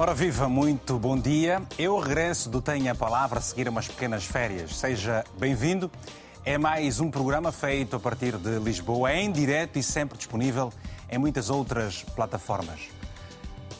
Ora 0.00 0.14
viva, 0.14 0.48
muito 0.48 0.96
bom 0.96 1.18
dia. 1.18 1.60
Eu 1.76 1.98
regresso 1.98 2.48
do 2.48 2.62
Tenha 2.62 2.92
a 2.92 2.94
Palavra 2.94 3.40
a 3.40 3.42
seguir 3.42 3.68
umas 3.68 3.88
pequenas 3.88 4.24
férias. 4.24 4.76
Seja 4.76 5.24
bem-vindo. 5.36 5.90
É 6.44 6.56
mais 6.56 7.00
um 7.00 7.10
programa 7.10 7.50
feito 7.50 7.96
a 7.96 7.98
partir 7.98 8.38
de 8.38 8.60
Lisboa, 8.60 9.12
em 9.12 9.32
direto 9.32 9.76
e 9.76 9.82
sempre 9.82 10.16
disponível 10.16 10.72
em 11.10 11.18
muitas 11.18 11.50
outras 11.50 12.04
plataformas. 12.14 12.88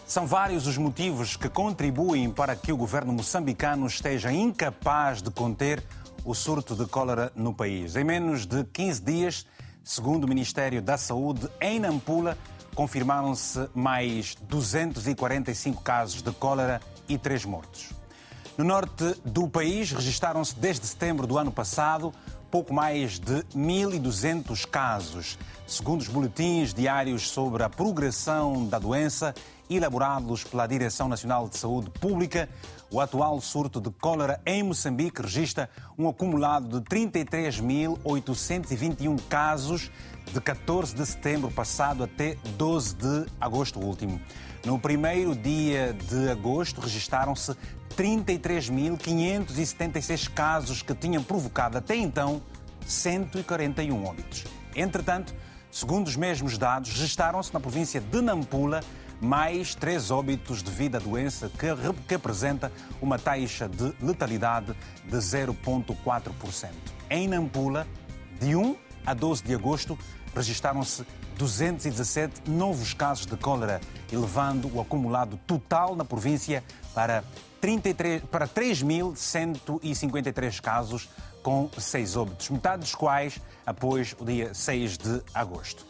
São 0.08 0.26
vários 0.26 0.66
os 0.66 0.76
motivos 0.76 1.36
que 1.36 1.48
contribuem 1.48 2.32
para 2.32 2.56
que 2.56 2.72
o 2.72 2.76
governo 2.76 3.12
moçambicano 3.12 3.86
esteja 3.86 4.32
incapaz 4.32 5.22
de 5.22 5.30
conter 5.30 5.84
o 6.24 6.34
surto 6.34 6.74
de 6.74 6.84
cólera 6.86 7.30
no 7.36 7.54
país. 7.54 7.94
Em 7.94 8.02
menos 8.02 8.44
de 8.44 8.64
15 8.64 9.02
dias, 9.02 9.46
segundo 9.84 10.24
o 10.24 10.28
Ministério 10.28 10.82
da 10.82 10.98
Saúde, 10.98 11.48
em 11.60 11.78
Nampula, 11.78 12.36
confirmaram-se 12.78 13.68
mais 13.74 14.36
245 14.42 15.82
casos 15.82 16.22
de 16.22 16.30
cólera 16.30 16.80
e 17.08 17.18
três 17.18 17.44
mortos. 17.44 17.90
No 18.56 18.62
norte 18.62 19.16
do 19.24 19.48
país, 19.48 19.90
registaram-se 19.90 20.54
desde 20.54 20.86
setembro 20.86 21.26
do 21.26 21.36
ano 21.36 21.50
passado 21.50 22.14
pouco 22.48 22.72
mais 22.72 23.18
de 23.18 23.42
1.200 23.52 24.64
casos, 24.64 25.36
segundo 25.66 26.02
os 26.02 26.08
boletins 26.08 26.72
diários 26.72 27.28
sobre 27.28 27.64
a 27.64 27.68
progressão 27.68 28.64
da 28.64 28.78
doença 28.78 29.34
elaborados 29.68 30.44
pela 30.44 30.64
Direção 30.64 31.08
Nacional 31.08 31.48
de 31.48 31.58
Saúde 31.58 31.90
Pública. 31.90 32.48
O 32.90 33.02
atual 33.02 33.38
surto 33.38 33.82
de 33.82 33.90
cólera 33.90 34.40
em 34.46 34.62
Moçambique 34.62 35.20
registra 35.20 35.68
um 35.98 36.08
acumulado 36.08 36.80
de 36.80 36.86
33.821 36.86 39.20
casos 39.28 39.90
de 40.32 40.40
14 40.40 40.94
de 40.94 41.04
setembro 41.04 41.50
passado 41.50 42.02
até 42.02 42.38
12 42.56 42.94
de 42.94 43.26
agosto 43.38 43.78
último. 43.78 44.18
No 44.64 44.78
primeiro 44.78 45.36
dia 45.36 45.92
de 45.92 46.30
agosto 46.30 46.80
registaram-se 46.80 47.54
33.576 47.94 50.32
casos 50.32 50.80
que 50.80 50.94
tinham 50.94 51.22
provocado 51.22 51.76
até 51.76 51.94
então 51.94 52.40
141 52.86 54.02
óbitos. 54.02 54.46
Entretanto, 54.74 55.34
segundo 55.70 56.06
os 56.06 56.16
mesmos 56.16 56.56
dados, 56.56 56.92
registaram-se 56.92 57.52
na 57.52 57.60
província 57.60 58.00
de 58.00 58.22
Nampula 58.22 58.80
mais 59.20 59.74
três 59.74 60.10
óbitos 60.10 60.62
devido 60.62 60.96
à 60.96 60.98
doença, 60.98 61.50
que, 62.06 62.14
apresenta 62.14 62.70
uma 63.00 63.18
taxa 63.18 63.68
de 63.68 63.94
letalidade 64.00 64.74
de 65.04 65.16
0,4%. 65.16 66.68
Em 67.10 67.26
Nampula, 67.26 67.86
de 68.40 68.54
1 68.54 68.76
a 69.04 69.14
12 69.14 69.42
de 69.42 69.52
agosto, 69.54 69.98
registaram-se 70.34 71.04
217 71.36 72.50
novos 72.50 72.92
casos 72.92 73.24
de 73.26 73.36
cólera, 73.36 73.80
elevando 74.12 74.70
o 74.74 74.80
acumulado 74.80 75.38
total 75.46 75.96
na 75.96 76.04
província 76.04 76.62
para, 76.94 77.24
33, 77.60 78.22
para 78.24 78.46
3.153 78.46 80.60
casos, 80.60 81.08
com 81.42 81.70
seis 81.78 82.16
óbitos, 82.16 82.50
metade 82.50 82.80
dos 82.80 82.94
quais 82.94 83.40
após 83.64 84.14
o 84.18 84.24
dia 84.24 84.52
6 84.52 84.98
de 84.98 85.22
agosto. 85.32 85.87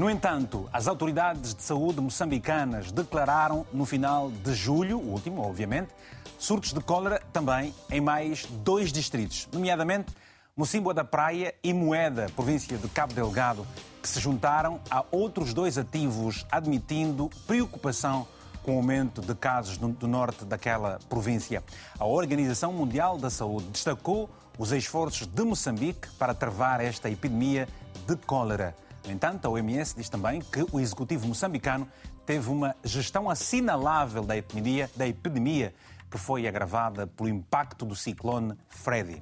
No 0.00 0.08
entanto, 0.08 0.66
as 0.72 0.88
autoridades 0.88 1.54
de 1.54 1.62
saúde 1.62 2.00
moçambicanas 2.00 2.90
declararam 2.90 3.66
no 3.70 3.84
final 3.84 4.30
de 4.30 4.54
julho, 4.54 4.98
o 4.98 5.12
último, 5.12 5.42
obviamente, 5.42 5.90
surtos 6.38 6.72
de 6.72 6.80
cólera 6.80 7.20
também 7.34 7.74
em 7.90 8.00
mais 8.00 8.46
dois 8.46 8.90
distritos, 8.94 9.46
nomeadamente 9.52 10.14
Mocimboa 10.56 10.94
da 10.94 11.04
Praia 11.04 11.54
e 11.62 11.74
Moeda, 11.74 12.28
província 12.34 12.78
de 12.78 12.88
Cabo 12.88 13.12
Delgado, 13.12 13.66
que 14.02 14.08
se 14.08 14.18
juntaram 14.18 14.80
a 14.90 15.04
outros 15.10 15.52
dois 15.52 15.76
ativos, 15.76 16.46
admitindo 16.50 17.28
preocupação 17.46 18.26
com 18.62 18.76
o 18.76 18.76
aumento 18.78 19.20
de 19.20 19.34
casos 19.34 19.76
do 19.76 20.08
norte 20.08 20.46
daquela 20.46 20.98
província. 21.10 21.62
A 21.98 22.06
Organização 22.06 22.72
Mundial 22.72 23.18
da 23.18 23.28
Saúde 23.28 23.66
destacou 23.66 24.30
os 24.56 24.72
esforços 24.72 25.26
de 25.26 25.44
Moçambique 25.44 26.08
para 26.18 26.32
travar 26.32 26.80
esta 26.80 27.10
epidemia 27.10 27.68
de 28.06 28.16
cólera. 28.16 28.74
No 29.10 29.14
entanto, 29.14 29.46
a 29.46 29.50
OMS 29.50 29.96
diz 29.96 30.08
também 30.08 30.40
que 30.40 30.64
o 30.70 30.78
executivo 30.78 31.26
moçambicano 31.26 31.88
teve 32.24 32.48
uma 32.48 32.76
gestão 32.84 33.28
assinalável 33.28 34.22
da 34.22 34.36
epidemia, 34.36 34.88
da 34.94 35.04
epidemia 35.04 35.74
que 36.08 36.16
foi 36.16 36.46
agravada 36.46 37.08
pelo 37.08 37.28
impacto 37.28 37.84
do 37.84 37.96
ciclone 37.96 38.56
Freddy. 38.68 39.20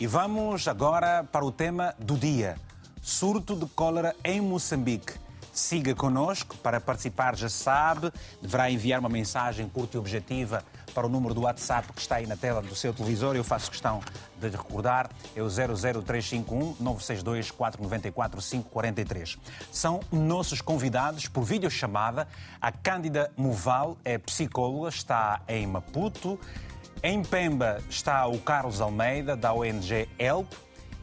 E 0.00 0.06
vamos 0.06 0.66
agora 0.66 1.24
para 1.24 1.44
o 1.44 1.52
tema 1.52 1.94
do 1.98 2.16
dia: 2.16 2.56
surto 3.02 3.54
de 3.54 3.66
cólera 3.66 4.16
em 4.24 4.40
Moçambique. 4.40 5.12
Siga 5.52 5.94
conosco 5.94 6.56
para 6.56 6.80
participar, 6.80 7.36
já 7.36 7.50
sabe, 7.50 8.10
deverá 8.40 8.70
enviar 8.70 8.98
uma 8.98 9.10
mensagem 9.10 9.68
curta 9.68 9.98
e 9.98 10.00
objetiva 10.00 10.64
para 10.92 11.06
o 11.06 11.10
número 11.10 11.34
do 11.34 11.42
WhatsApp 11.42 11.92
que 11.92 12.00
está 12.00 12.16
aí 12.16 12.26
na 12.26 12.36
tela 12.36 12.62
do 12.62 12.74
seu 12.74 12.92
televisor. 12.92 13.34
Eu 13.34 13.44
faço 13.44 13.70
questão 13.70 14.00
de 14.38 14.48
recordar, 14.48 15.10
é 15.34 15.42
o 15.42 15.48
00351 15.48 16.76
962 16.78 17.50
494 17.50 18.40
543. 18.40 19.38
São 19.70 20.00
nossos 20.10 20.60
convidados 20.60 21.26
por 21.26 21.42
videochamada. 21.42 22.28
A 22.60 22.70
Cândida 22.70 23.30
Moval 23.36 23.96
é 24.04 24.18
psicóloga, 24.18 24.88
está 24.88 25.40
em 25.48 25.66
Maputo. 25.66 26.38
Em 27.02 27.22
Pemba 27.22 27.82
está 27.90 28.26
o 28.26 28.38
Carlos 28.38 28.80
Almeida, 28.80 29.36
da 29.36 29.52
ONG 29.52 30.08
HELP 30.18 30.52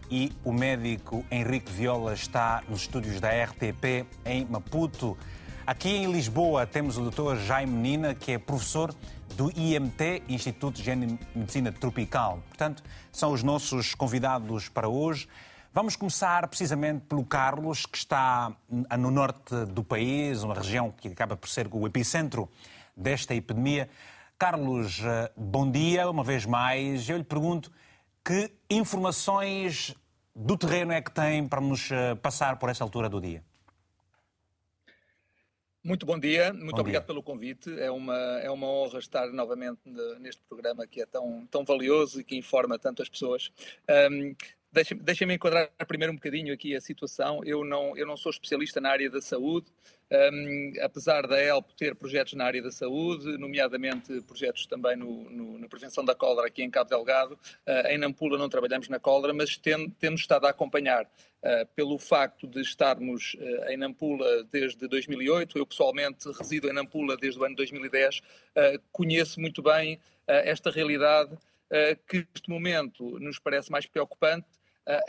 e 0.10 0.32
o 0.44 0.52
médico 0.52 1.24
Henrique 1.30 1.72
Viola 1.72 2.14
está 2.14 2.64
nos 2.68 2.82
estúdios 2.82 3.20
da 3.20 3.30
RTP 3.30 4.06
em 4.26 4.46
Maputo. 4.46 5.18
Aqui 5.66 5.90
em 5.90 6.12
Lisboa 6.12 6.66
temos 6.66 6.98
o 6.98 7.12
Dr. 7.12 7.36
Jaime 7.36 7.72
Menina, 7.72 8.16
que 8.16 8.32
é 8.32 8.40
professor 8.40 8.94
do 9.40 9.50
IMT, 9.58 10.24
Instituto 10.28 10.82
de 10.82 10.94
Medicina 11.34 11.72
Tropical. 11.72 12.44
Portanto, 12.50 12.84
são 13.10 13.32
os 13.32 13.42
nossos 13.42 13.96
convidados 13.96 14.68
para 14.68 14.90
hoje. 14.90 15.30
Vamos 15.74 15.96
começar 15.96 16.46
precisamente 16.50 17.06
pelo 17.06 17.24
Carlos, 17.24 17.86
que 17.86 17.98
está 17.98 18.52
no 18.70 19.10
norte 19.10 19.56
do 19.68 19.82
país, 19.82 20.44
uma 20.44 20.54
região 20.54 20.92
que 20.92 21.08
acaba 21.08 21.38
por 21.38 21.48
ser 21.48 21.70
o 21.72 21.88
epicentro 21.88 22.50
desta 22.98 23.34
epidemia. 23.34 23.90
Carlos, 24.38 25.00
eh, 25.06 25.32
bom 25.38 25.72
dia 25.72 26.10
uma 26.10 26.24
vez 26.24 26.46
mais. 26.46 27.08
Eu 27.08 27.16
lhe 27.16 27.24
pergunto 27.24 27.72
que 28.26 28.52
informações 28.70 29.96
do 30.36 30.58
terreno 30.58 30.92
é 30.92 31.02
que 31.02 31.12
tem 31.12 31.48
para 31.48 31.62
nos 31.62 31.90
eh, 31.90 32.14
passar 32.16 32.58
por 32.58 32.70
esta 32.70 32.84
altura 32.84 33.08
do 33.08 33.22
dia? 33.22 33.42
Muito 35.82 36.06
bom 36.06 36.20
dia, 36.20 36.52
muito 36.52 36.76
bom 36.76 36.82
obrigado 36.82 37.04
dia. 37.04 37.08
pelo 37.08 37.24
convite. 37.24 37.80
É 37.80 37.90
uma, 37.90 38.16
é 38.42 38.52
uma 38.52 38.68
honra 38.68 39.00
estar 39.00 39.32
novamente 39.32 39.80
neste 40.20 40.42
programa 40.44 40.86
que 40.86 41.02
é 41.02 41.06
tão, 41.06 41.48
tão 41.50 41.64
valioso 41.64 42.20
e 42.20 42.24
que 42.24 42.36
informa 42.36 42.78
tantas 42.78 43.08
pessoas. 43.08 43.50
Um, 44.12 44.36
Deixem 44.72 45.32
enquadrar 45.32 45.68
primeiro 45.88 46.14
um 46.14 46.16
bocadinho 46.16 46.54
aqui 46.54 46.76
a 46.76 46.82
situação. 46.82 47.42
Eu 47.44 47.66
não, 47.66 47.98
eu 47.98 48.06
não 48.06 48.16
sou 48.16 48.30
especialista 48.30 48.80
na 48.80 48.92
área 48.92 49.10
da 49.10 49.20
saúde, 49.20 49.66
um, 50.12 50.74
apesar 50.84 51.26
da 51.26 51.42
ELP 51.42 51.72
ter 51.76 51.96
projetos 51.96 52.34
na 52.34 52.46
área 52.46 52.62
da 52.62 52.70
saúde, 52.70 53.36
nomeadamente 53.40 54.22
projetos 54.22 54.68
também 54.68 54.96
no, 54.96 55.28
no, 55.28 55.58
na 55.58 55.68
prevenção 55.68 56.06
da 56.06 56.14
cólera 56.14 56.48
aqui 56.48 56.62
em 56.62 56.70
Cabo 56.70 56.88
Delgado. 56.88 57.34
Uh, 57.68 57.88
em 57.88 57.98
Nampula 57.98 58.38
não 58.38 58.48
trabalhamos 58.48 58.88
na 58.90 59.00
cólera, 59.00 59.34
mas 59.34 59.58
temos 59.58 60.22
estado 60.22 60.46
a 60.46 60.52
acompanhar 60.52 61.04
uh, 61.04 61.66
pelo 61.76 61.98
facto 61.98 62.46
de 62.46 62.62
estarmos 62.62 63.36
uh, 63.40 63.72
em 63.72 63.78
Nampula 63.78 64.44
desde 64.52 64.88
2008. 64.88 65.58
Eu 65.58 65.66
pessoalmente 65.66 66.30
resido 66.32 66.70
em 66.70 66.74
Nampula 66.74 67.18
desde 67.18 67.40
o 67.40 67.44
ano 67.44 67.56
2010. 67.56 68.22
conheço 68.92 69.42
muito 69.42 69.64
bem 69.64 70.00
esta 70.28 70.70
realidade 70.70 71.36
que 72.08 72.18
neste 72.18 72.50
momento 72.50 73.20
nos 73.20 73.40
parece 73.40 73.72
mais 73.72 73.86
preocupante 73.88 74.59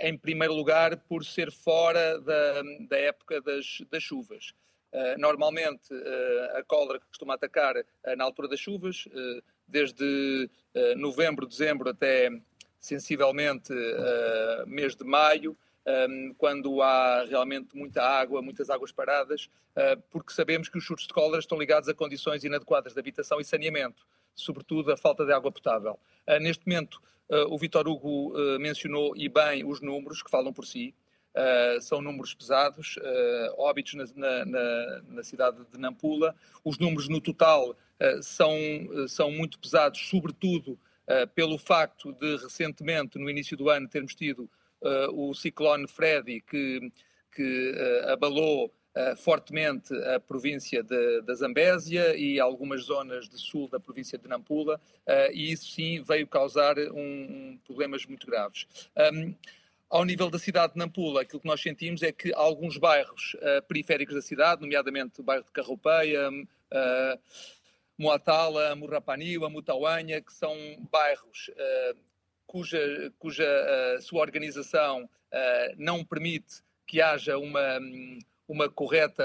em 0.00 0.16
primeiro 0.16 0.54
lugar, 0.54 0.96
por 0.96 1.24
ser 1.24 1.50
fora 1.50 2.20
da, 2.20 2.62
da 2.88 2.98
época 2.98 3.40
das, 3.40 3.82
das 3.90 4.02
chuvas. 4.02 4.52
Uh, 4.92 5.18
normalmente 5.18 5.94
uh, 5.94 6.58
a 6.58 6.64
cólera 6.64 6.98
costuma 6.98 7.34
atacar 7.34 7.76
na 8.16 8.24
altura 8.24 8.48
das 8.48 8.58
chuvas, 8.58 9.06
desde 9.66 10.50
novembro, 10.96 11.46
dezembro 11.46 11.90
até 11.90 12.28
sensivelmente 12.80 13.72
mês 14.66 14.96
de 14.96 15.04
maio, 15.04 15.56
quando 16.36 16.82
há 16.82 17.24
realmente 17.24 17.76
muita 17.76 18.02
água, 18.02 18.42
muitas 18.42 18.68
águas 18.68 18.90
paradas, 18.90 19.48
porque 20.10 20.32
sabemos 20.32 20.68
que 20.68 20.76
os 20.76 20.84
surtos 20.84 21.06
de 21.06 21.14
cólera 21.14 21.38
estão 21.38 21.56
ligados 21.56 21.88
a 21.88 21.94
condições 21.94 22.42
inadequadas 22.42 22.94
de 22.94 22.98
habitação 22.98 23.40
e 23.40 23.44
saneamento, 23.44 24.04
sobretudo 24.40 24.92
a 24.92 24.96
falta 24.96 25.24
de 25.24 25.32
água 25.32 25.52
potável. 25.52 25.98
neste 26.40 26.66
momento, 26.66 27.00
Uh, 27.30 27.46
o 27.48 27.56
Vitor 27.56 27.86
Hugo 27.86 28.36
uh, 28.36 28.58
mencionou 28.58 29.16
e 29.16 29.28
bem 29.28 29.64
os 29.64 29.80
números 29.80 30.20
que 30.20 30.30
falam 30.30 30.52
por 30.52 30.66
si. 30.66 30.92
Uh, 31.32 31.80
são 31.80 32.02
números 32.02 32.34
pesados, 32.34 32.98
óbitos 33.56 33.94
na, 33.94 34.44
na, 34.44 35.02
na, 35.08 35.22
cidade 35.22 35.58
de 35.72 35.78
Nampula. 35.78 36.34
Os 36.64 36.76
números 36.76 37.08
no 37.08 37.20
total 37.20 37.76
são, 38.20 38.58
são 39.06 39.30
muito 39.30 39.58
pesados, 39.60 40.08
sobretudo 40.08 40.76
pelo 41.34 41.56
facto 41.56 42.12
de 42.12 42.36
recentemente, 42.38 43.16
no 43.16 43.30
início 43.30 43.56
do 43.56 43.68
ano, 43.68 43.86
termos 43.86 44.14
tido 44.14 44.50
o 45.12 45.32
ciclone 45.34 45.86
Freddy, 45.86 46.40
que, 46.40 46.90
que 47.32 47.74
abalou 48.08 48.72
uh, 48.96 49.16
fortemente 49.16 49.94
a 50.14 50.20
província 50.20 50.82
de, 50.82 51.22
da 51.22 51.34
Zambésia 51.34 52.16
e 52.16 52.40
algumas 52.40 52.82
zonas 52.84 53.28
de 53.28 53.38
sul 53.38 53.68
da 53.68 53.80
província 53.80 54.18
de 54.18 54.28
Nampula, 54.28 54.80
uh, 55.06 55.32
e 55.32 55.52
isso 55.52 55.70
sim 55.72 56.02
veio 56.02 56.26
causar 56.26 56.78
um, 56.78 57.00
um 57.00 57.58
problemas 57.64 58.04
muito 58.06 58.26
graves. 58.26 58.66
Um, 58.96 59.34
ao 59.90 60.04
nível 60.04 60.30
da 60.30 60.38
cidade 60.38 60.74
de 60.74 60.78
Nampula, 60.78 61.22
aquilo 61.22 61.40
que 61.40 61.48
nós 61.48 61.60
sentimos 61.60 62.02
é 62.04 62.12
que 62.12 62.32
alguns 62.32 62.76
bairros 62.76 63.34
uh, 63.34 63.60
periféricos 63.66 64.14
da 64.14 64.22
cidade, 64.22 64.62
nomeadamente 64.62 65.20
o 65.20 65.24
bairro 65.24 65.44
de 65.44 65.50
Carropeia, 65.50 66.30
uh, 66.30 67.20
Moatala, 67.98 68.74
Murrapaniwa, 68.76 69.50
Mutauanha, 69.50 70.22
que 70.22 70.32
são 70.32 70.56
bairros 70.92 71.48
uh, 71.48 71.98
cuja, 72.46 73.12
cuja 73.18 73.46
sua 74.00 74.22
organização 74.22 75.08
não 75.76 76.04
permite 76.04 76.60
que 76.84 77.00
haja 77.00 77.38
uma, 77.38 77.78
uma 78.50 78.68
correta, 78.68 79.24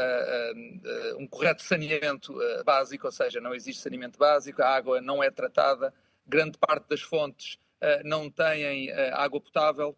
um 1.18 1.26
correto 1.26 1.64
saneamento 1.64 2.32
básico, 2.64 3.08
ou 3.08 3.12
seja, 3.12 3.42
não 3.42 3.56
existe 3.56 3.82
saneamento 3.82 4.20
básico, 4.20 4.62
a 4.62 4.70
água 4.70 5.02
não 5.02 5.24
é 5.24 5.32
tratada, 5.32 5.92
grande 6.28 6.60
parte 6.60 6.88
das 6.88 7.02
fontes 7.02 7.58
não 8.04 8.30
têm 8.30 8.92
água 9.14 9.42
potável, 9.42 9.98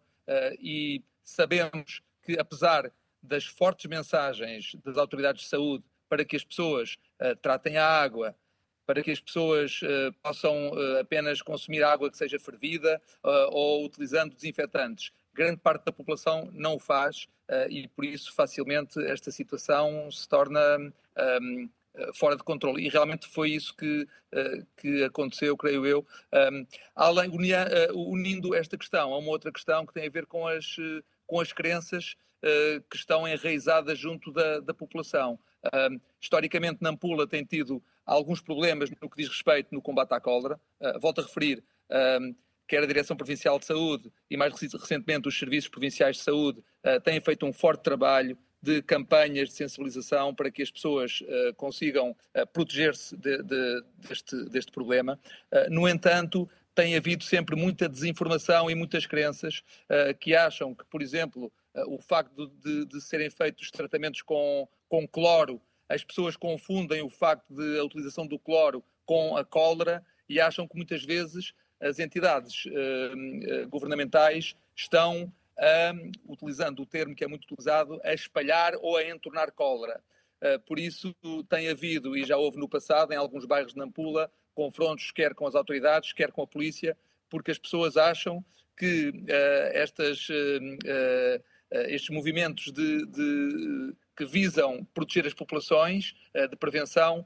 e 0.58 1.02
sabemos 1.22 2.00
que, 2.22 2.38
apesar 2.38 2.90
das 3.22 3.44
fortes 3.44 3.84
mensagens 3.84 4.74
das 4.82 4.96
autoridades 4.96 5.42
de 5.42 5.48
saúde 5.48 5.84
para 6.08 6.24
que 6.24 6.36
as 6.36 6.44
pessoas 6.44 6.96
tratem 7.42 7.76
a 7.76 7.86
água, 7.86 8.34
para 8.86 9.02
que 9.02 9.10
as 9.10 9.20
pessoas 9.20 9.80
possam 10.22 10.72
apenas 10.98 11.42
consumir 11.42 11.82
água 11.82 12.10
que 12.10 12.16
seja 12.16 12.38
fervida 12.38 12.98
ou 13.50 13.84
utilizando 13.84 14.34
desinfetantes, 14.34 15.12
grande 15.34 15.58
parte 15.58 15.84
da 15.84 15.92
população 15.92 16.48
não 16.54 16.76
o 16.76 16.78
faz 16.78 17.28
e 17.70 17.88
por 17.88 18.04
isso 18.04 18.34
facilmente 18.34 19.02
esta 19.04 19.30
situação 19.30 20.10
se 20.10 20.28
torna 20.28 20.60
um, 21.40 21.68
eh, 21.98 22.10
fora 22.14 22.36
de 22.36 22.42
controle. 22.42 22.84
E 22.84 22.88
realmente 22.88 23.26
foi 23.28 23.50
isso 23.50 23.74
que, 23.74 24.02
uh, 24.02 24.66
que 24.76 25.04
aconteceu, 25.04 25.56
creio 25.56 25.84
eu. 25.84 26.06
Um, 26.32 26.66
além, 26.94 27.30
unindo 27.94 28.54
esta 28.54 28.78
questão 28.78 29.12
a 29.12 29.18
uma 29.18 29.30
outra 29.30 29.50
questão 29.52 29.84
que 29.84 29.92
tem 29.92 30.06
a 30.06 30.10
ver 30.10 30.26
com 30.26 30.46
as, 30.46 30.76
com 31.26 31.40
as 31.40 31.52
crenças 31.52 32.16
que 32.88 32.96
estão 32.96 33.26
enraizadas 33.26 33.98
junto 33.98 34.30
da, 34.30 34.60
da 34.60 34.72
população. 34.72 35.36
Um, 35.74 35.98
historicamente, 36.20 36.80
Nampula 36.80 37.26
tem 37.26 37.44
tido 37.44 37.82
alguns 38.06 38.40
problemas 38.40 38.88
no 38.90 39.10
que 39.10 39.16
diz 39.16 39.28
respeito 39.28 39.74
no 39.74 39.82
combate 39.82 40.12
à 40.12 40.20
cólera. 40.20 40.60
volto 41.00 41.20
a 41.20 41.24
referir. 41.24 41.64
Um, 41.90 42.36
quer 42.68 42.82
a 42.82 42.86
Direção 42.86 43.16
Provincial 43.16 43.58
de 43.58 43.64
Saúde 43.64 44.12
e 44.30 44.36
mais 44.36 44.52
recentemente 44.52 45.26
os 45.26 45.36
Serviços 45.36 45.70
Provinciais 45.70 46.18
de 46.18 46.22
Saúde 46.22 46.62
têm 47.02 47.20
feito 47.20 47.44
um 47.44 47.52
forte 47.52 47.82
trabalho 47.82 48.38
de 48.62 48.82
campanhas 48.82 49.48
de 49.48 49.54
sensibilização 49.54 50.34
para 50.34 50.50
que 50.50 50.62
as 50.62 50.70
pessoas 50.70 51.20
uh, 51.20 51.54
consigam 51.56 52.10
uh, 52.10 52.46
proteger-se 52.52 53.16
de, 53.16 53.42
de, 53.42 53.84
deste, 53.96 54.44
deste, 54.46 54.72
problema. 54.72 55.18
No 55.70 55.88
entanto, 55.88 56.48
tem 56.74 56.96
havido 56.96 57.24
sempre 57.24 57.56
muita 57.56 57.88
desinformação 57.88 58.70
e 58.70 58.74
muitas 58.74 59.06
crenças 59.06 59.62
que 60.20 60.36
acham 60.36 60.74
que, 60.74 60.84
por 60.84 61.02
exemplo, 61.02 61.52
o 61.88 61.98
facto 61.98 62.46
de, 62.62 62.84
de, 62.84 63.00
serem 63.00 63.30
feitos 63.30 63.70
tratamentos 63.70 64.22
com, 64.22 64.68
com 64.88 65.08
cloro, 65.08 65.60
as 65.88 66.04
pessoas 66.04 66.36
confundem 66.36 67.02
o 67.02 67.08
facto 67.10 67.52
de 67.52 67.78
a 67.80 67.84
utilização 67.84 68.26
do 68.26 68.38
cloro 68.38 68.84
com 69.04 69.36
a 69.36 69.44
cólera 69.44 70.04
e 70.28 70.40
acham 70.40 70.68
que 70.68 70.76
muitas 70.76 71.02
vezes 71.04 71.52
as 71.80 71.98
entidades 71.98 72.64
governamentais 73.70 74.54
estão 74.74 75.32
utilizando 76.26 76.82
o 76.82 76.86
termo 76.86 77.14
que 77.14 77.24
é 77.24 77.26
muito 77.26 77.44
utilizado, 77.44 78.00
a 78.04 78.12
espalhar 78.12 78.74
ou 78.80 78.96
a 78.96 79.04
entornar 79.04 79.52
cólera. 79.52 80.00
Uh, 80.40 80.60
por 80.60 80.78
isso, 80.78 81.12
tem 81.48 81.68
havido, 81.68 82.16
e 82.16 82.24
já 82.24 82.36
houve 82.36 82.58
no 82.58 82.68
passado, 82.68 83.12
em 83.12 83.16
alguns 83.16 83.44
bairros 83.44 83.72
de 83.72 83.78
Nampula, 83.78 84.30
confrontos 84.54 85.10
quer 85.10 85.34
com 85.34 85.46
as 85.46 85.54
autoridades, 85.54 86.12
quer 86.12 86.30
com 86.30 86.42
a 86.42 86.46
polícia, 86.46 86.96
porque 87.28 87.50
as 87.50 87.58
pessoas 87.58 87.96
acham 87.96 88.44
que 88.76 89.08
uh, 89.08 89.70
estas, 89.72 90.28
uh, 90.28 91.42
estes 91.88 92.10
movimentos 92.10 92.72
de, 92.72 93.04
de, 93.06 93.94
que 94.16 94.24
visam 94.24 94.86
proteger 94.94 95.26
as 95.26 95.34
populações, 95.34 96.14
de 96.50 96.56
prevenção, 96.56 97.24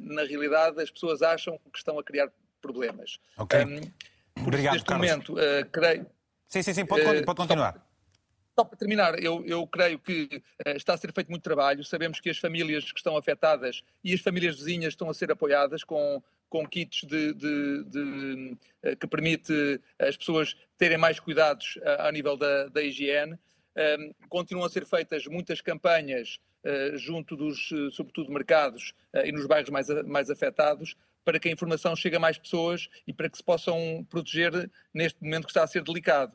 na 0.00 0.22
realidade 0.24 0.80
as 0.80 0.90
pessoas 0.90 1.20
acham 1.20 1.58
que 1.72 1.78
estão 1.78 1.98
a 1.98 2.04
criar 2.04 2.30
problemas. 2.66 3.18
Ok. 3.36 3.58
Um, 3.64 4.42
Obrigado, 4.42 4.74
neste 4.74 4.86
Carlos. 4.86 5.10
momento, 5.10 5.34
creio, 5.72 6.06
Sim, 6.48 6.62
sim, 6.62 6.74
sim, 6.74 6.86
pode, 6.86 7.02
uh, 7.02 7.24
pode 7.24 7.36
continuar. 7.36 7.74
Só, 7.74 8.62
só 8.62 8.64
para 8.64 8.78
terminar, 8.78 9.22
eu, 9.22 9.44
eu 9.44 9.66
creio 9.66 9.98
que 9.98 10.42
uh, 10.66 10.70
está 10.76 10.94
a 10.94 10.96
ser 10.96 11.12
feito 11.12 11.28
muito 11.28 11.42
trabalho. 11.42 11.84
Sabemos 11.84 12.20
que 12.20 12.30
as 12.30 12.38
famílias 12.38 12.90
que 12.92 12.98
estão 12.98 13.16
afetadas 13.16 13.82
e 14.02 14.14
as 14.14 14.20
famílias 14.20 14.56
vizinhas 14.56 14.92
estão 14.92 15.10
a 15.10 15.14
ser 15.14 15.30
apoiadas 15.32 15.82
com, 15.82 16.22
com 16.48 16.66
kits 16.66 17.06
de, 17.06 17.34
de, 17.34 17.84
de, 17.84 18.56
uh, 18.84 18.96
que 18.96 19.06
permite 19.06 19.80
as 19.98 20.16
pessoas 20.16 20.56
terem 20.78 20.98
mais 20.98 21.18
cuidados 21.18 21.78
ao 21.98 22.12
nível 22.12 22.36
da, 22.36 22.68
da 22.68 22.82
higiene. 22.82 23.38
Um, 23.76 24.14
continuam 24.28 24.66
a 24.66 24.70
ser 24.70 24.86
feitas 24.86 25.26
muitas 25.26 25.60
campanhas 25.60 26.38
uh, 26.64 26.96
junto 26.96 27.36
dos, 27.36 27.70
uh, 27.70 27.90
sobretudo, 27.90 28.32
mercados 28.32 28.94
uh, 29.14 29.26
e 29.26 29.32
nos 29.32 29.46
bairros 29.46 29.70
mais, 29.70 29.88
mais 30.04 30.30
afetados, 30.30 30.96
para 31.26 31.40
que 31.40 31.48
a 31.48 31.52
informação 31.52 31.96
chegue 31.96 32.14
a 32.14 32.20
mais 32.20 32.38
pessoas 32.38 32.88
e 33.04 33.12
para 33.12 33.28
que 33.28 33.36
se 33.36 33.42
possam 33.42 34.06
proteger 34.08 34.70
neste 34.94 35.20
momento 35.20 35.46
que 35.46 35.50
está 35.50 35.64
a 35.64 35.66
ser 35.66 35.82
delicado. 35.82 36.32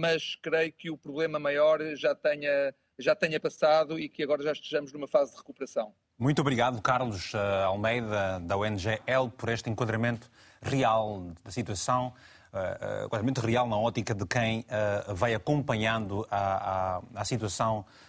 mas 0.00 0.34
creio 0.42 0.72
que 0.72 0.90
o 0.90 0.96
problema 0.96 1.38
maior 1.38 1.78
já 1.94 2.14
tenha, 2.14 2.74
já 2.98 3.14
tenha 3.14 3.38
passado 3.38 3.98
e 3.98 4.08
que 4.08 4.22
agora 4.22 4.42
já 4.42 4.52
estejamos 4.52 4.92
numa 4.92 5.06
fase 5.06 5.32
de 5.32 5.38
recuperação. 5.38 5.94
Muito 6.18 6.40
obrigado, 6.40 6.80
Carlos 6.80 7.34
Almeida, 7.66 8.40
da 8.40 8.56
ONG 8.56 8.98
El, 9.06 9.28
por 9.28 9.50
este 9.50 9.68
enquadramento 9.68 10.30
real 10.62 11.30
da 11.44 11.50
situação 11.50 12.14
uh, 12.52 13.40
real 13.46 13.68
na 13.68 13.76
ótica 13.76 14.14
de 14.14 14.26
quem 14.26 14.60
uh, 14.60 15.14
vai 15.14 15.34
acompanhando 15.34 16.26
a, 16.30 16.96
a, 16.96 17.02
a 17.20 17.24
situação 17.24 17.80
uh, 17.80 18.07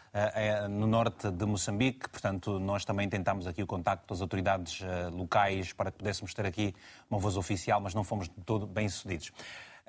no 0.70 0.88
norte 0.88 1.30
de 1.30 1.46
Moçambique. 1.46 2.10
Portanto, 2.10 2.60
nós 2.60 2.84
também 2.86 3.08
tentamos 3.08 3.48
aqui 3.48 3.62
o 3.62 3.68
contacto 3.68 4.08
das 4.08 4.22
autoridades 4.22 4.82
locais 5.12 5.74
para 5.74 5.92
que 5.92 5.98
pudéssemos 5.98 6.34
ter 6.34 6.46
aqui 6.46 6.74
uma 7.10 7.20
voz 7.20 7.38
oficial, 7.38 7.80
mas 7.80 7.94
não 7.94 8.04
fomos 8.04 8.28
de 8.28 8.36
todo 8.46 8.66
bem-sucedidos. 8.66 9.32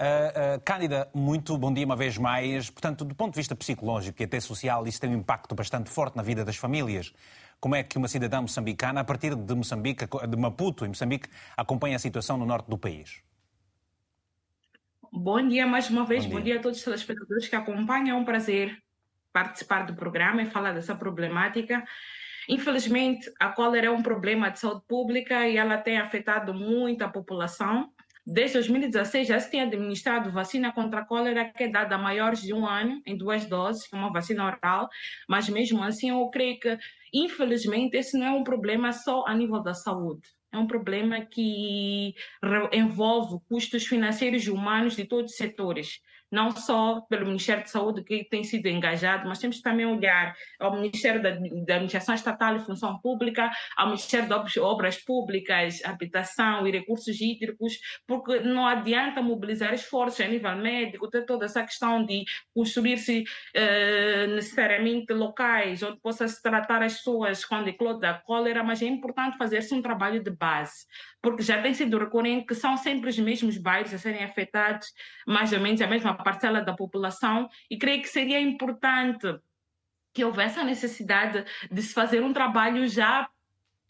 Uh, 0.00 0.56
uh, 0.56 0.60
Cândida, 0.64 1.10
muito 1.12 1.58
bom 1.58 1.70
dia 1.70 1.84
uma 1.84 1.94
vez 1.94 2.16
mais. 2.16 2.70
Portanto, 2.70 3.04
do 3.04 3.14
ponto 3.14 3.34
de 3.34 3.36
vista 3.36 3.54
psicológico 3.54 4.22
e 4.22 4.24
até 4.24 4.40
social, 4.40 4.86
isso 4.86 4.98
tem 4.98 5.10
um 5.10 5.18
impacto 5.18 5.54
bastante 5.54 5.90
forte 5.90 6.16
na 6.16 6.22
vida 6.22 6.42
das 6.42 6.56
famílias. 6.56 7.12
Como 7.60 7.74
é 7.74 7.82
que 7.82 7.98
uma 7.98 8.08
cidadã 8.08 8.40
moçambicana, 8.40 9.02
a 9.02 9.04
partir 9.04 9.34
de 9.34 9.54
Moçambique, 9.54 10.06
de 10.06 10.36
Maputo, 10.38 10.86
em 10.86 10.88
Moçambique, 10.88 11.28
acompanha 11.54 11.96
a 11.96 11.98
situação 11.98 12.38
no 12.38 12.46
norte 12.46 12.70
do 12.70 12.78
país? 12.78 13.20
Bom 15.12 15.46
dia 15.46 15.66
mais 15.66 15.90
uma 15.90 16.06
vez, 16.06 16.24
bom 16.24 16.30
dia. 16.30 16.38
bom 16.38 16.44
dia, 16.44 16.56
a 16.56 16.62
todos 16.62 16.78
os 16.78 16.84
telespectadores 16.84 17.48
que 17.48 17.56
acompanham. 17.56 18.16
É 18.16 18.18
um 18.18 18.24
prazer 18.24 18.82
participar 19.32 19.86
do 19.86 19.94
programa 19.94 20.42
e 20.42 20.46
falar 20.46 20.72
dessa 20.72 20.94
problemática. 20.94 21.84
Infelizmente, 22.48 23.30
a 23.38 23.48
cólera 23.50 23.86
é 23.86 23.90
um 23.90 24.02
problema 24.02 24.50
de 24.50 24.58
saúde 24.58 24.82
pública 24.88 25.46
e 25.46 25.56
ela 25.56 25.78
tem 25.78 25.98
afetado 25.98 26.52
muito 26.52 27.02
a 27.02 27.08
população. 27.08 27.90
Desde 28.26 28.54
2016 28.54 29.28
já 29.28 29.40
se 29.40 29.50
tem 29.50 29.62
administrado 29.62 30.30
vacina 30.30 30.72
contra 30.72 31.00
a 31.00 31.04
cólera 31.04 31.50
que 31.52 31.64
é 31.64 31.68
dada 31.68 31.94
a 31.94 31.98
maiores 31.98 32.42
de 32.42 32.52
um 32.52 32.66
ano, 32.66 33.00
em 33.06 33.16
duas 33.16 33.46
doses, 33.46 33.90
uma 33.92 34.12
vacina 34.12 34.44
oral, 34.44 34.88
mas 35.28 35.48
mesmo 35.48 35.82
assim 35.82 36.10
eu 36.10 36.28
creio 36.28 36.58
que, 36.60 36.78
infelizmente, 37.12 37.96
esse 37.96 38.18
não 38.18 38.26
é 38.26 38.30
um 38.32 38.44
problema 38.44 38.92
só 38.92 39.24
a 39.26 39.34
nível 39.34 39.62
da 39.62 39.74
saúde 39.74 40.28
é 40.52 40.58
um 40.58 40.66
problema 40.66 41.24
que 41.24 42.14
envolve 42.72 43.38
custos 43.48 43.86
financeiros 43.86 44.44
e 44.44 44.50
humanos 44.50 44.96
de 44.96 45.04
todos 45.04 45.32
os 45.32 45.36
setores 45.36 46.00
não 46.30 46.50
só 46.50 47.00
pelo 47.02 47.26
Ministério 47.26 47.64
de 47.64 47.70
Saúde 47.70 48.04
que 48.04 48.24
tem 48.24 48.44
sido 48.44 48.66
engajado, 48.66 49.28
mas 49.28 49.38
temos 49.38 49.60
também 49.60 49.86
olhar 49.86 50.34
ao 50.58 50.74
Ministério 50.74 51.22
da, 51.22 51.30
da 51.30 51.74
Administração 51.74 52.14
Estatal 52.14 52.56
e 52.56 52.60
Função 52.60 52.98
Pública, 53.00 53.50
ao 53.76 53.86
Ministério 53.86 54.28
de 54.28 54.60
Obras 54.60 54.96
Públicas, 54.96 55.80
Habitação 55.84 56.66
e 56.66 56.70
Recursos 56.70 57.20
Hídricos, 57.20 57.78
porque 58.06 58.40
não 58.40 58.66
adianta 58.66 59.22
mobilizar 59.22 59.74
esforços 59.74 60.20
a 60.20 60.28
nível 60.28 60.54
médico, 60.56 61.08
ter 61.08 61.24
toda 61.24 61.46
essa 61.46 61.62
questão 61.62 62.04
de 62.04 62.24
construir-se 62.54 63.24
eh, 63.54 64.26
necessariamente 64.28 65.12
locais 65.12 65.82
onde 65.82 66.00
possa-se 66.00 66.42
tratar 66.42 66.82
as 66.82 66.96
pessoas 66.96 67.44
com 67.44 67.62
decloro 67.62 67.98
da 67.98 68.14
cólera, 68.14 68.62
mas 68.62 68.82
é 68.82 68.86
importante 68.86 69.36
fazer-se 69.36 69.74
um 69.74 69.82
trabalho 69.82 70.22
de 70.22 70.30
base 70.30 70.86
porque 71.22 71.42
já 71.42 71.60
tem 71.60 71.74
sido 71.74 71.98
recorrente 71.98 72.46
que 72.46 72.54
são 72.54 72.76
sempre 72.76 73.10
os 73.10 73.18
mesmos 73.18 73.58
bairros 73.58 73.92
a 73.92 73.98
serem 73.98 74.24
afetados, 74.24 74.88
mais 75.26 75.52
ou 75.52 75.60
menos 75.60 75.80
a 75.80 75.86
mesma 75.86 76.14
parcela 76.20 76.62
da 76.62 76.74
população, 76.74 77.48
e 77.70 77.78
creio 77.78 78.02
que 78.02 78.08
seria 78.08 78.40
importante 78.40 79.26
que 80.12 80.24
houvesse 80.24 80.58
a 80.58 80.64
necessidade 80.64 81.44
de 81.70 81.82
se 81.82 81.94
fazer 81.94 82.22
um 82.22 82.32
trabalho 82.32 82.86
já 82.88 83.28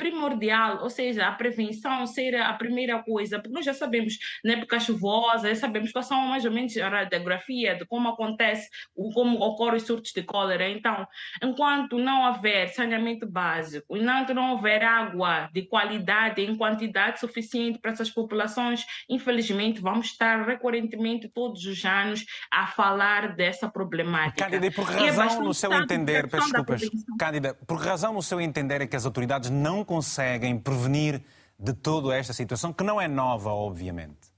primordial, 0.00 0.82
ou 0.82 0.88
seja, 0.88 1.26
a 1.26 1.32
prevenção 1.32 2.06
ser 2.06 2.34
a 2.34 2.54
primeira 2.54 3.02
coisa, 3.02 3.38
porque 3.38 3.54
nós 3.54 3.66
já 3.66 3.74
sabemos, 3.74 4.14
na 4.42 4.54
época 4.54 4.80
chuvosa, 4.80 5.50
já 5.50 5.54
sabemos 5.54 5.92
quais 5.92 6.06
são 6.06 6.26
mais 6.26 6.46
ou 6.46 6.50
menos 6.50 6.74
a 6.78 6.88
radiografia 6.88 7.74
de 7.76 7.84
como 7.84 8.08
acontece, 8.08 8.66
como 9.12 9.38
ocorrem 9.40 9.76
os 9.76 9.82
surtos 9.82 10.12
de 10.12 10.22
cólera. 10.22 10.66
Então, 10.70 11.06
enquanto 11.44 11.98
não 11.98 12.26
houver 12.28 12.68
saneamento 12.68 13.30
básico, 13.30 13.94
enquanto 13.94 14.32
não 14.32 14.52
houver 14.52 14.82
água 14.82 15.50
de 15.52 15.66
qualidade 15.66 16.40
em 16.40 16.56
quantidade 16.56 17.20
suficiente 17.20 17.78
para 17.78 17.90
essas 17.90 18.08
populações, 18.08 18.86
infelizmente, 19.06 19.82
vamos 19.82 20.06
estar 20.06 20.46
recorrentemente 20.46 21.28
todos 21.28 21.66
os 21.66 21.84
anos 21.84 22.24
a 22.50 22.66
falar 22.68 23.36
dessa 23.36 23.68
problemática. 23.68 24.46
Cândida, 24.46 24.66
e 24.66 24.70
por 24.70 24.90
é 24.90 25.10
razão, 25.10 25.42
no 25.42 25.52
seu 25.52 25.74
entender, 25.74 26.26
peço 26.26 26.50
desculpas, 26.50 26.80
Cândida, 27.18 27.54
por 27.66 27.76
razão, 27.76 28.14
no 28.14 28.22
seu 28.22 28.40
entender, 28.40 28.80
é 28.80 28.86
que 28.86 28.96
as 28.96 29.04
autoridades 29.04 29.50
não 29.50 29.84
conseguem 29.90 30.56
prevenir 30.56 31.20
de 31.58 31.72
toda 31.72 32.16
esta 32.16 32.32
situação, 32.32 32.72
que 32.72 32.84
não 32.84 33.00
é 33.00 33.08
nova, 33.08 33.50
obviamente? 33.50 34.29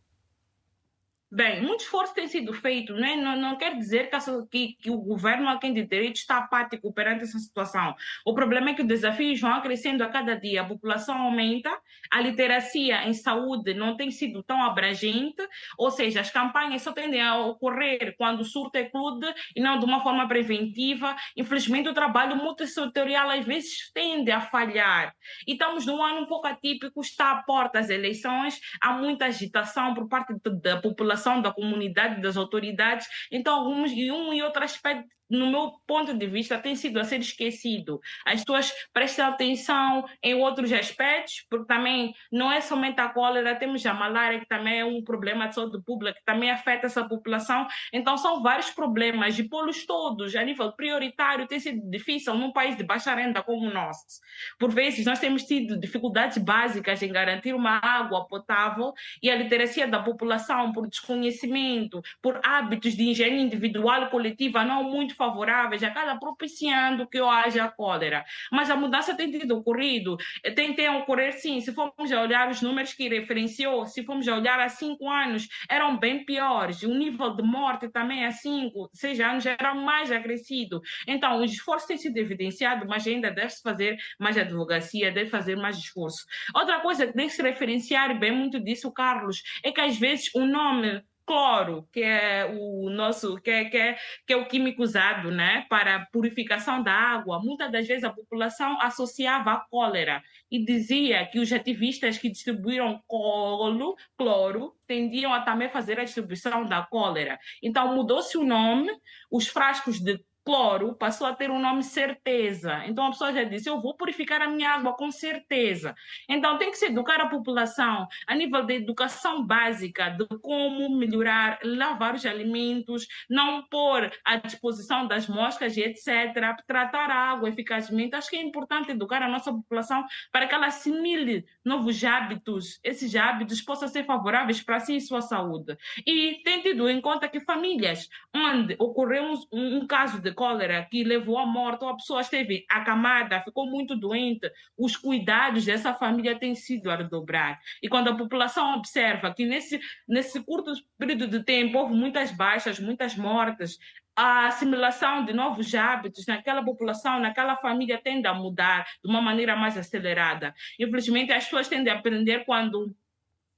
Bem, 1.35 1.63
muito 1.63 1.81
esforço 1.81 2.13
tem 2.15 2.29
sido 2.29 2.53
feito, 2.53 2.93
né? 2.93 3.17
não, 3.17 3.35
não 3.35 3.57
quer 3.57 3.75
dizer 3.75 4.11
que, 4.11 4.19
que, 4.51 4.75
que, 4.75 4.91
o 4.91 4.99
governo 4.99 5.49
a 5.49 5.59
quem 5.59 5.73
de 5.73 5.83
direito 5.83 6.17
está 6.17 6.37
apático 6.37 6.93
perante 6.93 7.23
essa 7.23 7.39
situação. 7.39 7.97
O 8.23 8.35
problema 8.35 8.69
é 8.69 8.75
que 8.75 8.83
os 8.83 8.87
desafios 8.87 9.41
vão 9.41 9.59
crescendo 9.63 10.05
a 10.05 10.11
cada 10.11 10.35
dia, 10.35 10.61
a 10.61 10.67
população 10.67 11.17
aumenta, 11.17 11.75
a 12.11 12.21
literacia 12.21 13.09
em 13.09 13.15
saúde 13.15 13.73
não 13.73 13.97
tem 13.97 14.11
sido 14.11 14.43
tão 14.43 14.63
abrangente, 14.63 15.43
ou 15.79 15.91
seja, 15.91 16.21
as 16.21 16.31
campanhas 16.31 16.83
só 16.83 16.93
tendem 16.93 17.23
a 17.23 17.39
ocorrer 17.39 18.15
quando 18.19 18.41
o 18.41 18.45
surto 18.45 18.77
eclude 18.77 19.27
e 19.57 19.61
não 19.63 19.79
de 19.79 19.87
uma 19.87 20.03
forma 20.03 20.29
preventiva. 20.29 21.17
Infelizmente, 21.35 21.89
o 21.89 21.95
trabalho 21.95 22.37
multissetorial 22.37 23.31
às 23.31 23.47
vezes 23.47 23.91
tende 23.95 24.31
a 24.31 24.43
falhar. 24.43 25.15
E 25.49 25.53
estamos 25.53 25.87
num 25.87 26.05
ano 26.05 26.21
um 26.21 26.27
pouco 26.27 26.47
atípico, 26.47 27.01
está 27.01 27.31
à 27.31 27.43
porta 27.43 27.79
as 27.79 27.89
eleições, 27.89 28.61
há 28.83 28.93
muita 28.93 29.25
agitação 29.25 29.95
por 29.95 30.07
parte 30.11 30.35
da 30.61 30.77
população 30.79 31.22
da 31.43 31.53
comunidade, 31.53 32.21
das 32.21 32.37
autoridades. 32.37 33.07
Então, 33.31 33.55
alguns 33.55 33.93
e 33.93 34.11
um 34.11 34.33
e 34.33 34.43
outro 34.43 34.65
aspecto 34.65 35.07
no 35.33 35.51
meu 35.51 35.73
ponto 35.87 36.13
de 36.13 36.27
vista, 36.27 36.59
tem 36.59 36.77
sido 36.77 37.01
a 37.01 37.05
ser 37.05 37.21
esquecido. 37.21 38.01
As 38.27 38.41
pessoas 38.41 38.73
prestam 38.93 39.29
atenção 39.29 40.05
em 40.23 40.35
outros 40.35 40.71
aspectos, 40.73 41.47
porque 41.49 41.67
também 41.67 42.15
não 42.31 42.53
é 42.53 42.61
somente 42.61 43.01
a 43.01 43.09
cólera, 43.09 43.57
temos 43.57 43.85
a 43.87 43.95
malária, 43.95 44.39
que 44.41 44.47
também 44.47 44.81
é 44.81 44.85
um 44.85 45.03
problema 45.03 45.49
de 45.49 45.55
saúde 45.55 45.83
pública, 45.83 46.19
que 46.19 46.25
também 46.25 46.51
afeta 46.51 46.87
essa 46.87 47.09
população. 47.09 47.67
Então, 47.93 48.19
são 48.19 48.43
vários 48.43 48.71
problemas, 48.71 49.39
e 49.39 49.49
pô-los 49.49 49.87
todos 49.87 50.37
a 50.37 50.45
nível 50.45 50.71
prioritário 50.73 51.47
tem 51.47 51.59
sido 51.59 51.81
difícil 51.91 52.35
num 52.35 52.53
país 52.53 52.77
de 52.77 52.85
baixa 52.85 53.15
renda 53.15 53.43
como 53.43 53.69
o 53.69 53.73
nosso. 53.73 54.21
Por 54.59 54.71
vezes, 54.71 55.07
nós 55.07 55.19
temos 55.19 55.45
tido 55.45 55.81
dificuldades 55.81 56.37
básicas 56.37 57.03
em 57.03 57.11
garantir 57.11 57.55
uma 57.55 57.79
água 57.83 58.27
potável 58.27 58.93
e 59.23 59.31
a 59.31 59.37
literacia 59.37 59.87
da 59.89 60.03
população 60.03 60.73
por 60.73 60.87
desconhecimento, 60.87 62.03
por 62.21 62.39
hábitos 62.45 62.95
de 62.95 63.05
higiene 63.05 63.41
individual 63.41 64.03
e 64.05 64.11
coletiva 64.11 64.63
não 64.65 64.85
muito 64.85 65.17
favoráveis, 65.23 65.85
acaba 65.85 66.19
propiciando 66.19 67.07
que 67.07 67.21
haja 67.21 67.69
cólera. 67.69 68.25
Mas 68.51 68.69
a 68.69 68.75
mudança 68.75 69.17
tem 69.17 69.31
tido 69.31 69.59
ocorrido, 69.59 70.17
tem, 70.57 70.75
tem 70.75 70.89
ocorrer 70.89 71.33
sim. 71.35 71.61
Se 71.61 71.73
formos 71.73 72.11
olhar 72.11 72.51
os 72.51 72.61
números 72.61 72.93
que 72.93 73.09
referenciou, 73.09 73.87
se 73.87 74.05
formos 74.05 74.27
olhar 74.27 74.59
há 74.59 74.69
cinco 74.69 75.09
anos, 75.09 75.47
eram 75.69 75.97
bem 75.97 76.25
piores. 76.25 76.83
O 76.83 76.93
nível 76.93 77.37
de 77.37 77.43
morte 77.43 77.89
também 77.89 78.25
há 78.25 78.33
cinco, 78.33 78.91
seis 78.93 79.21
anos 79.21 79.47
era 79.47 79.75
mais 79.75 80.11
acrescido. 80.11 80.81
Então, 81.07 81.39
o 81.39 81.45
esforço 81.45 81.87
tem 81.87 81.97
sido 81.97 82.17
evidenciado, 82.17 82.85
mas 82.89 83.07
ainda 83.07 83.31
deve-se 83.31 83.63
fazer 83.63 83.97
mais 84.19 84.37
advocacia, 84.37 85.13
deve 85.13 85.31
fazer 85.31 85.57
mais 85.57 85.77
esforço. 85.77 86.25
Outra 86.55 86.81
coisa 86.81 87.07
que 87.07 87.13
deve 87.13 87.31
se 87.31 87.43
referenciar, 87.43 88.19
bem 88.19 88.33
muito 88.33 88.59
disso, 88.59 88.93
Carlos, 88.93 89.43
é 89.63 89.71
que 89.71 89.81
às 89.81 89.97
vezes 89.97 90.31
o 90.35 90.45
nome 90.45 91.03
cloro, 91.27 91.89
que 91.93 92.03
é 92.03 92.47
o 92.47 92.91
nosso, 92.91 93.41
que 93.41 93.51
é, 93.51 93.65
que 93.67 93.77
é, 93.77 93.97
que 94.27 94.33
é 94.33 94.37
o 94.37 94.47
químico 94.47 94.83
usado 94.83 95.31
né, 95.31 95.67
para 95.69 96.07
purificação 96.13 96.83
da 96.83 96.93
água, 96.93 97.41
muitas 97.43 97.71
das 97.71 97.87
vezes 97.87 98.05
a 98.05 98.11
população 98.11 98.81
associava 98.81 99.53
a 99.53 99.61
cólera 99.61 100.23
e 100.51 100.65
dizia 100.65 101.27
que 101.27 101.39
os 101.39 101.53
ativistas 101.53 102.19
que 102.19 102.29
distribuíram 102.29 103.03
colo, 103.07 103.97
cloro 104.17 104.75
tendiam 104.87 105.33
a 105.33 105.41
também 105.41 105.69
fazer 105.69 105.99
a 105.99 106.05
distribuição 106.05 106.67
da 106.67 106.83
cólera. 106.83 107.39
Então 107.63 107.95
mudou-se 107.95 108.37
o 108.37 108.45
nome, 108.45 108.91
os 109.31 109.47
frascos 109.47 110.01
de 110.01 110.23
cloro 110.45 110.95
passou 110.95 111.27
a 111.27 111.35
ter 111.35 111.51
o 111.51 111.55
um 111.55 111.61
nome 111.61 111.83
certeza. 111.83 112.83
Então 112.87 113.07
a 113.07 113.11
pessoa 113.11 113.33
já 113.33 113.45
disse: 113.45 113.69
Eu 113.69 113.81
vou 113.81 113.95
purificar 113.95 114.43
a 114.43 114.49
minha 114.49 114.71
água 114.71 114.95
com 114.95 115.11
certeza. 115.11 115.95
Então 116.29 116.59
tem 116.59 116.71
que 116.71 116.79
se 116.79 116.87
educar 116.87 117.21
a 117.21 117.29
população 117.29 118.07
a 118.27 118.35
nível 118.35 118.65
de 118.65 118.75
educação 118.75 119.45
básica 119.45 120.11
de 120.11 120.27
como 120.41 120.97
melhorar, 120.97 121.59
lavar 121.65 122.15
os 122.15 122.27
alimentos, 122.27 123.07
não 123.29 123.63
pôr 123.69 124.11
à 124.25 124.37
disposição 124.37 125.07
das 125.07 125.29
moscas 125.29 125.77
e 125.77 125.83
etc. 125.83 126.35
Tratar 126.67 127.11
a 127.11 127.31
água 127.33 127.49
eficazmente. 127.49 128.15
Acho 128.15 128.31
que 128.31 128.37
é 128.37 128.43
importante 128.43 128.91
educar 128.91 129.23
a 129.23 129.29
nossa 129.29 129.53
população 129.53 130.05
para 130.31 130.47
que 130.47 130.55
ela 130.55 130.67
assimile 130.67 131.45
novos 131.65 132.03
hábitos, 132.05 132.81
esses 132.83 133.15
hábitos 133.15 133.61
possam 133.61 133.89
ser 133.89 134.05
favoráveis 134.05 134.63
para 134.63 134.81
si 134.81 134.97
e 134.97 135.01
sua 135.01 135.21
saúde. 135.21 135.77
E 136.07 136.41
tem 136.45 136.61
tido 136.61 136.89
em 136.89 137.01
conta 137.01 137.29
que 137.29 137.41
famílias 137.41 138.09
onde 138.35 138.77
ocorreu 138.79 139.25
um, 139.25 139.79
um 139.79 139.87
caso 139.87 140.21
de 140.21 140.32
cólera 140.33 140.87
que 140.91 141.05
levou 141.05 141.39
à 141.39 141.47
morte, 141.47 141.85
ou 141.85 141.91
a 141.91 141.97
pessoa 141.97 142.21
esteve 142.21 142.65
acamada, 142.71 143.41
ficou 143.43 143.67
muito 143.67 143.97
doente, 143.97 144.51
os 144.77 144.97
cuidados 144.97 145.65
dessa 145.65 145.95
família 145.95 146.39
têm 146.39 146.55
sido 146.55 146.91
a 146.91 146.97
redobrar. 146.97 147.61
E 147.83 147.89
quando 147.89 148.09
a 148.09 148.17
população 148.17 148.75
observa 148.77 149.33
que 149.35 149.45
nesse, 149.45 149.81
nesse 150.09 150.43
curto 150.43 150.73
período 150.99 151.29
de 151.29 151.45
tempo 151.45 151.79
houve 151.79 151.95
muitas 151.95 152.31
baixas, 152.31 152.79
muitas 152.79 153.17
mortes, 153.17 153.79
a 154.15 154.49
assimilação 154.49 155.25
de 155.25 155.33
novos 155.33 155.75
hábitos 155.75 156.27
naquela 156.27 156.63
população, 156.63 157.19
naquela 157.19 157.57
família 157.57 158.01
tende 158.03 158.27
a 158.27 158.35
mudar 158.35 158.87
de 159.03 159.11
uma 159.11 159.23
maneira 159.23 159.57
mais 159.57 159.77
acelerada. 159.77 160.55
Infelizmente, 160.79 161.33
as 161.33 161.45
pessoas 161.45 161.69
tendem 161.69 161.93
a 161.93 161.97
aprender 161.97 162.45
quando 162.45 162.95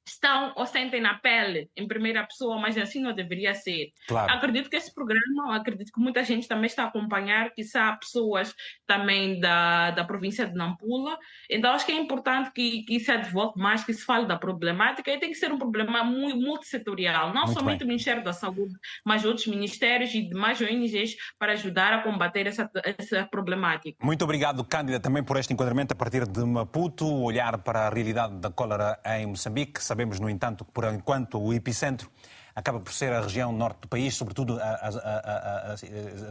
estão 0.06 0.52
ou 0.56 0.66
sentem 0.66 1.00
na 1.00 1.14
pele 1.14 1.70
em 1.76 1.87
primeira 1.88 2.25
pessoa, 2.25 2.58
mas 2.58 2.76
assim 2.76 3.00
não 3.00 3.14
deveria 3.14 3.54
ser. 3.54 3.92
Claro. 4.06 4.32
Acredito 4.32 4.68
que 4.68 4.76
esse 4.76 4.92
programa, 4.92 5.56
acredito 5.56 5.92
que 5.92 6.00
muita 6.00 6.23
gente 6.23 6.46
também 6.46 6.66
está 6.66 6.84
a 6.84 6.87
acompanhar, 6.87 7.50
que 7.50 7.62
há 7.75 7.92
pessoas 7.96 8.54
também 8.87 9.40
da, 9.40 9.90
da 9.92 10.04
província 10.04 10.46
de 10.46 10.54
Nampula. 10.54 11.18
Então 11.50 11.73
acho 11.73 11.87
que 11.87 11.92
é 11.92 11.96
importante 11.96 12.50
que, 12.52 12.82
que 12.82 13.00
se 13.00 13.11
advogue 13.11 13.58
mais, 13.58 13.84
que 13.84 13.94
se 13.94 14.04
fale 14.04 14.26
da 14.26 14.37
problemática 14.37 15.11
e 15.11 15.18
tem 15.18 15.30
que 15.30 15.37
ser 15.37 15.52
um 15.52 15.58
problema 15.58 16.04
muito 16.04 16.37
multissetorial, 16.37 17.32
não 17.32 17.44
muito 17.44 17.58
somente 17.58 17.78
bem. 17.78 17.87
o 17.87 17.88
Ministério 17.88 18.23
da 18.23 18.32
Saúde, 18.32 18.75
mas 19.04 19.25
outros 19.25 19.46
ministérios 19.46 20.14
e 20.14 20.23
demais 20.23 20.61
ONGs 20.61 21.16
para 21.38 21.52
ajudar 21.52 21.92
a 21.92 22.02
combater 22.02 22.46
essa, 22.46 22.70
essa 22.99 23.25
problemática. 23.30 24.04
Muito 24.04 24.23
obrigado, 24.23 24.62
Cândida, 24.64 25.00
também 25.00 25.23
por 25.23 25.37
este 25.37 25.52
enquadramento 25.52 25.92
a 25.92 25.96
partir 25.96 26.26
de 26.26 26.44
Maputo, 26.44 27.06
olhar 27.06 27.58
para 27.58 27.87
a 27.87 27.90
realidade 27.90 28.37
da 28.37 28.50
cólera 28.50 28.99
em 29.06 29.26
Moçambique 29.26 29.82
Sabemos, 29.94 30.18
no 30.18 30.28
entanto, 30.28 30.64
que 30.64 30.72
por 30.72 30.92
enquanto 30.92 31.40
o 31.40 31.54
epicentro 31.54 32.10
acaba 32.52 32.80
por 32.80 32.92
ser 32.92 33.12
a 33.12 33.20
região 33.20 33.52
norte 33.52 33.82
do 33.82 33.88
país, 33.88 34.16
sobretudo 34.16 34.60
a, 34.60 34.64
a, 34.64 34.88
a, 34.88 35.72
a 35.72 35.76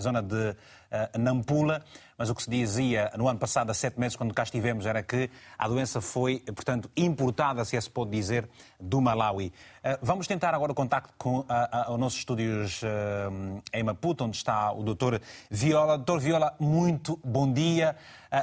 zona 0.01 0.21
de 0.21 0.53
Nampula. 1.17 1.81
Mas 2.17 2.29
o 2.29 2.35
que 2.35 2.43
se 2.43 2.49
dizia 2.49 3.11
no 3.17 3.27
ano 3.27 3.39
passado, 3.39 3.69
há 3.69 3.73
sete 3.73 3.99
meses, 3.99 4.15
quando 4.15 4.33
cá 4.33 4.43
estivemos, 4.43 4.85
era 4.85 5.01
que 5.01 5.29
a 5.57 5.67
doença 5.67 5.99
foi, 5.99 6.39
portanto, 6.39 6.91
importada, 6.95 7.65
se 7.65 7.75
é 7.75 7.81
se 7.81 7.89
pode 7.89 8.11
dizer, 8.11 8.47
do 8.79 9.01
Malawi. 9.01 9.51
Vamos 10.01 10.27
tentar 10.27 10.53
agora 10.53 10.73
o 10.73 10.75
contacto 10.75 11.13
com 11.17 11.45
os 11.89 11.99
nossos 11.99 12.19
estúdios 12.19 12.81
em 13.73 13.81
Maputo, 13.81 14.25
onde 14.25 14.35
está 14.35 14.71
o 14.73 14.83
doutor 14.83 15.21
Viola. 15.49 15.97
Doutor 15.97 16.19
Viola, 16.19 16.53
muito 16.59 17.19
bom 17.23 17.51
dia. 17.51 17.95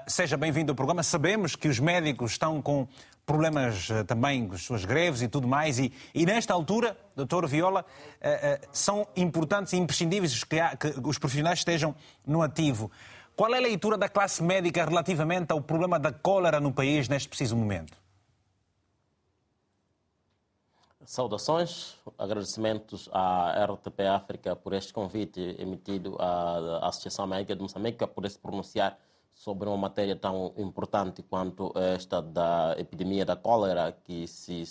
Seja 0.07 0.37
bem-vindo 0.37 0.73
ao 0.73 0.77
programa. 0.77 1.03
Sabemos 1.03 1.55
que 1.55 1.69
os 1.69 1.79
médicos 1.79 2.33
estão 2.33 2.61
com 2.61 2.89
problemas 3.31 3.89
eh, 3.89 4.03
também 4.03 4.49
com 4.49 4.57
as 4.57 4.63
suas 4.63 4.85
greves 4.85 5.23
e 5.23 5.29
tudo 5.29 5.47
mais. 5.47 5.79
E, 5.79 5.93
e 6.13 6.27
nesta 6.27 6.53
altura, 6.53 6.97
doutor 7.15 7.47
Viola, 7.47 7.85
eh, 8.21 8.59
eh, 8.61 8.69
são 8.73 9.07
importantes 9.15 9.73
e 9.73 9.77
imprescindíveis 9.77 10.43
que, 10.43 10.57
os 11.05 11.17
profissionais 11.17 11.61
estejam 11.61 11.95
no 12.27 12.43
ativo. 12.43 12.91
Qual 13.37 13.55
é 13.55 13.59
a 13.59 13.61
leitura 13.61 13.97
da 13.97 14.09
classe 14.09 14.43
médica 14.43 14.85
relativamente 14.85 15.53
ao 15.53 15.61
problema 15.61 15.97
da 15.97 16.13
cólera 16.13 16.59
no 16.59 16.73
país 16.73 17.09
neste 17.09 17.29
preciso 17.29 17.57
momento? 17.57 17.97
Saudações, 21.05 21.97
agradecimentos 22.19 23.09
à 23.13 23.65
RTP 23.65 24.01
África 24.13 24.57
por 24.57 24.73
este 24.73 24.93
convite 24.93 25.57
emitido 25.59 26.17
à 26.19 26.89
Associação 26.89 27.29
Médica 27.29 27.55
de 27.55 27.63
Moçambique 27.63 28.05
por 28.09 28.29
se 28.29 28.39
pronunciar 28.39 28.99
sobre 29.41 29.71
uma 29.71 29.79
matéria 29.79 30.15
tão 30.15 30.53
importante 30.59 31.23
quanto 31.23 31.73
esta 31.75 32.21
da 32.21 32.77
epidemia 32.79 33.25
da 33.25 33.35
cólera 33.35 33.91
que 34.05 34.27
se 34.27 34.65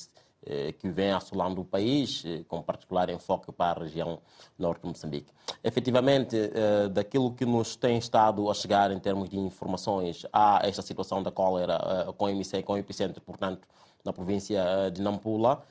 eh, 0.46 0.74
que 0.74 0.88
vem 0.88 1.12
assolando 1.12 1.60
o 1.62 1.66
país, 1.66 2.24
eh, 2.24 2.44
com 2.48 2.62
particular 2.62 3.10
enfoque 3.10 3.52
para 3.52 3.82
a 3.82 3.84
região 3.84 4.20
norte 4.58 4.84
de 4.84 4.88
Moçambique. 4.88 5.34
Efetivamente, 5.64 6.36
eh, 6.38 6.88
daquilo 6.88 7.34
que 7.34 7.46
nos 7.48 7.76
tem 7.76 7.98
estado 7.98 8.48
a 8.50 8.54
chegar 8.54 8.92
em 8.92 9.00
termos 9.00 9.28
de 9.28 9.40
informações, 9.40 10.24
há 10.32 10.62
esta 10.64 10.84
situação 10.84 11.24
da 11.24 11.32
cólera 11.32 12.14
com 12.16 12.30
emissão, 12.30 12.62
com 12.62 12.78
epicentro, 12.78 13.22
portanto, 13.22 13.68
na 14.06 14.14
província 14.14 14.64
de 14.94 15.02
Nampula, 15.02 15.64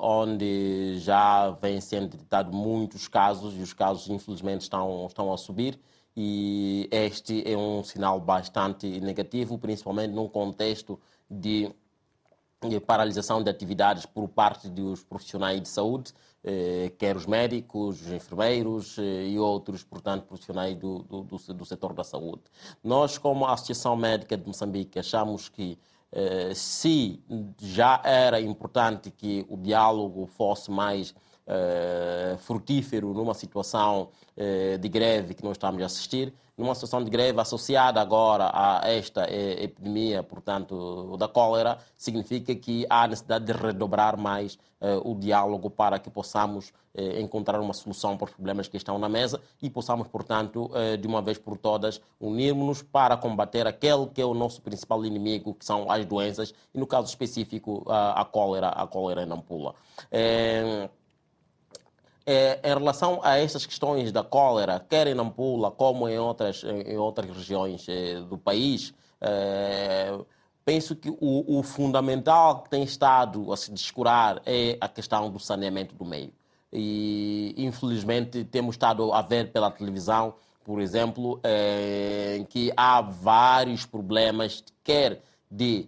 onde 0.00 0.98
já 0.98 1.50
vem 1.52 1.80
sendo 1.80 2.08
detectado 2.08 2.52
muitos 2.54 3.08
casos 3.08 3.56
e 3.56 3.62
os 3.62 3.72
casos, 3.72 4.08
infelizmente, 4.08 4.60
estão, 4.60 5.06
estão 5.06 5.32
a 5.32 5.38
subir 5.38 5.80
e 6.16 6.88
este 6.90 7.42
é 7.50 7.56
um 7.56 7.82
sinal 7.82 8.20
bastante 8.20 9.00
negativo, 9.00 9.58
principalmente 9.58 10.12
num 10.12 10.28
contexto 10.28 10.98
de 11.30 11.72
paralisação 12.86 13.42
de 13.42 13.50
atividades 13.50 14.06
por 14.06 14.28
parte 14.28 14.68
dos 14.68 15.02
profissionais 15.02 15.60
de 15.60 15.68
saúde, 15.68 16.12
eh, 16.44 16.92
quer 16.98 17.16
os 17.16 17.26
médicos, 17.26 18.00
os 18.02 18.12
enfermeiros 18.12 18.98
eh, 18.98 19.28
e 19.28 19.38
outros, 19.38 19.82
portanto, 19.82 20.24
profissionais 20.26 20.76
do, 20.76 21.00
do, 21.02 21.22
do, 21.22 21.64
setor 21.64 21.92
da 21.92 22.04
saúde. 22.04 22.42
Nós, 22.82 23.18
como 23.18 23.46
Associação 23.46 23.96
Médica 23.96 24.36
de 24.36 24.46
Moçambique, 24.46 24.98
achamos 24.98 25.48
que 25.48 25.78
eh, 26.12 26.52
se 26.54 27.20
já 27.58 28.00
era 28.04 28.40
importante 28.40 29.10
que 29.10 29.46
o 29.48 29.56
diálogo 29.56 30.26
fosse 30.26 30.70
mais 30.70 31.14
frutífero 32.38 33.12
numa 33.12 33.34
situação 33.34 34.08
de 34.36 34.88
greve 34.88 35.34
que 35.34 35.44
nós 35.44 35.52
estamos 35.52 35.82
a 35.82 35.86
assistir, 35.86 36.32
numa 36.56 36.74
situação 36.74 37.02
de 37.02 37.10
greve 37.10 37.40
associada 37.40 38.00
agora 38.00 38.50
a 38.52 38.82
esta 38.90 39.24
eh, 39.24 39.64
epidemia, 39.64 40.22
portanto, 40.22 41.16
da 41.16 41.26
cólera, 41.26 41.78
significa 41.96 42.54
que 42.54 42.86
há 42.90 43.06
necessidade 43.06 43.46
de 43.46 43.52
redobrar 43.52 44.18
mais 44.18 44.58
eh, 44.80 45.00
o 45.02 45.14
diálogo 45.14 45.70
para 45.70 45.98
que 45.98 46.10
possamos 46.10 46.72
eh, 46.94 47.20
encontrar 47.20 47.58
uma 47.58 47.72
solução 47.72 48.16
para 48.18 48.26
os 48.26 48.30
problemas 48.32 48.68
que 48.68 48.76
estão 48.76 48.98
na 48.98 49.08
mesa 49.08 49.40
e 49.62 49.70
possamos, 49.70 50.08
portanto, 50.08 50.70
eh, 50.74 50.96
de 50.98 51.06
uma 51.06 51.22
vez 51.22 51.38
por 51.38 51.56
todas, 51.56 52.00
unirmos-nos 52.20 52.82
para 52.82 53.16
combater 53.16 53.66
aquele 53.66 54.06
que 54.06 54.20
é 54.20 54.24
o 54.24 54.34
nosso 54.34 54.60
principal 54.60 55.04
inimigo, 55.06 55.54
que 55.54 55.64
são 55.64 55.90
as 55.90 56.04
doenças, 56.04 56.52
e 56.74 56.78
no 56.78 56.86
caso 56.86 57.08
específico, 57.08 57.82
a, 57.88 58.20
a 58.20 58.24
cólera, 58.24 58.68
a 58.68 58.86
cólera 58.86 59.22
em 59.22 59.26
Nampula. 59.26 59.74
Eh, 60.10 60.88
é, 62.26 62.60
em 62.62 62.74
relação 62.74 63.20
a 63.22 63.38
estas 63.38 63.66
questões 63.66 64.12
da 64.12 64.22
cólera, 64.22 64.78
quer 64.80 65.06
em 65.06 65.14
Nampula 65.14 65.70
como 65.70 66.08
em 66.08 66.18
outras, 66.18 66.62
em 66.64 66.96
outras 66.96 67.28
regiões 67.30 67.86
é, 67.88 68.20
do 68.20 68.38
país, 68.38 68.94
é, 69.20 70.16
penso 70.64 70.94
que 70.94 71.10
o, 71.10 71.58
o, 71.58 71.62
fundamental 71.62 72.62
que 72.62 72.70
tem 72.70 72.82
estado 72.82 73.52
a 73.52 73.56
se 73.56 73.72
descurar 73.72 74.40
é 74.46 74.76
a 74.80 74.88
questão 74.88 75.30
do 75.30 75.38
saneamento 75.38 75.94
do 75.94 76.04
meio. 76.04 76.32
E, 76.72 77.54
infelizmente, 77.58 78.44
temos 78.44 78.74
estado 78.74 79.12
a 79.12 79.20
ver 79.20 79.52
pela 79.52 79.70
televisão, 79.70 80.34
por 80.64 80.80
exemplo, 80.80 81.40
é, 81.42 82.44
que 82.48 82.72
há 82.76 83.00
vários 83.00 83.84
problemas, 83.84 84.64
quer 84.82 85.22
de 85.50 85.86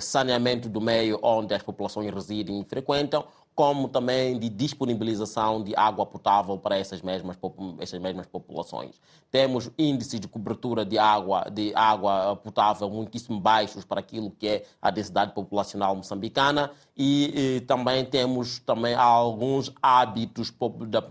saneamento 0.00 0.70
do 0.70 0.80
meio 0.80 1.18
onde 1.22 1.52
as 1.52 1.62
populações 1.62 2.10
residem 2.10 2.62
e 2.62 2.64
frequentam, 2.64 3.26
como 3.54 3.88
também 3.88 4.38
de 4.38 4.48
disponibilização 4.48 5.62
de 5.62 5.74
água 5.76 6.06
potável 6.06 6.56
para 6.58 6.76
essas 6.76 7.02
mesmas, 7.02 7.36
essas 7.78 8.00
mesmas 8.00 8.26
populações. 8.26 9.00
Temos 9.30 9.70
índices 9.78 10.18
de 10.18 10.26
cobertura 10.26 10.84
de 10.84 10.98
água, 10.98 11.46
de 11.52 11.72
água 11.74 12.36
potável 12.36 12.88
muitíssimo 12.88 13.38
baixos 13.38 13.84
para 13.84 14.00
aquilo 14.00 14.30
que 14.30 14.48
é 14.48 14.64
a 14.80 14.90
densidade 14.90 15.32
populacional 15.32 15.94
moçambicana 15.94 16.70
e, 16.96 17.56
e 17.56 17.60
também 17.62 18.04
temos 18.04 18.58
também 18.60 18.94
alguns 18.94 19.72
hábitos 19.82 20.52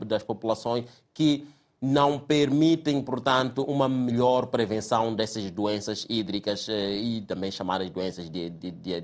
das 0.05 0.23
populações 0.23 0.85
que 1.13 1.47
não 1.81 2.19
permitem, 2.19 3.01
portanto, 3.01 3.63
uma 3.63 3.89
melhor 3.89 4.45
prevenção 4.45 5.15
dessas 5.15 5.49
doenças 5.49 6.05
hídricas 6.07 6.69
eh, 6.69 6.95
e 6.95 7.21
também 7.21 7.49
chamadas 7.49 7.89
doenças 7.89 8.29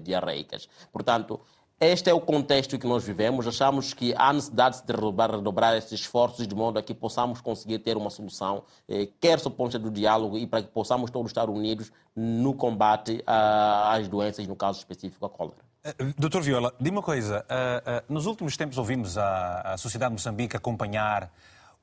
diarreicas. 0.03 0.70
Portanto, 0.94 1.39
este 1.80 2.10
é 2.10 2.14
o 2.14 2.20
contexto 2.20 2.78
que 2.80 2.88
nós 2.88 3.04
vivemos. 3.04 3.48
Achamos 3.48 3.94
que 3.94 4.14
há 4.18 4.34
necessidade 4.34 4.84
de 4.84 4.92
redobrar, 4.92 5.32
redobrar 5.32 5.76
esses 5.76 5.94
esforços 5.94 6.48
de 6.48 6.56
modo 6.56 6.80
a 6.80 6.84
que 6.84 6.94
possamos 6.94 7.40
conseguir 7.40 7.80
ter 7.80 7.96
uma 7.96 8.10
solução, 8.10 8.64
eh, 8.90 9.08
quer 9.20 9.40
do 9.40 9.52
ponto 9.52 9.78
do 9.78 9.92
diálogo 9.92 10.38
e 10.38 10.48
para 10.48 10.63
que 10.63 10.70
possamos 10.70 11.12
todos 11.12 11.30
estar 11.30 11.50
unidos 11.50 11.92
no 12.16 12.54
combate 12.54 13.24
às 13.26 14.08
doenças, 14.08 14.48
no 14.48 14.56
caso 14.56 14.80
específico 14.80 15.26
a 15.26 15.30
cólera. 15.30 15.58
Eh, 15.84 15.94
doutor 16.18 16.42
Viola, 16.42 16.74
diga 16.80 16.96
uma 16.96 17.04
coisa. 17.04 17.46
Uh, 17.46 18.12
uh, 18.12 18.13
nos 18.13 18.26
últimos 18.26 18.58
tempos 18.58 18.78
ouvimos 18.78 19.18
a, 19.18 19.74
a 19.74 19.78
sociedade 19.78 20.10
de 20.10 20.13
Moçambique 20.13 20.58
acompanhar 20.58 21.32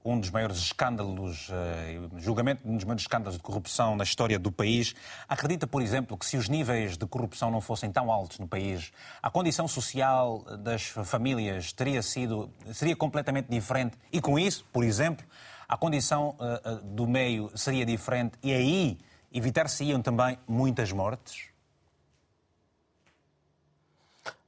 um 0.04 0.20
dos 0.20 0.28
maiores 0.28 0.58
escândalos, 0.58 1.48
uh, 1.48 2.20
julgamento 2.20 2.62
de 2.62 2.68
um 2.68 2.76
dos 2.76 2.84
maiores 2.84 3.04
escândalos 3.04 3.36
de 3.36 3.42
corrupção 3.42 3.96
na 3.96 4.04
história 4.04 4.38
do 4.38 4.52
país. 4.52 4.94
Acredita, 5.26 5.66
por 5.66 5.80
exemplo, 5.80 6.18
que 6.18 6.26
se 6.26 6.36
os 6.36 6.46
níveis 6.46 6.98
de 6.98 7.06
corrupção 7.06 7.50
não 7.50 7.60
fossem 7.60 7.90
tão 7.90 8.12
altos 8.12 8.38
no 8.38 8.46
país, 8.46 8.92
a 9.22 9.30
condição 9.30 9.66
social 9.66 10.44
das 10.58 10.82
famílias 10.82 11.72
teria 11.72 12.02
sido, 12.02 12.50
seria 12.74 12.94
completamente 12.94 13.46
diferente 13.48 13.96
e 14.12 14.20
com 14.20 14.38
isso, 14.38 14.66
por 14.70 14.84
exemplo, 14.84 15.24
a 15.66 15.76
condição 15.76 16.36
uh, 16.38 16.74
uh, 16.74 16.82
do 16.82 17.06
meio 17.06 17.50
seria 17.54 17.86
diferente 17.86 18.38
e 18.42 18.52
aí 18.52 18.98
evitar-se-iam 19.32 20.02
também 20.02 20.38
muitas 20.46 20.92
mortes? 20.92 21.48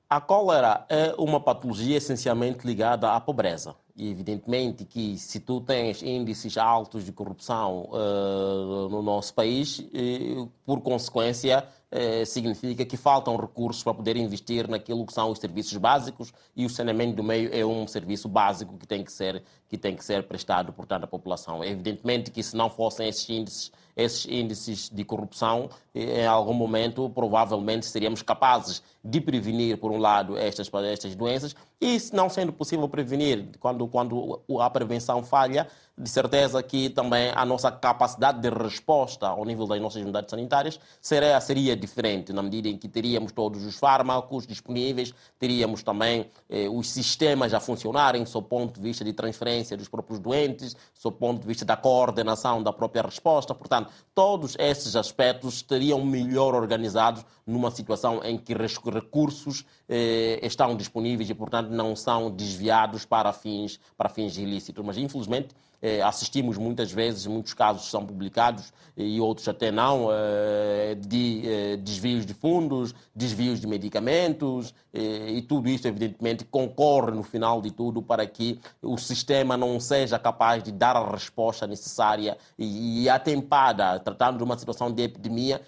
A 0.09 0.21
cólera 0.21 0.85
é 0.89 1.15
uma 1.19 1.41
patologia 1.41 1.97
essencialmente 1.97 2.65
ligada 2.65 3.11
à 3.13 3.21
pobreza. 3.21 3.75
E 3.97 4.11
evidentemente 4.11 4.85
que 4.85 5.17
se 5.17 5.41
tu 5.41 5.59
tens 5.59 6.03
índices 6.03 6.59
altos 6.59 7.03
de 7.03 7.13
corrupção 7.13 7.89
uh, 7.91 8.91
no 8.91 9.03
nosso 9.03 9.33
país, 9.33 9.79
uh, 9.79 10.53
por 10.67 10.83
consequência, 10.83 11.67
uh, 11.91 12.27
significa 12.27 12.85
que 12.85 12.95
faltam 12.99 13.35
recursos 13.37 13.83
para 13.83 13.95
poder 13.95 14.19
investir 14.19 14.69
naquilo 14.69 15.07
que 15.07 15.15
são 15.15 15.31
os 15.31 15.39
serviços 15.39 15.79
básicos 15.79 16.31
e 16.55 16.67
o 16.67 16.69
saneamento 16.69 17.17
do 17.17 17.25
meio 17.25 17.49
é 17.55 17.65
um 17.65 17.87
serviço 17.87 18.29
básico 18.29 18.77
que 18.77 18.87
tem 18.87 19.03
que 19.03 19.11
ser, 19.11 19.43
que 19.67 19.79
tem 19.79 19.97
que 19.97 20.05
ser 20.05 20.25
prestado, 20.25 20.75
portanto, 20.75 21.05
à 21.05 21.07
população. 21.07 21.65
É 21.65 21.71
evidentemente 21.71 22.31
que 22.31 22.43
se 22.43 22.55
não 22.55 22.69
fossem 22.69 23.09
esses 23.09 23.27
índices 23.31 23.73
esses 23.97 24.27
índices 24.27 24.91
de 24.91 25.05
corrupção, 25.05 25.71
em 25.95 26.27
algum 26.27 26.53
momento, 26.53 27.09
provavelmente 27.09 27.87
seríamos 27.87 28.21
capazes 28.21 28.83
de 29.09 29.21
prevenir, 29.21 29.79
por 29.79 29.93
um 29.93 29.99
lado, 29.99 30.37
estas, 30.37 30.69
estas 30.85 31.15
doenças, 31.15 31.55
e 31.81 31.99
se 32.01 32.15
não 32.15 32.29
sendo 32.29 32.53
possível 32.53 32.89
prevenir, 32.89 33.51
quando, 33.61 33.87
quando 33.87 34.41
a 34.61 34.69
prevenção 34.69 35.23
falha, 35.23 35.69
de 35.99 36.11
certeza 36.11 36.63
que 36.63 36.91
também 36.91 37.33
a 37.35 37.45
nossa 37.47 37.71
capacidade 37.71 38.41
de 38.41 38.51
resposta 38.51 39.29
ao 39.29 39.45
nível 39.47 39.67
das 39.67 39.81
nossas 39.81 40.03
unidades 40.03 40.31
sanitárias 40.31 40.79
seria, 41.01 41.41
seria 41.41 41.75
diferente, 41.75 42.35
na 42.35 42.43
medida 42.43 42.69
em 42.69 42.77
que 42.77 42.87
teríamos 42.87 43.33
todos 43.33 43.65
os 43.65 43.79
fármacos 43.79 44.47
disponíveis, 44.47 45.15
teríamos 45.39 45.83
também 45.83 46.29
eh, 46.51 46.69
os 46.69 46.91
sistemas 46.91 47.55
a 47.55 47.61
funcionarem, 47.61 48.25
do 48.25 48.43
ponto 48.43 48.75
de 48.75 48.81
vista 48.81 49.03
de 49.03 49.15
transferência 49.15 49.75
dos 49.77 49.89
próprios 49.89 50.19
doentes, 50.19 50.77
do 51.03 51.13
ponto 51.13 51.41
de 51.41 51.47
vista 51.47 51.65
da 51.65 51.77
coordenação 51.77 52.63
da 52.63 52.73
própria 52.73 53.03
resposta. 53.03 53.55
Portanto, 53.55 53.91
todos 54.15 54.55
esses 54.59 54.97
aspectos 54.97 55.55
estariam 55.55 56.05
melhor 56.05 56.55
organizados 56.55 57.25
numa 57.47 57.71
situação 57.71 58.21
em 58.23 58.37
que 58.37 58.53
recursos 58.97 59.65
eh, 59.89 60.41
estão 60.43 60.75
disponíveis 60.77 61.29
e, 61.31 61.35
portanto, 61.35 61.71
não 61.71 61.95
são 61.95 62.31
desviados 62.31 63.05
para 63.05 63.33
fins, 63.33 63.79
para 63.97 64.09
fins 64.09 64.37
ilícitos. 64.37 64.85
Mas, 64.85 64.97
infelizmente, 64.97 65.55
eh, 65.83 66.03
assistimos 66.03 66.57
muitas 66.57 66.91
vezes, 66.91 67.27
muitos 67.27 67.53
casos 67.53 67.91
são 67.91 68.05
publicados 68.05 68.73
e 68.97 69.21
outros 69.21 69.47
até 69.47 69.71
não, 69.71 70.09
eh, 70.11 70.97
de 70.99 71.43
eh, 71.45 71.77
desvios 71.77 72.25
de 72.25 72.33
fundos, 72.33 72.95
desvios 73.15 73.61
de 73.61 73.67
medicamentos 73.67 74.75
e 74.99 75.43
tudo 75.43 75.69
isso, 75.69 75.87
evidentemente, 75.87 76.43
concorre 76.43 77.11
no 77.11 77.23
final 77.23 77.61
de 77.61 77.71
tudo 77.71 78.01
para 78.01 78.27
que 78.27 78.59
o 78.81 78.97
sistema 78.97 79.55
não 79.55 79.79
seja 79.79 80.19
capaz 80.19 80.63
de 80.63 80.73
dar 80.73 80.97
a 80.97 81.11
resposta 81.11 81.67
necessária 81.67 82.39
e 82.59 83.07
atempada, 83.07 84.01
tratando 84.01 84.39
de 84.39 84.45
uma 84.45 84.57
situação 84.57 84.91
de 84.91 85.03
epidemia, 85.03 85.61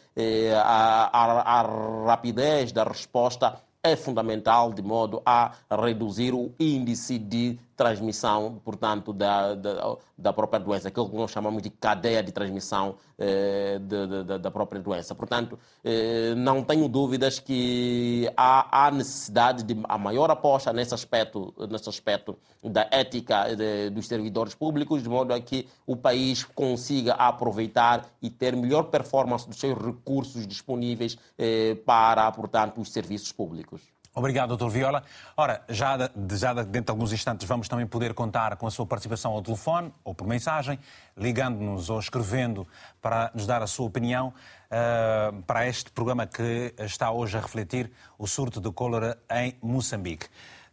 a, 0.64 1.10
a, 1.12 1.60
a 1.60 2.06
rapidez 2.06 2.72
da 2.72 2.84
resposta 2.84 3.60
é 3.82 3.94
fundamental 3.96 4.72
de 4.72 4.82
modo 4.82 5.22
a 5.24 5.52
reduzir 5.70 6.34
o 6.34 6.52
índice 6.58 7.18
de 7.18 7.58
transmissão, 7.78 8.60
portanto, 8.64 9.12
da, 9.12 9.54
da, 9.54 9.96
da, 10.18 10.32
própria 10.32 10.58
doença, 10.58 10.88
aquilo 10.88 11.08
que 11.08 11.16
nós 11.16 11.30
chamamos 11.30 11.62
de 11.62 11.70
cadeia 11.70 12.20
de 12.24 12.32
transmissão 12.32 12.96
eh, 13.16 13.78
de, 13.80 14.24
de, 14.24 14.38
da 14.38 14.50
própria 14.50 14.80
doença. 14.80 15.14
Portanto, 15.14 15.56
eh, 15.84 16.34
não 16.36 16.64
tenho 16.64 16.88
dúvidas 16.88 17.38
que 17.38 18.28
há, 18.36 18.86
há, 18.86 18.90
necessidade 18.90 19.62
de 19.62 19.80
a 19.84 19.96
maior 19.96 20.28
aposta 20.28 20.72
nesse 20.72 20.92
aspecto, 20.92 21.54
nesse 21.70 21.88
aspecto 21.88 22.36
da 22.64 22.88
ética 22.90 23.46
dos 23.92 24.08
servidores 24.08 24.56
públicos, 24.56 25.00
de 25.00 25.08
modo 25.08 25.32
a 25.32 25.40
que 25.40 25.68
o 25.86 25.96
país 25.96 26.42
consiga 26.42 27.14
aproveitar 27.14 28.04
e 28.20 28.28
ter 28.28 28.56
melhor 28.56 28.84
performance 28.84 29.46
dos 29.46 29.58
seus 29.60 29.78
recursos 29.78 30.48
disponíveis 30.48 31.16
eh, 31.38 31.76
para, 31.86 32.30
portanto, 32.32 32.80
os 32.80 32.90
serviços 32.92 33.30
públicos. 33.30 33.82
Obrigado, 34.18 34.56
Dr. 34.56 34.68
Viola. 34.68 35.04
Ora, 35.36 35.62
já, 35.68 35.96
já 36.36 36.52
dentro 36.52 36.86
de 36.86 36.90
alguns 36.90 37.12
instantes 37.12 37.46
vamos 37.46 37.68
também 37.68 37.86
poder 37.86 38.12
contar 38.14 38.56
com 38.56 38.66
a 38.66 38.70
sua 38.70 38.84
participação 38.84 39.30
ao 39.30 39.40
telefone 39.40 39.94
ou 40.02 40.12
por 40.12 40.26
mensagem, 40.26 40.76
ligando-nos 41.16 41.88
ou 41.88 42.00
escrevendo 42.00 42.66
para 43.00 43.30
nos 43.32 43.46
dar 43.46 43.62
a 43.62 43.66
sua 43.68 43.86
opinião 43.86 44.34
uh, 44.34 45.40
para 45.42 45.68
este 45.68 45.92
programa 45.92 46.26
que 46.26 46.74
está 46.80 47.12
hoje 47.12 47.38
a 47.38 47.40
refletir 47.40 47.92
o 48.18 48.26
surto 48.26 48.60
de 48.60 48.72
cólera 48.72 49.16
em 49.30 49.54
Moçambique. 49.62 50.26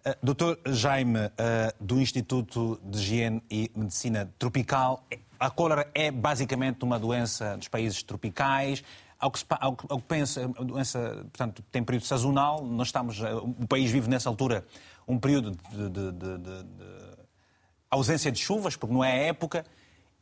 Uh, 0.04 0.34
Dr. 0.34 0.72
Jaime, 0.72 1.20
uh, 1.20 1.32
do 1.80 2.02
Instituto 2.02 2.82
de 2.84 2.98
Higiene 2.98 3.44
e 3.48 3.72
Medicina 3.76 4.28
Tropical, 4.40 5.06
a 5.40 5.52
cólera 5.52 5.88
é 5.94 6.10
basicamente 6.10 6.84
uma 6.84 6.98
doença 6.98 7.58
dos 7.58 7.68
países 7.68 8.02
tropicais, 8.02 8.84
ao 9.20 9.32
que, 9.32 9.44
ao, 9.50 9.76
que 9.76 10.08
pensa, 10.08 10.44
a 10.44 10.64
doença, 10.64 11.00
portanto, 11.32 11.64
tem 11.72 11.84
período 11.84 12.06
sazonal, 12.06 12.64
nós 12.66 12.88
estamos, 12.88 13.22
eh, 13.22 13.34
o 13.34 13.68
país 13.68 13.90
vive 13.90 14.10
nessa 14.10 14.30
altura 14.30 14.66
um 15.08 15.18
período 15.18 15.52
de, 15.52 15.90
de, 15.90 16.12
de, 16.12 16.38
de 16.38 17.16
ausência 17.90 18.32
de 18.32 18.40
chuvas, 18.40 18.76
porque 18.76 18.94
não 18.94 19.04
é 19.04 19.12
a 19.12 19.16
época, 19.16 19.66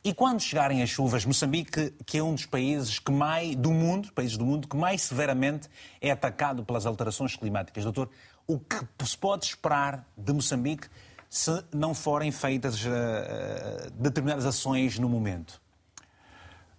e 0.06 0.12
quando 0.12 0.40
chegarem 0.40 0.82
as 0.82 0.90
chuvas, 0.90 1.24
Moçambique, 1.24 1.90
que 2.04 2.18
é 2.18 2.22
um 2.22 2.34
dos 2.34 2.44
países 2.44 2.98
que 2.98 3.10
mais 3.10 3.56
do 3.56 3.72
mundo, 3.72 4.12
países 4.12 4.36
do 4.36 4.44
mundo, 4.44 4.68
que 4.68 4.76
mais 4.76 5.00
severamente 5.00 5.66
é 5.98 6.10
atacado 6.10 6.62
pelas 6.62 6.84
alterações 6.84 7.34
climáticas. 7.36 7.84
Doutor, 7.84 8.10
o 8.46 8.58
que 8.58 8.84
se 9.06 9.16
pode 9.16 9.46
esperar 9.46 10.06
de 10.14 10.30
Moçambique 10.30 10.88
se 11.30 11.64
não 11.72 11.94
forem 11.94 12.30
feitas 12.30 12.84
uh, 12.84 13.90
determinadas 13.94 14.44
ações 14.44 14.98
no 14.98 15.08
momento? 15.08 15.63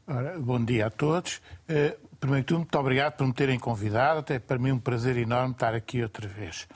Ora, 0.08 0.40
bom 0.40 0.64
dia 0.64 0.86
a 0.86 0.90
todos. 0.92 1.42
Uh, 1.68 1.98
primeiro 2.20 2.44
de 2.44 2.48
tudo, 2.48 2.60
muito 2.60 2.78
obrigado 2.78 3.14
por 3.14 3.26
me 3.26 3.34
terem 3.34 3.58
convidado. 3.58 4.20
Até 4.20 4.38
para 4.38 4.60
mim 4.60 4.70
é 4.70 4.74
um 4.74 4.80
prazer 4.80 5.18
enorme 5.18 5.54
estar 5.54 5.74
aqui 5.74 6.04
outra 6.04 6.28
vez. 6.28 6.68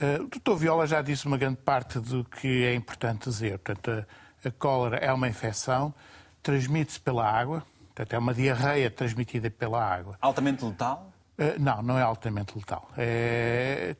Uh, 0.00 0.24
o 0.24 0.28
Dr. 0.28 0.58
Viola 0.58 0.84
já 0.84 1.00
disse 1.00 1.24
uma 1.26 1.38
grande 1.38 1.58
parte 1.58 2.00
do 2.00 2.24
que 2.24 2.64
é 2.64 2.74
importante 2.74 3.28
dizer. 3.28 3.60
Portanto, 3.60 4.04
a, 4.44 4.48
a 4.48 4.50
cólera 4.50 4.96
é 4.96 5.12
uma 5.12 5.28
infecção, 5.28 5.94
transmite-se 6.42 6.98
pela 6.98 7.30
água, 7.30 7.64
portanto, 7.94 8.12
é 8.12 8.18
uma 8.18 8.34
diarreia 8.34 8.90
transmitida 8.90 9.48
pela 9.48 9.80
água. 9.80 10.18
Altamente 10.20 10.64
letal? 10.64 11.12
Uh, 11.38 11.62
não, 11.62 11.80
não 11.80 11.96
é 11.96 12.02
altamente 12.02 12.58
letal. 12.58 12.90
É... 12.98 13.94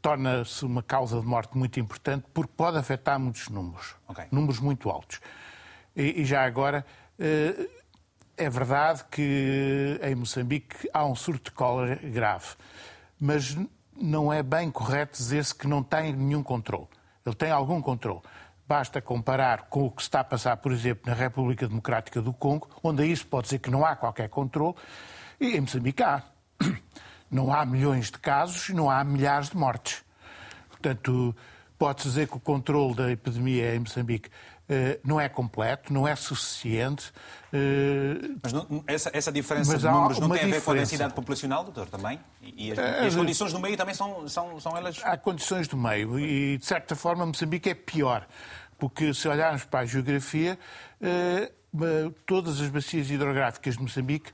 Torna-se 0.00 0.64
uma 0.64 0.82
causa 0.82 1.20
de 1.20 1.26
morte 1.26 1.56
muito 1.56 1.78
importante 1.78 2.24
porque 2.32 2.52
pode 2.56 2.78
afetar 2.78 3.20
muitos 3.20 3.50
números, 3.50 3.94
okay. 4.08 4.24
números 4.32 4.58
muito 4.58 4.88
altos. 4.88 5.20
E, 5.94 6.22
e 6.22 6.24
já 6.24 6.44
agora, 6.44 6.84
é 8.36 8.50
verdade 8.50 9.04
que 9.10 10.00
em 10.02 10.14
Moçambique 10.14 10.88
há 10.92 11.04
um 11.04 11.14
surto 11.14 11.50
de 11.50 11.56
cólera 11.56 11.96
grave, 11.96 12.48
mas 13.20 13.56
não 13.96 14.32
é 14.32 14.42
bem 14.42 14.70
correto 14.70 15.16
dizer-se 15.16 15.54
que 15.54 15.68
não 15.68 15.82
tem 15.82 16.12
nenhum 16.12 16.42
controle. 16.42 16.88
Ele 17.24 17.36
tem 17.36 17.50
algum 17.50 17.80
controle. 17.80 18.20
Basta 18.66 19.00
comparar 19.00 19.68
com 19.68 19.86
o 19.86 19.90
que 19.90 20.02
está 20.02 20.20
a 20.20 20.24
passar, 20.24 20.56
por 20.56 20.72
exemplo, 20.72 21.02
na 21.06 21.14
República 21.14 21.68
Democrática 21.68 22.20
do 22.20 22.32
Congo, 22.32 22.68
onde 22.82 23.14
se 23.14 23.24
pode 23.24 23.44
dizer 23.44 23.58
que 23.58 23.70
não 23.70 23.84
há 23.84 23.94
qualquer 23.94 24.28
controle, 24.28 24.74
e 25.40 25.56
em 25.56 25.60
Moçambique 25.60 26.02
há. 26.02 26.22
Não 27.30 27.50
há 27.50 27.64
milhões 27.64 28.10
de 28.10 28.18
casos 28.18 28.68
não 28.68 28.90
há 28.90 29.02
milhares 29.02 29.48
de 29.48 29.56
mortes. 29.56 30.04
Portanto, 30.68 31.34
pode-se 31.78 32.08
dizer 32.08 32.28
que 32.28 32.36
o 32.36 32.40
controle 32.40 32.94
da 32.94 33.10
epidemia 33.10 33.74
em 33.74 33.78
Moçambique 33.78 34.28
eh, 34.28 34.32
não 35.04 35.20
é 35.20 35.28
completo, 35.28 35.92
não 35.92 36.06
é 36.06 36.14
suficiente. 36.16 37.12
Eh, 37.52 38.36
mas 38.42 38.52
não, 38.52 38.82
essa, 38.86 39.10
essa, 39.12 39.30
diferença 39.30 39.76
de 39.76 39.84
números 39.84 40.18
não 40.18 40.30
tem 40.30 40.44
a 40.44 40.46
ver 40.46 40.62
com 40.62 40.70
a 40.70 40.74
densidade 40.74 41.12
populacional, 41.12 41.64
doutor, 41.64 41.86
também? 41.86 42.18
E 42.40 42.72
as, 42.72 42.78
e 42.78 42.80
as, 42.80 43.14
eh, 43.14 43.18
condições 43.18 43.52
do 43.52 43.60
meio 43.60 43.76
também 43.76 43.94
são, 43.94 44.26
são, 44.26 44.58
são 44.58 44.76
elas... 44.76 45.00
Há 45.04 45.16
condições 45.18 45.68
do 45.68 45.76
meio 45.76 46.18
e, 46.18 46.56
de 46.56 46.64
certa 46.64 46.96
forma, 46.96 47.26
Moçambique 47.26 47.68
é 47.68 47.74
pior. 47.74 48.26
Porque 48.78 49.12
se 49.12 49.28
olharmos 49.28 49.64
para 49.64 49.80
a 49.80 49.86
geografia, 49.86 50.58
todas 52.26 52.60
as 52.60 52.68
bacias 52.68 53.10
hidrográficas 53.10 53.76
de 53.76 53.82
Moçambique 53.82 54.32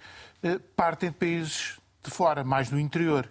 partem 0.75 1.11
de 1.11 1.17
países 1.17 1.79
de 2.03 2.11
fora, 2.11 2.43
mais 2.45 2.71
do 2.71 2.79
interior. 2.79 3.29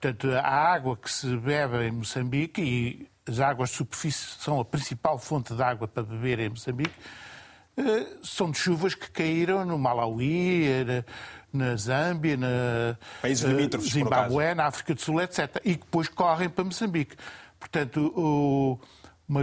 Portanto, 0.00 0.30
a 0.32 0.48
água 0.48 0.96
que 0.96 1.10
se 1.10 1.36
bebe 1.36 1.86
em 1.86 1.90
Moçambique, 1.90 2.62
e 2.62 3.08
as 3.28 3.40
águas 3.40 3.70
de 3.70 3.76
superfície 3.76 4.36
são 4.38 4.60
a 4.60 4.64
principal 4.64 5.18
fonte 5.18 5.54
de 5.54 5.62
água 5.62 5.88
para 5.88 6.02
beber 6.02 6.38
em 6.40 6.50
Moçambique, 6.50 6.94
eh, 7.76 8.06
são 8.22 8.50
de 8.50 8.58
chuvas 8.58 8.94
que 8.94 9.10
caíram 9.10 9.64
no 9.64 9.78
Malawi, 9.78 10.66
na 11.52 11.76
Zâmbia, 11.76 12.36
na 12.36 12.96
Países 13.22 13.44
eh, 13.44 13.78
Zimbabue, 13.78 14.54
na 14.54 14.66
África 14.66 14.94
do 14.94 15.00
Sul, 15.00 15.20
etc. 15.22 15.60
E 15.64 15.74
que 15.74 15.84
depois 15.84 16.08
correm 16.08 16.48
para 16.48 16.64
Moçambique. 16.64 17.16
Portanto, 17.58 18.12
o, 18.14 18.78
uma, 19.26 19.40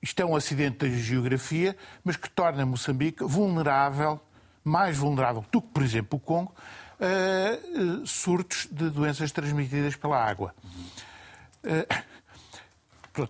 isto 0.00 0.20
é 0.20 0.24
um 0.24 0.36
acidente 0.36 0.88
da 0.88 0.88
geografia, 0.88 1.76
mas 2.04 2.16
que 2.16 2.30
torna 2.30 2.64
Moçambique 2.64 3.24
vulnerável, 3.24 4.20
mais 4.62 4.96
vulnerável 4.96 5.44
do 5.50 5.60
que, 5.60 5.68
por 5.68 5.82
exemplo, 5.82 6.18
o 6.18 6.20
Congo, 6.20 6.54
a 7.00 8.06
surtos 8.06 8.68
de 8.70 8.90
doenças 8.90 9.32
transmitidas 9.32 9.96
pela 9.96 10.22
água. 10.22 10.54
Uhum. 10.62 11.72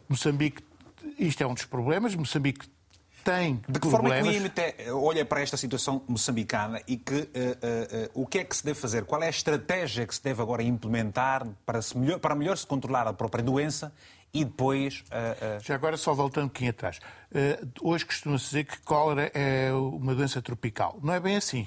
Moçambique, 0.08 0.62
isto 1.18 1.42
é 1.42 1.46
um 1.46 1.54
dos 1.54 1.64
problemas. 1.64 2.14
Moçambique 2.14 2.68
tem 3.24 3.62
De 3.68 3.78
que 3.78 3.88
problemas. 3.88 3.92
forma 3.92 4.08
é 4.10 4.72
que 4.72 4.90
o 4.90 4.90
IMT 4.90 4.90
olha 4.92 5.24
para 5.24 5.40
esta 5.40 5.56
situação 5.56 6.02
moçambicana 6.08 6.80
e 6.86 6.96
que, 6.96 7.14
uh, 7.14 7.18
uh, 7.20 8.18
uh, 8.18 8.22
o 8.22 8.26
que 8.26 8.38
é 8.38 8.44
que 8.44 8.56
se 8.56 8.64
deve 8.64 8.78
fazer? 8.78 9.04
Qual 9.04 9.22
é 9.22 9.26
a 9.26 9.30
estratégia 9.30 10.06
que 10.06 10.14
se 10.14 10.22
deve 10.22 10.40
agora 10.40 10.62
implementar 10.62 11.46
para, 11.66 11.82
se 11.82 11.96
melhor, 11.96 12.18
para 12.18 12.34
melhor 12.34 12.56
se 12.56 12.66
controlar 12.66 13.06
a 13.06 13.12
própria 13.12 13.44
doença 13.44 13.92
e 14.32 14.44
depois... 14.44 15.04
Já 15.62 15.74
agora, 15.74 15.96
só 15.96 16.12
voltando 16.12 16.44
um 16.44 16.48
pouquinho 16.48 16.70
atrás. 16.70 17.00
hoje 17.82 18.04
costuma-se 18.04 18.44
dizer 18.44 18.64
que 18.64 18.78
cólera 18.80 19.30
é 19.34 19.72
uma 19.72 20.14
doença 20.14 20.42
tropical. 20.42 20.98
Não 21.02 21.14
é 21.14 21.20
bem 21.20 21.36
assim. 21.36 21.66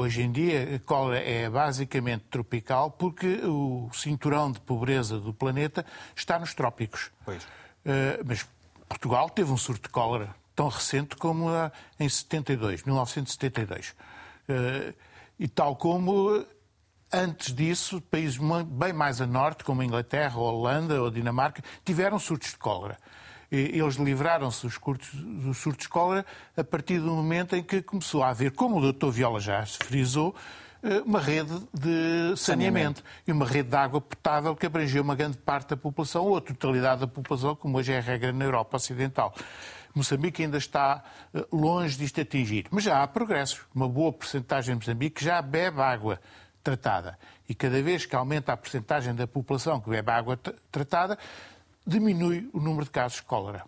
Hoje 0.00 0.22
em 0.22 0.30
dia, 0.30 0.76
a 0.76 0.78
cólera 0.78 1.28
é 1.28 1.50
basicamente 1.50 2.22
tropical 2.30 2.88
porque 2.88 3.40
o 3.44 3.90
cinturão 3.92 4.52
de 4.52 4.60
pobreza 4.60 5.18
do 5.18 5.34
planeta 5.34 5.84
está 6.14 6.38
nos 6.38 6.54
trópicos. 6.54 7.10
Pois. 7.24 7.42
Uh, 7.42 8.22
mas 8.24 8.46
Portugal 8.88 9.28
teve 9.28 9.50
um 9.50 9.56
surto 9.56 9.82
de 9.82 9.88
cólera 9.88 10.32
tão 10.54 10.68
recente 10.68 11.16
como 11.16 11.48
em 11.98 12.08
72, 12.08 12.84
1972. 12.84 13.88
Uh, 14.48 14.94
e 15.36 15.48
tal 15.48 15.74
como 15.74 16.46
antes 17.12 17.52
disso, 17.52 18.00
países 18.02 18.38
bem 18.68 18.92
mais 18.92 19.20
a 19.20 19.26
norte, 19.26 19.64
como 19.64 19.82
a 19.82 19.84
Inglaterra, 19.84 20.36
a 20.36 20.38
Holanda 20.38 21.00
ou 21.00 21.08
a 21.08 21.10
Dinamarca, 21.10 21.60
tiveram 21.84 22.20
surtos 22.20 22.50
de 22.50 22.58
cólera 22.58 22.96
eles 23.50 23.94
livraram-se 23.94 24.66
dos, 24.66 24.78
dos 25.14 25.58
surtos 25.58 25.84
de 25.84 25.88
cólera 25.88 26.26
a 26.56 26.64
partir 26.64 26.98
do 26.98 27.10
momento 27.10 27.56
em 27.56 27.62
que 27.62 27.80
começou 27.82 28.22
a 28.22 28.28
haver, 28.28 28.52
como 28.52 28.78
o 28.78 28.92
Dr. 28.92 29.08
Viola 29.08 29.40
já 29.40 29.64
se 29.64 29.78
frisou, 29.78 30.34
eh, 30.82 31.00
uma 31.00 31.20
rede 31.20 31.52
de 31.72 32.36
saneamento, 32.36 32.38
saneamento, 32.38 33.04
e 33.26 33.32
uma 33.32 33.46
rede 33.46 33.70
de 33.70 33.76
água 33.76 34.00
potável 34.00 34.54
que 34.54 34.66
abrangeu 34.66 35.02
uma 35.02 35.14
grande 35.14 35.38
parte 35.38 35.70
da 35.70 35.76
população, 35.76 36.24
ou 36.24 36.36
a 36.36 36.40
totalidade 36.40 37.00
da 37.00 37.06
população, 37.06 37.56
como 37.56 37.78
hoje 37.78 37.92
é 37.92 37.98
a 37.98 38.00
regra 38.00 38.32
na 38.32 38.44
Europa 38.44 38.76
Ocidental. 38.76 39.34
Moçambique 39.94 40.42
ainda 40.42 40.58
está 40.58 41.02
eh, 41.34 41.44
longe 41.50 41.96
disto 41.96 42.20
atingir, 42.20 42.66
mas 42.70 42.84
já 42.84 43.02
há 43.02 43.06
progressos. 43.08 43.60
Uma 43.74 43.88
boa 43.88 44.12
porcentagem 44.12 44.76
de 44.76 44.86
Moçambique 44.86 45.24
já 45.24 45.42
bebe 45.42 45.80
água 45.80 46.20
tratada. 46.62 47.18
E 47.48 47.54
cada 47.54 47.82
vez 47.82 48.06
que 48.06 48.14
aumenta 48.14 48.52
a 48.52 48.56
porcentagem 48.56 49.14
da 49.14 49.26
população 49.26 49.80
que 49.80 49.90
bebe 49.90 50.10
água 50.10 50.38
tratada, 50.70 51.18
diminui 51.88 52.50
o 52.52 52.60
número 52.60 52.84
de 52.84 52.90
casos 52.90 53.16
de 53.16 53.22
cólera. 53.22 53.64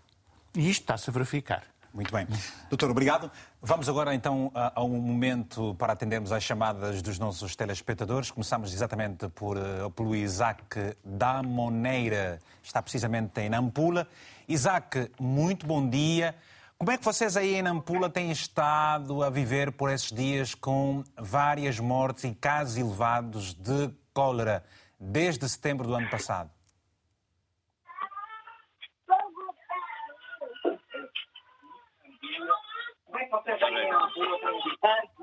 E 0.55 0.69
isto 0.69 0.83
está-se 0.83 1.09
a 1.09 1.13
verificar. 1.13 1.65
Muito 1.93 2.13
bem. 2.13 2.27
Doutor, 2.69 2.91
obrigado. 2.91 3.31
Vamos 3.61 3.89
agora 3.89 4.15
então 4.15 4.53
a, 4.55 4.83
um 4.83 5.01
momento 5.01 5.75
para 5.77 5.95
atendermos 5.95 6.31
às 6.31 6.43
chamadas 6.43 7.03
dos 7.03 7.19
nossos 7.19 7.57
telespectadores. 7.57 8.31
Começamos 8.31 8.73
exatamente 8.73 9.29
por, 9.31 9.57
uh, 9.57 9.91
pelo 9.91 10.15
Isaac 10.15 10.97
da 11.05 11.43
Moneira, 11.43 12.39
está 12.63 12.81
precisamente 12.81 13.41
em 13.41 13.49
Nampula. 13.49 14.07
Isaac, 14.47 15.11
muito 15.19 15.67
bom 15.67 15.89
dia. 15.89 16.37
Como 16.79 16.93
é 16.93 16.99
que 16.99 17.05
vocês 17.05 17.37
aí 17.37 17.57
em 17.57 17.63
Nampula 17.63 18.09
têm 18.09 18.31
estado 18.31 19.25
a 19.25 19.31
viver 19.31 19.73
por 19.73 19.91
esses 19.91 20.13
dias 20.13 20.55
com 20.55 21.03
várias 21.19 21.81
mortes 21.81 22.25
e 22.25 22.35
casos 22.35 22.77
elevados 22.77 23.55
de 23.55 23.91
cólera 24.15 24.63
desde 24.99 25.49
setembro 25.49 25.89
do 25.89 25.95
ano 25.95 26.09
passado? 26.09 26.51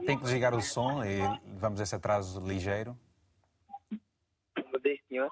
Tem 0.06 0.18
que 0.18 0.24
desligar 0.24 0.54
o 0.54 0.62
som 0.62 1.04
e 1.04 1.20
vamos 1.60 1.80
a 1.80 1.84
esse 1.84 1.96
atraso 1.96 2.40
ligeiro. 2.40 2.98
Bom 3.92 4.80
dia, 4.84 4.98
senhor. 5.08 5.32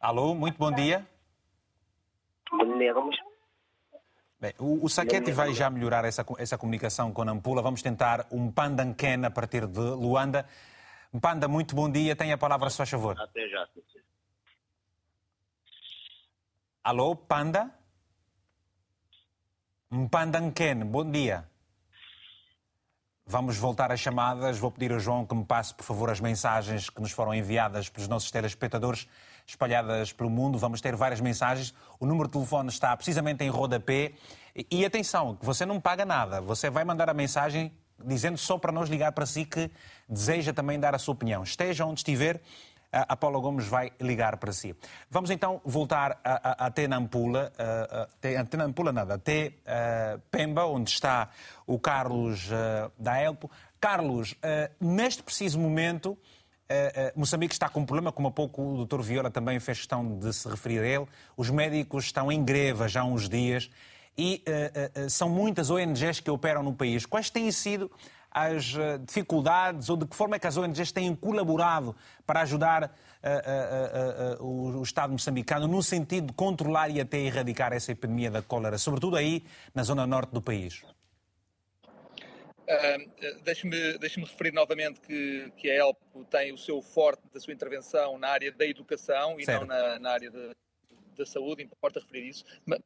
Alô, 0.00 0.34
muito 0.34 0.58
bom 0.58 0.72
dia. 0.72 1.06
Bom 2.50 2.78
dia, 2.78 2.92
vamos. 2.92 3.16
Bem, 4.40 4.52
o, 4.58 4.84
o 4.84 4.88
Saquete 4.88 5.30
vai 5.30 5.54
já 5.54 5.70
melhorar 5.70 6.04
essa, 6.04 6.24
essa 6.38 6.58
comunicação 6.58 7.12
com 7.12 7.22
a 7.22 7.24
Nampula. 7.24 7.62
Vamos 7.62 7.82
tentar 7.82 8.26
um 8.30 8.50
Pandanken 8.50 9.24
a 9.24 9.30
partir 9.30 9.66
de 9.66 9.80
Luanda. 9.80 10.46
Mpanda, 11.12 11.46
muito 11.46 11.76
bom 11.76 11.90
dia. 11.90 12.16
Tenha 12.16 12.34
a 12.34 12.38
palavra, 12.38 12.70
se 12.70 12.76
faz 12.76 12.90
favor. 12.90 13.20
Até 13.20 13.46
já. 13.48 13.68
Alô, 16.82 17.14
Panda? 17.14 17.70
Mpanda 19.90 20.40
Nken, 20.40 20.86
bom 20.86 21.08
dia. 21.08 21.51
Vamos 23.26 23.56
voltar 23.56 23.92
às 23.92 24.00
chamadas. 24.00 24.58
Vou 24.58 24.70
pedir 24.70 24.92
ao 24.92 24.98
João 24.98 25.24
que 25.24 25.34
me 25.34 25.44
passe, 25.44 25.72
por 25.72 25.84
favor, 25.84 26.10
as 26.10 26.20
mensagens 26.20 26.90
que 26.90 27.00
nos 27.00 27.12
foram 27.12 27.32
enviadas 27.32 27.88
pelos 27.88 28.08
nossos 28.08 28.30
telespectadores 28.30 29.06
espalhadas 29.46 30.12
pelo 30.12 30.28
mundo. 30.28 30.58
Vamos 30.58 30.80
ter 30.80 30.96
várias 30.96 31.20
mensagens. 31.20 31.72
O 32.00 32.06
número 32.06 32.28
de 32.28 32.32
telefone 32.32 32.68
está 32.68 32.96
precisamente 32.96 33.44
em 33.44 33.48
rodapé. 33.48 34.12
E 34.70 34.84
atenção, 34.84 35.38
você 35.40 35.64
não 35.64 35.80
paga 35.80 36.04
nada. 36.04 36.40
Você 36.40 36.68
vai 36.68 36.84
mandar 36.84 37.08
a 37.08 37.14
mensagem 37.14 37.72
dizendo 38.04 38.36
só 38.36 38.58
para 38.58 38.72
nós 38.72 38.88
ligar 38.88 39.12
para 39.12 39.24
si 39.24 39.44
que 39.44 39.70
deseja 40.08 40.52
também 40.52 40.78
dar 40.78 40.94
a 40.94 40.98
sua 40.98 41.14
opinião. 41.14 41.42
Esteja 41.42 41.86
onde 41.86 42.00
estiver, 42.00 42.40
a 42.92 43.16
Paula 43.16 43.40
Gomes 43.40 43.66
vai 43.66 43.90
ligar 43.98 44.36
para 44.36 44.52
si. 44.52 44.76
Vamos 45.10 45.30
então 45.30 45.62
voltar 45.64 46.20
até 46.22 46.86
Nampula, 46.86 47.50
até 48.18 48.56
Nampula 48.56 48.92
nada, 48.92 49.14
até 49.14 49.54
Pemba, 50.30 50.66
onde 50.66 50.90
está 50.90 51.30
o 51.66 51.78
Carlos 51.78 52.50
da 52.98 53.18
Elpo. 53.18 53.50
Carlos, 53.80 54.34
neste 54.78 55.22
preciso 55.22 55.58
momento, 55.58 56.18
Moçambique 57.16 57.54
está 57.54 57.68
com 57.68 57.80
um 57.80 57.86
problema, 57.86 58.12
como 58.12 58.28
há 58.28 58.30
pouco 58.30 58.62
o 58.62 58.84
Dr. 58.84 59.00
Viola 59.00 59.30
também 59.30 59.58
fez 59.58 59.78
questão 59.78 60.18
de 60.18 60.32
se 60.32 60.46
referir 60.48 60.80
a 60.80 60.86
ele. 60.86 61.06
Os 61.36 61.48
médicos 61.50 62.04
estão 62.04 62.30
em 62.30 62.44
greve 62.44 62.86
já 62.88 63.00
há 63.00 63.04
uns 63.04 63.28
dias 63.28 63.70
e 64.16 64.44
são 65.08 65.28
muitas 65.30 65.70
ONGs 65.70 66.20
que 66.20 66.30
operam 66.30 66.62
no 66.62 66.74
país. 66.74 67.06
Quais 67.06 67.30
têm 67.30 67.50
sido 67.50 67.90
as 68.32 68.74
dificuldades 69.06 69.88
ou 69.88 69.96
de 69.96 70.06
que 70.06 70.16
forma 70.16 70.36
é 70.36 70.38
que 70.38 70.46
as 70.46 70.56
ONGs 70.56 70.90
têm 70.90 71.14
colaborado 71.14 71.94
para 72.26 72.40
ajudar 72.40 72.94
uh, 74.40 74.44
o 74.44 74.82
Estado 74.82 75.12
moçambicano 75.12 75.68
no 75.68 75.82
sentido 75.82 76.28
de 76.28 76.32
controlar 76.32 76.88
e 76.88 77.00
até 77.00 77.18
erradicar 77.18 77.72
essa 77.72 77.92
epidemia 77.92 78.30
da 78.30 78.42
cólera, 78.42 78.78
sobretudo 78.78 79.16
aí 79.16 79.44
na 79.74 79.82
zona 79.82 80.06
norte 80.06 80.30
do 80.32 80.40
país? 80.40 80.82
Uh, 82.62 83.42
Deixe-me 83.44 83.98
deixe 83.98 84.20
referir 84.20 84.52
novamente 84.52 85.00
que, 85.00 85.52
que 85.56 85.70
a 85.70 85.74
ELPO 85.74 86.24
tem 86.30 86.52
o 86.52 86.58
seu 86.58 86.80
forte 86.80 87.22
da 87.32 87.38
sua 87.38 87.52
intervenção 87.52 88.18
na 88.18 88.28
área 88.28 88.50
da 88.50 88.64
educação 88.64 89.38
e 89.38 89.44
certo. 89.44 89.66
não 89.66 89.66
na, 89.66 89.98
na 89.98 90.10
área 90.10 90.30
da 90.30 91.26
saúde, 91.26 91.62
importa 91.62 92.00
referir 92.00 92.28
isso. 92.28 92.44
Mas, 92.64 92.80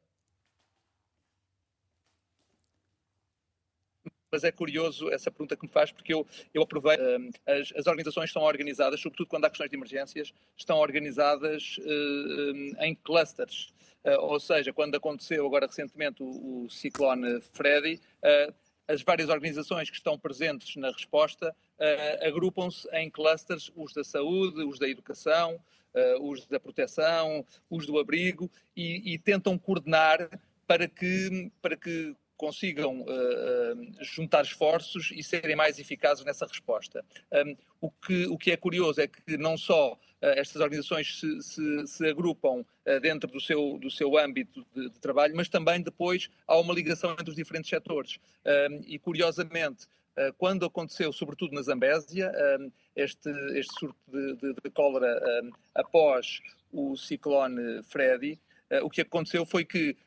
mas 4.37 4.43
é 4.43 4.51
curioso 4.51 5.09
essa 5.09 5.31
pergunta 5.31 5.55
que 5.55 5.63
me 5.63 5.67
faz, 5.67 5.91
porque 5.91 6.13
eu, 6.13 6.25
eu 6.53 6.61
aproveito. 6.61 7.01
As, 7.43 7.73
as 7.75 7.87
organizações 7.87 8.29
estão 8.29 8.43
organizadas, 8.43 8.99
sobretudo 8.99 9.27
quando 9.27 9.45
há 9.45 9.49
questões 9.49 9.71
de 9.71 9.75
emergências, 9.75 10.31
estão 10.55 10.77
organizadas 10.77 11.79
uh, 11.79 12.83
em 12.83 12.93
clusters. 12.93 13.73
Uh, 14.05 14.19
ou 14.19 14.39
seja, 14.39 14.71
quando 14.71 14.93
aconteceu 14.93 15.43
agora 15.43 15.65
recentemente 15.65 16.21
o, 16.21 16.65
o 16.65 16.69
ciclone 16.69 17.41
Freddy, 17.51 17.99
uh, 18.23 18.53
as 18.87 19.01
várias 19.01 19.27
organizações 19.27 19.89
que 19.89 19.95
estão 19.95 20.19
presentes 20.19 20.75
na 20.75 20.91
resposta 20.91 21.53
agrupam-se 22.21 22.87
em 22.93 23.09
clusters, 23.09 23.69
os 23.75 23.91
da 23.91 24.03
saúde, 24.03 24.63
os 24.63 24.79
da 24.79 24.87
educação, 24.87 25.59
os 26.21 26.45
da 26.47 26.57
proteção, 26.57 27.45
os 27.69 27.85
do 27.85 27.99
abrigo, 27.99 28.49
e, 28.75 29.13
e 29.13 29.19
tentam 29.19 29.57
coordenar 29.59 30.29
para 30.65 30.87
que, 30.87 31.51
para 31.61 31.75
que 31.75 32.15
consigam 32.37 33.01
uh, 33.01 34.03
juntar 34.03 34.43
esforços 34.43 35.11
e 35.11 35.23
serem 35.23 35.55
mais 35.55 35.79
eficazes 35.79 36.23
nessa 36.23 36.45
resposta. 36.45 37.03
O, 37.81 37.89
que, 37.91 38.27
o 38.27 38.37
que 38.37 38.51
é 38.51 38.57
curioso 38.57 39.01
é 39.01 39.07
que 39.07 39.37
não 39.37 39.57
só 39.57 39.93
uh, 39.93 39.97
estas 40.21 40.61
organizações 40.61 41.19
se, 41.19 41.41
se, 41.41 41.87
se 41.87 42.07
agrupam 42.07 42.63
dentro 43.01 43.29
do 43.29 43.41
seu, 43.41 43.77
do 43.77 43.91
seu 43.91 44.17
âmbito 44.17 44.65
de, 44.73 44.89
de, 44.89 44.99
trabalho, 44.99 45.35
mas 45.35 45.49
também 45.49 45.81
depois 45.81 46.29
há 46.47 46.57
uma 46.57 46.73
ligação 46.73 47.11
entre 47.11 47.29
os 47.29 47.35
diferentes 47.35 47.69
setores. 47.69 48.17
E 48.85 48.97
curiosamente, 48.97 49.87
quando 50.37 50.65
aconteceu, 50.65 51.11
sobretudo 51.11 51.53
na 51.53 51.61
Zambésia, 51.61 52.31
este, 52.95 53.29
este 53.57 53.77
surto 53.77 53.99
de, 54.07 54.35
de, 54.37 54.53
de 54.53 54.69
cólera 54.69 55.19
após 55.75 56.39
o 56.71 56.95
ciclone 56.95 57.83
Freddy, 57.83 58.39
o 58.81 58.89
que 58.89 59.01
aconteceu 59.01 59.45
foi 59.45 59.65
que 59.65 59.97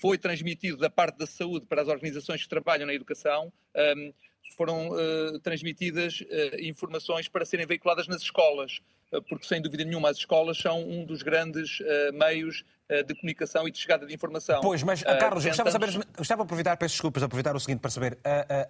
foi 0.00 0.18
transmitido 0.18 0.76
da 0.76 0.90
parte 0.90 1.18
da 1.18 1.26
saúde 1.26 1.66
para 1.66 1.82
as 1.82 1.88
organizações 1.88 2.42
que 2.42 2.48
trabalham 2.48 2.86
na 2.86 2.94
educação, 2.94 3.52
um, 3.96 4.12
foram 4.56 4.88
uh, 4.88 5.38
transmitidas 5.40 6.20
uh, 6.20 6.60
informações 6.60 7.28
para 7.28 7.44
serem 7.44 7.66
veiculadas 7.66 8.06
nas 8.06 8.22
escolas, 8.22 8.80
uh, 9.12 9.22
porque 9.22 9.46
sem 9.46 9.60
dúvida 9.60 9.84
nenhuma 9.84 10.10
as 10.10 10.18
escolas 10.18 10.58
são 10.58 10.82
um 10.82 11.04
dos 11.04 11.22
grandes 11.22 11.78
meios 12.12 12.64
de 13.06 13.14
comunicação 13.14 13.66
e 13.66 13.70
de 13.70 13.78
chegada 13.78 14.06
de 14.06 14.14
informação. 14.14 14.60
Pois, 14.60 14.82
mas 14.82 15.02
Carlos, 15.02 15.42
tentamos... 15.42 15.72
gostava, 15.72 15.90
saber, 15.90 16.06
gostava 16.16 16.42
de 16.42 16.46
aproveitar, 16.46 16.76
peço 16.76 16.94
desculpas, 16.94 17.22
aproveitar 17.22 17.56
o 17.56 17.60
seguinte 17.60 17.80
para 17.80 17.90
saber, 17.90 18.18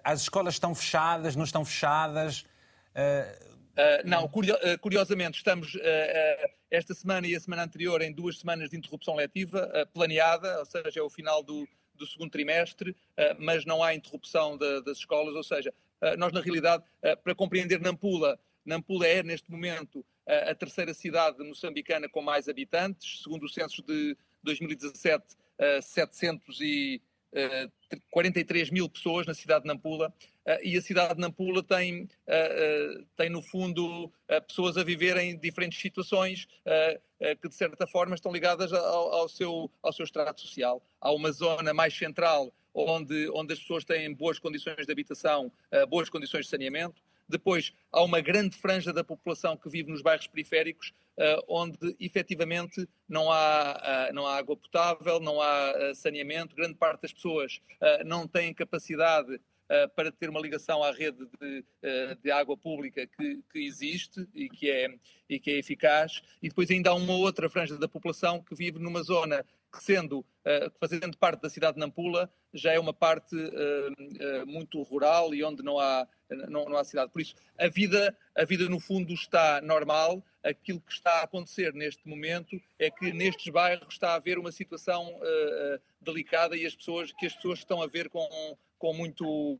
as 0.03 0.21
escolas 0.21 0.53
estão 0.53 0.73
fechadas, 0.73 1.35
não 1.35 1.43
estão 1.43 1.65
fechadas? 1.65 2.45
Uh, 3.75 4.07
não, 4.07 4.25
uh, 4.25 4.79
curiosamente, 4.79 5.37
estamos 5.37 5.75
uh, 5.75 5.79
esta 6.71 6.93
semana 6.93 7.27
e 7.27 7.35
a 7.35 7.39
semana 7.39 7.63
anterior 7.63 8.01
em 8.01 8.11
duas 8.11 8.39
semanas 8.39 8.69
de 8.69 8.77
interrupção 8.77 9.15
letiva 9.15 9.69
planeada, 9.93 10.59
ou 10.59 10.65
seja, 10.65 10.99
é 10.99 11.03
o 11.03 11.09
final 11.09 11.43
do, 11.43 11.67
do 11.93 12.07
segundo 12.07 12.31
trimestre, 12.31 12.95
mas 13.37 13.65
não 13.65 13.83
há 13.83 13.93
interrupção 13.93 14.57
de, 14.57 14.81
das 14.81 14.97
escolas, 14.97 15.35
ou 15.35 15.43
seja, 15.43 15.73
nós 16.17 16.33
na 16.33 16.41
realidade, 16.41 16.83
para 17.23 17.35
compreender 17.35 17.79
Nampula, 17.79 18.37
Nampula 18.65 19.07
é 19.07 19.23
neste 19.23 19.49
momento 19.49 20.05
a 20.27 20.53
terceira 20.55 20.93
cidade 20.93 21.41
moçambicana 21.43 22.09
com 22.09 22.21
mais 22.21 22.49
habitantes, 22.49 23.21
segundo 23.23 23.43
o 23.43 23.49
censo 23.49 23.81
de 23.83 24.17
2017, 24.43 25.37
700 25.81 26.59
e 26.61 27.01
43 28.11 28.69
mil 28.69 28.89
pessoas 28.89 29.25
na 29.25 29.33
cidade 29.33 29.63
de 29.63 29.67
Nampula 29.67 30.09
uh, 30.09 30.57
e 30.63 30.77
a 30.77 30.81
cidade 30.81 31.15
de 31.15 31.21
Nampula 31.21 31.63
tem, 31.63 32.03
uh, 32.03 33.05
tem 33.15 33.29
no 33.29 33.41
fundo, 33.41 34.11
pessoas 34.47 34.77
a 34.77 34.83
viver 34.83 35.17
em 35.17 35.37
diferentes 35.37 35.79
situações 35.79 36.47
que, 37.41 37.47
de 37.47 37.55
certa 37.55 37.87
forma, 37.87 38.15
estão 38.15 38.31
ligadas 38.31 38.73
ao, 38.73 39.13
ao, 39.13 39.29
seu, 39.29 39.71
ao 39.81 39.93
seu 39.93 40.03
estrato 40.03 40.41
social. 40.41 40.83
Há 40.99 41.11
uma 41.11 41.31
zona 41.31 41.73
mais 41.73 41.95
central 41.95 42.53
onde, 42.73 43.29
onde 43.33 43.53
as 43.53 43.59
pessoas 43.59 43.85
têm 43.85 44.13
boas 44.13 44.37
condições 44.37 44.85
de 44.85 44.91
habitação, 44.91 45.51
boas 45.89 46.09
condições 46.09 46.45
de 46.45 46.51
saneamento. 46.51 47.01
Depois, 47.27 47.73
há 47.91 48.03
uma 48.03 48.21
grande 48.21 48.55
franja 48.55 48.93
da 48.93 49.03
população 49.03 49.57
que 49.57 49.69
vive 49.69 49.89
nos 49.89 50.01
bairros 50.01 50.27
periféricos, 50.27 50.93
uh, 51.17 51.43
onde 51.47 51.95
efetivamente 51.99 52.87
não 53.07 53.31
há, 53.31 54.09
uh, 54.09 54.13
não 54.13 54.27
há 54.27 54.37
água 54.37 54.55
potável, 54.55 55.19
não 55.19 55.41
há 55.41 55.71
uh, 55.71 55.95
saneamento. 55.95 56.55
Grande 56.55 56.75
parte 56.75 57.01
das 57.01 57.13
pessoas 57.13 57.59
não 58.05 58.27
têm 58.27 58.53
capacidade 58.53 59.39
para 59.95 60.11
ter 60.11 60.29
uma 60.29 60.39
ligação 60.39 60.83
à 60.83 60.91
rede 60.91 61.27
de, 61.41 61.65
de 62.21 62.29
água 62.29 62.55
pública 62.55 63.07
que, 63.07 63.41
que, 63.51 63.65
existe 63.65 64.27
e 64.33 64.47
que, 64.47 64.69
é, 64.69 64.93
e 65.27 65.39
que 65.39 65.49
é 65.49 65.57
eficaz. 65.57 66.21
E 66.41 66.49
depois 66.49 66.69
ainda 66.69 66.91
há 66.91 66.93
uma 66.93 67.13
outra 67.13 67.49
franja 67.49 67.75
da 67.75 67.87
população 67.87 68.43
que 68.43 68.53
vive 68.53 68.77
numa 68.77 69.01
zona 69.01 69.43
sendo, 69.81 70.19
uh, 70.19 70.71
fazendo 70.79 71.17
parte 71.17 71.41
da 71.41 71.49
cidade 71.49 71.75
de 71.75 71.79
Nampula, 71.79 72.29
já 72.53 72.71
é 72.71 72.79
uma 72.79 72.93
parte 72.93 73.35
uh, 73.35 74.45
muito 74.45 74.81
rural 74.83 75.33
e 75.33 75.43
onde 75.43 75.63
não 75.63 75.79
há, 75.79 76.07
não, 76.47 76.65
não, 76.65 76.77
há 76.77 76.83
cidade. 76.83 77.11
Por 77.11 77.21
isso, 77.21 77.35
a 77.57 77.67
vida, 77.67 78.15
a 78.35 78.45
vida 78.45 78.67
no 78.69 78.79
fundo 78.79 79.13
está 79.13 79.61
normal. 79.61 80.23
Aquilo 80.43 80.79
que 80.79 80.93
está 80.93 81.21
a 81.21 81.23
acontecer 81.23 81.73
neste 81.73 82.07
momento 82.07 82.59
é 82.77 82.89
que 82.89 83.11
nestes 83.11 83.51
bairros 83.51 83.93
está 83.93 84.11
a 84.11 84.15
haver 84.15 84.37
uma 84.37 84.51
situação 84.51 85.19
delicada 85.99 86.55
e 86.55 86.65
as 86.65 86.75
pessoas, 86.75 87.11
que 87.11 87.25
as 87.25 87.33
pessoas 87.33 87.59
estão 87.59 87.81
a 87.81 87.87
ver 87.87 88.09
com, 88.09 88.55
com 88.77 88.93
muito 88.93 89.59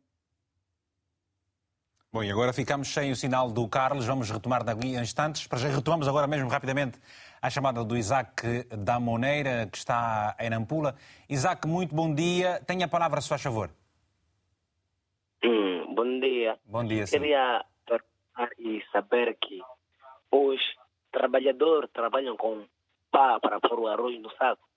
Bom, 2.16 2.24
e 2.24 2.32
agora 2.32 2.54
ficamos 2.54 2.88
sem 2.88 3.12
o 3.12 3.16
sinal 3.16 3.52
do 3.52 3.68
Carlos, 3.68 4.06
vamos 4.06 4.32
retomar 4.32 4.64
daqui 4.64 4.96
instantes. 4.96 5.48
Para 5.48 5.60
já 5.60 5.68
retomamos 5.68 6.08
agora 6.08 6.26
mesmo 6.26 6.48
rapidamente 6.48 6.98
a 7.46 7.50
chamada 7.50 7.84
do 7.84 7.96
Isaac 7.96 8.64
da 8.76 9.00
Moneira, 9.00 9.68
que 9.72 9.78
está 9.78 10.36
em 10.40 10.50
Nampula. 10.50 10.96
Isaac, 11.30 11.68
muito 11.68 11.94
bom 11.94 12.12
dia. 12.12 12.60
Tenha 12.66 12.88
a 12.88 12.90
palavra, 12.90 13.22
se 13.22 13.30
faz 13.30 13.44
favor. 13.44 13.70
Hum, 15.44 15.94
bom 15.94 16.20
dia. 16.20 16.58
Bom 16.66 16.84
dia, 16.84 17.06
sim. 17.06 17.20
Queria 17.20 17.64
e 18.58 18.84
saber 18.92 19.38
que 19.40 19.62
os 20.32 20.60
trabalhadores 21.12 21.90
trabalham 21.92 22.36
com 22.36 22.66
pá 23.12 23.40
para 23.40 23.60
pôr 23.60 23.80
o 23.80 23.88
arroz 23.88 24.20
no 24.20 24.32
saco. 24.32 24.68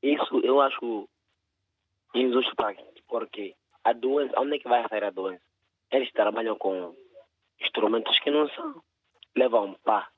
Isso 0.00 0.40
eu 0.44 0.60
acho 0.60 1.08
injusto 2.14 2.54
porque 3.08 3.56
a 3.82 3.92
doença, 3.92 4.38
onde 4.38 4.56
é 4.56 4.58
que 4.60 4.68
vai 4.68 4.88
sair 4.88 5.02
a 5.02 5.10
doença? 5.10 5.42
Eles 5.90 6.10
trabalham 6.12 6.56
com 6.56 6.94
instrumentos 7.60 8.16
que 8.20 8.30
não 8.30 8.48
são. 8.50 8.80
Levam 9.36 9.74
pá 9.84 10.08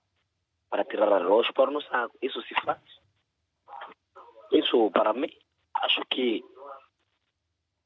para 0.73 0.87
tirar 0.87 1.13
arroz 1.13 1.47
pôr 1.51 1.71
no 1.71 1.83
saco. 1.83 2.17
Isso 2.23 2.41
se 2.43 2.55
faz. 2.65 2.81
Isso, 4.51 4.91
para 4.91 5.13
mim, 5.13 5.31
acho 5.75 6.01
que 6.07 6.43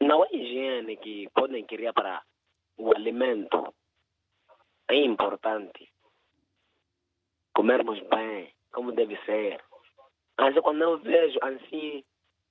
não 0.01 0.25
é 0.25 0.29
higiene 0.33 0.97
que 0.97 1.29
podem 1.35 1.65
criar 1.65 1.93
para 1.93 2.23
o 2.79 2.95
alimento. 2.95 3.75
é 4.89 4.95
importante 4.95 5.93
comermos 7.53 7.99
bem, 8.09 8.55
como 8.73 8.93
deve 8.93 9.17
ser. 9.25 9.61
Mas 10.39 10.57
quando 10.61 10.83
eu 10.83 10.99
vejo 10.99 11.39
assim 11.43 12.05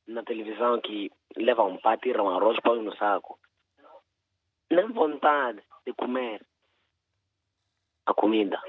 na 0.05 0.21
televisão 0.23 0.81
que 0.81 1.09
levam 1.37 1.69
um 1.69 1.77
pato, 1.77 2.03
tiram 2.03 2.29
arroz, 2.29 2.59
põe 2.61 2.81
no 2.81 2.93
saco, 2.97 3.39
nem 4.69 4.91
vontade 4.91 5.63
de 5.85 5.93
comer 5.93 6.45
a 8.05 8.13
comida. 8.13 8.59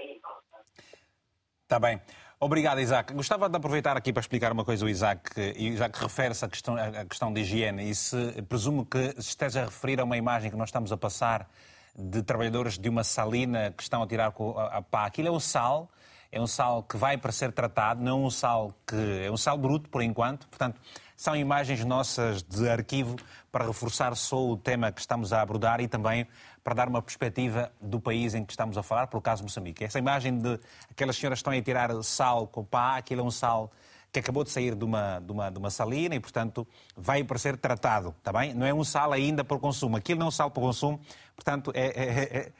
Está 1.66 1.80
bem. 1.80 2.00
Obrigado, 2.38 2.80
Isaac. 2.80 3.12
Gostava 3.12 3.48
de 3.48 3.56
aproveitar 3.56 3.96
aqui 3.96 4.12
para 4.12 4.20
explicar 4.20 4.52
uma 4.52 4.64
coisa 4.64 4.84
ao 4.84 4.88
Isaac. 4.88 5.32
Isaac 5.56 6.00
refere-se 6.00 6.44
à 6.44 6.48
questão, 6.48 6.76
à 6.76 7.04
questão 7.04 7.32
de 7.32 7.40
higiene 7.40 7.90
e 7.90 7.92
se 7.92 8.40
presumo 8.48 8.86
que 8.86 9.14
se 9.20 9.30
esteja 9.30 9.62
a 9.62 9.64
referir 9.64 9.98
a 9.98 10.04
uma 10.04 10.16
imagem 10.16 10.48
que 10.48 10.56
nós 10.56 10.68
estamos 10.68 10.92
a 10.92 10.96
passar 10.96 11.50
de 11.98 12.22
trabalhadores 12.22 12.78
de 12.78 12.88
uma 12.88 13.02
salina 13.02 13.74
que 13.76 13.82
estão 13.82 14.00
a 14.00 14.06
tirar 14.06 14.32
a 14.70 14.80
pá. 14.80 15.06
Aquilo 15.06 15.26
é 15.26 15.30
um 15.32 15.40
sal, 15.40 15.90
é 16.30 16.40
um 16.40 16.46
sal 16.46 16.82
que 16.82 16.96
vai 16.96 17.16
para 17.16 17.32
ser 17.32 17.52
tratado, 17.52 18.02
não 18.02 18.24
é 18.24 18.26
um 18.26 18.30
sal 18.30 18.74
que 18.86 19.24
é 19.24 19.30
um 19.30 19.36
sal 19.36 19.56
bruto 19.56 19.88
por 19.88 20.02
enquanto. 20.02 20.46
Portanto, 20.48 20.80
são 21.16 21.34
imagens 21.34 21.84
nossas 21.84 22.42
de 22.42 22.68
arquivo 22.68 23.16
para 23.50 23.66
reforçar 23.66 24.14
só 24.14 24.50
o 24.50 24.56
tema 24.56 24.92
que 24.92 25.00
estamos 25.00 25.32
a 25.32 25.40
abordar 25.40 25.80
e 25.80 25.88
também 25.88 26.26
para 26.62 26.74
dar 26.74 26.88
uma 26.88 27.00
perspectiva 27.00 27.72
do 27.80 27.98
país 27.98 28.34
em 28.34 28.44
que 28.44 28.52
estamos 28.52 28.76
a 28.76 28.82
falar, 28.82 29.06
por 29.06 29.22
caso 29.22 29.42
Moçambique. 29.42 29.84
Essa 29.84 29.98
imagem 29.98 30.38
de 30.38 30.60
aquelas 30.90 31.16
senhoras 31.16 31.38
que 31.38 31.48
estão 31.48 31.52
a 31.52 31.62
tirar 31.62 32.02
sal 32.02 32.46
com 32.46 32.64
pá, 32.64 32.96
aquilo 32.96 33.22
é 33.22 33.24
um 33.24 33.30
sal 33.30 33.70
que 34.12 34.20
acabou 34.20 34.44
de 34.44 34.50
sair 34.50 34.74
de 34.74 34.84
uma, 34.84 35.20
de 35.20 35.32
uma, 35.32 35.50
de 35.50 35.58
uma 35.58 35.70
salina 35.70 36.14
e, 36.14 36.20
portanto, 36.20 36.66
vai 36.96 37.22
para 37.22 37.38
ser 37.38 37.56
tratado, 37.56 38.14
está 38.18 38.32
bem? 38.32 38.54
Não 38.54 38.66
é 38.66 38.72
um 38.72 38.82
sal 38.82 39.12
ainda 39.12 39.44
para 39.44 39.56
o 39.56 39.60
consumo. 39.60 39.96
Aquilo 39.96 40.18
não 40.18 40.26
é 40.26 40.28
um 40.28 40.32
sal 40.32 40.50
para 40.50 40.60
o 40.60 40.66
consumo, 40.66 41.00
portanto, 41.34 41.70
é, 41.74 41.86
é, 41.86 42.38
é, 42.38 42.52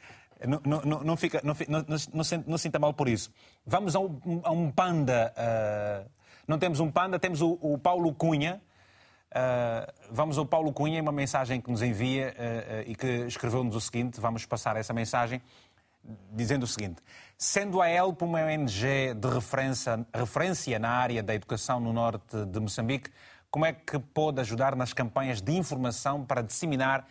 não, 0.45 0.81
não, 0.81 1.03
não, 1.03 1.17
fica, 1.17 1.41
não, 1.43 1.55
não, 1.67 2.23
não, 2.45 2.57
sinta 2.57 2.77
mal 2.77 2.93
por 2.93 3.07
isso. 3.09 3.31
Vamos 3.65 3.95
a 3.95 3.99
um, 3.99 4.41
a 4.43 4.51
um 4.51 4.69
panda. 4.69 5.33
Uh, 5.35 6.09
não 6.47 6.59
temos 6.59 6.79
um 6.79 6.91
panda, 6.91 7.17
temos 7.17 7.41
o, 7.41 7.57
o 7.61 7.77
Paulo 7.77 8.13
Cunha. 8.13 8.61
Uh, 9.31 9.91
vamos 10.11 10.37
ao 10.37 10.45
Paulo 10.45 10.71
Cunha, 10.71 11.01
uma 11.01 11.11
mensagem 11.11 11.59
que 11.59 11.71
nos 11.71 11.81
envia 11.81 12.35
uh, 12.37 12.89
e 12.89 12.95
que 12.95 13.07
escreveu-nos 13.25 13.75
o 13.75 13.81
seguinte: 13.81 14.19
vamos 14.19 14.45
passar 14.45 14.75
essa 14.77 14.93
mensagem 14.93 15.41
dizendo 16.31 16.63
o 16.63 16.67
seguinte: 16.67 17.01
sendo 17.37 17.81
a 17.81 17.89
ELP 17.89 18.21
uma 18.21 18.41
ONG 18.41 19.13
de 19.15 19.27
referência, 19.27 20.05
referência 20.13 20.79
na 20.79 20.89
área 20.89 21.23
da 21.23 21.33
educação 21.33 21.79
no 21.79 21.91
norte 21.91 22.45
de 22.45 22.59
Moçambique, 22.59 23.09
como 23.49 23.65
é 23.65 23.73
que 23.73 23.97
pode 23.99 24.39
ajudar 24.41 24.75
nas 24.75 24.93
campanhas 24.93 25.41
de 25.41 25.53
informação 25.53 26.23
para 26.23 26.41
disseminar 26.41 27.07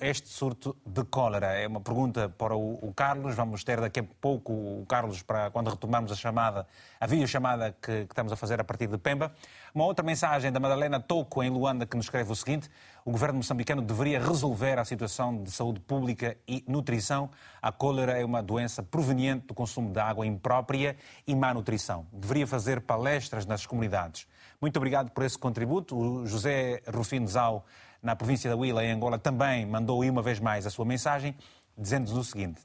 este 0.00 0.28
surto 0.28 0.76
de 0.86 1.02
cólera? 1.04 1.46
É 1.46 1.66
uma 1.66 1.80
pergunta 1.80 2.28
para 2.28 2.54
o, 2.54 2.92
Carlos. 2.94 3.34
Vamos 3.34 3.64
ter 3.64 3.80
daqui 3.80 4.00
a 4.00 4.04
pouco 4.20 4.52
o 4.52 4.86
Carlos 4.86 5.22
para 5.22 5.50
quando 5.50 5.70
retomarmos 5.70 6.12
a 6.12 6.14
chamada, 6.14 6.66
a 7.00 7.06
videochamada 7.06 7.74
que, 7.82 8.06
que 8.06 8.12
estamos 8.12 8.32
a 8.32 8.36
fazer 8.36 8.60
a 8.60 8.64
partir 8.64 8.86
de 8.86 8.96
Pemba. 8.96 9.32
Uma 9.74 9.84
outra 9.84 10.04
mensagem 10.04 10.52
da 10.52 10.60
Madalena 10.60 11.00
Toco, 11.00 11.42
em 11.42 11.50
Luanda, 11.50 11.84
que 11.84 11.96
nos 11.96 12.06
escreve 12.06 12.30
o 12.30 12.36
seguinte: 12.36 12.70
o 13.04 13.10
governo 13.10 13.38
moçambicano 13.38 13.82
deveria 13.82 14.20
resolver 14.20 14.78
a 14.78 14.84
situação 14.84 15.42
de 15.42 15.50
saúde 15.50 15.80
pública 15.80 16.36
e 16.46 16.64
nutrição. 16.68 17.28
A 17.60 17.72
cólera 17.72 18.12
é 18.18 18.24
uma 18.24 18.42
doença 18.42 18.82
proveniente 18.82 19.46
do 19.46 19.54
consumo 19.54 19.90
de 19.90 19.98
água 19.98 20.24
imprópria 20.24 20.96
e 21.26 21.34
má 21.34 21.52
nutrição. 21.52 22.06
Deveria 22.12 22.46
fazer 22.46 22.80
palestras 22.82 23.46
nas 23.46 23.66
comunidades. 23.66 24.28
Muito 24.60 24.76
obrigado 24.76 25.10
por 25.10 25.24
esse 25.24 25.36
contributo. 25.36 25.96
O 25.96 26.24
José 26.24 26.82
Rufino 26.86 27.26
Zau 27.26 27.64
na 28.02 28.16
província 28.16 28.50
da 28.50 28.56
Huila, 28.56 28.84
em 28.84 28.90
Angola, 28.90 29.18
também 29.18 29.64
mandou 29.64 30.02
uma 30.02 30.22
vez 30.22 30.40
mais 30.40 30.66
a 30.66 30.70
sua 30.70 30.84
mensagem, 30.84 31.34
dizendo-nos 31.78 32.18
o 32.18 32.24
seguinte: 32.24 32.60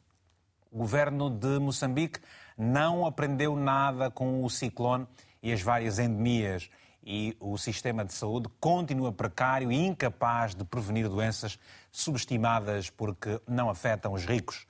o 0.71 0.79
governo 0.79 1.29
de 1.29 1.59
Moçambique 1.59 2.19
não 2.57 3.05
aprendeu 3.05 3.55
nada 3.55 4.09
com 4.09 4.43
o 4.43 4.49
ciclone 4.49 5.07
e 5.43 5.53
as 5.53 5.61
várias 5.61 5.99
endemias 5.99 6.69
e 7.03 7.37
o 7.39 7.57
sistema 7.57 8.03
de 8.03 8.13
saúde 8.13 8.49
continua 8.59 9.13
precário 9.13 9.71
e 9.71 9.75
incapaz 9.75 10.53
de 10.53 10.65
prevenir 10.65 11.07
doenças 11.07 11.57
subestimadas 11.91 12.89
porque 12.89 13.39
não 13.47 13.69
afetam 13.69 14.11
os 14.11 14.25
ricos. 14.25 14.65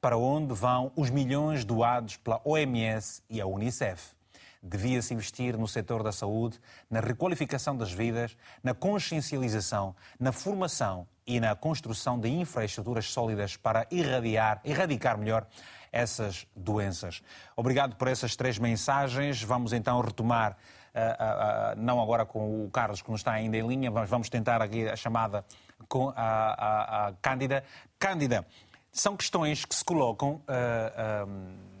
Para 0.00 0.16
onde 0.16 0.54
vão 0.54 0.90
os 0.96 1.10
milhões 1.10 1.64
doados 1.64 2.16
pela 2.16 2.40
OMS 2.44 3.22
e 3.28 3.40
a 3.40 3.46
Unicef? 3.46 4.14
Devia-se 4.62 5.12
investir 5.12 5.58
no 5.58 5.66
setor 5.66 6.02
da 6.02 6.12
saúde, 6.12 6.60
na 6.88 7.00
requalificação 7.00 7.76
das 7.76 7.92
vidas, 7.92 8.36
na 8.62 8.72
consciencialização, 8.72 9.94
na 10.20 10.30
formação 10.30 11.06
e 11.26 11.40
na 11.40 11.54
construção 11.54 12.18
de 12.18 12.28
infraestruturas 12.28 13.06
sólidas 13.06 13.56
para 13.56 13.86
irradiar, 13.90 14.60
erradicar 14.64 15.18
melhor 15.18 15.46
essas 15.90 16.46
doenças. 16.56 17.22
Obrigado 17.56 17.96
por 17.96 18.08
essas 18.08 18.34
três 18.34 18.58
mensagens. 18.58 19.42
Vamos 19.42 19.72
então 19.72 20.00
retomar, 20.00 20.52
uh, 20.52 21.74
uh, 21.74 21.78
uh, 21.78 21.82
não 21.82 22.00
agora 22.00 22.24
com 22.24 22.64
o 22.64 22.70
Carlos, 22.70 23.02
que 23.02 23.08
não 23.08 23.16
está 23.16 23.32
ainda 23.32 23.56
em 23.56 23.66
linha, 23.66 23.90
mas 23.90 24.08
vamos 24.08 24.28
tentar 24.28 24.62
aqui 24.62 24.88
a 24.88 24.96
chamada 24.96 25.44
com 25.88 26.12
a, 26.16 27.08
a, 27.08 27.12
Cândida. 27.20 27.62
Cândida, 27.98 28.46
são 28.90 29.16
questões 29.16 29.64
que 29.64 29.74
se 29.74 29.84
colocam 29.84 30.40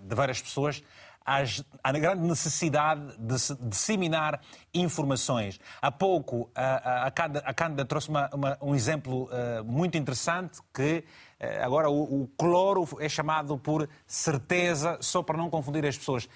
de 0.02 0.14
várias 0.14 0.40
pessoas 0.40 0.82
às, 1.24 1.64
à 1.82 1.92
grande 1.92 2.22
necessidade 2.22 3.16
de 3.18 3.38
se 3.38 3.54
disseminar 3.56 4.40
informações. 4.72 5.60
Há 5.80 5.90
pouco, 5.90 6.50
a, 6.54 7.04
a, 7.04 7.06
a 7.06 7.54
Cândida 7.54 7.84
trouxe 7.84 8.08
uma, 8.08 8.30
uma, 8.32 8.58
um 8.60 8.74
exemplo 8.74 9.24
uh, 9.24 9.64
muito 9.64 9.96
interessante 9.96 10.60
que 10.72 11.04
uh, 11.40 11.64
agora 11.64 11.90
o, 11.90 12.22
o 12.22 12.28
cloro 12.36 12.88
é 13.00 13.08
chamado 13.08 13.58
por 13.58 13.88
certeza, 14.06 14.98
só 15.00 15.22
para 15.22 15.36
não 15.36 15.50
confundir 15.50 15.84
as 15.86 15.96
pessoas. 15.96 16.28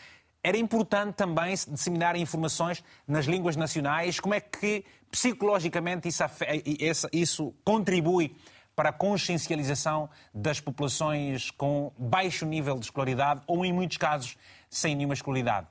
Era 0.43 0.57
importante 0.57 1.15
também 1.15 1.55
disseminar 1.55 2.15
informações 2.15 2.85
nas 3.07 3.25
línguas 3.25 3.57
nacionais. 3.57 4.21
Como 4.21 4.33
é 4.33 4.41
que 4.41 4.85
psicologicamente 5.11 6.09
isso, 6.09 7.09
isso 7.13 7.55
contribui 7.65 8.37
para 8.77 8.91
a 8.91 8.93
consciencialização 8.93 10.09
das 10.35 10.61
populações 10.61 11.51
com 11.51 11.91
baixo 11.99 12.45
nível 12.45 12.79
de 12.79 12.85
escolaridade 12.85 13.41
ou, 13.47 13.65
em 13.65 13.73
muitos 13.73 13.97
casos, 13.97 14.37
sem 14.69 14.95
nenhuma 14.95 15.15
escolaridade? 15.15 15.69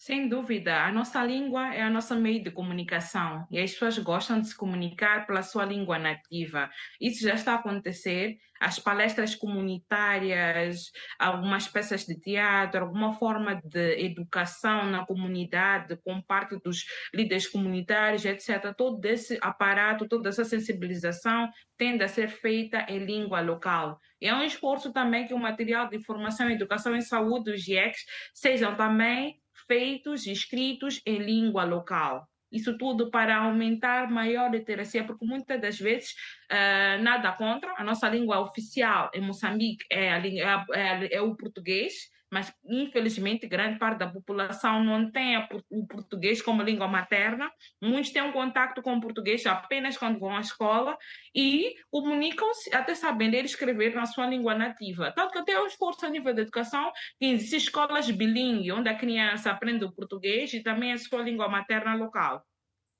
Sem 0.00 0.28
dúvida, 0.28 0.84
a 0.84 0.92
nossa 0.92 1.24
língua 1.24 1.74
é 1.74 1.82
a 1.82 1.90
nossa 1.90 2.14
meio 2.14 2.40
de 2.40 2.52
comunicação 2.52 3.44
e 3.50 3.58
as 3.58 3.72
pessoas 3.72 3.98
gostam 3.98 4.40
de 4.40 4.46
se 4.46 4.56
comunicar 4.56 5.26
pela 5.26 5.42
sua 5.42 5.64
língua 5.64 5.98
nativa. 5.98 6.70
Isso 7.00 7.24
já 7.24 7.34
está 7.34 7.54
a 7.54 7.56
acontecer. 7.56 8.36
As 8.60 8.78
palestras 8.78 9.34
comunitárias, 9.34 10.92
algumas 11.18 11.66
peças 11.66 12.06
de 12.06 12.14
teatro, 12.20 12.84
alguma 12.84 13.12
forma 13.14 13.60
de 13.64 14.04
educação 14.04 14.88
na 14.88 15.04
comunidade, 15.04 15.96
com 16.04 16.22
parte 16.22 16.56
dos 16.62 16.84
líderes 17.12 17.48
comunitários, 17.48 18.24
etc. 18.24 18.72
Todo 18.76 19.04
esse 19.04 19.36
aparato, 19.42 20.06
toda 20.08 20.28
essa 20.28 20.44
sensibilização 20.44 21.50
tende 21.76 22.04
a 22.04 22.08
ser 22.08 22.28
feita 22.28 22.86
em 22.88 23.00
língua 23.00 23.40
local. 23.40 23.98
E 24.20 24.28
é 24.28 24.34
um 24.34 24.44
esforço 24.44 24.92
também 24.92 25.26
que 25.26 25.34
o 25.34 25.38
material 25.38 25.88
de 25.88 25.96
informação, 25.96 26.48
educação 26.48 26.94
e 26.94 27.02
saúde, 27.02 27.50
os 27.50 27.62
GIECs, 27.64 28.04
sejam 28.32 28.76
também 28.76 29.40
feitos 29.68 30.26
e 30.26 30.32
escritos 30.32 31.00
em 31.06 31.18
língua 31.18 31.64
local. 31.64 32.26
Isso 32.50 32.78
tudo 32.78 33.10
para 33.10 33.36
aumentar 33.36 34.10
maior 34.10 34.50
literacia, 34.50 35.04
porque 35.04 35.24
muitas 35.24 35.60
das 35.60 35.78
vezes 35.78 36.12
uh, 36.50 37.02
nada 37.02 37.30
contra, 37.32 37.74
a 37.76 37.84
nossa 37.84 38.08
língua 38.08 38.40
oficial 38.40 39.10
em 39.12 39.20
Moçambique 39.20 39.84
é, 39.90 40.12
a, 40.12 40.18
é, 40.18 40.64
é, 40.72 41.14
é 41.16 41.20
o 41.20 41.36
português, 41.36 41.92
mas 42.30 42.52
infelizmente 42.64 43.46
grande 43.46 43.78
parte 43.78 43.98
da 43.98 44.06
população 44.06 44.84
não 44.84 45.10
tem 45.10 45.36
o 45.70 45.86
português 45.86 46.42
como 46.42 46.62
língua 46.62 46.86
materna. 46.86 47.50
Muitos 47.80 48.10
têm 48.10 48.22
um 48.22 48.32
contato 48.32 48.82
com 48.82 48.94
o 48.94 49.00
português 49.00 49.46
apenas 49.46 49.96
quando 49.96 50.18
vão 50.18 50.36
à 50.36 50.40
escola 50.40 50.96
e 51.34 51.74
comunicam-se 51.90 52.74
até 52.74 52.94
sabendo 52.94 53.38
ler 53.38 53.42
e 53.42 53.46
escrever 53.46 53.94
na 53.94 54.06
sua 54.06 54.26
língua 54.26 54.54
nativa. 54.54 55.12
Tanto 55.12 55.32
que 55.32 55.38
até 55.38 55.60
o 55.60 55.66
esforço 55.66 56.04
a 56.04 56.10
nível 56.10 56.34
da 56.34 56.42
educação, 56.42 56.90
que 57.18 57.26
existem 57.26 57.58
escolas 57.58 58.10
bilíngues, 58.10 58.72
onde 58.72 58.88
a 58.88 58.96
criança 58.96 59.50
aprende 59.50 59.84
o 59.84 59.92
português 59.92 60.52
e 60.52 60.62
também 60.62 60.92
a 60.92 60.98
sua 60.98 61.22
língua 61.22 61.48
materna 61.48 61.94
local. 61.94 62.44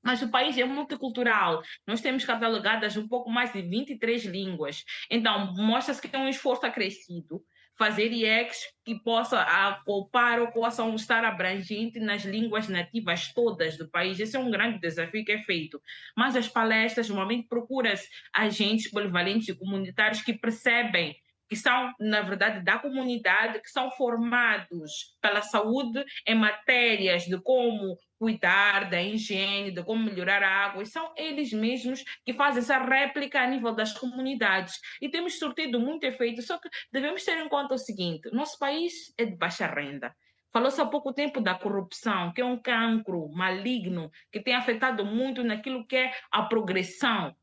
Mas 0.02 0.22
o 0.22 0.30
país 0.30 0.56
é 0.56 0.64
multicultural. 0.64 1.60
Nós 1.86 2.00
temos 2.00 2.24
catalogadas 2.24 2.96
um 2.96 3.08
pouco 3.08 3.28
mais 3.28 3.52
de 3.52 3.62
23 3.62 4.26
línguas. 4.26 4.84
Então, 5.10 5.52
mostra-se 5.56 6.00
que 6.00 6.14
é 6.14 6.18
um 6.18 6.28
esforço 6.28 6.64
acrescido 6.64 7.42
fazer 7.79 8.12
IEX 8.12 8.59
que 8.85 8.97
possa 8.97 9.47
poupar 9.87 10.41
ou 10.41 10.49
possam 10.49 10.95
estar 10.97 11.24
abrangente 11.24 12.01
nas 12.01 12.24
línguas 12.24 12.68
nativas 12.68 13.33
todas 13.33 13.79
do 13.79 13.89
país. 13.89 14.18
Esse 14.18 14.37
é 14.37 14.41
um 14.41 14.51
grande 14.51 14.81
desafio 14.81 15.24
que 15.24 15.33
é 15.33 15.43
feito. 15.45 15.81
Mas 16.16 16.35
as 16.35 16.49
palestras, 16.49 17.09
normalmente 17.09 17.47
procura 17.47 17.95
agentes 18.33 18.91
polivalentes 18.91 19.49
e 19.49 19.55
comunitários 19.55 20.22
que 20.22 20.33
percebem 20.33 21.16
que 21.49 21.57
são, 21.57 21.92
na 21.99 22.20
verdade, 22.22 22.64
da 22.64 22.78
comunidade, 22.78 23.61
que 23.61 23.70
são 23.70 23.90
formados 23.90 25.16
pela 25.20 25.42
saúde 25.42 26.05
em 26.26 26.34
matérias 26.34 27.24
de 27.24 27.40
como 27.40 27.96
cuidar 28.18 28.90
da 28.90 29.01
higiene, 29.01 29.70
de 29.70 29.82
como 29.82 30.05
melhorar 30.05 30.42
a 30.42 30.66
água, 30.66 30.82
e 30.82 30.86
são 30.86 31.12
eles 31.16 31.53
mesmos 31.53 32.05
que 32.24 32.34
fazem 32.34 32.61
essa 32.61 32.78
réplica 32.78 33.40
a 33.40 33.46
nível 33.46 33.74
das 33.74 33.92
comunidades. 33.92 34.78
E 35.01 35.09
temos 35.09 35.38
surtido 35.38 35.80
muito 35.80 36.05
efeito, 36.05 36.42
só 36.42 36.59
que 36.59 36.68
devemos 36.92 37.24
ter 37.24 37.38
em 37.38 37.49
conta 37.49 37.74
o 37.74 37.78
seguinte: 37.78 38.28
nosso 38.32 38.59
país 38.59 39.14
é 39.16 39.24
de 39.24 39.36
baixa 39.36 39.66
renda. 39.66 40.14
Falou-se 40.53 40.80
há 40.80 40.86
pouco 40.86 41.12
tempo 41.12 41.40
da 41.40 41.55
corrupção, 41.55 42.32
que 42.32 42.40
é 42.40 42.44
um 42.44 42.61
cancro 42.61 43.28
maligno 43.28 44.11
que 44.32 44.40
tem 44.40 44.55
afetado 44.55 45.05
muito 45.05 45.44
naquilo 45.44 45.86
que 45.86 45.96
é 45.96 46.12
a 46.32 46.42
progressão. 46.42 47.34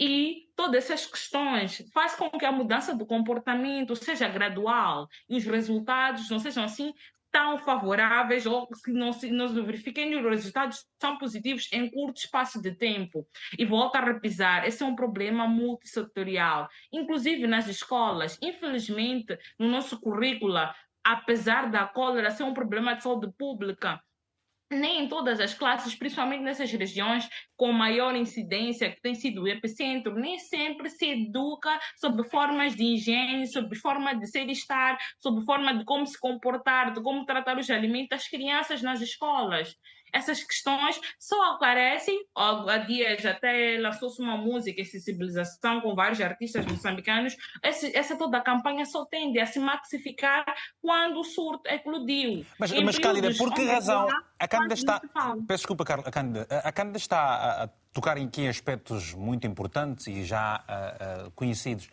E 0.00 0.43
todas 0.56 0.84
essas 0.84 1.06
questões 1.06 1.84
faz 1.92 2.14
com 2.14 2.30
que 2.30 2.44
a 2.44 2.52
mudança 2.52 2.94
do 2.94 3.06
comportamento 3.06 3.94
seja 3.96 4.28
gradual 4.28 5.08
e 5.28 5.36
os 5.36 5.44
resultados 5.44 6.30
não 6.30 6.38
sejam 6.38 6.64
assim 6.64 6.92
tão 7.34 7.58
favoráveis 7.58 8.46
ou 8.46 8.68
que 8.68 8.92
não 8.92 9.12
se, 9.12 9.28
não 9.28 9.48
se 9.48 9.60
verifiquem 9.60 10.14
os 10.14 10.24
resultados 10.24 10.86
são 11.00 11.18
positivos 11.18 11.68
em 11.72 11.90
curto 11.90 12.18
espaço 12.18 12.62
de 12.62 12.76
tempo. 12.76 13.26
E 13.58 13.64
volto 13.64 13.96
a 13.96 14.04
repisar, 14.04 14.64
esse 14.64 14.84
é 14.84 14.86
um 14.86 14.94
problema 14.94 15.44
multissetorial, 15.48 16.68
inclusive 16.92 17.48
nas 17.48 17.66
escolas. 17.66 18.38
Infelizmente, 18.40 19.36
no 19.58 19.68
nosso 19.68 20.00
currículo, 20.00 20.60
apesar 21.02 21.72
da 21.72 21.84
cólera 21.84 22.30
ser 22.30 22.44
um 22.44 22.54
problema 22.54 22.94
de 22.94 23.02
saúde 23.02 23.28
pública, 23.36 24.00
nem 24.74 25.04
em 25.04 25.08
todas 25.08 25.40
as 25.40 25.54
classes, 25.54 25.94
principalmente 25.94 26.42
nessas 26.42 26.70
regiões 26.70 27.28
com 27.56 27.72
maior 27.72 28.14
incidência, 28.14 28.90
que 28.90 29.00
tem 29.00 29.14
sido 29.14 29.42
o 29.42 29.48
epicentro, 29.48 30.14
nem 30.14 30.38
sempre 30.38 30.90
se 30.90 31.06
educa 31.06 31.78
sobre 31.96 32.28
formas 32.28 32.74
de 32.74 32.84
higiene, 32.84 33.46
sobre 33.46 33.78
forma 33.78 34.14
de 34.14 34.26
ser 34.26 34.48
e 34.48 34.52
estar, 34.52 34.98
sobre 35.20 35.44
forma 35.44 35.76
de 35.76 35.84
como 35.84 36.06
se 36.06 36.18
comportar, 36.18 36.92
de 36.92 37.02
como 37.02 37.24
tratar 37.24 37.58
os 37.58 37.70
alimentos 37.70 38.08
das 38.10 38.28
crianças 38.28 38.82
nas 38.82 39.00
escolas 39.00 39.74
essas 40.14 40.42
questões 40.44 41.00
só 41.18 41.54
aparecem. 41.54 42.24
Há 42.36 42.78
dias 42.78 43.26
até 43.26 43.76
lançou-se 43.78 44.22
uma 44.22 44.36
música 44.36 44.80
de 44.80 44.88
sensibilização 44.88 45.80
com 45.80 45.94
vários 45.94 46.20
artistas 46.20 46.64
moçambicanos. 46.64 47.36
Esse, 47.62 47.94
essa 47.96 48.16
toda 48.16 48.38
a 48.38 48.40
campanha 48.40 48.86
só 48.86 49.04
tende 49.04 49.40
a 49.40 49.46
se 49.46 49.58
maxificar 49.58 50.44
quando 50.80 51.18
o 51.18 51.24
surto 51.24 51.68
eclodiu. 51.68 52.46
Mas, 52.58 52.70
mas 52.80 52.98
Cândida, 52.98 53.34
por 53.36 53.52
que 53.52 53.66
razão 53.66 54.08
a 54.38 54.46
Cândida 54.46 54.74
está. 54.74 55.00
Peço 55.00 55.62
desculpa, 55.62 55.84
Carla, 55.84 56.04
a 56.06 56.10
Cândida. 56.10 56.46
A 56.62 56.70
Cândida 56.70 56.98
está 56.98 57.64
a, 57.64 57.68
tocar 57.92 58.16
em 58.16 58.28
que 58.28 58.46
aspectos 58.46 59.14
muito 59.14 59.46
importantes 59.46 60.06
e 60.06 60.22
já 60.24 60.62
uh, 60.68 61.26
uh, 61.26 61.30
conhecidos. 61.32 61.88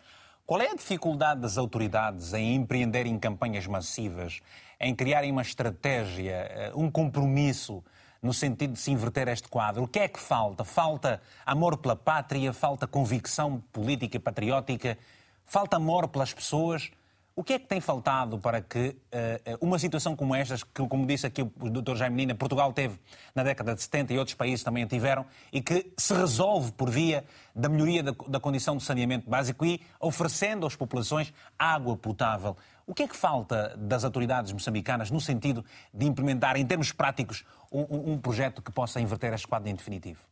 Qual 0.46 0.60
é 0.60 0.70
a 0.70 0.74
dificuldade 0.74 1.40
das 1.40 1.58
autoridades 1.58 2.32
em 2.34 2.54
empreenderem 2.54 3.18
campanhas 3.18 3.66
massivas, 3.66 4.40
em 4.78 4.94
criarem 4.94 5.30
uma 5.30 5.42
estratégia, 5.42 6.72
um 6.74 6.90
compromisso 6.90 7.82
no 8.22 8.32
sentido 8.32 8.74
de 8.74 8.78
se 8.78 8.92
inverter 8.92 9.26
este 9.28 9.48
quadro? 9.48 9.82
O 9.82 9.88
que 9.88 9.98
é 9.98 10.08
que 10.08 10.20
falta? 10.20 10.64
Falta 10.64 11.20
amor 11.44 11.76
pela 11.76 11.96
pátria, 11.96 12.52
falta 12.52 12.86
convicção 12.86 13.62
política 13.72 14.16
e 14.16 14.20
patriótica, 14.20 14.96
falta 15.44 15.76
amor 15.76 16.06
pelas 16.08 16.32
pessoas. 16.32 16.90
O 17.34 17.42
que 17.42 17.54
é 17.54 17.58
que 17.58 17.66
tem 17.66 17.80
faltado 17.80 18.38
para 18.38 18.60
que 18.60 18.88
uh, 18.88 19.56
uma 19.58 19.78
situação 19.78 20.14
como 20.14 20.34
esta, 20.34 20.54
que, 20.56 20.86
como 20.86 21.06
disse 21.06 21.26
aqui 21.26 21.40
o 21.40 21.70
Dr. 21.70 21.96
Jaime 21.96 22.14
Menina, 22.14 22.34
Portugal 22.34 22.74
teve 22.74 23.00
na 23.34 23.42
década 23.42 23.74
de 23.74 23.82
70 23.82 24.12
e 24.12 24.18
outros 24.18 24.34
países 24.34 24.62
também 24.62 24.84
a 24.84 24.86
tiveram, 24.86 25.24
e 25.50 25.62
que 25.62 25.94
se 25.96 26.12
resolve 26.12 26.72
por 26.72 26.90
via 26.90 27.24
da 27.54 27.70
melhoria 27.70 28.02
da, 28.02 28.14
da 28.28 28.38
condição 28.38 28.76
de 28.76 28.82
saneamento 28.82 29.30
básico 29.30 29.64
e 29.64 29.80
oferecendo 29.98 30.66
às 30.66 30.76
populações 30.76 31.32
água 31.58 31.96
potável? 31.96 32.54
O 32.86 32.94
que 32.94 33.04
é 33.04 33.08
que 33.08 33.16
falta 33.16 33.76
das 33.76 34.04
autoridades 34.04 34.52
moçambicanas 34.52 35.10
no 35.10 35.20
sentido 35.20 35.64
de 35.92 36.06
implementar, 36.06 36.56
em 36.56 36.66
termos 36.66 36.92
práticos, 36.92 37.44
um, 37.70 38.12
um 38.12 38.18
projeto 38.18 38.60
que 38.60 38.72
possa 38.72 39.00
inverter 39.00 39.32
este 39.32 39.46
quadro 39.46 39.68
em 39.68 39.74
definitivo? 39.74 40.31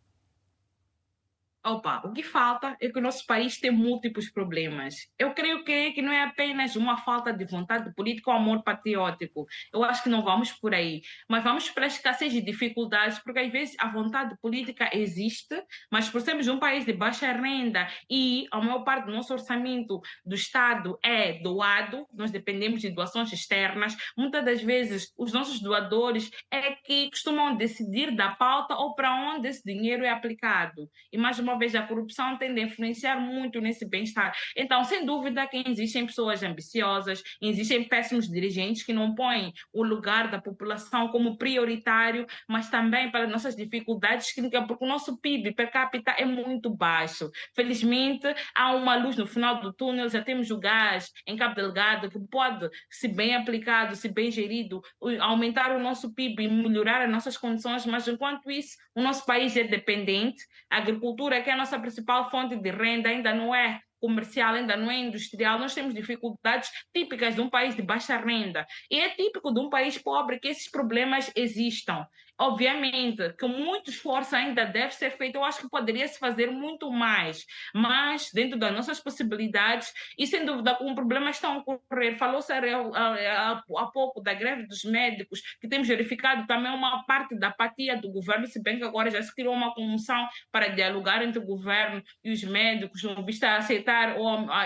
Opa, 1.63 2.01
o 2.07 2.13
que 2.15 2.23
falta 2.23 2.75
é 2.81 2.89
que 2.89 2.99
o 2.99 3.03
nosso 3.03 3.27
país 3.27 3.61
tem 3.61 3.71
múltiplos 3.71 4.31
problemas. 4.31 4.95
Eu 5.19 5.35
creio 5.35 5.63
que, 5.63 5.93
que 5.93 6.01
não 6.01 6.11
é 6.11 6.23
apenas 6.23 6.75
uma 6.75 6.97
falta 6.97 7.35
de 7.35 7.45
vontade 7.45 7.95
política 7.95 8.31
ou 8.31 8.37
amor 8.39 8.63
patriótico. 8.63 9.45
Eu 9.71 9.85
acho 9.85 10.03
que 10.03 10.09
não 10.09 10.23
vamos 10.23 10.53
por 10.53 10.73
aí. 10.73 11.03
Mas 11.29 11.45
vamos 11.45 11.69
para 11.69 11.85
a 11.85 11.87
escassez 11.87 12.33
de 12.33 12.41
dificuldades, 12.41 13.19
porque 13.19 13.41
às 13.41 13.53
vezes 13.53 13.77
a 13.79 13.89
vontade 13.89 14.35
política 14.41 14.89
existe, 14.95 15.63
mas 15.93 16.09
por 16.09 16.23
sermos 16.23 16.49
um 16.49 16.59
país 16.59 16.87
de 16.87 16.95
baixa 16.95 17.31
renda 17.31 17.87
e 18.09 18.47
a 18.51 18.59
maior 18.59 18.83
parte 18.83 19.05
do 19.05 19.13
nosso 19.13 19.35
orçamento 19.35 20.01
do 20.25 20.35
Estado 20.35 20.99
é 21.05 21.43
doado, 21.43 22.07
nós 22.11 22.31
dependemos 22.31 22.81
de 22.81 22.89
doações 22.89 23.31
externas, 23.35 23.95
muitas 24.17 24.43
das 24.43 24.63
vezes 24.63 25.13
os 25.15 25.31
nossos 25.31 25.61
doadores 25.61 26.31
é 26.51 26.73
que 26.73 27.11
costumam 27.11 27.55
decidir 27.55 28.17
da 28.17 28.31
pauta 28.31 28.75
ou 28.77 28.95
para 28.95 29.15
onde 29.15 29.49
esse 29.49 29.63
dinheiro 29.63 30.05
é 30.05 30.09
aplicado. 30.09 30.89
E 31.13 31.19
mais 31.19 31.39
uma 31.39 31.50
uma 31.51 31.59
vez, 31.59 31.75
a 31.75 31.83
corrupção 31.83 32.37
tende 32.39 32.61
a 32.61 32.65
influenciar 32.65 33.21
muito 33.21 33.61
nesse 33.61 33.89
bem-estar. 33.89 34.33
Então, 34.57 34.83
sem 34.85 35.05
dúvida 35.05 35.47
que 35.47 35.63
existem 35.67 36.07
pessoas 36.07 36.43
ambiciosas, 36.43 37.23
existem 37.43 37.85
péssimos 37.85 38.29
dirigentes 38.29 38.83
que 38.83 38.93
não 38.93 39.15
põem 39.15 39.53
o 39.73 39.83
lugar 39.83 40.31
da 40.31 40.41
população 40.41 41.09
como 41.09 41.37
prioritário, 41.37 42.27
mas 42.49 42.71
também 42.71 43.11
para 43.11 43.27
nossas 43.27 43.57
dificuldades 43.57 44.33
clínicas, 44.33 44.67
porque 44.67 44.85
o 44.85 44.89
nosso 44.89 45.21
PIB 45.21 45.53
per 45.55 45.71
capita 45.71 46.13
é 46.13 46.25
muito 46.25 46.71
baixo. 46.71 47.31
Felizmente, 47.55 48.27
há 48.55 48.75
uma 48.75 48.97
luz 48.97 49.17
no 49.17 49.27
final 49.27 49.61
do 49.61 49.73
túnel, 49.73 50.09
já 50.09 50.23
temos 50.23 50.51
o 50.51 50.59
gás 50.59 51.11
em 51.27 51.37
Cabo 51.37 51.55
Delgado, 51.55 52.11
que 52.11 52.19
pode, 52.31 52.69
se 52.89 53.09
bem 53.09 53.35
aplicado, 53.35 53.97
se 53.97 54.09
bem 54.09 54.31
gerido, 54.31 54.81
aumentar 55.21 55.75
o 55.75 55.81
nosso 55.81 56.15
PIB 56.15 56.45
e 56.45 56.49
melhorar 56.49 57.03
as 57.03 57.11
nossas 57.11 57.37
condições, 57.37 57.85
mas 57.87 58.07
enquanto 58.07 58.51
isso, 58.51 58.77
o 58.95 59.03
nosso 59.03 59.25
país 59.27 59.57
é 59.57 59.65
dependente, 59.65 60.45
a 60.71 60.79
agricultura 60.79 61.40
que 61.43 61.51
é 61.51 61.53
a 61.53 61.57
nossa 61.57 61.79
principal 61.79 62.31
fonte 62.31 62.57
de 62.57 62.71
renda, 62.71 63.09
ainda 63.09 63.35
não 63.35 63.55
é 63.55 63.81
comercial, 64.01 64.55
ainda 64.55 64.77
não 64.77 64.91
é 64.91 64.99
industrial, 64.99 65.59
nós 65.59 65.75
temos 65.75 65.95
dificuldades 65.95 66.71
típicas 66.95 67.35
de 67.35 67.41
um 67.41 67.51
país 67.51 67.77
de 67.77 67.83
baixa 67.83 68.17
renda. 68.17 68.67
E 68.91 68.99
é 68.99 69.11
típico 69.11 69.53
de 69.53 69.61
um 69.61 69.69
país 69.69 69.99
pobre 69.99 70.41
que 70.41 70.49
esses 70.49 70.71
problemas 70.71 71.31
existam. 71.37 72.07
Obviamente 72.43 73.35
que 73.35 73.47
muito 73.47 73.91
esforço 73.91 74.35
ainda 74.35 74.65
deve 74.65 74.95
ser 74.95 75.11
feito, 75.11 75.37
eu 75.37 75.45
acho 75.45 75.61
que 75.61 75.69
poderia 75.69 76.09
se 76.09 76.19
fazer 76.19 76.51
muito 76.51 76.91
mais, 76.91 77.45
mas 77.75 78.31
dentro 78.33 78.59
das 78.59 78.73
nossas 78.73 78.99
possibilidades, 78.99 79.93
e 80.19 80.27
sem 80.27 80.47
dúvida, 80.47 80.75
com 80.75 80.95
problemas 80.95 81.37
estão 81.37 81.53
a 81.53 81.59
ocorrer. 81.59 82.17
Falou-se 82.17 82.51
há 82.51 83.87
pouco 83.93 84.23
da 84.23 84.33
greve 84.33 84.67
dos 84.67 84.85
médicos, 84.85 85.43
que 85.61 85.69
temos 85.69 85.87
verificado 85.87 86.47
também 86.47 86.73
uma 86.73 87.05
parte 87.05 87.39
da 87.39 87.49
apatia 87.49 88.01
do 88.01 88.11
governo, 88.11 88.47
se 88.47 88.63
bem 88.63 88.79
que 88.79 88.85
agora 88.85 89.11
já 89.11 89.23
se 89.23 89.35
criou 89.35 89.53
uma 89.53 89.75
comissão 89.75 90.27
para 90.51 90.69
dialogar 90.69 91.23
entre 91.23 91.39
o 91.39 91.45
governo 91.45 92.03
e 92.25 92.33
os 92.33 92.43
médicos, 92.43 93.03
não 93.03 93.23
vista 93.23 93.49
a 93.49 93.57
aceitar, 93.59 94.17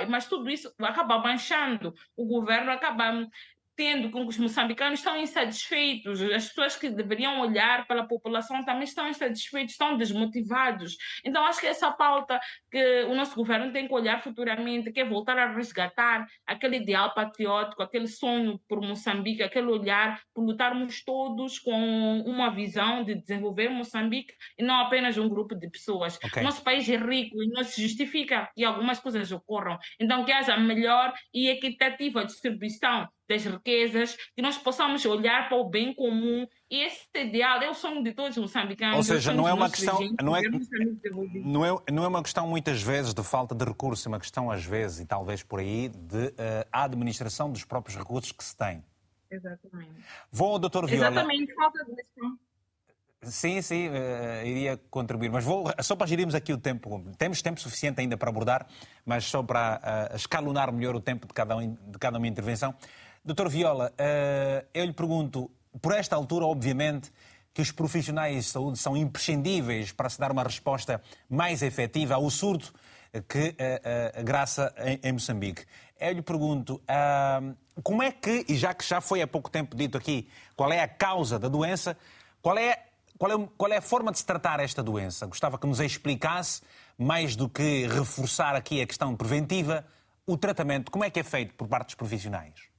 mas 0.08 0.28
tudo 0.28 0.48
isso 0.48 0.72
acaba 0.78 1.18
manchando 1.18 1.92
o 2.16 2.24
governo, 2.24 2.70
acaba 2.70 3.26
tendo 3.76 4.10
com 4.10 4.22
que 4.22 4.28
os 4.28 4.38
moçambicanos 4.38 5.00
estão 5.00 5.16
insatisfeitos, 5.20 6.22
as 6.22 6.48
pessoas 6.48 6.76
que 6.76 6.90
deveriam 6.90 7.40
olhar 7.40 7.86
pela 7.86 8.06
população 8.06 8.64
também 8.64 8.84
estão 8.84 9.08
insatisfeitos, 9.08 9.72
estão 9.72 9.96
desmotivados. 9.96 10.96
Então, 11.24 11.44
acho 11.44 11.60
que 11.60 11.66
essa 11.66 11.90
pauta 11.90 12.38
que 12.70 13.04
o 13.04 13.14
nosso 13.14 13.34
governo 13.34 13.72
tem 13.72 13.86
que 13.86 13.94
olhar 13.94 14.22
futuramente, 14.22 14.92
que 14.92 15.00
é 15.00 15.04
voltar 15.04 15.38
a 15.38 15.52
resgatar 15.52 16.26
aquele 16.46 16.76
ideal 16.76 17.12
patriótico, 17.14 17.82
aquele 17.82 18.06
sonho 18.06 18.60
por 18.68 18.80
Moçambique, 18.80 19.42
aquele 19.42 19.66
olhar 19.66 20.20
por 20.34 20.44
lutarmos 20.44 21.02
todos 21.04 21.58
com 21.58 22.20
uma 22.26 22.50
visão 22.50 23.04
de 23.04 23.14
desenvolver 23.14 23.68
Moçambique 23.68 24.32
e 24.58 24.62
não 24.62 24.76
apenas 24.76 25.18
um 25.18 25.28
grupo 25.28 25.54
de 25.54 25.68
pessoas. 25.68 26.16
Okay. 26.16 26.42
Nosso 26.42 26.62
país 26.62 26.88
é 26.88 26.96
rico 26.96 27.42
e 27.42 27.48
não 27.48 27.64
se 27.64 27.82
justifica 27.82 28.50
que 28.54 28.64
algumas 28.64 29.00
coisas 29.00 29.30
ocorram. 29.32 29.78
Então, 30.00 30.24
que 30.24 30.32
haja 30.32 30.56
melhor 30.56 31.12
e 31.32 31.48
equitativa 31.48 32.24
distribuição 32.24 33.08
das 33.28 33.44
riquezas, 33.44 34.16
que 34.34 34.42
nós 34.42 34.56
possamos 34.58 35.04
olhar 35.04 35.48
para 35.48 35.56
o 35.56 35.68
bem 35.68 35.94
comum. 35.94 36.46
E 36.70 36.82
esse 36.84 37.06
ideal 37.14 37.62
é 37.62 37.70
o 37.70 37.74
sonho 37.74 38.02
de 38.02 38.12
todos 38.12 38.36
os 38.36 38.42
moçambicanos. 38.42 38.96
Ou 38.96 39.02
seja, 39.02 39.32
não 39.32 39.48
é 39.48 39.52
uma 39.52 39.70
questão. 39.70 39.98
Não 40.22 40.36
é, 40.36 40.42
não, 41.44 41.64
é, 41.64 41.92
não 41.92 42.04
é 42.04 42.08
uma 42.08 42.22
questão 42.22 42.46
muitas 42.46 42.82
vezes 42.82 43.14
de 43.14 43.22
falta 43.22 43.54
de 43.54 43.64
recursos, 43.64 44.04
é 44.06 44.08
uma 44.08 44.20
questão, 44.20 44.50
às 44.50 44.64
vezes, 44.64 45.00
e 45.00 45.06
talvez 45.06 45.42
por 45.42 45.60
aí, 45.60 45.88
de 45.88 46.26
uh, 46.26 46.32
administração 46.72 47.50
dos 47.50 47.64
próprios 47.64 47.96
recursos 47.96 48.32
que 48.32 48.44
se 48.44 48.56
tem. 48.56 48.84
Exatamente. 49.30 49.92
Vou 50.30 50.52
ao 50.52 50.58
Dr. 50.58 50.86
Viola. 50.86 51.08
Exatamente, 51.08 51.54
falta 51.54 51.84
de 51.84 51.94
gestão. 51.94 52.38
Sim, 53.22 53.62
sim, 53.62 53.88
uh, 53.88 54.46
iria 54.46 54.76
contribuir. 54.90 55.30
Mas 55.30 55.44
vou, 55.44 55.64
só 55.80 55.96
para 55.96 56.06
gerirmos 56.06 56.34
aqui 56.34 56.52
o 56.52 56.58
tempo, 56.58 57.02
temos 57.16 57.40
tempo 57.40 57.60
suficiente 57.60 58.00
ainda 58.00 58.16
para 58.16 58.28
abordar, 58.28 58.66
mas 59.04 59.24
só 59.24 59.42
para 59.42 60.10
uh, 60.12 60.16
escalonar 60.16 60.72
melhor 60.72 60.94
o 60.94 61.00
tempo 61.00 61.26
de 61.26 61.32
cada, 61.32 61.56
um, 61.56 61.74
de 61.74 61.98
cada 61.98 62.18
uma 62.18 62.28
intervenção. 62.28 62.74
Doutor 63.24 63.48
Viola, 63.48 63.90
uh, 63.92 64.66
eu 64.74 64.84
lhe 64.84 64.92
pergunto, 64.92 65.50
por 65.80 65.94
esta 65.94 66.14
altura, 66.14 66.44
obviamente, 66.44 67.10
que 67.54 67.62
os 67.62 67.72
profissionais 67.72 68.44
de 68.44 68.50
saúde 68.50 68.78
são 68.78 68.94
imprescindíveis 68.94 69.92
para 69.92 70.10
se 70.10 70.20
dar 70.20 70.30
uma 70.30 70.42
resposta 70.42 71.00
mais 71.30 71.62
efetiva 71.62 72.16
ao 72.16 72.28
surto 72.28 72.74
que 73.22 73.48
uh, 73.48 74.20
uh, 74.20 74.24
graça 74.24 74.74
em, 75.02 75.12
Moçambique. 75.12 75.64
eu 75.98 76.12
lhe 76.12 76.20
pergunto, 76.20 76.74
uh, 76.74 77.56
como 77.82 78.02
é 78.02 78.12
que, 78.12 78.44
e 78.48 78.56
já 78.56 78.74
que 78.74 78.84
já 78.84 79.00
foi 79.00 79.22
há 79.22 79.26
pouco 79.26 79.48
tempo 79.48 79.74
dito 79.74 79.96
aqui, 79.96 80.28
qual 80.54 80.70
é 80.70 80.80
a 80.80 80.88
causa 80.88 81.38
da 81.38 81.48
doença, 81.48 81.96
qual 82.42 82.58
é, 82.58 82.82
qual 83.16 83.32
é, 83.32 83.48
qual 83.56 83.72
é 83.72 83.76
a 83.78 83.82
forma 83.82 84.12
de 84.12 84.18
se 84.18 84.26
tratar 84.26 84.60
esta 84.60 84.82
doença? 84.82 85.26
Gostava 85.26 85.58
que 85.58 85.66
nos 85.66 85.80
explicasse, 85.80 86.60
mais 86.98 87.36
do 87.36 87.48
que 87.48 87.86
reforçar 87.86 88.54
aqui 88.54 88.82
a 88.82 88.86
questão 88.86 89.16
preventiva, 89.16 89.86
o 90.26 90.36
tratamento, 90.36 90.90
como 90.90 91.04
é 91.04 91.10
que 91.10 91.20
é 91.20 91.24
feito 91.24 91.54
por 91.54 91.68
parte 91.68 91.86
dos 91.86 91.94
profissionais? 91.94 92.73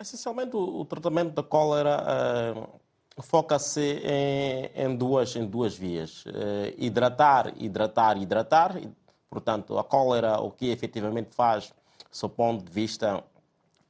Essencialmente, 0.00 0.56
o, 0.56 0.82
tratamento 0.86 1.34
da 1.34 1.42
cólera 1.42 2.02
uh, 2.56 3.22
foca-se 3.22 4.00
em, 4.02 4.70
em, 4.74 4.96
duas, 4.96 5.36
em 5.36 5.46
duas 5.46 5.76
vias. 5.76 6.24
Uh, 6.24 6.72
hidratar, 6.78 7.52
hidratar, 7.58 8.16
hidratar. 8.16 8.80
Portanto, 9.28 9.78
a 9.78 9.84
cólera, 9.84 10.40
o 10.40 10.50
que 10.50 10.70
efetivamente 10.70 11.34
faz, 11.34 11.74
do 12.18 12.28
ponto 12.30 12.64
de 12.64 12.72
vista, 12.72 13.22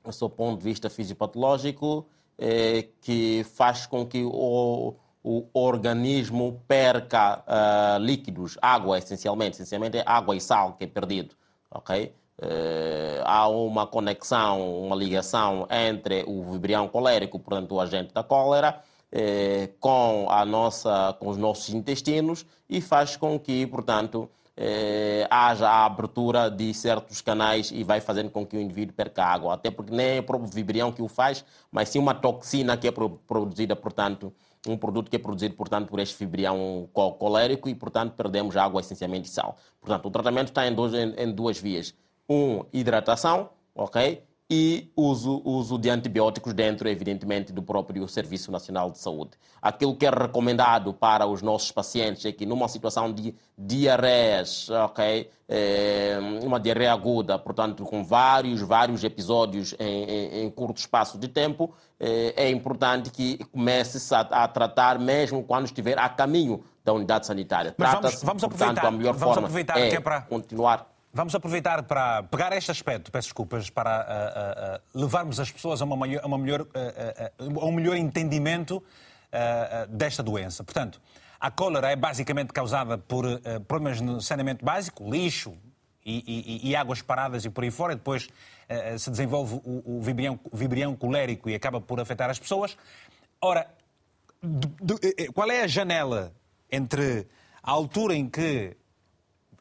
do 0.04 0.12
seu 0.12 0.28
ponto 0.28 0.58
de 0.58 0.64
vista 0.64 0.90
fisiopatológico, 0.90 2.04
é 2.36 2.88
que 3.00 3.44
faz 3.44 3.86
com 3.86 4.04
que 4.04 4.24
o, 4.24 4.96
o 5.22 5.46
organismo 5.54 6.60
perca 6.66 7.44
uh, 7.46 8.02
líquidos, 8.02 8.58
água 8.60 8.98
essencialmente, 8.98 9.54
essencialmente 9.54 9.98
é 9.98 10.02
água 10.04 10.34
e 10.34 10.40
sal 10.40 10.72
que 10.72 10.84
é 10.84 10.86
perdido, 10.88 11.36
ok? 11.70 12.12
Uh, 12.42 13.20
há 13.24 13.48
uma 13.48 13.86
conexão, 13.86 14.82
uma 14.82 14.96
ligação 14.96 15.68
entre 15.70 16.24
o 16.26 16.42
vibrião 16.42 16.88
colérico, 16.88 17.38
portanto 17.38 17.74
o 17.74 17.80
agente 17.80 18.14
da 18.14 18.22
cólera, 18.22 18.80
uh, 19.12 19.72
com 19.78 20.26
a 20.30 20.44
nossa, 20.46 21.14
com 21.20 21.28
os 21.28 21.36
nossos 21.36 21.68
intestinos 21.74 22.46
e 22.68 22.80
faz 22.80 23.14
com 23.14 23.38
que, 23.38 23.66
portanto, 23.66 24.30
eh, 24.62 25.26
haja 25.30 25.66
a 25.66 25.86
abertura 25.86 26.50
de 26.50 26.74
certos 26.74 27.22
canais 27.22 27.70
e 27.72 27.82
vai 27.82 27.98
fazendo 27.98 28.28
com 28.28 28.44
que 28.44 28.58
o 28.58 28.60
indivíduo 28.60 28.94
perca 28.94 29.24
água. 29.24 29.54
Até 29.54 29.70
porque 29.70 29.90
nem 29.90 30.18
é 30.18 30.20
o 30.20 30.22
próprio 30.22 30.50
vibrião 30.50 30.92
que 30.92 31.00
o 31.00 31.08
faz, 31.08 31.42
mas 31.72 31.88
sim 31.88 31.98
uma 31.98 32.14
toxina 32.14 32.76
que 32.76 32.86
é 32.86 32.92
produzida, 32.92 33.74
portanto, 33.74 34.30
um 34.68 34.76
produto 34.76 35.08
que 35.08 35.16
é 35.16 35.18
produzido, 35.18 35.54
portanto, 35.54 35.88
por 35.88 35.98
este 35.98 36.14
fibrião 36.14 36.86
colérico 37.18 37.70
e, 37.70 37.74
portanto, 37.74 38.12
perdemos 38.12 38.54
água, 38.54 38.82
essencialmente 38.82 39.30
sal. 39.30 39.56
Portanto, 39.80 40.06
o 40.06 40.10
tratamento 40.10 40.48
está 40.48 40.66
em, 40.66 40.74
em, 40.74 41.14
em 41.16 41.32
duas 41.32 41.58
vias. 41.58 41.94
Um, 42.30 42.64
hidratação, 42.72 43.50
ok? 43.74 44.22
e 44.50 44.90
uso, 44.96 45.40
uso 45.44 45.78
de 45.78 45.88
antibióticos 45.88 46.52
dentro, 46.52 46.88
evidentemente, 46.88 47.52
do 47.52 47.62
próprio 47.62 48.08
Serviço 48.08 48.50
Nacional 48.50 48.90
de 48.90 48.98
Saúde. 48.98 49.30
Aquilo 49.62 49.94
que 49.94 50.04
é 50.04 50.10
recomendado 50.10 50.92
para 50.92 51.24
os 51.24 51.40
nossos 51.40 51.70
pacientes 51.70 52.26
é 52.26 52.32
que, 52.32 52.44
numa 52.44 52.66
situação 52.66 53.12
de 53.12 53.32
diarreias, 53.56 54.68
ok, 54.68 55.30
é, 55.48 56.18
uma 56.42 56.58
diarreia 56.58 56.92
aguda, 56.92 57.38
portanto, 57.38 57.84
com 57.84 58.02
vários, 58.02 58.60
vários 58.60 59.04
episódios 59.04 59.72
em, 59.78 60.04
em, 60.04 60.44
em 60.44 60.50
curto 60.50 60.78
espaço 60.78 61.16
de 61.16 61.28
tempo, 61.28 61.72
é, 62.00 62.46
é 62.46 62.50
importante 62.50 63.10
que 63.10 63.38
comece-se 63.52 64.12
a, 64.12 64.20
a, 64.20 64.48
tratar 64.48 64.98
mesmo 64.98 65.44
quando 65.44 65.66
estiver 65.66 65.96
a 65.96 66.08
caminho 66.08 66.64
da 66.84 66.92
unidade 66.92 67.24
sanitária. 67.24 67.72
Mas 67.78 67.92
vamos, 67.92 68.22
vamos 68.22 68.42
portanto, 68.42 68.62
aproveitar, 68.62 68.86
a 68.86 68.90
melhor 68.90 69.14
vamos 69.14 69.34
forma 69.34 69.46
aproveitar 69.46 69.78
é, 69.78 69.90
que 69.90 69.96
é 69.96 70.00
para... 70.00 70.22
continuar 70.22 70.89
Vamos 71.12 71.34
aproveitar 71.34 71.82
para 71.82 72.22
pegar 72.22 72.52
este 72.52 72.70
aspecto, 72.70 73.10
peço 73.10 73.28
desculpas, 73.28 73.68
para 73.68 74.80
uh, 74.94 74.98
uh, 74.98 75.00
levarmos 75.00 75.40
as 75.40 75.50
pessoas 75.50 75.82
a, 75.82 75.84
uma 75.84 75.96
maior, 75.96 76.22
a, 76.22 76.26
uma 76.26 76.38
melhor, 76.38 76.66
a 77.40 77.64
um 77.64 77.72
melhor 77.72 77.96
entendimento 77.96 78.82
desta 79.88 80.22
doença. 80.24 80.64
Portanto, 80.64 81.00
a 81.38 81.50
cólera 81.50 81.90
é 81.90 81.96
basicamente 81.96 82.52
causada 82.52 82.98
por 82.98 83.24
problemas 83.66 84.00
no 84.00 84.20
saneamento 84.20 84.64
básico, 84.64 85.08
lixo 85.08 85.56
e, 86.04 86.60
e, 86.64 86.70
e, 86.70 86.76
águas 86.76 87.00
paradas 87.00 87.44
e 87.44 87.50
por 87.50 87.62
aí 87.62 87.70
fora, 87.70 87.92
e 87.92 87.96
depois 87.96 88.28
se 88.98 89.08
desenvolve 89.08 89.60
o, 89.64 89.98
o 89.98 90.02
vibrião, 90.02 90.38
vibrião 90.52 90.96
colérico 90.96 91.48
e 91.48 91.54
acaba 91.54 91.80
por 91.80 92.00
afetar 92.00 92.28
as 92.28 92.40
pessoas. 92.40 92.76
Ora, 93.40 93.68
qual 95.32 95.48
é 95.48 95.62
a 95.62 95.68
janela 95.68 96.32
entre 96.70 97.28
a 97.62 97.70
altura 97.70 98.16
em 98.16 98.28
que 98.28 98.76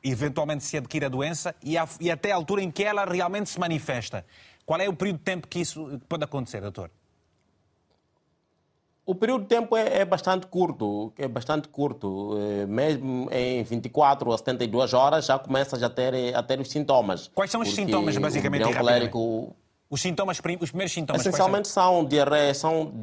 eventualmente 0.04 0.64
se 0.64 0.78
adquire 0.78 1.06
a 1.06 1.10
doença 1.10 1.56
e, 1.64 1.78
a, 1.78 1.88
e 2.00 2.10
até 2.10 2.32
a 2.32 2.36
altura 2.36 2.62
em 2.62 2.72
que 2.72 2.84
ela 2.84 3.06
realmente 3.06 3.50
se 3.50 3.60
manifesta. 3.60 4.26
Qual 4.66 4.80
é 4.80 4.88
o 4.88 4.94
período 4.94 5.18
de 5.18 5.24
tempo 5.24 5.48
que 5.48 5.60
isso 5.60 6.00
pode 6.08 6.24
acontecer, 6.24 6.62
doutor? 6.62 6.92
O 9.06 9.16
período 9.16 9.42
de 9.42 9.48
tempo 9.48 9.76
é, 9.76 10.02
é, 10.02 10.06
bastante 10.06 10.46
curto, 10.46 11.12
é 11.18 11.28
bastante 11.28 11.68
curto. 11.68 12.38
É, 12.40 12.68
mesmo 12.68 13.28
em 13.32 13.64
24 13.64 14.32
a 14.32 14.38
72 14.38 14.94
horas 14.94 15.26
já 15.26 15.40
começa 15.40 15.84
a 15.84 15.90
ter, 15.90 16.36
a 16.36 16.44
ter 16.44 16.60
os 16.60 16.70
sintomas. 16.70 17.28
Quais 17.34 17.50
são 17.50 17.62
os 17.62 17.74
sintomas, 17.74 18.16
basicamente? 18.18 18.72
Colérico, 18.72 19.56
os 19.90 20.00
sintomas, 20.00 20.38
os 20.38 20.42
primeiros 20.70 20.94
sintomas? 20.94 21.22
Essencialmente 21.22 21.68
são? 21.68 21.96
são 21.96 22.06
diarreia, 22.06 22.54
são 22.54 22.94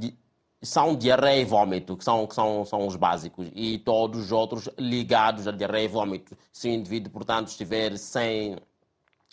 são 0.66 0.94
diarreia 0.94 1.40
e 1.40 1.44
vômito, 1.44 1.96
que 1.96 2.04
são, 2.04 2.26
que 2.26 2.34
são, 2.34 2.64
são 2.64 2.86
os 2.86 2.96
básicos, 2.96 3.48
e 3.54 3.78
todos 3.78 4.20
os 4.26 4.32
outros 4.32 4.68
ligados 4.78 5.46
a 5.46 5.52
diarreia 5.52 5.84
e 5.84 5.88
vômito. 5.88 6.36
Se 6.52 6.68
o 6.68 6.72
indivíduo, 6.72 7.10
portanto, 7.10 7.48
estiver 7.48 7.96
sem, 7.96 8.56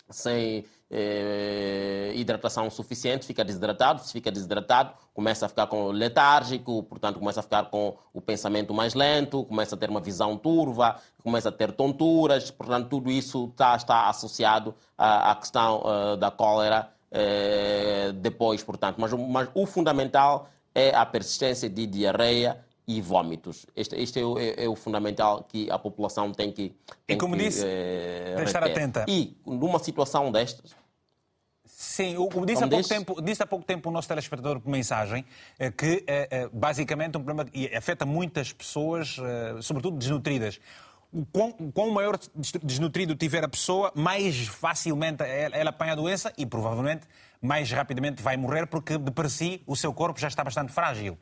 sem 0.08 0.64
eh, 0.90 2.12
hidratação 2.14 2.70
suficiente, 2.70 3.26
fica 3.26 3.44
desidratado. 3.44 4.00
Se 4.00 4.12
fica 4.12 4.30
desidratado, 4.30 4.92
começa 5.12 5.46
a 5.46 5.48
ficar 5.48 5.66
com 5.66 5.88
letárgico, 5.88 6.82
portanto, 6.84 7.18
começa 7.18 7.40
a 7.40 7.42
ficar 7.42 7.64
com 7.64 7.96
o 8.12 8.20
pensamento 8.20 8.72
mais 8.72 8.94
lento, 8.94 9.44
começa 9.44 9.74
a 9.74 9.78
ter 9.78 9.90
uma 9.90 10.00
visão 10.00 10.36
turva, 10.36 10.96
começa 11.22 11.48
a 11.48 11.52
ter 11.52 11.72
tonturas. 11.72 12.50
Portanto, 12.50 12.88
tudo 12.88 13.10
isso 13.10 13.48
está, 13.50 13.74
está 13.74 14.08
associado 14.08 14.74
à, 14.96 15.32
à 15.32 15.34
questão 15.34 15.82
uh, 15.82 16.16
da 16.16 16.30
cólera 16.30 16.88
eh, 17.10 18.12
depois, 18.14 18.62
portanto. 18.62 18.96
Mas, 18.98 19.12
mas 19.12 19.48
o 19.54 19.66
fundamental 19.66 20.48
é 20.74 20.94
a 20.94 21.06
persistência 21.06 21.68
de 21.68 21.86
diarreia 21.86 22.58
e 22.86 23.00
vômitos. 23.00 23.66
Este, 23.74 23.96
este 23.96 24.20
é, 24.20 24.24
o, 24.24 24.38
é, 24.38 24.64
é, 24.64 24.68
o, 24.68 24.74
fundamental 24.74 25.44
que 25.48 25.70
a 25.70 25.78
população 25.78 26.32
tem 26.32 26.52
que. 26.52 26.74
Tem 27.06 27.16
e 27.16 27.18
como 27.18 27.36
que, 27.36 27.44
disse, 27.44 27.64
é, 27.64 28.36
estar 28.44 28.62
atenta. 28.62 29.04
E 29.08 29.36
numa 29.46 29.78
situação 29.78 30.30
destas. 30.30 30.74
Sim, 31.64 32.16
o, 32.18 32.28
disse, 32.44 32.62
há 32.62 32.68
pouco 32.68 32.88
tempo, 32.88 33.22
disse 33.22 33.42
há 33.42 33.46
pouco 33.46 33.64
tempo 33.64 33.88
o 33.88 33.92
nosso 33.92 34.08
telespectador 34.08 34.60
por 34.60 34.70
mensagem 34.70 35.24
eh, 35.58 35.70
que 35.70 36.04
é, 36.06 36.48
basicamente 36.52 37.16
um 37.16 37.22
problema 37.22 37.48
e 37.52 37.66
afeta 37.74 38.06
muitas 38.06 38.52
pessoas, 38.52 39.16
sobretudo 39.60 39.96
desnutridas. 39.96 40.60
Quão, 41.32 41.52
quão 41.72 41.90
maior 41.90 42.18
desnutrido 42.62 43.14
tiver 43.14 43.44
a 43.44 43.48
pessoa, 43.48 43.92
mais 43.94 44.48
facilmente 44.48 45.22
ela, 45.22 45.56
ela 45.56 45.70
apanha 45.70 45.92
a 45.92 45.94
doença 45.94 46.32
e 46.36 46.44
provavelmente 46.44 47.06
mais 47.40 47.70
rapidamente 47.70 48.20
vai 48.20 48.36
morrer 48.36 48.66
porque 48.66 48.98
de 48.98 49.10
per 49.12 49.30
si 49.30 49.62
o 49.66 49.76
seu 49.76 49.92
corpo 49.92 50.18
já 50.18 50.26
está 50.26 50.42
bastante 50.42 50.72
frágil. 50.72 51.16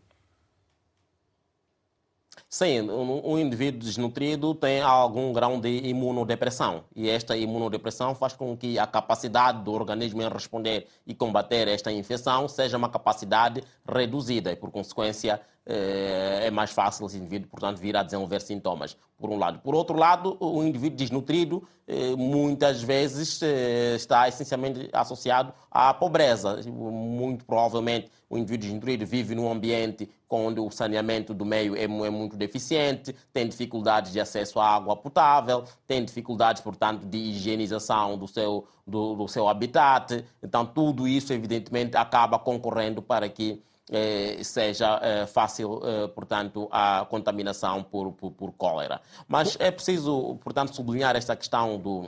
Sim, 2.49 2.83
um 2.91 3.39
indivíduo 3.39 3.81
desnutrido 3.81 4.55
tem 4.55 4.81
algum 4.83 5.33
grau 5.33 5.59
de 5.61 5.69
imunodepressão 5.89 6.85
e 6.95 7.09
esta 7.09 7.37
imunodepressão 7.37 8.15
faz 8.15 8.35
com 8.35 8.57
que 8.57 8.79
a 8.79 8.87
capacidade 8.87 9.63
do 9.63 9.73
organismo 9.73 10.23
em 10.23 10.29
responder 10.29 10.87
e 11.07 11.15
combater 11.15 11.67
esta 11.69 11.91
infecção 11.91 12.47
seja 12.49 12.77
uma 12.77 12.91
capacidade 12.91 13.63
reduzida 13.87 14.53
e, 14.53 14.57
por 14.57 14.71
consequência, 14.71 15.41
é 15.67 16.51
mais 16.51 16.73
fácil 16.73 17.07
esse 17.07 17.17
indivíduo, 17.17 17.49
portanto, 17.49 17.79
vir 17.79 17.97
a 17.97 18.03
desenvolver 18.03 18.41
sintomas, 18.41 18.97
por 19.19 19.31
um 19.31 19.39
lado. 19.39 19.61
Por 19.61 19.75
outro 19.75 19.97
lado, 19.97 20.37
o 20.41 20.65
indivíduo 20.65 20.97
desnutrido 20.97 21.63
eh, 21.87 22.17
muitas 22.17 22.83
vezes 22.83 23.41
eh, 23.41 23.95
está 23.95 24.27
essencialmente 24.27 24.89
associado 24.93 25.53
à 25.71 25.95
pobreza. 25.95 26.61
Muito 26.67 27.45
provavelmente 27.45 28.11
o 28.29 28.37
indivíduo 28.37 28.67
desnutrido 28.67 29.07
vive 29.07 29.35
num 29.35 29.51
ambiente 29.51 30.11
onde 30.29 30.59
o 30.59 30.71
saneamento 30.71 31.35
do 31.35 31.45
meio 31.45 31.77
é, 31.77 31.85
é 31.85 31.87
muito 32.11 32.37
deficiente, 32.37 33.15
tem 33.33 33.47
dificuldades 33.47 34.11
de 34.13 34.19
acesso 34.19 34.59
à 34.59 34.67
água 34.67 34.97
potável, 34.97 35.65
tem 35.87 36.03
dificuldades, 36.05 36.63
portanto, 36.63 37.05
de 37.05 37.19
higienização 37.19 38.17
do 38.17 38.27
seu, 38.27 38.67
do, 38.87 39.15
do 39.15 39.29
seu 39.29 39.47
habitat. 39.47 40.25
Então, 40.43 40.65
tudo 40.65 41.07
isso, 41.07 41.33
evidentemente, 41.33 41.97
acaba 41.97 42.39
concorrendo 42.39 43.03
para 43.03 43.29
que 43.29 43.63
eh, 43.91 44.39
seja 44.43 45.01
eh, 45.03 45.27
fácil, 45.27 45.81
eh, 45.85 46.09
portanto, 46.09 46.69
a 46.71 47.07
contaminação 47.09 47.83
por, 47.83 48.13
por, 48.13 48.31
por, 48.33 48.53
cólera. 48.53 49.01
Mas 49.27 49.57
é 49.59 49.71
preciso, 49.71 50.37
portanto, 50.37 50.75
sublinhar 50.75 51.17
esta 51.17 51.35
questão 51.35 51.79
do, 51.79 52.07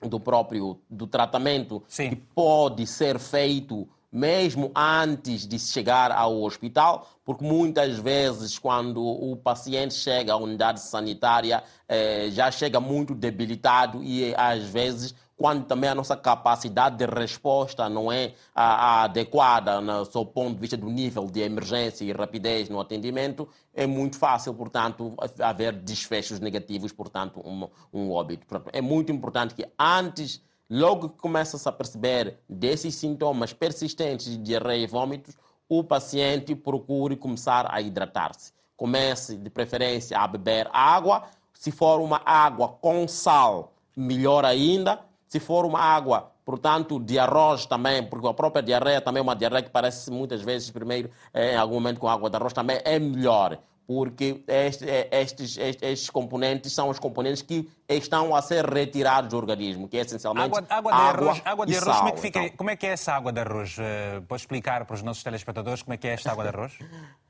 do 0.00 0.18
próprio 0.18 0.80
do 0.88 1.06
tratamento 1.06 1.82
Sim. 1.88 2.10
que 2.10 2.16
pode 2.16 2.86
ser 2.86 3.18
feito 3.18 3.88
mesmo 4.10 4.72
antes 4.74 5.46
de 5.46 5.58
chegar 5.58 6.10
ao 6.10 6.42
hospital, 6.42 7.06
porque 7.24 7.44
muitas 7.44 7.98
vezes, 7.98 8.58
quando 8.58 9.04
o 9.04 9.36
paciente 9.36 9.92
chega 9.92 10.32
à 10.32 10.36
unidade 10.36 10.80
sanitária, 10.80 11.62
eh, 11.86 12.28
já 12.30 12.50
chega 12.50 12.80
muito 12.80 13.14
debilitado 13.14 14.02
e, 14.02 14.34
às 14.34 14.62
vezes, 14.64 15.14
quando 15.36 15.64
também 15.66 15.90
a 15.90 15.94
nossa 15.94 16.16
capacidade 16.16 16.96
de 16.96 17.06
resposta 17.06 17.88
não 17.88 18.10
é 18.10 18.32
a, 18.54 18.64
a 18.64 19.02
adequada 19.04 19.80
no 19.80 20.04
seu 20.06 20.24
ponto 20.24 20.54
de 20.54 20.60
vista 20.60 20.76
do 20.76 20.88
nível 20.88 21.26
de 21.26 21.40
emergência 21.40 22.04
e 22.04 22.12
rapidez 22.12 22.68
no 22.68 22.80
atendimento, 22.80 23.48
é 23.74 23.86
muito 23.86 24.18
fácil, 24.18 24.54
portanto, 24.54 25.14
haver 25.40 25.74
desfechos 25.74 26.40
negativos, 26.40 26.92
portanto, 26.92 27.40
um, 27.44 27.68
um 27.92 28.10
óbito. 28.10 28.46
Portanto, 28.46 28.74
é 28.74 28.80
muito 28.80 29.12
importante 29.12 29.54
que 29.54 29.66
antes 29.78 30.40
Logo 30.68 31.10
que 31.10 31.18
começa-se 31.18 31.68
a 31.68 31.72
perceber 31.72 32.40
desses 32.48 32.96
sintomas 32.96 33.52
persistentes 33.52 34.26
de 34.26 34.36
diarreia 34.36 34.82
e 34.82 34.86
vômitos, 34.86 35.36
o 35.68 35.84
paciente 35.84 36.56
procure 36.56 37.16
começar 37.16 37.72
a 37.72 37.80
hidratar-se. 37.80 38.52
Comece, 38.76 39.36
de 39.36 39.48
preferência, 39.48 40.18
a 40.18 40.26
beber 40.26 40.68
água. 40.72 41.22
Se 41.52 41.70
for 41.70 42.00
uma 42.00 42.20
água 42.24 42.68
com 42.68 43.06
sal, 43.06 43.74
melhor 43.96 44.44
ainda. 44.44 45.00
Se 45.26 45.40
for 45.40 45.64
uma 45.64 45.80
água, 45.80 46.30
portanto, 46.44 47.00
de 47.00 47.18
arroz 47.18 47.66
também, 47.66 48.02
porque 48.04 48.26
a 48.26 48.34
própria 48.34 48.62
diarreia 48.62 49.00
também 49.00 49.20
é 49.20 49.22
uma 49.22 49.34
diarreia 49.36 49.62
que 49.62 49.70
parece 49.70 50.10
muitas 50.10 50.42
vezes, 50.42 50.70
primeiro, 50.70 51.10
eh, 51.34 51.54
em 51.54 51.56
algum 51.56 51.74
momento 51.74 52.00
com 52.00 52.08
água 52.08 52.30
de 52.30 52.36
arroz, 52.36 52.52
também 52.52 52.80
é 52.84 52.98
melhor 52.98 53.58
porque 53.86 54.42
estes, 54.48 54.88
estes, 55.10 55.56
estes, 55.56 56.10
componentes 56.10 56.72
são 56.72 56.88
os 56.88 56.98
componentes 56.98 57.40
que 57.40 57.68
estão 57.88 58.34
a 58.34 58.42
ser 58.42 58.66
retirados 58.66 59.30
do 59.30 59.36
organismo, 59.36 59.86
que 59.88 59.96
é 59.96 60.00
essencialmente 60.00 60.46
água, 60.46 60.66
água 60.68 60.92
de 60.92 60.98
água 60.98 61.08
arroz. 61.08 61.42
Água 61.44 61.66
de 61.66 61.76
arroz, 61.76 61.96
como, 61.98 62.08
é 62.08 62.12
que 62.12 62.20
fica, 62.20 62.42
então. 62.42 62.56
como 62.56 62.70
é 62.70 62.76
que 62.76 62.86
é 62.86 62.90
essa 62.90 63.12
água 63.12 63.32
de 63.32 63.40
arroz? 63.40 63.78
Uh, 63.78 64.22
pode 64.26 64.42
explicar 64.42 64.84
para 64.84 64.94
os 64.94 65.02
nossos 65.02 65.22
telespectadores 65.22 65.82
como 65.82 65.94
é 65.94 65.96
que 65.96 66.08
é 66.08 66.14
esta 66.14 66.32
água 66.32 66.42
de 66.42 66.50
arroz? 66.50 66.72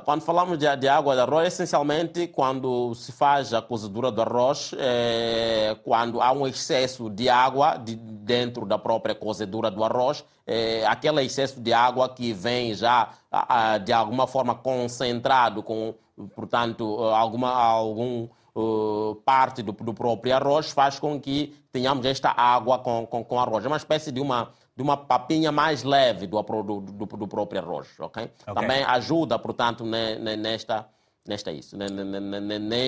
Quando 0.00 0.22
falamos 0.22 0.58
de, 0.58 0.76
de, 0.76 0.88
água 0.88 1.14
de 1.14 1.20
arroz, 1.20 1.46
essencialmente 1.48 2.26
quando 2.26 2.94
se 2.94 3.12
faz 3.12 3.52
a 3.52 3.60
cozedura 3.60 4.10
do 4.10 4.20
arroz, 4.20 4.72
é, 4.78 5.76
quando 5.84 6.20
há 6.20 6.32
um 6.32 6.46
excesso 6.46 7.10
de 7.10 7.28
água 7.28 7.76
de, 7.76 7.96
dentro 7.96 8.64
da 8.66 8.78
própria 8.78 9.14
cozedura 9.14 9.70
do 9.70 9.82
arroz, 9.84 10.24
é, 10.46 10.84
aquele 10.86 11.22
excesso 11.22 11.60
de 11.60 11.72
água 11.72 12.08
que 12.08 12.32
vem 12.32 12.74
já 12.74 13.10
a, 13.30 13.74
a, 13.74 13.78
de 13.78 13.92
alguma 13.92 14.26
forma 14.26 14.54
concentrado 14.54 15.62
com, 15.62 15.94
portanto, 16.34 16.98
alguma 17.04 17.52
algum 17.52 18.28
uh, 18.54 19.14
parte 19.24 19.62
do, 19.62 19.72
do, 19.72 19.94
próprio 19.94 20.34
arroz 20.34 20.70
faz 20.70 20.98
com 20.98 21.20
que 21.20 21.54
tenhamos 21.72 22.04
esta 22.04 22.32
água 22.36 22.78
com, 22.78 23.06
com, 23.06 23.24
com 23.24 23.40
arroz. 23.40 23.64
É 23.64 23.68
uma 23.68 23.76
espécie 23.76 24.12
de 24.12 24.20
uma 24.20 24.50
de 24.76 24.82
uma 24.82 24.96
papinha 24.96 25.52
mais 25.52 25.82
leve 25.82 26.26
do, 26.26 26.40
do, 26.42 26.80
do, 26.80 27.06
do 27.06 27.28
próprio 27.28 27.60
arroz, 27.60 27.88
ok? 27.98 28.24
okay? 28.24 28.54
Também 28.54 28.82
ajuda, 28.84 29.38
portanto, 29.38 29.84
nesta 29.84 30.88
nesta 31.26 31.52
isso, 31.52 31.76
nesta, 31.76 32.04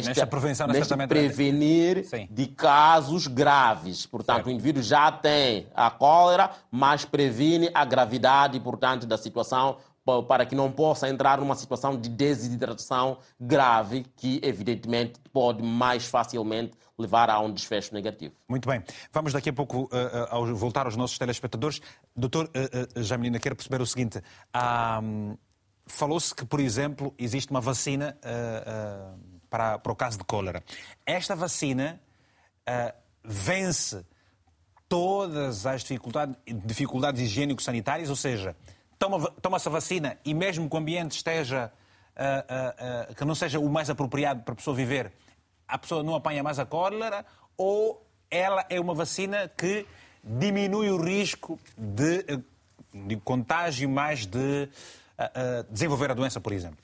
nesta 0.09 0.26
prevenção, 0.26 0.66
nesta 0.66 1.07
prevenir 1.07 2.05
Sim. 2.05 2.26
de 2.28 2.49
casos 2.49 3.28
graves. 3.28 4.07
Portanto, 4.07 4.37
certo. 4.37 4.47
o 4.49 4.51
indivíduo 4.51 4.82
já 4.82 5.12
tem 5.12 5.68
a 5.74 5.89
cólera, 5.91 6.51
mas 6.70 7.05
previne 7.05 7.70
a 7.72 7.85
gravidade, 7.85 8.59
portanto, 8.59 9.07
da 9.07 9.16
situação 9.16 9.76
para 10.29 10.45
que 10.45 10.55
não 10.55 10.71
possa 10.71 11.09
entrar 11.09 11.39
numa 11.39 11.55
situação 11.55 11.99
de 11.99 12.09
desidratação 12.09 13.19
grave 13.41 14.05
que, 14.17 14.41
evidentemente, 14.43 15.21
pode 15.33 15.63
mais 15.63 16.07
facilmente 16.07 16.73
levar 16.99 17.31
a 17.31 17.41
um 17.41 17.53
desfecho 17.53 17.93
negativo. 17.95 18.35
Muito 18.49 18.69
bem. 18.69 18.83
Vamos 19.13 19.33
daqui 19.33 19.51
a 19.51 19.53
pouco 19.53 19.85
uh, 19.85 20.55
voltar 20.55 20.87
aos 20.87 20.97
nossos 20.97 21.19
telespectadores. 21.19 21.81
Doutor 22.15 22.47
uh, 22.47 22.99
uh, 22.99 23.03
Jamelina, 23.03 23.39
quero 23.39 23.57
perceber 23.57 23.81
o 23.81 23.87
seguinte. 23.87 24.21
Falou-se 25.87 26.35
que, 26.35 26.47
por 26.47 26.61
exemplo, 26.61 27.15
existe 27.19 27.51
uma 27.51 27.61
vacina 27.61 28.17
para, 29.51 29.79
para 29.79 29.93
o 29.93 29.97
caso 29.97 30.17
de 30.17 30.25
cólera. 30.25 30.63
Esta 31.05 31.37
vacina 31.37 32.01
vence 33.23 34.03
todas 34.89 35.67
as 35.67 35.83
dificuldades, 35.83 36.37
dificuldades 36.65 37.21
higiênico-sanitárias, 37.21 38.09
ou 38.09 38.17
seja, 38.17 38.57
toma, 39.05 39.31
toma-se 39.43 39.69
a 39.69 39.71
vacina 39.71 40.19
e 40.25 40.33
mesmo 40.33 40.69
que 40.69 40.75
o 40.75 40.79
ambiente 40.79 41.13
esteja, 41.13 41.71
uh, 42.17 43.11
uh, 43.11 43.11
uh, 43.11 43.15
que 43.15 43.25
não 43.25 43.35
seja 43.35 43.59
o 43.59 43.69
mais 43.69 43.91
apropriado 43.91 44.43
para 44.43 44.53
a 44.53 44.57
pessoa 44.57 44.75
viver, 44.75 45.13
a 45.67 45.79
pessoa 45.79 46.03
não 46.03 46.15
apanha 46.15 46.43
mais 46.43 46.59
a 46.59 46.67
cólera 46.67 47.25
ou 47.57 48.05
ela 48.31 48.65
é 48.69 48.81
uma 48.81 48.95
vacina 48.95 49.49
que 49.49 49.87
diminui 50.23 50.91
o 50.91 50.97
risco 50.97 51.59
de, 51.77 52.25
de 52.93 53.17
contágio 53.17 53.89
mais 53.89 54.27
de 54.27 54.69
desenvolver 55.71 56.11
a 56.11 56.15
doença, 56.15 56.41
por 56.41 56.53
exemplo? 56.53 56.79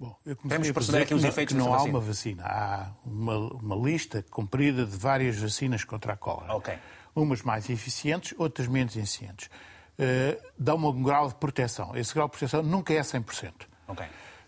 Bom, 0.00 0.16
eu 0.24 0.34
Temos 0.36 0.66
que 0.66 0.72
perceber 0.72 1.02
aqui 1.02 1.14
os 1.14 1.24
efeitos 1.24 1.54
não, 1.54 1.66
não 1.66 1.74
há 1.74 1.82
uma 1.82 2.00
vacina. 2.00 2.42
Há 2.44 2.90
uma, 3.04 3.36
uma, 3.36 3.76
lista 3.76 4.24
comprida 4.30 4.86
de 4.86 4.96
várias 4.96 5.36
vacinas 5.36 5.84
contra 5.84 6.14
a 6.14 6.16
cólera. 6.16 6.54
Okay. 6.56 6.78
Umas 7.14 7.42
mais 7.42 7.68
eficientes, 7.68 8.34
outras 8.38 8.66
menos 8.66 8.96
eficientes. 8.96 9.50
Uh, 9.98 10.42
dá 10.58 10.74
um 10.74 11.02
grau 11.02 11.28
de 11.28 11.34
proteção. 11.36 11.96
Esse 11.96 12.12
grau 12.14 12.26
de 12.26 12.32
proteção 12.32 12.62
nunca 12.62 12.92
é 12.92 13.00
100%. 13.00 13.52
Okay. 13.88 14.06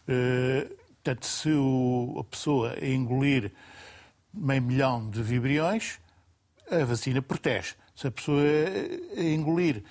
Uh, 0.09 0.77
portanto, 0.95 1.27
se 1.27 1.51
o, 1.51 2.17
a 2.19 2.25
pessoa 2.25 2.75
engolir 2.85 3.53
meio 4.35 4.63
milhão 4.63 5.09
de 5.09 5.23
vibriões, 5.23 6.01
a 6.71 6.85
vacina 6.85 7.23
protege. 7.23 7.75
Se 7.95 8.09
a 8.09 8.11
pessoa 8.11 8.43
engolir 9.17 9.83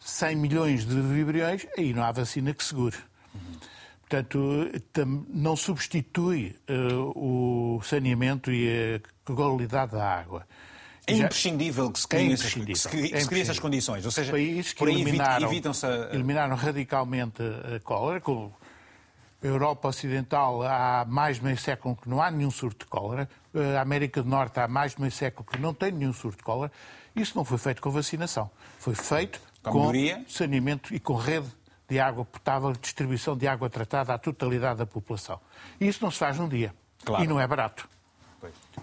100 0.00 0.36
milhões 0.36 0.84
de 0.84 1.00
vibriões, 1.00 1.66
aí 1.76 1.94
não 1.94 2.02
há 2.02 2.12
vacina 2.12 2.52
que 2.52 2.64
segure. 2.64 2.96
Uhum. 3.34 3.40
Portanto, 4.00 4.70
não 5.28 5.54
substitui 5.54 6.56
uh, 6.68 7.76
o 7.76 7.82
saneamento 7.82 8.50
e 8.50 9.00
a 9.26 9.34
qualidade 9.34 9.92
da 9.92 10.18
água. 10.18 10.46
É 11.08 11.14
imprescindível 11.14 11.90
que 11.90 12.00
se 12.00 12.08
criem, 12.08 12.30
é 12.30 12.32
essas, 12.34 12.52
que 12.52 12.74
se 12.74 12.88
criem, 12.88 13.14
é 13.14 13.40
essas 13.40 13.58
condições. 13.58 14.04
Ou 14.04 14.10
seja, 14.10 14.32
países 14.32 14.72
que 14.72 14.84
eliminaram, 14.84 15.48
a... 15.48 16.14
eliminaram 16.14 16.56
radicalmente 16.56 17.42
a 17.42 17.80
cólera, 17.80 18.22
a 19.42 19.46
Europa 19.46 19.88
Ocidental 19.88 20.62
há 20.62 21.04
mais 21.08 21.38
de 21.38 21.44
meio 21.44 21.56
século 21.56 21.96
que 21.96 22.08
não 22.08 22.20
há 22.20 22.30
nenhum 22.30 22.50
surto 22.50 22.84
de 22.84 22.90
cólera, 22.90 23.28
a 23.76 23.80
América 23.80 24.22
do 24.22 24.28
Norte 24.28 24.60
há 24.60 24.68
mais 24.68 24.94
de 24.94 25.00
meio 25.00 25.12
século 25.12 25.48
que 25.50 25.58
não 25.58 25.72
tem 25.72 25.92
nenhum 25.92 26.12
surto 26.12 26.38
de 26.38 26.44
cólera, 26.44 26.72
isso 27.14 27.32
não 27.36 27.44
foi 27.44 27.58
feito 27.58 27.80
com 27.80 27.90
vacinação. 27.90 28.50
Foi 28.78 28.94
feito 28.94 29.40
com, 29.62 29.70
com 29.70 30.24
saneamento 30.28 30.94
e 30.94 31.00
com 31.00 31.14
rede 31.14 31.48
de 31.88 31.98
água 31.98 32.24
potável, 32.24 32.72
distribuição 32.72 33.36
de 33.36 33.48
água 33.48 33.70
tratada 33.70 34.12
à 34.12 34.18
totalidade 34.18 34.78
da 34.78 34.86
população. 34.86 35.40
E 35.80 35.88
isso 35.88 36.02
não 36.02 36.10
se 36.10 36.18
faz 36.18 36.36
num 36.36 36.48
dia. 36.48 36.74
Claro. 37.04 37.24
E 37.24 37.26
não 37.26 37.40
é 37.40 37.46
barato. 37.46 37.88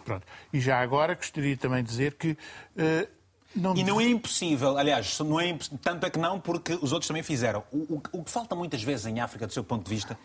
Pronto. 0.03 0.25
E 0.51 0.59
já 0.59 0.79
agora 0.79 1.15
gostaria 1.15 1.55
também 1.57 1.83
de 1.83 1.89
dizer 1.89 2.15
que. 2.15 2.31
Uh, 2.31 3.07
não... 3.55 3.75
E 3.75 3.83
não 3.83 4.01
é 4.01 4.05
impossível, 4.05 4.77
aliás, 4.77 5.17
não 5.19 5.39
é 5.39 5.47
imp... 5.47 5.61
tanto 5.81 6.05
é 6.05 6.09
que 6.09 6.19
não, 6.19 6.39
porque 6.39 6.73
os 6.73 6.91
outros 6.91 7.07
também 7.07 7.23
fizeram. 7.23 7.63
O, 7.71 7.95
o, 7.95 8.01
o, 8.11 8.23
que 8.23 8.29
falta 8.29 8.53
muitas 8.53 8.83
vezes 8.83 9.05
em 9.05 9.21
África, 9.21 9.47
do 9.47 9.53
seu 9.53 9.63
ponto 9.63 9.85
de 9.85 9.89
vista, 9.89 10.17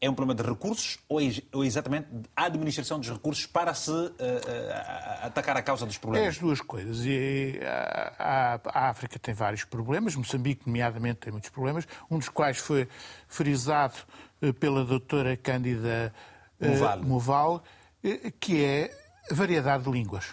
é 0.00 0.08
um 0.08 0.14
problema 0.14 0.42
de 0.42 0.48
recursos 0.48 0.98
ou, 1.06 1.20
é, 1.20 1.30
ou 1.52 1.62
exatamente 1.62 2.08
a 2.34 2.46
administração 2.46 2.98
dos 2.98 3.10
recursos 3.10 3.44
para 3.44 3.74
se 3.74 3.90
uh, 3.90 4.06
uh, 4.06 5.26
atacar 5.26 5.58
a 5.58 5.62
causa 5.62 5.84
dos 5.84 5.98
problemas? 5.98 6.26
É 6.26 6.30
as 6.30 6.38
duas 6.38 6.62
coisas. 6.62 7.04
E 7.04 7.60
a, 7.62 8.14
a, 8.18 8.60
a, 8.64 8.88
África 8.88 9.18
tem 9.18 9.34
vários 9.34 9.64
problemas, 9.64 10.16
Moçambique, 10.16 10.62
nomeadamente, 10.66 11.20
tem 11.20 11.32
muitos 11.32 11.50
problemas, 11.50 11.86
um 12.10 12.18
dos 12.18 12.30
quais 12.30 12.56
foi 12.56 12.88
frisado 13.28 13.94
pela 14.58 14.86
doutora 14.86 15.36
Cândida 15.36 16.14
Moval 17.02 17.62
eh, 18.02 18.32
que 18.40 18.64
é 18.64 18.90
variedade 19.30 19.84
de 19.84 19.90
línguas. 19.90 20.26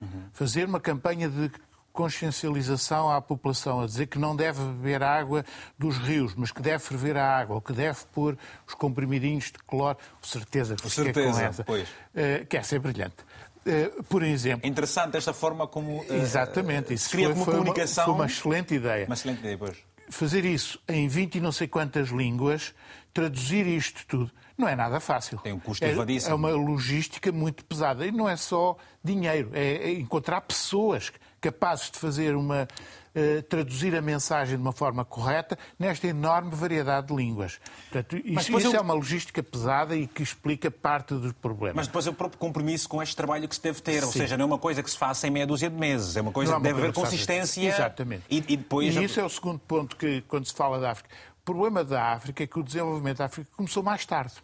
Uhum. 0.00 0.28
Fazer 0.32 0.66
uma 0.66 0.80
campanha 0.80 1.28
de 1.28 1.50
consciencialização 1.92 3.10
à 3.10 3.20
população, 3.20 3.82
a 3.82 3.86
dizer 3.86 4.06
que 4.06 4.18
não 4.18 4.34
deve 4.34 4.62
beber 4.64 5.02
água 5.02 5.44
dos 5.78 5.98
rios, 5.98 6.34
mas 6.34 6.50
que 6.50 6.62
deve 6.62 6.82
ferver 6.82 7.16
a 7.16 7.38
água, 7.38 7.56
ou 7.56 7.60
que 7.60 7.72
deve 7.72 7.98
pôr 8.12 8.36
os 8.66 8.74
comprimidinhos 8.74 9.44
de 9.44 9.58
cloro, 9.66 9.98
certeza 10.22 10.74
que 10.74 10.88
certeza, 10.88 11.32
com 11.32 11.38
essa, 11.38 11.64
pois. 11.64 11.88
Uh, 11.88 12.46
que 12.48 12.56
essa 12.56 12.76
é 12.76 12.78
brilhante. 12.78 13.16
Uh, 13.64 14.02
por 14.04 14.22
exemplo. 14.22 14.68
Interessante 14.68 15.16
esta 15.16 15.32
forma 15.32 15.66
como. 15.68 16.00
Uh, 16.00 16.14
Exatamente, 16.14 16.94
isso 16.94 17.10
cria 17.10 17.26
foi, 17.26 17.36
uma 17.36 17.44
foi 17.44 17.54
comunicação. 17.54 18.04
Uma, 18.04 18.14
foi 18.14 18.14
uma 18.14 18.26
excelente 18.26 18.74
ideia. 18.74 19.06
Uma 19.06 19.14
excelente 19.14 19.40
ideia, 19.40 19.58
pois. 19.58 19.76
Fazer 20.08 20.44
isso 20.44 20.80
em 20.88 21.08
20 21.08 21.36
e 21.36 21.40
não 21.40 21.52
sei 21.52 21.68
quantas 21.68 22.08
línguas, 22.08 22.74
traduzir 23.14 23.66
isto 23.66 24.04
tudo 24.06 24.30
não 24.62 24.68
é 24.68 24.76
nada 24.76 25.00
fácil. 25.00 25.38
Tem 25.38 25.52
um 25.52 25.58
custo 25.58 25.84
elevadíssimo. 25.84 26.30
É, 26.30 26.32
é 26.32 26.34
uma 26.34 26.50
logística 26.50 27.32
muito 27.32 27.64
pesada. 27.64 28.06
E 28.06 28.12
não 28.12 28.28
é 28.28 28.36
só 28.36 28.76
dinheiro, 29.02 29.50
é, 29.52 29.74
é 29.74 29.92
encontrar 29.92 30.40
pessoas 30.42 31.12
capazes 31.40 31.90
de 31.90 31.98
fazer 31.98 32.34
uma. 32.34 32.68
Uh, 33.14 33.42
traduzir 33.42 33.94
a 33.94 34.00
mensagem 34.00 34.56
de 34.56 34.62
uma 34.62 34.72
forma 34.72 35.04
correta 35.04 35.58
nesta 35.78 36.06
enorme 36.06 36.50
variedade 36.52 37.08
de 37.08 37.14
línguas. 37.14 37.60
Portanto, 37.90 38.16
isso, 38.24 38.56
isso 38.56 38.68
eu... 38.68 38.76
é 38.76 38.80
uma 38.80 38.94
logística 38.94 39.42
pesada 39.42 39.94
e 39.94 40.06
que 40.06 40.22
explica 40.22 40.70
parte 40.70 41.12
dos 41.12 41.30
problemas. 41.34 41.76
Mas 41.76 41.86
depois 41.88 42.06
é 42.06 42.10
o 42.10 42.14
próprio 42.14 42.38
compromisso 42.38 42.88
com 42.88 43.02
este 43.02 43.14
trabalho 43.14 43.46
que 43.46 43.54
se 43.54 43.60
deve 43.60 43.82
ter, 43.82 44.00
Sim. 44.00 44.06
ou 44.06 44.12
seja, 44.12 44.38
não 44.38 44.44
é 44.44 44.46
uma 44.46 44.58
coisa 44.58 44.82
que 44.82 44.90
se 44.90 44.96
faça 44.96 45.26
em 45.26 45.30
meia 45.30 45.46
dúzia 45.46 45.68
de 45.68 45.76
meses, 45.76 46.16
é 46.16 46.22
uma 46.22 46.32
coisa 46.32 46.52
é 46.52 46.54
uma 46.54 46.62
que 46.62 46.68
deve 46.68 46.80
haver 46.80 46.94
consistência. 46.94 47.68
Exatamente. 47.68 48.22
E, 48.30 48.38
e, 48.38 48.56
depois... 48.56 48.96
e 48.96 49.04
isso 49.04 49.20
é 49.20 49.24
o 49.24 49.28
segundo 49.28 49.58
ponto 49.58 49.94
que, 49.94 50.22
quando 50.22 50.46
se 50.46 50.54
fala 50.54 50.80
da 50.80 50.92
África. 50.92 51.10
O 51.42 51.44
problema 51.44 51.84
da 51.84 52.14
África 52.14 52.44
é 52.44 52.46
que 52.46 52.58
o 52.58 52.62
desenvolvimento 52.62 53.18
da 53.18 53.26
África 53.26 53.50
começou 53.54 53.82
mais 53.82 54.06
tarde 54.06 54.36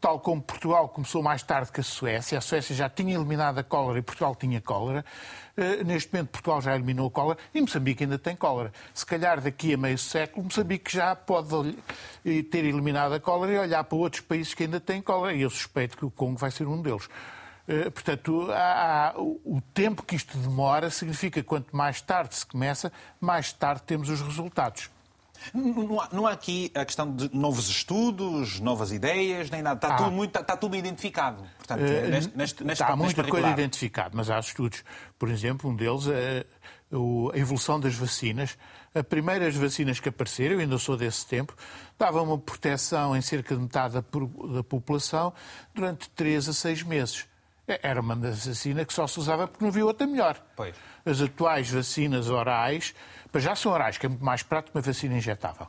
tal 0.00 0.20
como 0.20 0.40
Portugal 0.40 0.88
começou 0.88 1.22
mais 1.22 1.42
tarde 1.42 1.72
que 1.72 1.80
a 1.80 1.82
Suécia, 1.82 2.38
a 2.38 2.40
Suécia 2.40 2.74
já 2.74 2.88
tinha 2.88 3.14
eliminado 3.14 3.58
a 3.58 3.64
cólera 3.64 3.98
e 3.98 4.02
Portugal 4.02 4.34
tinha 4.34 4.60
cólera, 4.60 5.04
uh, 5.56 5.84
neste 5.84 6.12
momento 6.12 6.30
Portugal 6.30 6.60
já 6.60 6.74
eliminou 6.74 7.08
a 7.08 7.10
cólera 7.10 7.38
e 7.54 7.60
Moçambique 7.60 8.04
ainda 8.04 8.18
tem 8.18 8.36
cólera. 8.36 8.72
Se 8.94 9.04
calhar 9.04 9.40
daqui 9.40 9.74
a 9.74 9.76
meio 9.76 9.98
século 9.98 10.44
Moçambique 10.44 10.92
já 10.92 11.14
pode 11.16 11.76
ter 12.50 12.64
eliminado 12.64 13.12
a 13.14 13.20
cólera 13.20 13.52
e 13.52 13.58
olhar 13.58 13.84
para 13.84 13.98
outros 13.98 14.22
países 14.22 14.54
que 14.54 14.64
ainda 14.64 14.80
têm 14.80 15.02
cólera 15.02 15.34
e 15.34 15.42
eu 15.42 15.50
suspeito 15.50 15.96
que 15.96 16.04
o 16.04 16.10
Congo 16.10 16.38
vai 16.38 16.50
ser 16.50 16.66
um 16.66 16.80
deles. 16.80 17.06
Uh, 17.68 17.90
portanto, 17.90 18.50
há, 18.50 19.10
há, 19.10 19.20
o 19.20 19.60
tempo 19.74 20.02
que 20.02 20.16
isto 20.16 20.38
demora 20.38 20.88
significa 20.88 21.42
que 21.42 21.46
quanto 21.46 21.76
mais 21.76 22.00
tarde 22.00 22.34
se 22.34 22.46
começa, 22.46 22.90
mais 23.20 23.52
tarde 23.52 23.82
temos 23.82 24.08
os 24.08 24.22
resultados. 24.22 24.88
Não 25.54 26.00
há, 26.00 26.08
não 26.12 26.26
há, 26.26 26.32
aqui 26.32 26.70
a 26.74 26.84
questão 26.84 27.14
de 27.14 27.30
novos 27.34 27.68
estudos, 27.68 28.60
novas 28.60 28.92
ideias, 28.92 29.50
nem 29.50 29.62
nada. 29.62 29.76
Está, 29.76 29.94
ah. 29.94 29.96
tudo, 29.98 30.10
muito, 30.10 30.30
está, 30.30 30.40
está, 30.40 30.56
tudo 30.56 30.76
identificado. 30.76 31.44
Portanto, 31.56 31.80
uh, 31.80 32.08
neste, 32.08 32.36
neste, 32.36 32.64
neste 32.64 32.82
está 32.82 32.96
muita 32.96 33.24
coisa 33.24 33.48
identificada, 33.48 34.10
mas 34.14 34.30
há 34.30 34.38
estudos. 34.38 34.84
Por 35.18 35.30
exemplo, 35.30 35.70
um 35.70 35.76
deles 35.76 36.06
é 36.08 36.44
a 37.32 37.38
evolução 37.38 37.78
das 37.78 37.94
vacinas. 37.94 38.56
As 38.94 39.02
primeiras 39.02 39.54
vacinas 39.54 40.00
que 40.00 40.08
apareceram, 40.08 40.54
eu 40.54 40.60
ainda 40.60 40.78
sou 40.78 40.96
desse 40.96 41.26
tempo, 41.26 41.54
davam 41.98 42.24
uma 42.24 42.38
proteção 42.38 43.16
em 43.16 43.20
cerca 43.20 43.54
de 43.54 43.60
metade 43.60 43.94
da, 43.94 44.00
da 44.00 44.64
população 44.64 45.32
durante 45.74 46.08
3 46.10 46.48
a 46.48 46.52
6 46.52 46.82
meses. 46.84 47.26
Era 47.82 48.00
uma 48.00 48.14
vacina 48.14 48.84
que 48.84 48.92
só 48.92 49.06
se 49.06 49.20
usava 49.20 49.46
porque 49.46 49.62
não 49.62 49.70
havia 49.70 49.84
outra 49.84 50.06
melhor. 50.06 50.40
Pois. 50.56 50.74
As 51.04 51.20
atuais 51.20 51.70
vacinas 51.70 52.30
orais 52.30 52.94
já 53.34 53.54
são 53.54 53.72
orais, 53.72 53.98
que 53.98 54.06
é 54.06 54.08
muito 54.08 54.24
mais 54.24 54.42
prático 54.42 54.78
uma 54.78 54.82
vacina 54.82 55.16
injetável. 55.16 55.66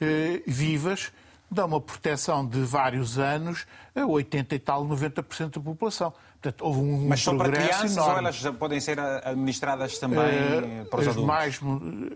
Uh, 0.00 0.42
vivas, 0.46 1.12
dão 1.50 1.66
uma 1.66 1.80
proteção 1.80 2.46
de 2.46 2.60
vários 2.60 3.18
anos 3.18 3.66
a 3.94 4.06
80 4.06 4.54
e 4.54 4.58
tal, 4.58 4.86
90% 4.86 5.54
da 5.54 5.60
população. 5.60 6.12
Portanto, 6.40 6.62
houve 6.62 6.80
um 6.80 7.08
Mas 7.08 7.20
só 7.20 7.36
para 7.36 7.50
crianças 7.50 7.92
enorme. 7.92 8.12
ou 8.12 8.18
elas 8.18 8.40
podem 8.58 8.80
ser 8.80 8.98
administradas 8.98 9.98
também 9.98 10.82
uh, 10.82 10.86
para 10.86 11.00
os 11.00 11.08
as 11.08 11.12
adultos? 11.12 11.24
Mais, 11.24 11.60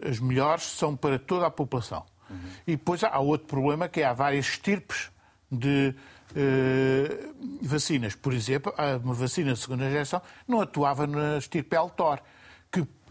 as 0.09 0.19
melhores 0.19 0.63
são 0.65 0.97
para 0.97 1.19
toda 1.19 1.47
a 1.47 1.51
população. 1.51 2.05
Uhum. 2.29 2.37
E 2.67 2.73
depois 2.73 3.03
há 3.03 3.19
outro 3.19 3.47
problema 3.47 3.89
que 3.89 4.01
é, 4.01 4.07
há 4.07 4.13
várias 4.13 4.47
estirpes 4.47 5.11
de 5.51 5.95
uh, 6.33 7.35
vacinas. 7.63 8.15
Por 8.15 8.33
exemplo, 8.33 8.73
uma 9.03 9.15
vacina 9.15 9.53
de 9.53 9.59
segunda 9.59 9.89
geração 9.91 10.21
não 10.47 10.61
atuava 10.61 11.07
na 11.07 11.39
estirpe 11.39 11.77
Altor 11.77 12.21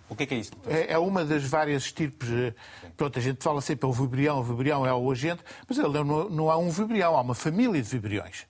o 0.10 0.16
que 0.16 0.24
é, 0.24 0.26
que 0.26 0.34
é 0.34 0.38
isso? 0.40 0.52
É, 0.66 0.94
é, 0.94 0.98
uma 0.98 1.24
das 1.24 1.44
várias 1.44 1.84
estirpes. 1.84 2.28
Eh, 2.32 2.54
pronto, 2.98 3.20
a 3.20 3.22
gente 3.22 3.44
fala 3.44 3.62
sempre 3.62 3.86
é 3.86 3.90
o 3.90 3.94
vibrião, 3.94 4.40
o 4.40 4.44
vibrião 4.44 4.86
é 4.86 4.92
o 4.92 5.12
agente, 5.12 5.44
mas 5.68 5.78
ele 5.78 6.04
não, 6.04 6.28
não 6.30 6.50
há 6.50 6.58
um 6.58 6.72
vibrião, 6.72 7.16
há 7.16 7.22
uma 7.22 7.36
família 7.36 7.80
de 7.80 7.88
vibriões. 7.88 8.48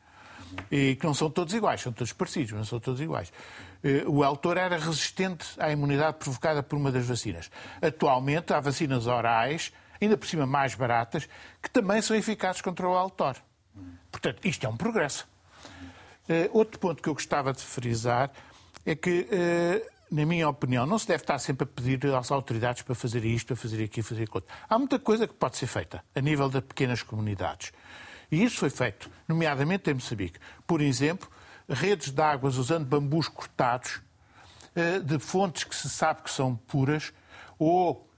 E 0.72 0.96
que 0.96 1.06
não 1.06 1.14
são 1.14 1.30
todos 1.30 1.54
iguais, 1.54 1.82
são 1.82 1.92
todos 1.92 2.14
parecidos, 2.14 2.52
mas 2.52 2.60
não 2.60 2.66
são 2.66 2.80
todos 2.80 3.02
iguais. 3.02 3.32
Eh, 3.84 4.04
o 4.08 4.24
Eltor 4.24 4.58
era 4.58 4.78
resistente 4.78 5.48
à 5.60 5.70
imunidade 5.70 6.18
provocada 6.18 6.64
por 6.64 6.78
uma 6.78 6.94
das 6.94 7.06
vacinas. 7.06 7.52
Atualmente 7.82 8.54
há 8.54 8.62
vacinas 8.62 9.06
orais, 9.06 9.74
ainda 10.02 10.16
por 10.16 10.28
cima 10.28 10.46
mais 10.46 10.76
baratas, 10.76 11.28
que 11.62 11.70
também 11.70 12.02
são 12.02 12.16
eficazes 12.16 12.62
contra 12.62 12.88
o 12.88 12.98
Eltor. 12.98 13.36
Portanto, 14.12 14.46
isto 14.46 14.66
é 14.66 14.70
um 14.70 14.78
progresso. 14.78 15.28
Eh, 16.28 16.50
outro 16.54 16.80
ponto 16.80 17.02
que 17.02 17.10
eu 17.10 17.14
gostava 17.14 17.54
de 17.54 17.62
frisar 17.62 18.32
é 18.86 18.96
que 18.96 19.28
na 20.12 20.26
minha 20.26 20.50
opinião, 20.50 20.86
não 20.86 20.98
se 20.98 21.08
deve 21.08 21.24
estar 21.24 21.38
sempre 21.38 21.66
a 21.66 21.68
pedir 21.68 22.14
às 22.14 22.32
autoridades 22.32 22.82
para 22.82 22.96
fazer 22.96 23.24
isto, 23.26 23.48
para 23.48 23.56
fazer 23.56 23.84
aquilo, 23.84 24.06
fazer 24.06 24.24
aquilo. 24.24 24.44
Há 24.68 24.78
muita 24.78 24.98
coisa 24.98 25.28
que 25.28 25.34
pode 25.34 25.58
ser 25.58 25.68
feita 25.68 26.04
a 26.16 26.22
nível 26.22 26.50
das 26.50 26.64
pequenas 26.64 27.04
comunidades. 27.04 27.72
E 28.32 28.44
isso 28.44 28.58
foi 28.58 28.70
feito, 28.70 29.10
nomeadamente 29.28 29.90
em 29.90 29.94
Moçambique. 29.94 30.40
Por 30.66 30.82
exemplo, 30.82 31.30
redes 31.68 32.12
de 32.12 32.22
águas 32.22 32.58
usando 32.58 32.86
bambus 32.86 33.28
cortados, 33.28 34.02
eh, 34.76 35.00
de 35.00 35.20
fontes 35.20 35.64
que 35.64 35.76
se 35.76 35.90
sabe 35.90 36.24
que 36.24 36.32
são 36.32 36.56
puras, 36.56 37.14
ou 37.58 38.09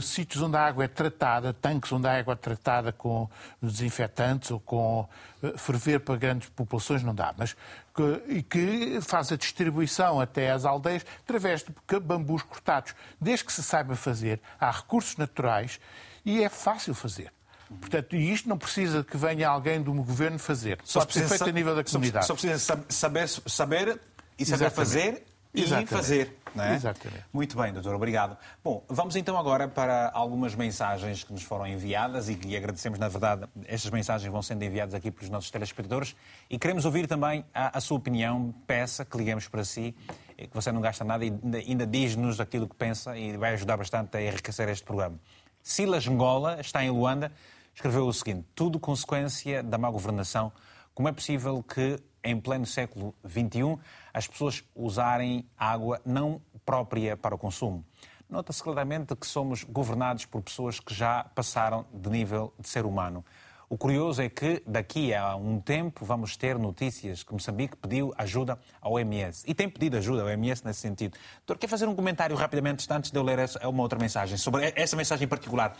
sítios 0.00 0.42
onde 0.42 0.56
a 0.56 0.66
água 0.66 0.84
é 0.84 0.88
tratada, 0.88 1.52
tanques 1.52 1.92
onde 1.92 2.06
a 2.06 2.18
água 2.18 2.32
é 2.32 2.36
tratada 2.36 2.92
com 2.92 3.28
desinfetantes 3.60 4.50
ou 4.50 4.60
com 4.60 5.08
eh, 5.42 5.52
ferver 5.56 6.00
para 6.00 6.16
grandes 6.16 6.48
populações, 6.48 7.02
não 7.02 7.14
dá. 7.14 7.34
Mas 7.36 7.54
que, 7.94 8.22
e 8.28 8.42
que 8.42 9.00
faz 9.02 9.32
a 9.32 9.36
distribuição 9.36 10.20
até 10.20 10.50
às 10.50 10.64
aldeias 10.64 11.04
através 11.20 11.64
de 11.64 12.00
bambus 12.00 12.42
cortados. 12.42 12.94
Desde 13.20 13.44
que 13.44 13.52
se 13.52 13.62
saiba 13.62 13.94
fazer, 13.94 14.40
há 14.60 14.70
recursos 14.70 15.16
naturais 15.16 15.80
e 16.24 16.42
é 16.42 16.48
fácil 16.48 16.94
fazer. 16.94 17.32
Portanto, 17.80 18.16
e 18.16 18.32
isto 18.32 18.48
não 18.48 18.56
precisa 18.56 19.04
que 19.04 19.16
venha 19.16 19.48
alguém 19.48 19.82
do 19.82 19.92
governo 19.92 20.38
fazer. 20.38 20.78
Só 20.84 21.00
Pode 21.00 21.12
ser 21.12 21.28
feito 21.28 21.48
a 21.48 21.52
nível 21.52 21.74
da 21.74 21.84
comunidade. 21.84 22.26
Só, 22.26 22.32
precisa 22.32 22.58
saber, 22.88 23.28
saber 23.28 24.00
e 24.38 24.46
saber 24.46 24.64
Exatamente. 24.64 24.74
fazer 24.74 25.27
e 25.54 25.62
Exatamente. 25.62 25.90
fazer. 25.90 26.38
Não 26.54 26.64
é? 26.64 26.74
Exatamente. 26.74 27.24
Muito 27.32 27.56
bem, 27.56 27.72
doutor, 27.72 27.94
obrigado. 27.94 28.36
Bom, 28.62 28.84
vamos 28.88 29.16
então 29.16 29.38
agora 29.38 29.68
para 29.68 30.10
algumas 30.14 30.54
mensagens 30.54 31.24
que 31.24 31.32
nos 31.32 31.42
foram 31.42 31.66
enviadas 31.66 32.28
e 32.28 32.34
que 32.34 32.56
agradecemos, 32.56 32.98
na 32.98 33.08
verdade, 33.08 33.46
estas 33.66 33.90
mensagens 33.90 34.30
vão 34.30 34.42
sendo 34.42 34.62
enviadas 34.64 34.94
aqui 34.94 35.10
pelos 35.10 35.30
nossos 35.30 35.50
telespectadores 35.50 36.16
e 36.48 36.58
queremos 36.58 36.84
ouvir 36.84 37.06
também 37.06 37.44
a, 37.54 37.78
a 37.78 37.80
sua 37.80 37.96
opinião, 37.98 38.54
peça 38.66 39.04
que 39.04 39.16
ligamos 39.16 39.48
para 39.48 39.64
si, 39.64 39.94
que 40.36 40.50
você 40.52 40.70
não 40.72 40.80
gasta 40.80 41.04
nada 41.04 41.24
e 41.24 41.28
ainda, 41.28 41.58
ainda 41.58 41.86
diz-nos 41.86 42.40
aquilo 42.40 42.68
que 42.68 42.76
pensa 42.76 43.16
e 43.16 43.36
vai 43.36 43.54
ajudar 43.54 43.76
bastante 43.76 44.16
a 44.16 44.22
enriquecer 44.22 44.68
este 44.68 44.84
programa. 44.84 45.18
Silas 45.62 46.06
Ngola 46.06 46.60
está 46.60 46.82
em 46.84 46.90
Luanda, 46.90 47.32
escreveu 47.74 48.06
o 48.06 48.12
seguinte: 48.12 48.46
tudo 48.54 48.78
consequência 48.78 49.62
da 49.62 49.76
má 49.76 49.90
governação. 49.90 50.52
Como 50.94 51.08
é 51.08 51.12
possível 51.12 51.62
que 51.62 52.00
em 52.24 52.40
pleno 52.40 52.66
século 52.66 53.14
XXI, 53.26 53.78
as 54.12 54.26
pessoas 54.26 54.64
usarem 54.74 55.46
água 55.56 56.00
não 56.04 56.40
própria 56.64 57.16
para 57.16 57.34
o 57.34 57.38
consumo. 57.38 57.84
Nota-se 58.28 58.62
claramente 58.62 59.16
que 59.16 59.26
somos 59.26 59.64
governados 59.64 60.26
por 60.26 60.42
pessoas 60.42 60.78
que 60.78 60.92
já 60.92 61.24
passaram 61.34 61.86
de 61.92 62.10
nível 62.10 62.52
de 62.58 62.68
ser 62.68 62.84
humano. 62.84 63.24
O 63.70 63.76
curioso 63.76 64.22
é 64.22 64.30
que 64.30 64.62
daqui 64.66 65.12
a 65.12 65.36
um 65.36 65.60
tempo 65.60 66.02
vamos 66.02 66.36
ter 66.36 66.58
notícias 66.58 67.22
que 67.22 67.32
Moçambique 67.32 67.76
pediu 67.76 68.14
ajuda 68.16 68.58
ao 68.80 68.92
OMS. 68.92 69.44
E 69.46 69.54
tem 69.54 69.68
pedido 69.68 69.98
ajuda 69.98 70.22
ao 70.22 70.28
OMS 70.28 70.64
nesse 70.64 70.80
sentido. 70.80 71.18
Doutor, 71.46 71.58
quer 71.58 71.68
fazer 71.68 71.86
um 71.86 71.94
comentário 71.94 72.34
rapidamente 72.34 72.86
antes 72.90 73.10
de 73.10 73.18
eu 73.18 73.22
ler 73.22 73.38
uma 73.64 73.82
outra 73.82 73.98
mensagem, 73.98 74.38
sobre 74.38 74.72
essa 74.74 74.96
mensagem 74.96 75.26
em 75.26 75.28
particular? 75.28 75.76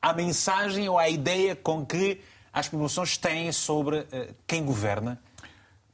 A 0.00 0.12
mensagem 0.12 0.88
ou 0.88 0.96
a 0.96 1.08
ideia 1.08 1.56
com 1.56 1.84
que 1.84 2.20
as 2.52 2.68
populações 2.68 3.16
têm 3.16 3.50
sobre 3.50 3.98
uh, 3.98 4.34
quem 4.46 4.64
governa 4.64 5.20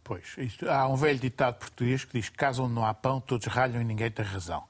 Pois, 0.05 0.35
isto, 0.37 0.71
há 0.71 0.87
um 0.87 0.97
velho 0.97 1.19
ditado 1.19 1.55
português 1.55 2.05
que 2.05 2.21
diz 2.21 2.29
que 2.29 2.37
casa 2.37 2.63
onde 2.63 2.75
não 2.75 2.85
há 2.85 2.93
pão, 2.93 3.23
todos 3.23 3.47
ralham 3.47 3.81
e 3.81 3.85
ninguém 3.85 4.11
tem 4.11 4.23
razão. 4.23 4.63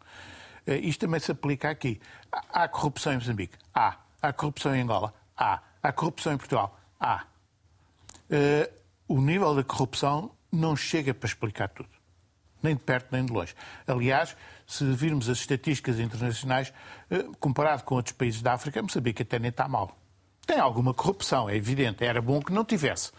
Uh, 0.64 0.74
isto 0.74 1.00
também 1.00 1.18
se 1.18 1.32
aplica 1.32 1.68
aqui. 1.68 2.00
Há, 2.30 2.62
há 2.62 2.68
corrupção 2.68 3.12
em 3.12 3.16
Moçambique? 3.16 3.58
Há. 3.74 3.96
Há 4.22 4.32
corrupção 4.32 4.74
em 4.76 4.82
Angola? 4.82 5.12
Há. 5.36 5.60
Há 5.82 5.92
corrupção 5.92 6.32
em 6.32 6.36
Portugal? 6.36 6.78
Há. 7.00 7.24
Uh, 8.30 8.72
o 9.08 9.20
nível 9.20 9.56
da 9.56 9.64
corrupção 9.64 10.30
não 10.52 10.76
chega 10.76 11.12
para 11.12 11.26
explicar 11.26 11.68
tudo. 11.68 11.90
Nem 12.62 12.76
de 12.76 12.80
perto, 12.80 13.08
nem 13.10 13.26
de 13.26 13.32
longe. 13.32 13.54
Aliás, 13.88 14.36
se 14.66 14.84
virmos 14.84 15.28
as 15.28 15.38
estatísticas 15.38 15.98
internacionais, 15.98 16.72
uh, 17.10 17.36
comparado 17.38 17.82
com 17.82 17.96
outros 17.96 18.14
países 18.14 18.40
da 18.40 18.52
África, 18.52 18.80
Moçambique 18.80 19.22
até 19.22 19.40
nem 19.40 19.50
está 19.50 19.66
mal. 19.66 19.98
Tem 20.46 20.58
alguma 20.58 20.92
corrupção, 20.92 21.48
é 21.48 21.56
evidente. 21.56 22.04
Era 22.04 22.20
bom 22.20 22.40
que 22.40 22.52
não 22.52 22.64
tivesse 22.64 23.12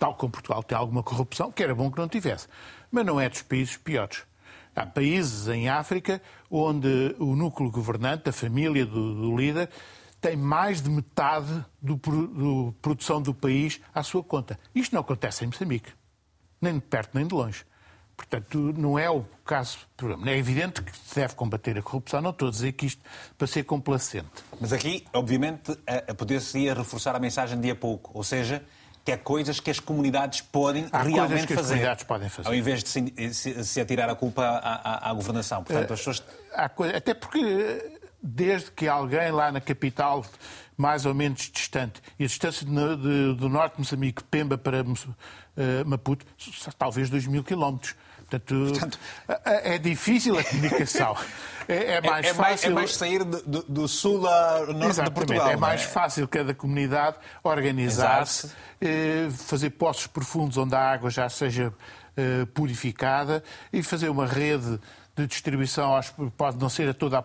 tal 0.00 0.14
como 0.14 0.32
Portugal 0.32 0.62
tem 0.62 0.76
alguma 0.76 1.02
corrupção, 1.02 1.52
que 1.52 1.62
era 1.62 1.74
bom 1.74 1.90
que 1.90 1.98
não 1.98 2.08
tivesse. 2.08 2.48
Mas 2.90 3.04
não 3.04 3.20
é 3.20 3.28
dos 3.28 3.42
países 3.42 3.76
piores. 3.76 4.22
Há 4.74 4.86
países 4.86 5.46
em 5.46 5.68
África 5.68 6.22
onde 6.50 7.14
o 7.18 7.36
núcleo 7.36 7.70
governante, 7.70 8.30
a 8.30 8.32
família 8.32 8.86
do, 8.86 9.14
do 9.14 9.36
líder, 9.36 9.68
tem 10.20 10.36
mais 10.36 10.80
de 10.80 10.88
metade 10.88 11.64
da 11.82 11.94
produção 12.80 13.20
do 13.20 13.34
país 13.34 13.80
à 13.94 14.02
sua 14.02 14.24
conta. 14.24 14.58
Isto 14.74 14.94
não 14.94 15.02
acontece 15.02 15.44
em 15.44 15.48
Moçambique. 15.48 15.92
Nem 16.60 16.74
de 16.74 16.80
perto 16.80 17.10
nem 17.14 17.26
de 17.26 17.34
longe. 17.34 17.64
Portanto, 18.20 18.74
não 18.76 18.98
é 18.98 19.08
o 19.10 19.24
caso. 19.46 19.78
É 20.26 20.36
evidente 20.36 20.82
que 20.82 20.96
se 20.96 21.14
deve 21.14 21.34
combater 21.34 21.78
a 21.78 21.82
corrupção, 21.82 22.20
não 22.20 22.30
estou 22.30 22.48
a 22.48 22.50
dizer 22.50 22.72
que 22.72 22.86
isto 22.86 23.02
para 23.38 23.46
ser 23.46 23.64
complacente. 23.64 24.28
Mas 24.60 24.74
aqui, 24.74 25.06
obviamente, 25.12 25.76
a 26.06 26.14
poder-se 26.14 26.72
reforçar 26.72 27.16
a 27.16 27.18
mensagem 27.18 27.58
de 27.58 27.70
a 27.70 27.74
pouco. 27.74 28.10
Ou 28.14 28.22
seja, 28.22 28.62
que 29.04 29.10
é 29.10 29.16
coisas 29.16 29.58
que 29.58 29.70
as 29.70 29.80
comunidades 29.80 30.42
podem 30.42 30.86
Há 30.92 31.02
realmente 31.02 31.46
que 31.46 31.54
fazer. 31.54 31.60
As 31.60 31.66
comunidades 31.68 32.04
podem 32.04 32.28
fazer. 32.28 32.48
Ao 32.48 32.54
invés 32.54 32.84
de 32.84 32.88
se, 32.90 33.34
se, 33.34 33.64
se 33.64 33.80
atirar 33.80 34.10
a 34.10 34.14
culpa 34.14 34.44
à, 34.44 35.08
à, 35.08 35.10
à 35.10 35.12
governação. 35.14 35.64
Portanto, 35.64 35.92
as 35.94 36.00
pessoas... 36.00 36.22
Coisa, 36.74 36.96
até 36.96 37.14
porque 37.14 37.98
desde 38.22 38.70
que 38.70 38.86
alguém 38.86 39.30
lá 39.30 39.50
na 39.50 39.60
capital, 39.60 40.24
mais 40.76 41.06
ou 41.06 41.14
menos 41.14 41.50
distante, 41.50 42.02
e 42.18 42.24
a 42.24 42.26
distância 42.26 42.66
de, 42.66 42.72
de, 42.72 43.34
do 43.34 43.48
norte 43.48 43.74
de 43.74 43.80
Moçambique, 43.80 44.22
Pemba 44.24 44.58
para 44.58 44.82
uh, 44.82 44.86
Maputo, 45.86 46.26
talvez 46.78 47.08
2 47.08 47.26
mil 47.26 47.42
quilómetros. 47.42 47.94
Portanto, 48.30 48.70
Portanto, 48.70 48.98
é, 49.44 49.74
é 49.74 49.78
difícil 49.78 50.38
a 50.38 50.44
comunicação. 50.44 51.16
É, 51.68 51.94
é 51.94 52.00
mais 52.00 52.26
é, 52.26 52.30
é 52.30 52.34
fácil. 52.34 52.44
Mais, 52.44 52.64
é 52.64 52.70
mais 52.70 52.94
sair 52.94 53.24
do, 53.24 53.62
do 53.62 53.88
sul 53.88 54.26
a 54.28 54.66
norte 54.72 55.02
de 55.02 55.10
Portugal. 55.10 55.50
É 55.50 55.56
mais 55.56 55.82
fácil 55.82 56.26
cada 56.26 56.52
comunidade 56.52 57.16
organizar-se, 57.44 58.50
eh, 58.80 59.28
fazer 59.30 59.70
poços 59.70 60.06
profundos 60.08 60.56
onde 60.56 60.74
a 60.74 60.80
água 60.80 61.10
já 61.10 61.28
seja 61.28 61.72
eh, 62.16 62.44
purificada 62.52 63.42
e 63.72 63.82
fazer 63.82 64.08
uma 64.08 64.26
rede 64.26 64.80
de 65.16 65.26
distribuição, 65.26 65.98
pode 66.36 66.58
não 66.58 66.68
ser 66.68 66.88
a 66.88 66.94
toda 66.94 67.18
a 67.18 67.22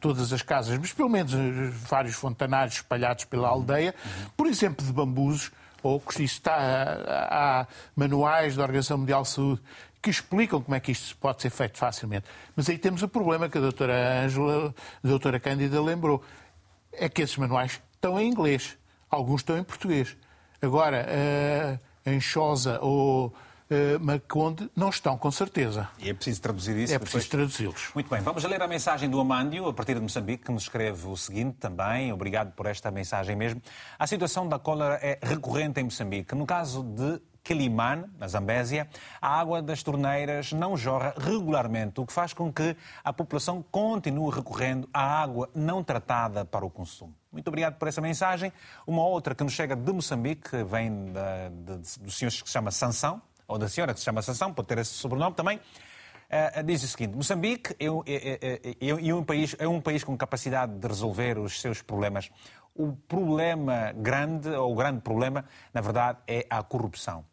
todas 0.00 0.32
as 0.32 0.42
casas, 0.42 0.78
mas 0.78 0.92
pelo 0.92 1.08
menos 1.08 1.34
eh, 1.34 1.72
vários 1.88 2.14
fontanários 2.14 2.76
espalhados 2.76 3.24
pela 3.24 3.48
aldeia, 3.48 3.94
por 4.36 4.46
exemplo, 4.46 4.86
de 4.86 4.92
bambus 4.92 5.50
ou 5.82 6.00
que 6.00 6.22
está, 6.22 6.56
há 7.30 7.66
manuais 7.94 8.56
da 8.56 8.62
Organização 8.62 8.98
Mundial 8.98 9.22
de 9.22 9.28
Saúde 9.28 9.62
que 10.00 10.10
explicam 10.10 10.60
como 10.62 10.74
é 10.74 10.80
que 10.80 10.92
isto 10.92 11.16
pode 11.16 11.42
ser 11.42 11.50
feito 11.50 11.78
facilmente. 11.78 12.26
Mas 12.54 12.68
aí 12.68 12.78
temos 12.78 13.02
o 13.02 13.08
problema 13.08 13.48
que 13.48 13.58
a 13.58 13.60
doutora 13.60 14.24
Ângela, 14.24 14.74
a 15.02 15.08
doutora 15.08 15.40
Cândida 15.40 15.80
lembrou. 15.82 16.22
É 16.92 17.08
que 17.08 17.22
esses 17.22 17.36
manuais 17.36 17.80
estão 17.94 18.18
em 18.18 18.28
inglês, 18.28 18.78
alguns 19.10 19.40
estão 19.40 19.58
em 19.58 19.64
português. 19.64 20.16
Agora, 20.60 21.06
uh, 21.06 22.10
em 22.10 22.20
Chosa 22.20 22.80
ou 22.80 23.26
uh, 23.26 24.00
Maconde 24.00 24.70
não 24.74 24.88
estão, 24.88 25.16
com 25.16 25.30
certeza. 25.30 25.88
E 25.98 26.08
é 26.08 26.14
preciso 26.14 26.42
traduzir 26.42 26.76
isso? 26.76 26.94
É 26.94 26.98
preciso 26.98 27.28
traduzi-los. 27.28 27.90
Muito 27.94 28.10
bem, 28.10 28.20
vamos 28.20 28.42
ler 28.44 28.60
a 28.62 28.66
mensagem 28.66 29.08
do 29.08 29.20
Amândio, 29.20 29.68
a 29.68 29.72
partir 29.72 29.94
de 29.94 30.00
Moçambique, 30.00 30.44
que 30.44 30.52
nos 30.52 30.64
escreve 30.64 31.06
o 31.06 31.16
seguinte 31.16 31.56
também. 31.58 32.12
Obrigado 32.12 32.52
por 32.52 32.66
esta 32.66 32.90
mensagem 32.90 33.36
mesmo. 33.36 33.60
A 33.98 34.06
situação 34.06 34.48
da 34.48 34.58
cólera 34.58 34.98
é 35.02 35.18
recorrente 35.22 35.80
em 35.80 35.84
Moçambique. 35.84 36.34
No 36.34 36.46
caso 36.46 36.82
de 36.82 37.20
Quelimane, 37.48 38.04
na 38.18 38.28
Zambésia, 38.28 38.86
a 39.22 39.40
água 39.40 39.62
das 39.62 39.82
torneiras 39.82 40.52
não 40.52 40.76
jorra 40.76 41.14
regularmente, 41.16 41.98
o 41.98 42.04
que 42.04 42.12
faz 42.12 42.34
com 42.34 42.52
que 42.52 42.76
a 43.02 43.10
população 43.10 43.64
continue 43.70 44.30
recorrendo 44.30 44.86
à 44.92 45.22
água 45.22 45.48
não 45.54 45.82
tratada 45.82 46.44
para 46.44 46.66
o 46.66 46.68
consumo. 46.68 47.14
Muito 47.32 47.48
obrigado 47.48 47.78
por 47.78 47.88
essa 47.88 48.02
mensagem. 48.02 48.52
Uma 48.86 49.02
outra 49.02 49.34
que 49.34 49.42
nos 49.42 49.54
chega 49.54 49.74
de 49.74 49.90
Moçambique, 49.90 50.62
vem 50.64 51.06
da, 51.10 51.48
de, 51.48 51.98
do 52.00 52.10
senhor 52.10 52.30
que 52.30 52.36
se 52.36 52.52
chama 52.52 52.70
Sansão, 52.70 53.22
ou 53.46 53.56
da 53.56 53.66
senhora 53.66 53.94
que 53.94 54.00
se 54.00 54.04
chama 54.04 54.20
Sansão, 54.20 54.52
pode 54.52 54.68
ter 54.68 54.76
esse 54.76 54.92
sobrenome 54.92 55.34
também. 55.34 55.56
Uh, 55.58 56.62
diz 56.62 56.82
o 56.82 56.88
seguinte: 56.88 57.16
Moçambique 57.16 57.74
é, 57.80 57.86
é, 57.86 58.60
é, 58.86 59.08
é, 59.08 59.14
um 59.14 59.24
país, 59.24 59.56
é 59.58 59.66
um 59.66 59.80
país 59.80 60.04
com 60.04 60.14
capacidade 60.18 60.78
de 60.78 60.86
resolver 60.86 61.38
os 61.38 61.58
seus 61.58 61.80
problemas. 61.80 62.30
O 62.74 62.92
problema 62.92 63.92
grande, 63.96 64.50
ou 64.50 64.72
o 64.72 64.76
grande 64.76 65.00
problema, 65.00 65.46
na 65.72 65.80
verdade, 65.80 66.18
é 66.26 66.46
a 66.50 66.62
corrupção. 66.62 67.24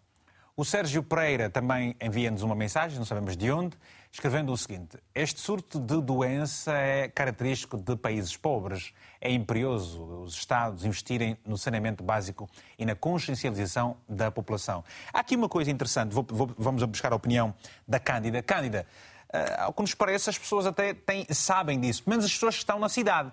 O 0.58 0.64
Sérgio 0.64 1.03
Pereira 1.03 1.49
também 1.49 1.97
envia-nos 2.01 2.41
uma 2.41 2.56
mensagem, 2.56 2.97
não 2.97 3.03
sabemos 3.03 3.36
de 3.36 3.51
onde, 3.51 3.76
escrevendo 4.10 4.53
o 4.53 4.58
seguinte: 4.58 4.97
Este 5.14 5.41
surto 5.41 5.82
de 5.82 6.01
doença 6.01 6.72
é 6.72 7.10
característico 7.10 7.76
de 7.76 7.93
países 7.97 8.38
pobres. 8.38 8.93
É 9.20 9.30
imperioso 9.30 10.01
os 10.24 10.34
Estados 10.34 10.86
investirem 10.86 11.38
no 11.45 11.58
saneamento 11.58 12.06
básico 12.06 12.49
e 12.80 12.86
na 12.86 12.95
consciencialização 12.95 13.97
da 14.08 14.32
população. 14.32 14.82
Há 15.12 15.20
aqui 15.20 15.36
uma 15.36 15.49
coisa 15.49 15.70
interessante, 15.70 16.14
vou, 16.14 16.26
vou, 16.30 16.49
vamos 16.58 16.82
buscar 16.84 17.12
a 17.12 17.18
opinião 17.18 17.53
da 17.86 17.99
Cândida. 17.99 18.41
Cândida, 18.41 18.88
uh, 19.34 19.64
ao 19.64 19.74
que 19.74 19.82
nos 19.82 19.93
parece, 19.93 20.30
as 20.30 20.38
pessoas 20.38 20.66
até 20.66 20.93
têm, 20.93 21.28
sabem 21.32 21.82
disso, 21.82 22.03
menos 22.08 22.24
as 22.24 22.32
pessoas 22.32 22.56
que 22.56 22.60
estão 22.60 22.80
na 22.80 22.88
cidade. 22.88 23.30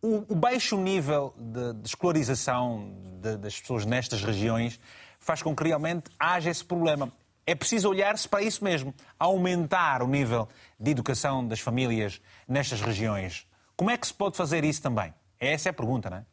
O, 0.00 0.18
o 0.28 0.36
baixo 0.36 0.76
nível 0.76 1.34
de, 1.36 1.72
de 1.72 1.88
escolarização 1.88 2.94
de, 3.20 3.36
das 3.36 3.58
pessoas 3.58 3.84
nestas 3.84 4.22
regiões 4.22 4.78
faz 5.26 5.42
com 5.42 5.54
que 5.54 5.64
realmente 5.64 6.08
haja 6.18 6.48
esse 6.48 6.64
problema. 6.64 7.12
É 7.44 7.54
preciso 7.54 7.88
olhar-se 7.88 8.28
para 8.28 8.42
isso 8.42 8.62
mesmo, 8.62 8.94
aumentar 9.18 10.02
o 10.02 10.06
nível 10.06 10.48
de 10.78 10.92
educação 10.92 11.46
das 11.46 11.58
famílias 11.58 12.20
nestas 12.46 12.80
regiões. 12.80 13.46
Como 13.76 13.90
é 13.90 13.96
que 13.96 14.06
se 14.06 14.14
pode 14.14 14.36
fazer 14.36 14.64
isso 14.64 14.80
também? 14.80 15.12
Essa 15.38 15.68
é 15.68 15.70
a 15.70 15.72
pergunta, 15.72 16.08
não 16.08 16.18
é? 16.18 16.26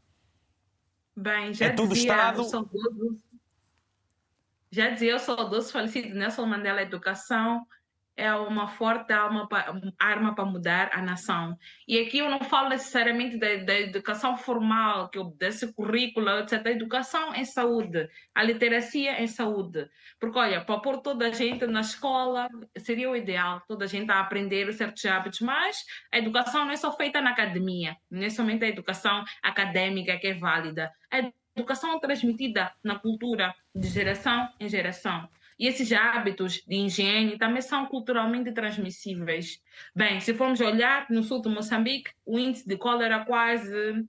Bem, 1.15 1.53
já 1.53 1.65
é 1.65 1.69
tudo 1.71 1.93
dizia 1.93 2.13
Estado... 2.13 2.43
saudoso, 2.43 3.17
já 4.71 4.89
dizia 4.89 5.15
o 5.15 5.19
saudoso 5.19 5.71
falecido 5.71 6.15
Nelson 6.15 6.45
Mandela 6.45 6.81
Educação 6.81 7.65
é 8.15 8.33
uma 8.33 8.67
forte 8.67 9.11
arma 9.11 9.47
para 10.35 10.45
mudar 10.45 10.91
a 10.93 11.01
nação. 11.01 11.57
E 11.87 11.99
aqui 11.99 12.19
eu 12.19 12.29
não 12.29 12.39
falo 12.41 12.69
necessariamente 12.69 13.37
da, 13.37 13.55
da 13.57 13.79
educação 13.79 14.37
formal, 14.37 15.09
que 15.09 15.19
desse 15.37 15.73
currículo, 15.73 16.29
etc. 16.39 16.65
A 16.65 16.71
educação 16.71 17.33
em 17.33 17.45
saúde, 17.45 18.07
a 18.33 18.43
literacia 18.43 19.21
em 19.21 19.27
saúde. 19.27 19.89
Porque, 20.19 20.37
olha, 20.37 20.61
para 20.61 20.79
pôr 20.79 21.01
toda 21.01 21.27
a 21.27 21.31
gente 21.31 21.65
na 21.65 21.81
escola 21.81 22.47
seria 22.77 23.09
o 23.09 23.15
ideal, 23.15 23.61
toda 23.67 23.85
a 23.85 23.87
gente 23.87 24.11
a 24.11 24.19
aprender 24.19 24.71
certos 24.73 25.03
hábitos, 25.05 25.41
mas 25.41 25.77
a 26.11 26.17
educação 26.17 26.65
não 26.65 26.71
é 26.71 26.77
só 26.77 26.95
feita 26.95 27.19
na 27.19 27.31
academia, 27.31 27.97
não 28.09 28.23
é 28.23 28.29
somente 28.29 28.63
a 28.63 28.69
educação 28.69 29.23
acadêmica 29.41 30.17
que 30.17 30.27
é 30.27 30.33
válida. 30.33 30.91
A 31.11 31.31
educação 31.55 31.95
é 31.95 31.99
transmitida 31.99 32.71
na 32.83 32.99
cultura 32.99 33.53
de 33.75 33.87
geração 33.87 34.49
em 34.59 34.67
geração. 34.67 35.27
E 35.63 35.67
esses 35.67 35.93
hábitos 35.93 36.61
de 36.67 36.75
higiene 36.75 37.37
também 37.37 37.61
são 37.61 37.85
culturalmente 37.85 38.51
transmissíveis. 38.51 39.61
Bem, 39.95 40.19
se 40.19 40.33
formos 40.33 40.59
olhar 40.59 41.07
no 41.09 41.23
sul 41.23 41.41
de 41.41 41.47
Moçambique, 41.47 42.11
o 42.25 42.37
índice 42.37 42.67
de 42.67 42.75
cólera 42.75 43.23
quase 43.23 44.05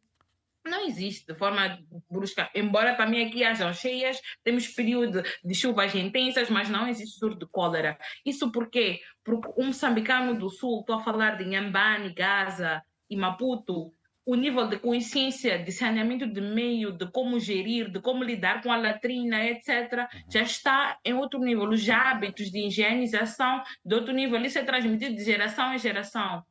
não 0.67 0.85
existe 0.85 1.25
de 1.33 1.39
forma 1.39 1.79
brusca. 2.11 2.51
Embora 2.57 2.97
também 2.97 3.25
aqui 3.25 3.45
hajam 3.45 3.73
cheias, 3.73 4.21
temos 4.43 4.67
período 4.67 5.23
de 5.45 5.55
chuvas 5.55 5.95
intensas, 5.95 6.51
mas 6.51 6.69
não 6.69 6.89
existe 6.89 7.21
surto 7.21 7.47
de 7.47 7.47
cólera. 7.47 7.97
Isso 8.27 8.51
por 8.51 8.69
quê? 8.69 8.99
Porque 9.23 9.49
um 9.57 9.67
moçambicano 9.67 10.37
do 10.37 10.51
sul, 10.51 10.81
estou 10.81 10.97
a 10.97 11.05
falar 11.05 11.37
de 11.37 11.45
Nhambane, 11.45 12.13
Gaza 12.13 12.83
e 13.09 13.17
Maputo, 13.17 13.94
o 14.27 14.35
nível 14.35 14.67
de 14.67 14.79
consciência 14.79 15.59
de 15.59 15.71
saneamento 15.71 16.27
de 16.27 16.41
meio, 16.41 16.93
de 16.93 17.07
como 17.11 17.39
gerir, 17.39 17.91
de 17.91 18.01
como 18.01 18.25
lidar 18.25 18.63
com 18.63 18.73
a 18.73 18.77
latrina, 18.77 19.45
etc., 19.45 19.69
uhum. 19.93 20.23
já 20.31 20.43
está 20.43 20.99
em 21.05 21.13
outro 21.13 21.39
nível. 21.39 21.69
Os 21.69 21.89
hábitos 21.89 22.51
de 22.51 22.67
higienização 22.67 23.63
de 23.85 23.95
outro 23.95 24.15
nível. 24.15 24.41
Isso 24.41 24.59
é 24.59 24.65
transmitido 24.65 25.15
de 25.15 25.25
geração 25.25 25.75
em 25.75 25.79
geração. 25.79 26.43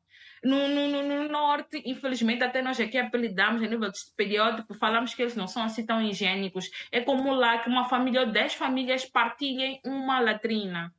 No, 0.43 0.67
no, 0.67 1.03
no, 1.03 1.30
norte, 1.30 1.82
infelizmente, 1.86 2.43
até 2.43 2.61
nós 2.61 2.80
aqui 2.80 2.97
apelidamos 2.97 3.63
a 3.63 3.67
nível 3.67 3.89
de 3.89 3.99
periódico, 4.15 4.74
falamos 4.74 5.15
que 5.15 5.21
eles 5.21 5.38
não 5.38 5.47
são 5.47 5.63
assim 5.63 5.86
tão 5.86 6.01
higiênicos. 6.01 6.69
É 6.91 6.99
como 6.99 7.34
lá 7.34 7.59
que 7.59 7.69
uma 7.69 7.86
família 7.86 8.21
ou 8.21 8.32
dez 8.32 8.53
famílias 8.53 9.05
partilhem 9.05 9.80
uma 9.86 10.19
latrina. 10.19 10.93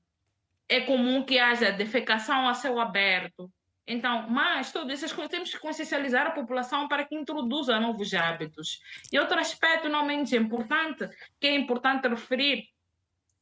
É 0.67 0.81
comum 0.81 1.23
que 1.23 1.39
haja 1.39 1.71
defecação 1.71 2.49
a 2.49 2.55
céu 2.55 2.81
aberto 2.81 3.53
então, 3.87 4.29
mas 4.31 4.73
todas 4.73 4.93
essas 4.95 5.13
coisas 5.13 5.31
temos 5.31 5.51
que 5.51 5.59
consciencializar 5.59 6.27
a 6.27 6.31
população 6.31 6.89
para 6.89 7.05
que 7.05 7.15
introduza 7.15 7.79
novos 7.79 8.15
hábitos. 8.15 8.81
E 9.13 9.19
outro 9.19 9.39
aspecto 9.39 9.89
não 9.89 10.07
menos 10.07 10.33
importante, 10.33 11.09
que 11.39 11.49
é 11.49 11.55
importante 11.55 12.09
referir, 12.09 12.69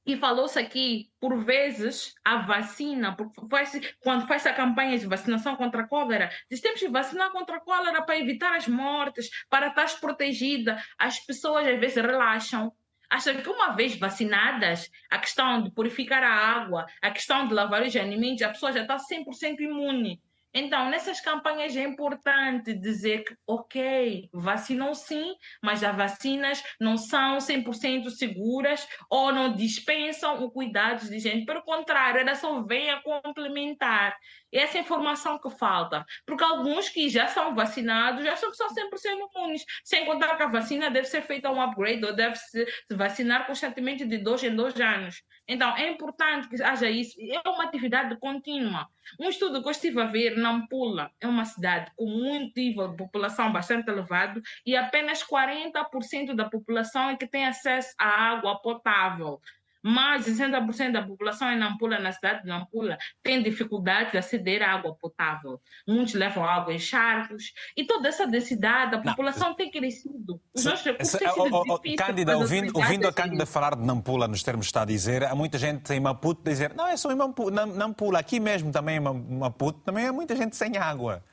e 0.05 0.17
falou-se 0.17 0.59
aqui, 0.59 1.13
por 1.21 1.45
vezes, 1.45 2.13
a 2.25 2.39
vacina, 2.39 3.17
faz, 3.49 3.81
quando 4.01 4.27
faz 4.27 4.45
a 4.47 4.53
campanha 4.53 4.99
de 4.99 5.07
vacinação 5.07 5.55
contra 5.55 5.83
a 5.83 5.87
cólera, 5.87 6.29
diz 6.51 6.61
temos 6.61 6.81
que 6.81 6.89
vacinar 6.89 7.31
contra 7.31 7.59
a 7.59 7.61
cólera 7.61 8.03
para 8.03 8.19
evitar 8.19 8.57
as 8.57 8.67
mortes, 8.67 9.31
para 9.49 9.69
estar 9.69 10.01
protegida. 10.01 10.83
As 10.99 11.21
pessoas 11.21 11.69
às 11.69 11.79
vezes 11.79 12.03
relaxam, 12.03 12.73
acham 13.09 13.41
que 13.41 13.49
uma 13.49 13.77
vez 13.77 13.97
vacinadas, 13.97 14.91
a 15.09 15.19
questão 15.19 15.63
de 15.63 15.71
purificar 15.71 16.25
a 16.25 16.35
água, 16.35 16.85
a 17.01 17.11
questão 17.13 17.47
de 17.47 17.55
lavar 17.55 17.83
os 17.83 17.95
alimentos, 17.95 18.43
a 18.43 18.49
pessoa 18.49 18.73
já 18.73 18.83
está 18.83 18.97
100% 18.97 19.61
imune. 19.61 20.21
Então, 20.55 20.91
nessas 20.91 21.21
campanhas 21.21 21.75
é 21.77 21.83
importante 21.83 22.75
dizer 22.75 23.25
que, 23.25 23.35
ok, 23.47 24.29
vacinam 24.33 24.95
sim, 24.95 25.35
mas 25.63 25.83
as 25.83 25.97
vacinas 25.97 26.63
não 26.79 26.97
são 26.97 27.39
100% 27.39 28.11
seguras 28.11 28.87
ou 29.09 29.33
não 29.33 29.55
dispensam 29.55 30.43
o 30.45 30.51
cuidado 30.51 31.09
de 31.09 31.19
gente. 31.19 31.47
Pelo 31.47 31.63
contrário, 31.63 32.21
ela 32.21 32.35
só 32.35 32.63
vem 32.63 32.91
a 32.91 33.01
complementar. 33.03 34.17
Essa 34.53 34.79
informação 34.79 35.39
que 35.39 35.49
falta. 35.51 36.05
Porque 36.27 36.45
alguns 36.45 36.89
que 36.89 37.09
já 37.09 37.27
são 37.27 37.55
vacinados 37.55 38.25
já 38.25 38.37
são 38.37 38.51
100% 38.51 39.29
imunes. 39.35 39.65
Sem 39.83 40.05
contar 40.05 40.37
que 40.37 40.43
a 40.43 40.49
vacina 40.49 40.91
deve 40.91 41.07
ser 41.07 41.23
feita 41.23 41.51
um 41.51 41.61
upgrade 41.61 42.05
ou 42.05 42.15
deve 42.15 42.37
se 42.37 42.67
vacinar 42.91 43.47
constantemente 43.47 44.05
de 44.05 44.19
dois 44.19 44.43
em 44.43 44.55
dois 44.55 44.79
anos. 44.79 45.23
Então, 45.53 45.77
é 45.77 45.91
importante 45.91 46.49
que 46.49 46.63
haja 46.63 46.89
isso. 46.89 47.15
É 47.21 47.47
uma 47.47 47.65
atividade 47.65 48.17
contínua. 48.17 48.89
Um 49.21 49.29
estudo 49.29 49.61
que 49.61 49.69
eu 49.69 49.71
estive 49.71 50.01
a 50.01 50.07
ver, 50.07 50.35
Nampula 50.39 51.11
é 51.21 51.27
uma 51.27 51.45
cidade 51.45 51.93
com 51.95 52.07
um 52.07 52.51
nível 52.57 52.89
de 52.89 52.97
população 52.97 53.53
bastante 53.53 53.91
elevado 53.91 54.41
e 54.65 54.75
apenas 54.75 55.23
40% 55.23 56.35
da 56.35 56.49
população 56.49 57.11
é 57.11 57.17
que 57.17 57.27
tem 57.27 57.45
acesso 57.45 57.95
à 57.99 58.07
água 58.31 58.63
potável 58.63 59.41
mais 59.83 60.25
de 60.25 60.33
60% 60.33 60.93
da 60.93 61.03
população 61.03 61.51
em 61.51 61.59
Nampula, 61.59 61.99
na 61.99 62.13
cidade 62.13 62.43
de 62.43 62.49
Nampula, 62.49 62.97
tem 63.23 63.43
dificuldade 63.43 64.13
de 64.13 64.19
aceder 64.19 64.63
à 64.63 64.73
água 64.73 64.95
potável. 64.95 65.61
Muitos 65.87 66.15
levam 66.15 66.45
água 66.45 66.73
em 66.73 66.79
charcos. 66.79 67.53
E 67.77 67.85
toda 67.85 68.09
essa 68.09 68.27
densidade, 68.27 68.95
a 68.95 69.01
população 69.01 69.49
não. 69.49 69.57
tem 69.57 69.71
crescido. 69.71 70.41
Os 70.55 70.65
nossos 70.65 70.85
recursos 70.85 71.19
têm 71.19 71.29
sido 71.29 71.49
oh, 71.51 71.65
oh, 71.69 71.97
Cândida, 71.97 72.39
ouvindo, 72.39 72.77
ouvindo 72.77 73.09
a 73.09 73.13
Cândida 73.13 73.45
falar 73.45 73.75
de 73.75 73.85
Nampula, 73.85 74.29
nos 74.29 74.43
termos 74.43 74.67
que 74.67 74.71
está 74.71 74.83
a 74.83 74.87
dizer, 74.87 75.25
há 75.25 75.35
muita 75.35 75.59
gente 75.59 75.93
em 75.93 76.01
Maputo 76.01 76.43
dizer, 76.45 76.75
não, 76.75 76.87
é 76.87 76.97
só 76.97 77.11
em 77.11 77.17
Nampula, 77.17 78.19
aqui 78.19 78.39
mesmo 78.39 78.71
também 78.71 78.99
em 78.99 79.01
Maputo, 79.01 79.81
também 79.81 80.07
há 80.07 80.13
muita 80.13 80.37
gente 80.37 80.57
sem 80.57 80.77
água. 80.77 81.25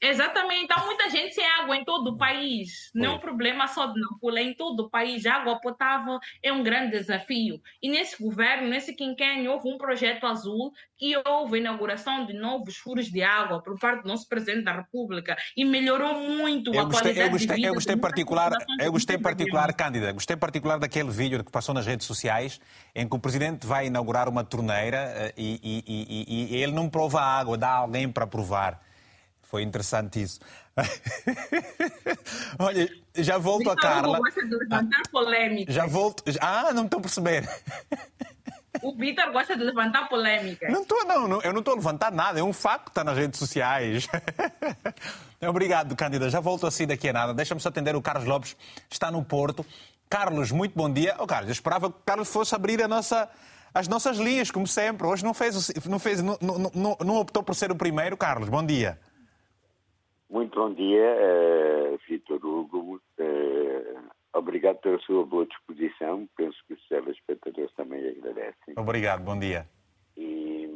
Exatamente. 0.00 0.66
Há 0.70 0.84
muita 0.84 1.08
gente 1.08 1.34
sem 1.34 1.46
água 1.46 1.76
em 1.76 1.84
todo 1.84 2.10
o 2.10 2.16
país. 2.16 2.90
Não 2.94 3.12
é 3.12 3.14
um 3.14 3.18
problema 3.18 3.66
só 3.66 3.86
de 3.86 4.00
Nampula, 4.00 4.40
em 4.40 4.54
todo 4.54 4.80
o 4.80 4.90
país. 4.90 5.24
A 5.26 5.34
água 5.34 5.60
potável 5.60 6.18
é 6.42 6.52
um 6.52 6.62
grande 6.62 6.92
desafio. 6.92 7.60
E 7.82 7.88
nesse 7.88 8.22
governo, 8.22 8.68
nesse 8.68 8.94
quinquênio, 8.94 9.52
houve 9.52 9.68
um 9.68 9.78
projeto 9.78 10.26
azul 10.26 10.72
que 10.98 11.14
houve 11.26 11.56
a 11.56 11.60
inauguração 11.60 12.24
de 12.24 12.32
novos 12.32 12.76
furos 12.76 13.06
de 13.06 13.22
água 13.22 13.62
por 13.62 13.78
parte 13.78 14.02
do 14.02 14.08
nosso 14.08 14.28
presidente 14.28 14.64
da 14.64 14.72
República 14.72 15.36
e 15.56 15.64
melhorou 15.64 16.20
muito 16.20 16.74
eu 16.74 16.80
a 16.80 16.84
gostei, 16.84 17.12
qualidade 17.12 17.26
eu 17.26 17.32
gostei, 17.32 17.48
de 17.48 17.54
vida. 17.54 17.68
Eu 17.68 17.74
gostei 17.74 17.96
particular, 17.96 18.52
eu 18.80 18.92
gostei 18.92 19.18
particular, 19.18 19.66
Cândida. 19.72 19.86
Cândida, 19.86 20.12
gostei 20.12 20.36
particular 20.36 20.78
daquele 20.78 21.10
vídeo 21.10 21.44
que 21.44 21.50
passou 21.50 21.74
nas 21.74 21.86
redes 21.86 22.06
sociais 22.06 22.60
em 22.94 23.06
que 23.08 23.14
o 23.14 23.18
presidente 23.18 23.66
vai 23.66 23.86
inaugurar 23.86 24.28
uma 24.28 24.42
torneira 24.42 24.96
eh, 24.96 25.34
e, 25.36 25.60
e, 25.62 25.84
e, 25.86 26.56
e 26.56 26.62
ele 26.62 26.72
não 26.72 26.88
prova 26.88 27.20
a 27.20 27.38
água, 27.38 27.56
dá 27.56 27.70
alguém 27.70 28.10
para 28.10 28.26
provar. 28.26 28.85
Foi 29.46 29.62
interessante 29.62 30.20
isso. 30.20 30.40
Olha, 32.58 32.90
já 33.14 33.38
volto 33.38 33.70
a 33.70 33.74
Vitor 33.74 33.90
Hugo 33.90 33.94
Carla. 33.94 34.18
gosta 34.18 34.44
de 34.44 34.56
levantar 34.56 35.02
polêmica. 35.10 35.72
Já 35.72 35.86
volto. 35.86 36.24
Ah, 36.40 36.72
não 36.74 36.84
estou 36.84 36.98
a 36.98 37.02
perceber. 37.02 37.48
O 38.82 38.92
Vitor 38.92 39.32
gosta 39.32 39.56
de 39.56 39.62
levantar 39.62 40.08
polêmica. 40.08 40.68
Não 40.68 40.82
estou, 40.82 41.04
não, 41.04 41.40
eu 41.40 41.52
não 41.52 41.60
estou 41.60 41.74
a 41.74 41.76
levantar 41.76 42.12
nada, 42.12 42.40
é 42.40 42.42
um 42.42 42.52
facto 42.52 42.86
que 42.86 42.90
está 42.90 43.04
nas 43.04 43.16
redes 43.16 43.38
sociais. 43.38 44.08
Obrigado, 45.40 45.94
Cândida. 45.94 46.28
Já 46.28 46.40
volto 46.40 46.66
assim 46.66 46.86
daqui 46.86 47.08
a 47.08 47.12
nada. 47.12 47.32
Deixa-me 47.32 47.60
só 47.60 47.68
atender 47.68 47.94
o 47.94 48.02
Carlos 48.02 48.26
Lopes, 48.26 48.56
está 48.90 49.10
no 49.10 49.24
Porto. 49.24 49.64
Carlos, 50.10 50.50
muito 50.50 50.74
bom 50.76 50.92
dia. 50.92 51.14
Oh, 51.18 51.26
Carlos, 51.26 51.48
eu 51.48 51.52
esperava 51.52 51.88
que 51.88 51.96
o 51.96 52.02
Carlos 52.04 52.28
fosse 52.28 52.54
abrir 52.54 52.82
a 52.82 52.88
nossa, 52.88 53.28
as 53.72 53.86
nossas 53.86 54.18
linhas, 54.18 54.50
como 54.50 54.66
sempre. 54.66 55.06
Hoje 55.06 55.24
não 55.24 55.32
fez, 55.32 55.72
não, 55.86 55.98
fez 55.98 56.20
não, 56.20 56.36
não, 56.40 56.96
não 57.00 57.16
optou 57.16 57.42
por 57.42 57.54
ser 57.54 57.70
o 57.70 57.76
primeiro. 57.76 58.16
Carlos, 58.16 58.48
bom 58.48 58.64
dia. 58.64 58.98
Muito 60.28 60.58
bom 60.58 60.74
dia, 60.74 61.04
eh, 61.04 61.96
Vitor 62.08 62.44
Hugo. 62.44 63.00
Eh, 63.18 63.94
obrigado 64.34 64.78
pela 64.78 64.98
sua 64.98 65.24
boa 65.24 65.46
disposição. 65.46 66.28
Penso 66.36 66.58
que 66.66 66.74
os 66.74 66.88
telespectadores 66.88 67.72
também 67.74 68.08
agradecem. 68.08 68.74
Obrigado, 68.76 69.22
bom 69.22 69.38
dia. 69.38 69.66
E, 70.16 70.68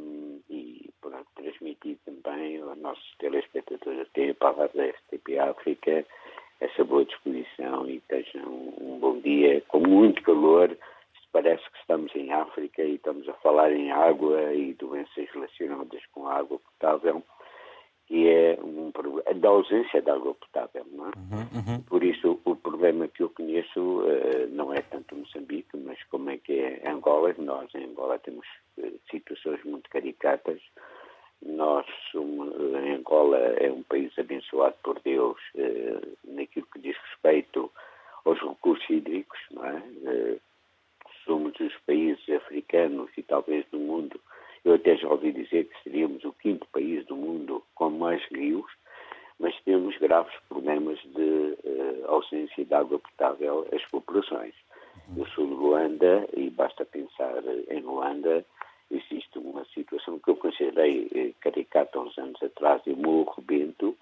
e 0.49 0.89
pronto, 1.01 1.27
transmitir 1.35 1.97
também 2.05 2.61
aos 2.61 2.77
nossos 2.77 3.15
telespectadores 3.19 4.01
até 4.01 4.29
a 4.29 4.35
palavra 4.35 4.71
da 4.73 4.93
FTP 4.93 5.39
África 5.39 6.05
essa 6.61 6.83
boa 6.83 7.03
disposição 7.03 7.89
e 7.89 7.97
estejam 7.97 8.73
um 8.79 8.99
bom 8.99 9.19
dia 9.19 9.61
com 9.67 9.79
muito 9.79 10.21
calor. 10.21 10.77
Parece 11.33 11.63
que 11.71 11.79
estamos 11.79 12.13
em 12.15 12.31
África 12.31 12.83
e 12.83 12.95
estamos 12.95 13.27
a 13.27 13.33
falar 13.35 13.71
em 13.71 13.91
água 13.91 14.53
e 14.53 14.73
doenças 14.73 15.29
relacionadas 15.33 16.05
com 16.13 16.27
a 16.27 16.35
água 16.35 16.59
potável 16.59 17.23
que 18.11 18.27
é 18.27 18.59
um 18.61 18.91
problema 18.91 19.10
da 19.33 19.49
ausência 19.49 20.01
de 20.01 20.09
água 20.09 20.33
potável, 20.33 20.85
não 20.91 21.07
é? 21.07 21.11
Por 21.87 22.03
isso, 22.03 22.39
o 22.45 22.55
problema 22.55 23.07
que 23.07 23.23
eu 23.23 23.29
conheço 23.29 24.03
eh, 24.07 24.47
não 24.51 24.73
é 24.73 24.81
tanto 24.81 25.15
Moçambique, 25.15 25.77
mas 25.77 26.01
como 26.05 26.29
é 26.29 26.37
que 26.37 26.53
é 26.53 26.89
Angola. 26.89 27.33
Nós, 27.37 27.73
em 27.75 27.85
Angola, 27.85 28.19
temos 28.19 28.45
eh, 28.77 28.91
situações 29.09 29.63
muito 29.63 29.89
caricatas. 29.89 30.61
Nós, 31.41 31.85
em 32.13 32.95
Angola, 32.95 33.37
é 33.37 33.71
um 33.71 33.83
país 33.83 34.17
abençoado 34.17 34.75
por 34.83 34.99
Deus 35.01 35.37
eh, 35.55 36.01
naquilo 36.23 36.67
que 36.73 36.79
diz 36.79 36.95
respeito 37.09 37.71
aos 38.25 38.39
recursos 38.39 38.87
hídricos, 38.89 39.39
não 39.51 39.65
é? 39.65 39.81
Somos 41.25 41.59
os 41.59 41.75
países 41.85 42.27
africanos 42.29 43.09
e 43.17 43.23
talvez 43.23 43.65
do 43.71 43.79
mundo. 43.79 44.19
Eu 44.63 44.75
até 44.75 44.95
já 44.95 45.07
ouvi 45.07 45.31
dizer 45.31 45.65
que 45.65 45.83
seríamos 45.83 46.23
o 46.23 46.33
quinto 46.33 46.67
país 46.71 47.05
do 47.07 47.15
mundo 47.15 47.63
com 47.73 47.89
mais 47.89 48.23
rios, 48.25 48.71
mas 49.41 49.59
temos 49.63 49.97
graves 49.97 50.33
problemas 50.47 50.99
de 50.99 51.57
eh, 51.65 52.03
ausência 52.07 52.63
de 52.63 52.73
água 52.73 52.99
potável 52.99 53.67
às 53.73 53.83
populações. 53.87 54.53
Eu 55.17 55.25
sou 55.27 55.47
de 55.47 55.53
Luanda 55.53 56.27
e 56.37 56.49
basta 56.51 56.85
pensar 56.85 57.43
em 57.69 57.81
Luanda, 57.81 58.45
existe 58.91 59.39
uma 59.39 59.65
situação 59.73 60.19
que 60.19 60.29
eu 60.29 60.35
considerei 60.35 61.09
eh, 61.13 61.31
caricata 61.41 61.99
uns 61.99 62.15
anos 62.19 62.41
atrás, 62.43 62.83
em 62.85 62.93
Morro 62.93 63.41
Bento, 63.41 63.97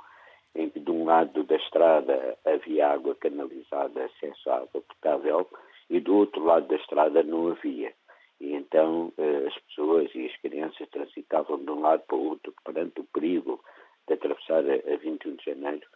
em 0.53 0.69
que 0.69 0.79
de 0.79 0.91
um 0.91 1.05
lado 1.05 1.43
da 1.45 1.55
estrada 1.55 2.37
havia 2.45 2.89
água 2.89 3.15
canalizada, 3.15 4.05
acesso 4.05 4.49
à 4.49 4.57
água 4.57 4.81
potável, 4.81 5.47
e 5.89 6.01
do 6.01 6.15
outro 6.17 6.43
lado 6.43 6.67
da 6.67 6.75
estrada 6.75 7.23
não 7.23 7.47
havia. 7.47 7.93
E 8.41 8.53
então 8.55 9.13
eh, 9.17 9.47
as 9.47 9.57
pessoas 9.63 10.13
e 10.13 10.25
as 10.25 10.35
crianças 10.41 10.89
transitavam 10.89 11.63
de 11.63 11.71
um 11.71 11.79
lado 11.79 12.01
para 12.07 12.17
o 12.17 12.29
outro 12.29 12.53
perante 12.65 12.99
o 12.99 13.05
perigo 13.05 13.63
de 14.09 14.13
atravessar 14.15 14.63
a, 14.65 14.93
a 14.93 14.97
21 14.97 15.35
de 15.35 15.45
janeiro, 15.45 15.87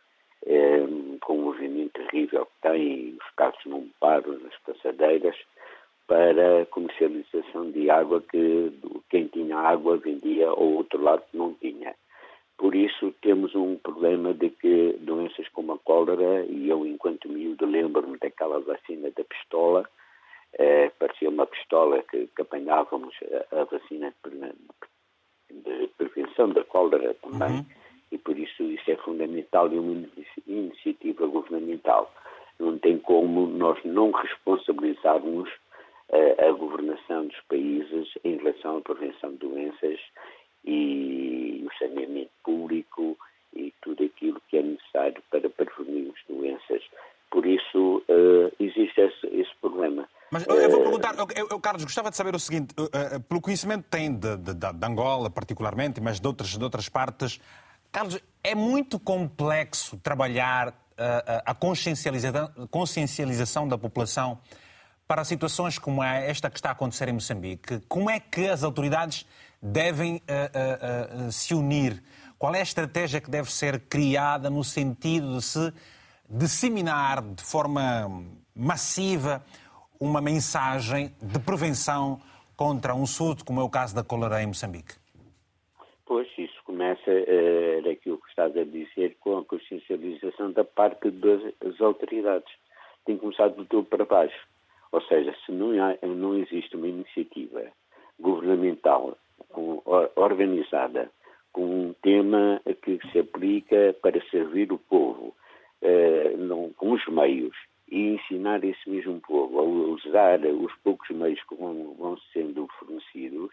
eh, 0.45 0.85
com 1.21 1.37
um 1.37 1.43
movimento 1.45 1.93
terrível 1.93 2.45
que 2.45 2.69
tem, 2.69 3.17
os 3.19 3.35
carros 3.35 3.65
não 3.65 3.89
param 3.99 4.39
nas 4.39 4.57
passadeiras, 4.59 5.35
para 6.05 6.65
comercialização 6.67 7.71
de 7.71 7.89
água 7.89 8.21
que 8.21 8.71
quem 9.09 9.27
tinha 9.27 9.57
água 9.57 9.97
vendia 9.97 10.47
ao 10.47 10.59
outro 10.59 11.01
lado 11.01 11.23
não 11.33 11.53
tinha. 11.53 11.95
Por 12.57 12.75
isso 12.75 13.13
temos 13.21 13.55
um 13.55 13.77
problema 13.77 14.33
de 14.33 14.49
que 14.49 14.93
doenças 14.99 15.47
como 15.49 15.73
a 15.73 15.79
cólera, 15.79 16.45
e 16.45 16.69
eu 16.69 16.85
enquanto 16.85 17.29
miúdo 17.29 17.65
lembro-me 17.65 18.17
daquela 18.17 18.59
vacina 18.59 19.09
da 19.11 19.23
pistola, 19.23 19.89
eh, 20.59 20.91
parecia 20.99 21.29
uma 21.29 21.47
pistola 21.47 22.03
que, 22.03 22.27
que 22.27 22.41
apanhávamos 22.41 23.15
a, 23.51 23.61
a 23.61 23.63
vacina 23.63 24.13
de, 24.25 25.61
de 25.61 25.87
prevenção 25.97 26.49
da 26.49 26.63
cólera 26.63 27.15
também, 27.15 27.65
e 28.13 28.17
por 28.19 28.37
isso 28.37 28.61
isso 28.63 28.89
é 28.91 28.95
fundamental 28.97 29.65
e 29.73 29.77
uma 29.79 29.91
inici- 29.93 30.43
iniciativa 30.47 31.25
governamental. 31.27 32.13
Não 32.59 32.77
tem 32.77 32.97
como 32.99 33.47
nós 33.47 33.77
não 33.83 34.11
responsabilizarmos 34.11 35.49
eh, 36.09 36.47
a 36.47 36.51
governação 36.51 37.25
dos 37.27 37.39
países 37.49 38.07
em 38.23 38.37
relação 38.37 38.77
à 38.77 38.81
prevenção 38.81 39.31
de 39.31 39.37
doenças 39.37 39.99
e 40.65 41.65
o 41.67 41.77
saneamento 41.77 42.31
público 42.43 43.17
e 43.55 43.73
tudo 43.81 44.03
aquilo 44.03 44.41
que 44.49 44.57
é 44.57 44.61
necessário 44.63 45.21
para 45.29 45.49
prevenirmos 45.49 46.19
doenças. 46.29 46.81
Por 47.31 47.45
isso 47.45 48.03
eh, 48.07 48.51
existe 48.59 49.01
esse, 49.01 49.27
esse 49.27 49.51
problema. 49.59 50.07
Mas 50.31 50.45
eu 50.47 50.55
eu 50.55 50.69
vou 50.69 50.81
perguntar, 50.81 51.15
eu, 51.17 51.47
eu, 51.49 51.59
Carlos, 51.59 51.83
gostava 51.83 52.09
de 52.11 52.15
saber 52.17 52.35
o 52.35 52.39
seguinte: 52.39 52.73
eh, 52.77 53.15
eh, 53.15 53.19
pelo 53.19 53.41
conhecimento 53.41 53.83
que 53.85 53.89
tem 53.89 54.13
de- 54.13 54.37
de- 54.37 54.53
de 54.53 54.85
Angola, 54.85 55.29
particularmente, 55.31 55.99
mas 55.99 56.19
de 56.19 56.27
outras, 56.27 56.49
de 56.57 56.63
outras 56.63 56.87
partes, 56.89 57.39
Carlos, 57.93 58.19
é 58.43 58.55
muito 58.55 58.99
complexo 58.99 59.97
trabalhar 59.97 60.69
eh, 60.97 61.23
eh, 61.27 61.43
a 61.45 61.53
consciencialização, 61.53 62.51
consciencialização 62.71 63.67
da 63.67 63.77
população 63.77 64.39
para 65.07 65.23
situações 65.23 65.77
como 65.77 66.03
esta 66.03 66.49
que 66.49 66.57
está 66.57 66.69
a 66.69 66.71
acontecer 66.71 67.07
em 67.07 67.13
Moçambique. 67.13 67.81
Como 67.87 68.09
é 68.09 68.19
que 68.19 68.49
as 68.49 68.63
autoridades 68.63 69.27
devem 69.61 70.19
eh, 70.27 70.51
eh, 70.51 71.09
eh, 71.27 71.31
se 71.31 71.53
unir? 71.53 72.03
Qual 72.39 72.55
é 72.55 72.61
a 72.61 72.63
estratégia 72.63 73.21
que 73.21 73.29
deve 73.29 73.51
ser 73.51 73.81
criada 73.81 74.49
no 74.49 74.63
sentido 74.63 75.37
de 75.37 75.43
se 75.43 75.71
disseminar 76.27 77.21
de 77.21 77.43
forma 77.43 78.25
massiva 78.55 79.45
uma 79.99 80.19
mensagem 80.19 81.13
de 81.21 81.37
prevenção 81.37 82.19
contra 82.55 82.95
um 82.95 83.05
surto, 83.05 83.45
como 83.45 83.61
é 83.61 83.63
o 83.63 83.69
caso 83.69 83.93
da 83.93 84.03
cólera 84.03 84.41
em 84.41 84.47
Moçambique? 84.47 85.02
Pois, 87.05 87.23
isso 87.23 87.25
começa, 87.25 87.31
eh, 87.31 87.77
era 87.79 87.91
aquilo 87.91 88.17
que 88.17 88.29
estás 88.29 88.55
a 88.57 88.63
dizer, 88.63 89.15
com 89.19 89.37
a 89.37 89.45
consciencialização 89.45 90.51
da 90.51 90.63
parte 90.63 91.09
das 91.11 91.81
autoridades. 91.81 92.51
Tem 93.05 93.15
que 93.15 93.21
começar 93.21 93.49
do 93.49 93.65
topo 93.65 93.89
para 93.89 94.05
baixo. 94.05 94.47
Ou 94.91 95.01
seja, 95.01 95.33
se 95.45 95.51
não, 95.51 95.71
há, 95.83 95.97
não 96.05 96.37
existe 96.37 96.75
uma 96.75 96.87
iniciativa 96.87 97.63
governamental 98.19 99.17
com- 99.49 99.81
or- 99.85 100.11
organizada 100.15 101.09
com 101.51 101.65
um 101.65 101.93
tema 102.01 102.61
que 102.83 102.99
se 103.11 103.19
aplica 103.19 103.95
para 104.01 104.21
servir 104.29 104.71
o 104.71 104.77
povo, 104.77 105.35
eh, 105.81 106.35
não- 106.37 106.71
com 106.73 106.91
os 106.91 107.05
meios, 107.07 107.55
e 107.91 108.15
ensinar 108.15 108.63
esse 108.63 108.89
mesmo 108.89 109.19
povo 109.21 109.59
a 109.59 109.63
usar 109.63 110.39
os 110.45 110.73
poucos 110.83 111.09
meios 111.09 111.41
que 111.43 111.55
vão, 111.55 111.93
vão 111.97 112.17
sendo 112.31 112.67
fornecidos, 112.79 113.51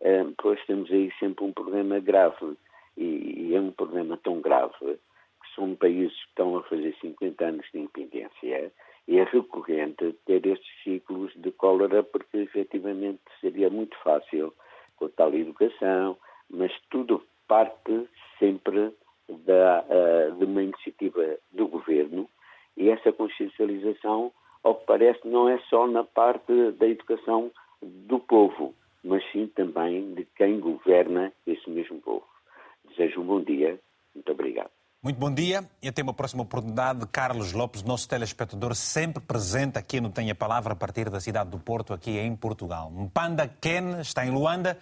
eh, 0.00 0.24
pois 0.38 0.64
temos 0.66 0.90
aí 0.90 1.12
sempre 1.18 1.44
um 1.44 1.52
problema 1.52 1.98
grave. 2.00 2.56
E, 2.96 3.48
e 3.48 3.54
é 3.54 3.60
um 3.60 3.72
problema 3.72 4.16
tão 4.16 4.40
grave 4.40 4.74
que 4.80 5.54
são 5.54 5.74
países 5.74 6.14
que 6.14 6.28
estão 6.28 6.56
a 6.56 6.62
fazer 6.64 6.94
50 7.00 7.44
anos 7.44 7.66
de 7.72 7.80
independência 7.80 8.72
e 9.06 9.18
é 9.18 9.24
recorrente 9.24 10.14
ter 10.24 10.46
estes 10.46 10.82
ciclos 10.82 11.32
de 11.36 11.50
cólera 11.52 12.02
porque 12.02 12.38
efetivamente 12.38 13.20
seria 13.40 13.68
muito 13.68 13.96
fácil 13.98 14.54
com 14.96 15.08
tal 15.08 15.34
educação, 15.34 16.16
mas 16.48 16.72
tudo 16.90 17.22
parte 17.46 18.08
sempre 18.38 18.92
da, 19.28 19.84
eh, 19.88 20.30
de 20.38 20.44
uma 20.44 20.62
iniciativa 20.62 21.38
do 21.52 21.66
governo 21.68 22.28
e 22.76 22.88
essa 22.90 23.12
consciencialização, 23.12 24.32
ao 24.62 24.74
que 24.76 24.86
parece, 24.86 25.26
não 25.26 25.48
é 25.48 25.58
só 25.70 25.86
na 25.86 26.04
parte 26.04 26.72
da 26.72 26.86
educação 26.86 27.50
do 27.82 28.18
povo, 28.18 28.74
mas 29.02 29.22
sim 29.30 29.46
também 29.54 30.14
de 30.14 30.24
quem 30.36 30.58
governa 30.58 31.32
esse 31.46 31.68
mesmo 31.70 32.00
povo. 32.00 32.26
Desejo 32.96 33.20
um 33.20 33.26
bom 33.26 33.42
dia. 33.42 33.78
Muito 34.14 34.30
obrigado. 34.30 34.70
Muito 35.02 35.18
bom 35.18 35.32
dia 35.32 35.68
e 35.82 35.88
até 35.88 36.02
uma 36.02 36.14
próxima 36.14 36.42
oportunidade. 36.42 37.06
Carlos 37.08 37.52
Lopes, 37.52 37.82
nosso 37.82 38.08
telespectador, 38.08 38.74
sempre 38.74 39.22
presente 39.22 39.76
aqui 39.76 40.00
no 40.00 40.10
Tem 40.10 40.30
a 40.30 40.34
Palavra, 40.34 40.72
a 40.72 40.76
partir 40.76 41.10
da 41.10 41.20
cidade 41.20 41.50
do 41.50 41.58
Porto, 41.58 41.92
aqui 41.92 42.18
em 42.18 42.34
Portugal. 42.34 42.90
Mpanda 42.90 43.46
Ken 43.46 44.00
está 44.00 44.24
em 44.24 44.30
Luanda. 44.30 44.78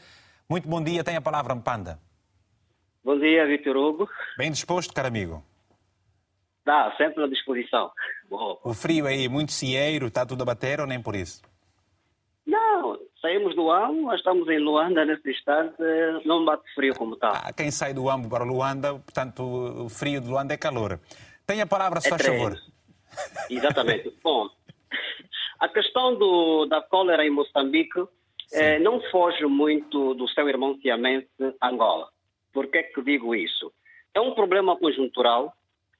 Muito 0.49 0.69
bom 0.69 0.83
dia, 0.83 1.03
tem 1.03 1.17
a 1.17 1.21
palavra, 1.21 1.55
Mpanda. 1.55 1.99
Bom 3.03 3.19
dia, 3.19 3.47
Vitor 3.47 3.77
Hugo. 3.77 4.09
Bem 4.37 4.51
disposto, 4.51 4.95
caro 4.95 5.09
amigo? 5.09 5.43
Dá, 6.65 6.95
sempre 6.97 7.25
à 7.25 7.27
disposição. 7.27 7.91
O 8.63 8.73
frio 8.73 9.07
aí, 9.07 9.29
muito 9.29 9.51
cieiro, 9.51 10.07
está 10.07 10.25
tudo 10.25 10.43
a 10.43 10.45
bater 10.45 10.81
ou 10.81 10.87
nem 10.87 11.03
por 11.03 11.17
isso? 11.17 11.43
Não, 12.47 12.91
saímos 13.23 13.55
do 13.55 13.70
AMO, 13.70 14.03
nós 14.03 14.18
estamos 14.18 14.47
em 14.49 14.59
Luanda 14.59 15.05
nesse 15.05 15.31
instante, 15.31 15.77
não 16.27 16.45
bate 16.45 16.64
frio 16.75 16.95
como 16.95 17.14
está. 17.14 17.31
Ah, 17.31 17.53
quem 17.53 17.70
sai 17.70 17.95
do 17.95 18.11
AMO 18.11 18.29
para 18.29 18.45
Luanda, 18.45 18.95
portanto, 18.95 19.43
o 19.43 19.89
frio 19.89 20.20
de 20.20 20.29
Luanda 20.29 20.53
é 20.53 20.57
calor. 20.59 21.01
Tenha 21.47 21.64
a 21.64 21.66
palavra, 21.66 22.01
se 22.01 22.09
é 22.09 22.11
faz 22.11 22.27
favor. 22.27 22.59
Exatamente. 23.49 24.12
Bom, 24.23 24.51
a 25.61 25.68
questão 25.68 26.14
do, 26.16 26.66
da 26.66 26.83
cólera 26.83 27.25
em 27.25 27.31
Moçambique 27.31 28.05
eh, 28.53 28.79
não 28.81 29.01
foge 29.11 29.47
muito 29.47 30.14
do 30.14 30.29
seu 30.29 30.49
irmão 30.49 30.79
siamense 30.83 31.29
Angola. 31.62 32.09
Por 32.53 32.66
que 32.66 32.79
é 32.79 32.83
que 32.83 33.01
digo 33.03 33.35
isso? 33.35 33.73
É 34.12 34.20
um 34.20 34.35
problema 34.35 34.77
conjuntural 34.77 35.55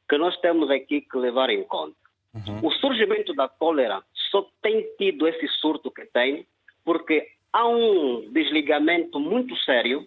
que 0.09 0.19
nós 0.19 0.37
temos 0.41 0.71
aqui 0.71 1.01
que 1.01 1.17
levar 1.17 1.49
em 1.49 1.65
conta. 1.65 1.97
Uhum. 2.35 2.67
O 2.67 2.71
surgimento 2.73 3.35
da 3.35 3.49
cólera 3.49 4.03
só 4.31 4.47
tem 4.61 4.87
tido 4.99 5.27
esse 5.29 5.47
surto 5.61 5.91
que 5.91 6.05
tem 6.07 6.47
porque 6.85 7.29
há 7.53 7.67
um 7.67 8.31
desligamento 8.33 9.21
muito 9.21 9.57
sério 9.59 10.07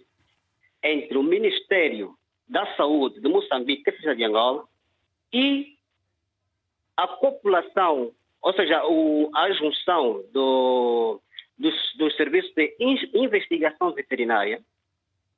entre 0.82 1.16
o 1.18 1.22
Ministério 1.22 2.14
da 2.48 2.66
Saúde 2.76 3.20
de 3.20 3.28
Moçambique, 3.28 3.84
que 3.84 3.96
seja 3.96 4.14
de 4.14 4.24
Angola, 4.24 4.64
e 5.32 5.76
a 6.96 7.06
população, 7.06 8.12
ou 8.40 8.52
seja, 8.54 8.84
o, 8.86 9.30
a 9.34 9.50
junção 9.52 10.24
do, 10.32 11.20
dos, 11.58 11.74
dos 11.96 12.16
serviços 12.16 12.52
de 12.54 12.74
investigação 13.14 13.92
veterinária 13.92 14.60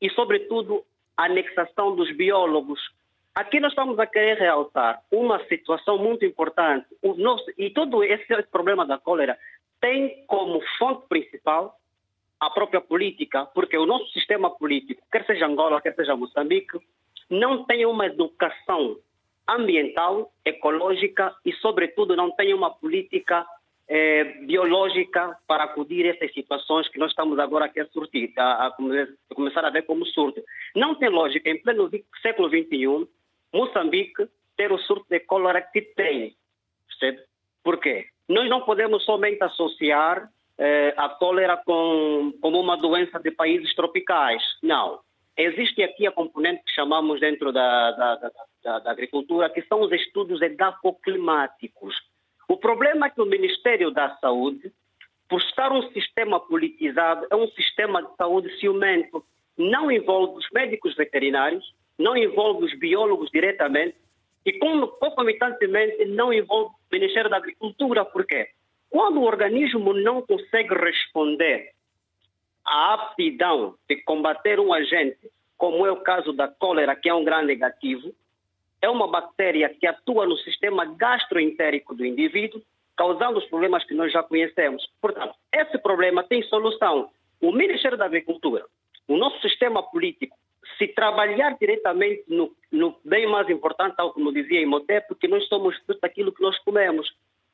e, 0.01 0.11
sobretudo, 0.11 0.84
a 1.16 1.24
anexação 1.24 1.97
dos 1.97 2.14
biólogos. 2.14 2.80
Aqui 3.34 3.61
nós 3.61 3.72
estamos 3.72 3.99
a 3.99 4.07
querer 4.07 4.36
realçar 4.39 5.01
uma 5.11 5.45
situação 5.47 5.99
muito 5.99 6.24
importante. 6.24 6.86
Nosso, 7.03 7.45
e 7.57 7.70
todo 7.70 8.05
esse 8.05 8.43
problema 8.51 8.84
da 8.84 8.99
cólera 8.99 9.39
tem 9.81 10.24
como 10.26 10.61
fonte 10.79 11.07
principal 11.09 11.76
a 12.41 12.51
própria 12.51 12.81
política, 12.81 13.47
porque 13.47 13.76
o 13.76 13.87
nosso 13.87 14.09
sistema 14.12 14.51
político, 14.51 15.03
quer 15.11 15.26
seja 15.26 15.47
Angola, 15.47 15.81
quer 15.81 15.95
seja 15.95 16.16
Moçambique, 16.16 16.79
não 17.29 17.64
tem 17.64 17.85
uma 17.85 18.07
educação 18.07 18.97
ambiental, 19.49 20.31
ecológica 20.45 21.35
e, 21.45 21.53
sobretudo, 21.55 22.14
não 22.14 22.31
tem 22.31 22.55
uma 22.55 22.70
política 22.70 23.47
eh, 23.89 24.24
biológica 24.45 25.37
para 25.47 25.64
acudir 25.64 26.07
a 26.07 26.11
essas 26.11 26.33
situações 26.33 26.89
que 26.89 26.99
nós 26.99 27.11
estamos 27.11 27.39
agora 27.39 27.64
aqui 27.64 27.81
a 27.81 27.87
surtir, 27.87 28.33
a, 28.37 28.66
a, 28.66 28.76
começar 29.35 29.64
a 29.64 29.70
ver 29.70 29.83
como 29.83 30.05
surto. 30.07 30.43
Não 30.76 30.95
tem 30.95 31.09
lógica, 31.09 31.49
em 31.49 31.61
pleno 31.61 31.91
século 32.22 32.49
XXI, 32.49 33.09
Moçambique 33.53 34.29
ter 34.57 34.70
o 34.70 34.79
surto 34.79 35.07
de 35.09 35.20
cólera 35.20 35.62
que 35.62 35.81
tem. 35.81 36.37
Percebe? 36.87 37.24
Por 37.64 37.81
quê? 37.81 38.07
Nós 38.29 38.49
não 38.49 38.61
podemos 38.61 39.05
somente 39.05 39.43
associar 39.43 40.31
eh, 40.59 40.93
a 40.97 41.09
cólera 41.09 41.57
com, 41.57 42.33
como 42.43 42.61
uma 42.61 42.76
doença 42.76 43.18
de 43.18 43.31
países 43.31 43.74
tropicais. 43.74 44.43
Não. 44.62 45.01
Existe 45.37 45.83
aqui 45.83 46.07
a 46.07 46.12
componente 46.12 46.64
que 46.64 46.72
chamamos 46.72 47.20
dentro 47.20 47.53
da, 47.53 47.93
da, 47.93 48.31
da, 48.64 48.79
da 48.81 48.91
agricultura, 48.91 49.49
que 49.49 49.62
são 49.62 49.81
os 49.81 49.93
estudos 49.93 50.43
edafoclimáticos. 50.43 51.95
O 52.49 52.57
problema 52.57 53.07
é 53.07 53.11
que 53.11 53.22
o 53.22 53.26
Ministério 53.26 53.91
da 53.91 54.16
Saúde, 54.16 54.72
por 55.29 55.41
estar 55.41 55.70
um 55.70 55.91
sistema 55.93 56.41
politizado, 56.41 57.26
é 57.31 57.37
um 57.37 57.47
sistema 57.49 58.03
de 58.03 58.16
saúde 58.16 58.59
ciumento. 58.59 59.24
Não 59.57 59.91
envolve 59.91 60.39
os 60.39 60.51
médicos 60.51 60.97
veterinários, 60.97 61.64
não 61.99 62.16
envolve 62.16 62.64
os 62.64 62.79
biólogos 62.79 63.31
diretamente, 63.31 63.97
e 64.45 64.53
concomitantemente 64.55 66.05
não 66.07 66.32
envolve 66.32 66.70
o 66.70 66.95
Ministério 66.95 67.30
da 67.30 67.36
Agricultura. 67.36 68.05
Por 68.05 68.24
quê? 68.26 68.49
Quando 68.91 69.20
o 69.20 69.24
organismo 69.24 69.93
não 69.93 70.22
consegue 70.22 70.74
responder 70.74 71.72
à 72.64 72.95
aptidão 72.95 73.74
de 73.89 73.97
combater 74.03 74.59
um 74.59 74.72
agente, 74.72 75.30
como 75.57 75.84
é 75.84 75.91
o 75.91 76.01
caso 76.01 76.32
da 76.32 76.49
cólera, 76.49 76.97
que 76.97 77.09
é 77.09 77.14
um 77.14 77.24
grande 77.24 77.49
negativo, 77.49 78.14
é 78.80 78.89
uma 78.89 79.09
bactéria 79.09 79.68
que 79.68 79.86
atua 79.86 80.24
no 80.24 80.36
sistema 80.39 80.84
gastroentérico 80.84 81.95
do 81.95 82.07
indivíduo, 82.07 82.62
causando 82.97 83.39
os 83.39 83.45
problemas 83.47 83.84
que 83.84 83.95
nós 83.95 84.12
já 84.12 84.22
conhecemos. 84.22 84.89
Portanto, 85.01 85.34
esse 85.53 85.78
problema 85.78 86.22
tem 86.22 86.43
solução. 86.45 87.11
O 87.41 87.53
Ministério 87.53 87.99
da 87.99 88.07
Agricultura, 88.07 88.64
o 89.07 89.16
nosso 89.16 89.41
sistema 89.41 89.82
político, 89.82 90.36
se 90.77 90.89
trabalhar 90.89 91.57
diretamente 91.59 92.25
no, 92.29 92.55
no, 92.71 92.97
bem 93.05 93.27
mais 93.27 93.49
importante, 93.49 93.97
tal 93.97 94.12
como 94.12 94.33
dizia 94.33 94.61
Imhotep, 94.61 95.09
porque 95.09 95.29
nós 95.29 95.47
somos 95.49 95.77
fruto 95.79 96.01
daquilo 96.01 96.33
que 96.33 96.43
nós 96.43 96.59
comemos. 96.61 97.11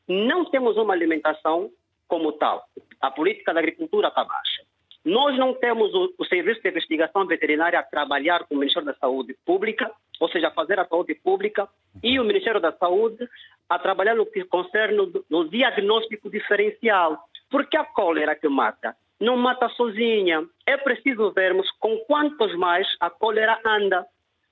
Não 0.09 0.45
temos 0.47 0.77
uma 0.77 0.93
alimentação 0.93 1.71
como 2.09 2.33
tal. 2.33 2.65
A 3.01 3.11
política 3.11 3.53
da 3.53 3.61
agricultura 3.61 4.09
está 4.09 4.25
baixa. 4.25 4.63
Nós 5.05 5.37
não 5.39 5.53
temos 5.55 5.93
o, 5.95 6.15
o, 6.19 6.25
Serviço 6.25 6.63
de 6.63 6.69
Investigação 6.69 7.27
Veterinária 7.27 7.79
a 7.79 7.83
trabalhar 7.83 8.45
com 8.45 8.55
o 8.55 8.59
Ministério 8.59 8.87
da 8.87 8.95
Saúde 8.95 9.37
Pública, 9.45 9.91
ou 10.19 10.29
seja, 10.31 10.51
fazer 10.51 10.79
a 10.81 10.87
saúde 10.87 11.15
pública, 11.15 11.69
e 12.03 12.19
o 12.19 12.25
Ministério 12.25 12.61
da 12.61 12.73
Saúde 12.73 13.29
a 13.69 13.79
trabalhar 13.79 14.15
no 14.15 14.25
que 14.25 14.45
concerne 14.45 14.97
no, 14.97 15.25
no 15.29 15.49
diagnóstico 15.49 16.31
diferencial. 16.31 17.23
Porque 17.51 17.77
a 17.77 17.85
cólera 17.85 18.35
que 18.35 18.49
mata 18.49 18.97
não 19.21 19.37
mata 19.37 19.69
sozinha. 19.71 20.47
É 20.67 20.77
preciso 20.77 21.33
vermos 21.33 21.71
com 21.79 21.99
quantos 22.07 22.55
mais 22.57 22.87
a 23.01 23.11
cólera 23.11 23.61
anda, 23.65 24.07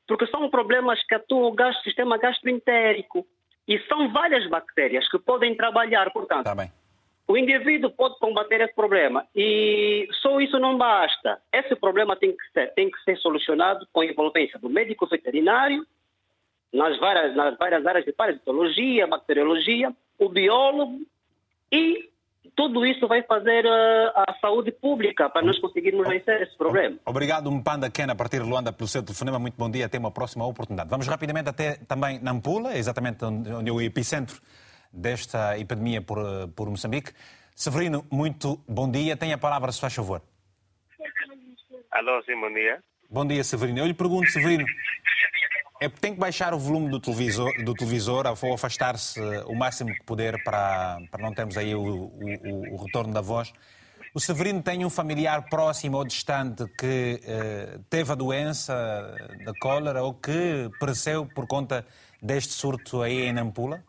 porque 0.06 0.26
são 0.26 0.50
problemas 0.50 1.02
que 1.06 1.14
atuam 1.14 1.54
no 1.54 1.74
sistema 1.82 2.18
gastroentérico 2.18 3.26
e 3.66 3.78
são 3.86 4.12
várias 4.12 4.48
bactérias 4.48 5.08
que 5.08 5.18
podem 5.18 5.56
trabalhar, 5.56 6.10
portanto. 6.12 6.44
Tá 6.44 6.54
o 7.26 7.36
indivíduo 7.36 7.90
pode 7.90 8.18
combater 8.18 8.60
esse 8.60 8.74
problema 8.74 9.26
e 9.34 10.08
só 10.20 10.40
isso 10.40 10.58
não 10.58 10.76
basta. 10.76 11.40
Esse 11.52 11.74
problema 11.76 12.16
tem 12.16 12.36
que 12.36 12.44
ser, 12.52 12.74
tem 12.74 12.90
que 12.90 13.02
ser 13.04 13.16
solucionado 13.18 13.86
com 13.92 14.00
a 14.00 14.06
envolvência 14.06 14.58
do 14.58 14.68
médico 14.68 15.06
veterinário, 15.06 15.86
nas 16.72 16.98
várias, 16.98 17.34
nas 17.36 17.56
várias 17.56 17.86
áreas 17.86 18.04
de 18.04 18.12
parasitologia, 18.12 19.06
bacteriologia, 19.06 19.94
o 20.18 20.28
biólogo 20.28 21.00
e 21.70 22.10
tudo 22.56 22.84
isso 22.84 23.06
vai 23.06 23.22
fazer 23.22 23.64
uh, 23.64 24.12
a 24.14 24.34
saúde 24.40 24.72
pública 24.72 25.28
para 25.30 25.42
nós 25.42 25.58
conseguirmos 25.58 26.06
vencer 26.08 26.42
esse 26.42 26.56
problema. 26.56 26.98
Obrigado, 27.06 27.50
Mpanda 27.50 27.90
Ken, 27.90 28.10
a 28.10 28.14
partir 28.14 28.42
de 28.42 28.48
Luanda, 28.48 28.72
pelo 28.72 28.88
seu 28.88 29.02
telefonema. 29.02 29.38
Muito 29.38 29.54
bom 29.56 29.70
dia, 29.70 29.86
até 29.86 29.98
uma 29.98 30.10
próxima 30.10 30.46
oportunidade. 30.46 30.90
Vamos 30.90 31.06
rapidamente 31.06 31.48
até 31.48 31.76
também 31.86 32.18
Nampula, 32.18 32.76
exatamente 32.76 33.24
onde 33.24 33.70
é 33.70 33.72
o 33.72 33.80
epicentro 33.80 34.40
desta 34.92 35.58
epidemia 35.58 36.02
por, 36.02 36.18
eh, 36.18 36.46
por 36.54 36.68
Moçambique. 36.68 37.12
Severino, 37.54 38.04
muito 38.10 38.60
bom 38.68 38.90
dia. 38.90 39.16
Tem 39.16 39.32
a 39.32 39.38
palavra, 39.38 39.72
se 39.72 39.80
faz 39.80 39.94
favor. 39.94 40.20
Alô, 41.90 42.22
sim, 42.22 42.38
bom 42.38 42.52
dia. 42.52 42.82
Bom 43.08 43.26
dia, 43.26 43.44
Severino. 43.44 43.78
Eu 43.78 43.86
lhe 43.86 43.94
pergunto, 43.94 44.30
Severino, 44.30 44.64
é, 45.82 45.88
tem 45.88 46.14
que 46.14 46.20
baixar 46.20 46.54
o 46.54 46.58
volume 46.58 46.88
do 46.90 47.00
televisor, 47.00 47.52
do 47.64 47.74
televisor 47.74 48.24
ou 48.26 48.54
afastar-se 48.54 49.20
o 49.46 49.54
máximo 49.54 49.92
que 49.92 50.04
puder 50.04 50.42
para, 50.44 50.98
para 51.10 51.20
não 51.20 51.34
termos 51.34 51.56
aí 51.56 51.74
o, 51.74 51.82
o, 51.82 52.74
o, 52.74 52.84
retorno 52.84 53.12
da 53.12 53.20
voz. 53.20 53.52
O 54.14 54.20
Severino 54.20 54.62
tem 54.62 54.84
um 54.84 54.90
familiar 54.90 55.48
próximo 55.48 55.96
ou 55.96 56.04
distante 56.04 56.64
que 56.78 57.20
eh, 57.24 57.78
teve 57.90 58.12
a 58.12 58.14
doença 58.14 58.72
da 59.44 59.52
cólera 59.58 60.02
ou 60.04 60.14
que 60.14 60.70
pereceu 60.78 61.26
por 61.34 61.48
conta 61.48 61.84
deste 62.22 62.52
surto 62.52 63.02
aí 63.02 63.22
em 63.22 63.32
Nampula? 63.32 63.82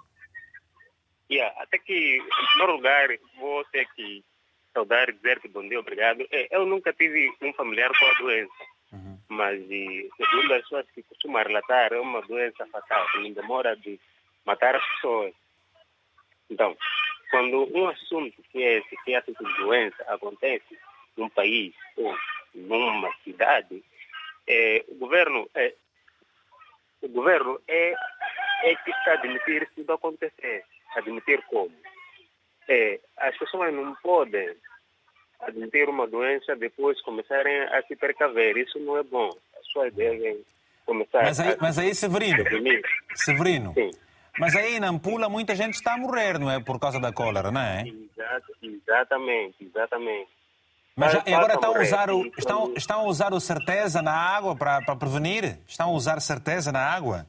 Yeah, 1.29 1.53
até 1.61 1.77
que, 1.77 1.93
em 1.93 2.47
primeiro 2.47 2.77
lugar, 2.77 3.09
vou 3.37 3.63
ter 3.65 3.85
que 3.95 4.23
saudar 4.73 5.09
e 5.09 5.13
dizer 5.13 5.39
que 5.41 5.47
bom 5.47 5.67
dia, 5.67 5.79
obrigado. 5.79 6.25
É, 6.31 6.55
eu 6.55 6.65
nunca 6.65 6.91
tive 6.93 7.29
um 7.41 7.53
familiar 7.53 7.91
com 7.99 8.05
a 8.05 8.13
doença 8.25 8.72
mas 9.27 9.59
segundo 10.17 10.53
as 10.53 10.61
pessoas 10.63 10.85
que 10.91 11.03
costumam 11.03 11.43
relatar, 11.43 11.91
é 11.91 11.99
uma 11.99 12.21
doença 12.21 12.65
fatal, 12.67 13.05
que 13.11 13.31
demora 13.31 13.75
de 13.75 13.99
matar 14.45 14.75
as 14.75 14.85
pessoas. 14.95 15.33
Então, 16.49 16.77
quando 17.31 17.75
um 17.75 17.87
assunto 17.87 18.43
que 18.51 18.61
é 18.61 18.77
esse, 18.77 18.95
que 19.03 19.15
é 19.15 19.21
tipo 19.21 19.43
de 19.43 19.53
doença, 19.55 20.03
acontece 20.07 20.77
num 21.17 21.29
país 21.29 21.73
ou 21.97 22.15
numa 22.53 23.11
cidade, 23.23 23.83
é, 24.47 24.83
o 24.87 24.95
governo 24.95 25.49
é 25.55 25.73
o 27.01 27.09
governo 27.09 27.59
é, 27.67 27.93
é 28.63 28.75
que 28.75 28.91
está 28.91 29.11
a 29.11 29.13
admitir 29.15 29.69
se 29.73 29.81
isso 29.81 29.91
acontecer. 29.91 30.63
Admitir 30.95 31.41
como? 31.47 31.75
É, 32.69 32.99
as 33.17 33.37
pessoas 33.37 33.73
não 33.73 33.93
podem 33.95 34.55
admitir 35.47 35.89
uma 35.89 36.07
doença, 36.07 36.55
depois 36.55 37.01
começarem 37.01 37.61
a 37.63 37.81
se 37.83 37.95
precaver. 37.95 38.57
Isso 38.57 38.79
não 38.79 38.97
é 38.97 39.03
bom. 39.03 39.29
As 39.59 39.65
pessoas 39.67 39.93
devem 39.93 40.41
começar 40.85 41.23
mas 41.23 41.39
aí, 41.39 41.53
a... 41.53 41.57
Mas 41.59 41.79
aí, 41.79 41.95
Severino, 41.95 42.43
Severino, 43.15 43.73
Sim. 43.73 43.91
mas 44.37 44.55
aí 44.55 44.79
na 44.79 44.89
Ampula 44.89 45.29
muita 45.29 45.55
gente 45.55 45.75
está 45.75 45.93
a 45.93 45.97
morrer, 45.97 46.39
não 46.39 46.51
é? 46.51 46.59
Por 46.59 46.79
causa 46.79 46.99
da 46.99 47.11
cólera, 47.11 47.51
não 47.51 47.61
é? 47.61 47.85
Exatamente, 48.61 49.55
exatamente. 49.61 50.29
Mas 50.95 51.11
já, 51.11 51.19
agora 51.19 51.55
estão 51.55 51.75
a, 51.75 51.81
usar 51.81 52.11
o, 52.11 52.25
estão, 52.37 52.73
estão 52.77 52.99
a 52.99 53.03
usar 53.05 53.33
o 53.33 53.39
certeza 53.39 54.01
na 54.01 54.13
água 54.13 54.55
para, 54.55 54.81
para 54.81 54.95
prevenir? 54.95 55.57
Estão 55.67 55.89
a 55.89 55.93
usar 55.93 56.19
certeza 56.19 56.71
na 56.71 56.79
água? 56.79 57.25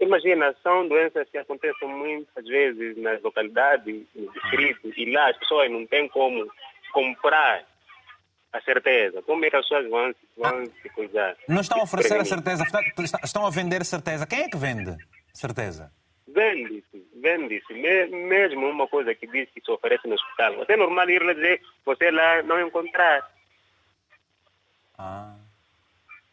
Imagina, 0.00 0.54
são 0.62 0.88
doenças 0.88 1.28
que 1.28 1.36
acontecem 1.36 1.88
muitas 1.88 2.46
vezes 2.46 2.96
nas 2.98 3.20
localidades, 3.20 4.06
nos 4.14 4.32
distritos, 4.32 4.96
e 4.96 5.12
lá 5.12 5.28
as 5.28 5.36
pessoas 5.36 5.70
não 5.70 5.84
têm 5.86 6.08
como 6.08 6.48
comprar 6.92 7.64
a 8.52 8.60
certeza. 8.62 9.22
Como 9.22 9.44
é 9.44 9.50
que 9.50 9.56
as 9.56 9.62
pessoas 9.62 9.88
vão, 9.88 10.14
vão 10.36 10.66
se 10.82 10.88
cuidar? 10.90 11.36
Não 11.48 11.60
estão 11.60 11.80
a 11.80 11.84
oferecer 11.84 12.20
a 12.20 12.24
certeza, 12.24 12.64
estão 13.22 13.46
a 13.46 13.50
vender 13.50 13.84
certeza. 13.84 14.26
Quem 14.26 14.42
é 14.42 14.48
que 14.48 14.56
vende 14.56 14.96
certeza? 15.32 15.92
Vende-se, 16.26 17.06
vende-se. 17.16 17.72
Mesmo 17.72 18.68
uma 18.68 18.86
coisa 18.86 19.14
que 19.14 19.26
diz 19.26 19.48
que 19.50 19.60
se 19.60 19.70
oferece 19.70 20.06
no 20.06 20.14
hospital. 20.14 20.56
Você 20.56 20.72
é 20.72 20.76
normal 20.76 21.08
ir 21.08 21.22
lá 21.22 21.32
dizer, 21.32 21.60
você 21.84 22.10
lá 22.10 22.42
não 22.42 22.60
encontrar. 22.60 23.28
Ah. 24.98 25.34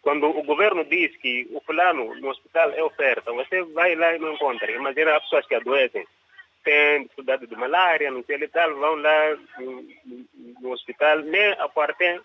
Quando 0.02 0.28
o 0.28 0.44
governo 0.44 0.84
diz 0.86 1.16
que 1.18 1.48
o 1.52 1.62
fulano 1.62 2.14
no 2.16 2.30
hospital 2.30 2.72
é 2.72 2.84
oferta, 2.84 3.32
você 3.32 3.64
vai 3.64 3.96
lá 3.96 4.16
e 4.16 4.20
não 4.20 4.34
encontra. 4.34 4.70
Imagina 4.72 5.16
as 5.16 5.24
pessoas 5.24 5.48
que 5.48 5.56
adoecem, 5.56 6.06
têm 6.66 7.04
dificuldade 7.04 7.48
de 7.48 7.56
malária, 7.56 8.12
não 8.12 8.24
sei 8.24 8.44
o 8.44 8.50
tal, 8.50 8.76
vão 8.76 8.96
lá 8.96 9.38
no, 9.60 9.88
no 10.60 10.72
hospital, 10.72 11.20
nem 11.20 11.52
a 11.54 11.70
parte 11.70 12.20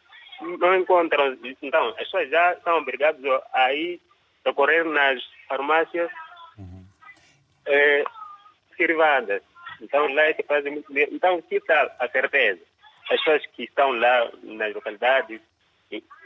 não 0.58 0.74
encontram. 0.74 1.38
Então, 1.62 1.88
as 1.90 1.96
pessoas 1.96 2.28
já 2.30 2.56
são 2.64 2.78
obrigadas 2.78 3.20
a 3.52 3.72
ir 3.72 4.00
socorrer 4.42 4.84
nas 4.86 5.22
farmácias 5.46 6.10
uhum. 6.58 6.84
é, 7.66 8.04
privadas. 8.76 9.42
Então, 9.80 10.12
lá 10.12 10.22
é 10.22 10.32
que 10.32 10.42
fazem 10.42 10.72
muito 10.72 10.92
bem. 10.92 11.08
Então, 11.12 11.40
que 11.42 11.60
tal 11.60 11.90
a 11.98 12.08
certeza? 12.08 12.60
As 13.10 13.18
pessoas 13.18 13.46
que 13.46 13.64
estão 13.64 13.92
lá 13.92 14.30
nas 14.42 14.74
localidades, 14.74 15.40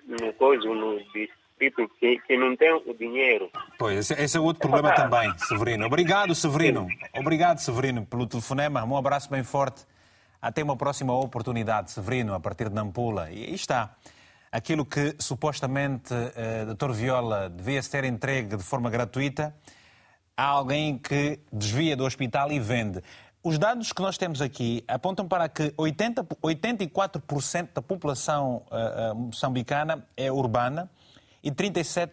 no 0.07 0.33
coisa, 0.35 0.65
no 0.65 0.99
distrito, 1.01 1.35
que, 1.59 2.19
que 2.19 2.37
não 2.37 2.57
têm 2.57 2.73
o 2.73 2.95
dinheiro. 2.95 3.51
Pois, 3.79 3.99
esse, 3.99 4.23
esse 4.23 4.37
é 4.37 4.41
outro 4.41 4.69
problema 4.69 4.95
também, 4.95 5.33
Severino. 5.39 5.87
Obrigado, 5.87 6.35
Severino. 6.35 6.87
Obrigado, 7.17 7.59
Severino, 7.59 8.05
pelo 8.05 8.27
telefonema. 8.27 8.85
Um 8.85 8.97
abraço 8.97 9.31
bem 9.31 9.43
forte. 9.43 9.85
Até 10.41 10.63
uma 10.63 10.77
próxima 10.77 11.19
oportunidade, 11.19 11.91
Severino, 11.91 12.35
a 12.35 12.41
partir 12.41 12.69
de 12.69 12.75
Nampula. 12.75 13.31
E 13.31 13.45
aí 13.45 13.55
está. 13.55 13.97
Aquilo 14.53 14.85
que 14.85 15.17
supostamente 15.19 16.13
uh, 16.13 16.75
Dr. 16.75 16.93
Viola 16.93 17.51
devia 17.51 17.83
ser 17.83 18.05
entregue 18.05 18.57
de 18.57 18.63
forma 18.63 18.89
gratuita, 18.89 19.55
há 20.37 20.45
alguém 20.45 20.99
que 20.99 21.41
desvia 21.53 21.97
do 21.97 22.05
hospital 22.05 22.53
e 22.53 22.61
vende. 22.61 23.03
Os 23.43 23.59
dados 23.59 23.93
que 23.93 24.01
nós 24.01 24.17
temos 24.17 24.41
aqui 24.41 24.85
apontam 24.87 25.27
para 25.27 25.49
que 25.49 25.73
80, 25.77 26.25
84% 26.25 27.69
da 27.75 27.83
população 27.83 28.65
uh, 28.71 29.13
uh, 29.13 29.15
moçambicana 29.15 30.07
é 30.17 30.31
urbana 30.31 30.91
e 31.45 31.51
37. 31.53 32.13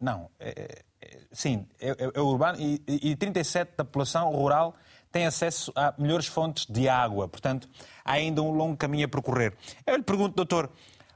Não, 0.00 0.30
é, 0.40 0.82
é, 1.00 1.18
sim, 1.30 1.66
é, 1.78 1.90
é, 1.90 2.10
é 2.14 2.20
urbano 2.20 2.58
e, 2.58 2.82
e 2.88 3.14
37% 3.14 3.68
da 3.76 3.84
população 3.84 4.30
rural 4.30 4.74
tem 5.12 5.26
acesso 5.26 5.70
a 5.76 5.94
melhores 5.96 6.26
fontes 6.26 6.66
de 6.66 6.88
água. 6.88 7.28
Portanto, 7.28 7.68
há 8.04 8.14
ainda 8.14 8.42
um 8.42 8.50
longo 8.50 8.76
caminho 8.76 9.04
a 9.04 9.08
percorrer. 9.08 9.54
Eu 9.86 9.96
lhe 9.96 10.02
pergunto, 10.02 10.34
doutor, 10.34 10.70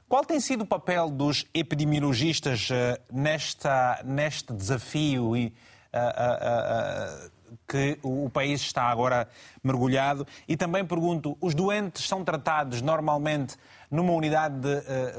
qual 0.07 0.23
tem 0.23 0.39
sido 0.39 0.61
o 0.61 0.65
papel 0.65 1.09
dos 1.09 1.45
epidemiologistas 1.53 2.69
uh, 2.69 2.97
nesta, 3.11 4.01
neste 4.05 4.53
desafio 4.53 5.35
e, 5.35 5.47
uh, 5.93 7.25
uh, 7.27 7.31
que 7.67 7.99
o 8.01 8.29
país 8.29 8.61
está 8.61 8.83
agora 8.83 9.27
mergulhado? 9.61 10.25
E 10.47 10.55
também 10.55 10.85
pergunto, 10.85 11.37
os 11.41 11.53
doentes 11.53 12.07
são 12.07 12.23
tratados 12.23 12.81
normalmente 12.81 13.57
numa 13.89 14.13
unidade 14.13 14.67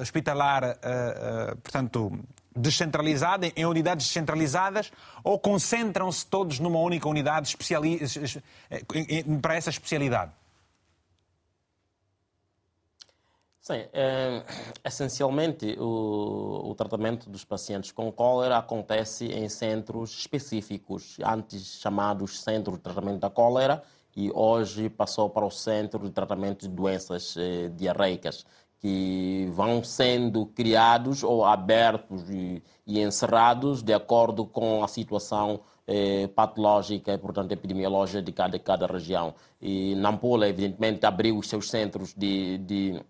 hospitalar, 0.01 0.79
portanto, 1.63 2.13
descentralizada, 2.55 3.47
em 3.57 3.65
unidades 3.65 4.07
descentralizadas, 4.07 4.93
ou 5.23 5.39
concentram-se 5.39 6.27
todos 6.27 6.59
numa 6.59 6.79
única 6.79 7.09
unidade 7.09 7.49
especiali... 7.49 8.01
para 9.41 9.55
essa 9.57 9.71
especialidade? 9.71 10.33
Sim, 13.61 13.85
é, 13.93 14.43
essencialmente 14.85 15.77
o, 15.79 16.71
o, 16.71 16.75
tratamento 16.75 17.29
dos 17.29 17.45
pacientes 17.45 17.93
com 17.93 18.11
cólera 18.11 18.57
acontece 18.57 19.27
em 19.27 19.49
centros 19.49 20.19
específicos, 20.19 21.19
antes 21.23 21.79
chamados 21.79 22.43
Centro 22.43 22.73
de 22.73 22.79
Tratamento 22.79 23.21
da 23.21 23.31
Cólera, 23.31 23.83
e 24.17 24.31
hoje 24.35 24.89
passou 24.89 25.31
para 25.31 25.45
o 25.45 25.51
Centro 25.51 26.01
de 26.01 26.11
Tratamento 26.11 26.69
de 26.69 26.75
Doenças 26.75 27.37
eh, 27.37 27.71
Diarreicas 27.75 28.45
que 28.81 29.47
vão 29.53 29.85
sendo 29.85 30.47
criados 30.47 31.23
ou 31.23 31.45
abertos 31.45 32.29
e, 32.31 32.63
e 32.87 32.99
encerrados 33.01 33.83
de 33.83 33.93
acordo 33.93 34.47
com 34.47 34.83
a 34.83 34.89
situação 34.89 35.61
eh, 35.87 36.29
patológica 36.29 37.13
e, 37.13 37.19
portanto, 37.19 37.53
epidemiológica 37.53 38.23
de 38.23 38.33
cada, 38.33 38.59
cada 38.59 38.87
região. 38.87 39.35
E 39.61 39.95
Nampula, 39.97 40.49
evidentemente, 40.49 41.05
abriu 41.05 41.37
os 41.37 41.47
seus 41.47 41.69
centros 41.69 42.15
de, 42.17 42.57
de 42.59 43.03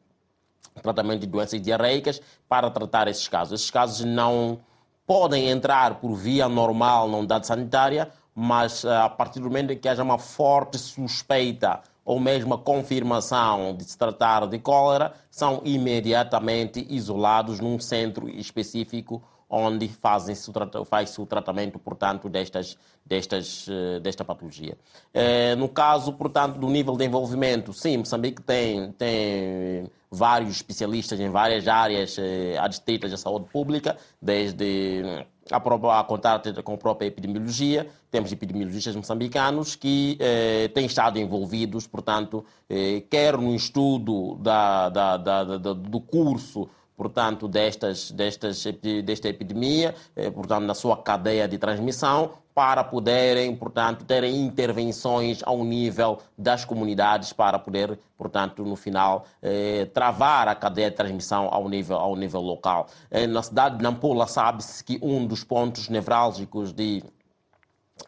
tratamento 0.82 1.20
de 1.20 1.28
doenças 1.28 1.62
diarreicas 1.62 2.20
para 2.48 2.68
tratar 2.68 3.06
esses 3.06 3.28
casos. 3.28 3.60
Esses 3.60 3.70
casos 3.70 4.04
não 4.04 4.58
podem 5.06 5.48
entrar 5.48 6.00
por 6.00 6.14
via 6.14 6.48
normal 6.48 7.08
na 7.08 7.18
unidade 7.18 7.46
sanitária, 7.46 8.10
mas 8.42 8.86
eh, 8.86 8.96
a 8.96 9.06
partir 9.06 9.38
do 9.38 9.44
momento 9.44 9.76
que 9.76 9.86
haja 9.86 10.02
uma 10.02 10.16
forte 10.16 10.78
suspeita 10.78 11.82
ou 12.02 12.18
mesmo 12.18 12.54
a 12.54 12.58
confirmação 12.58 13.76
de 13.76 13.84
se 13.84 13.98
tratar 13.98 14.46
de 14.46 14.58
cólera, 14.58 15.12
são 15.30 15.60
imediatamente 15.62 16.86
isolados 16.88 17.60
num 17.60 17.78
centro 17.78 18.30
específico 18.30 19.22
onde 19.46 19.88
faz-se 19.88 21.20
o 21.20 21.26
tratamento, 21.26 21.78
portanto, 21.78 22.30
destas, 22.30 22.78
destas, 23.04 23.66
eh, 23.68 24.00
desta 24.00 24.24
patologia. 24.24 24.78
É, 25.12 25.54
no 25.54 25.68
caso, 25.68 26.10
portanto, 26.14 26.58
do 26.58 26.70
nível 26.70 26.96
de 26.96 27.04
envolvimento, 27.04 27.74
sim, 27.74 27.98
Moçambique 27.98 28.40
tem, 28.40 28.90
tem 28.92 29.90
vários 30.10 30.52
especialistas 30.52 31.20
em 31.20 31.28
várias 31.28 31.68
áreas 31.68 32.16
adstritas 32.58 33.12
à 33.12 33.18
saúde 33.18 33.50
pública, 33.52 33.98
desde 34.22 35.26
a, 35.50 36.04
contar 36.04 36.42
com 36.62 36.74
a 36.74 36.78
própria 36.78 37.06
epidemiologia. 37.06 37.88
Temos 38.10 38.32
epidemiologistas 38.32 38.94
moçambicanos 38.94 39.76
que 39.76 40.16
eh, 40.20 40.68
têm 40.74 40.86
estado 40.86 41.18
envolvidos, 41.18 41.86
portanto, 41.86 42.44
eh, 42.68 43.02
quer 43.10 43.36
no 43.36 43.54
estudo 43.54 44.36
da, 44.36 44.88
da, 44.88 45.16
da, 45.16 45.44
do 45.44 46.00
curso 46.00 46.68
portanto, 47.00 47.48
destas, 47.48 48.10
destas, 48.10 48.62
desta 49.02 49.26
epidemia, 49.26 49.94
eh, 50.14 50.30
portanto, 50.30 50.66
na 50.66 50.74
sua 50.74 50.98
cadeia 50.98 51.48
de 51.48 51.56
transmissão, 51.56 52.32
para 52.54 52.84
poderem, 52.84 53.56
portanto, 53.56 54.04
terem 54.04 54.36
intervenções 54.44 55.40
ao 55.44 55.64
nível 55.64 56.18
das 56.36 56.62
comunidades 56.62 57.32
para 57.32 57.58
poder, 57.58 57.98
portanto, 58.18 58.62
no 58.66 58.76
final, 58.76 59.24
eh, 59.40 59.88
travar 59.94 60.46
a 60.46 60.54
cadeia 60.54 60.90
de 60.90 60.96
transmissão 60.96 61.48
ao 61.50 61.70
nível, 61.70 61.96
ao 61.96 62.14
nível 62.14 62.42
local. 62.42 62.86
Eh, 63.10 63.26
na 63.26 63.42
cidade 63.42 63.78
de 63.78 63.82
Nampula 63.82 64.26
sabe-se 64.26 64.84
que 64.84 64.98
um 65.00 65.26
dos 65.26 65.42
pontos 65.42 65.88
nevrálgicos 65.88 66.70
de 66.70 67.02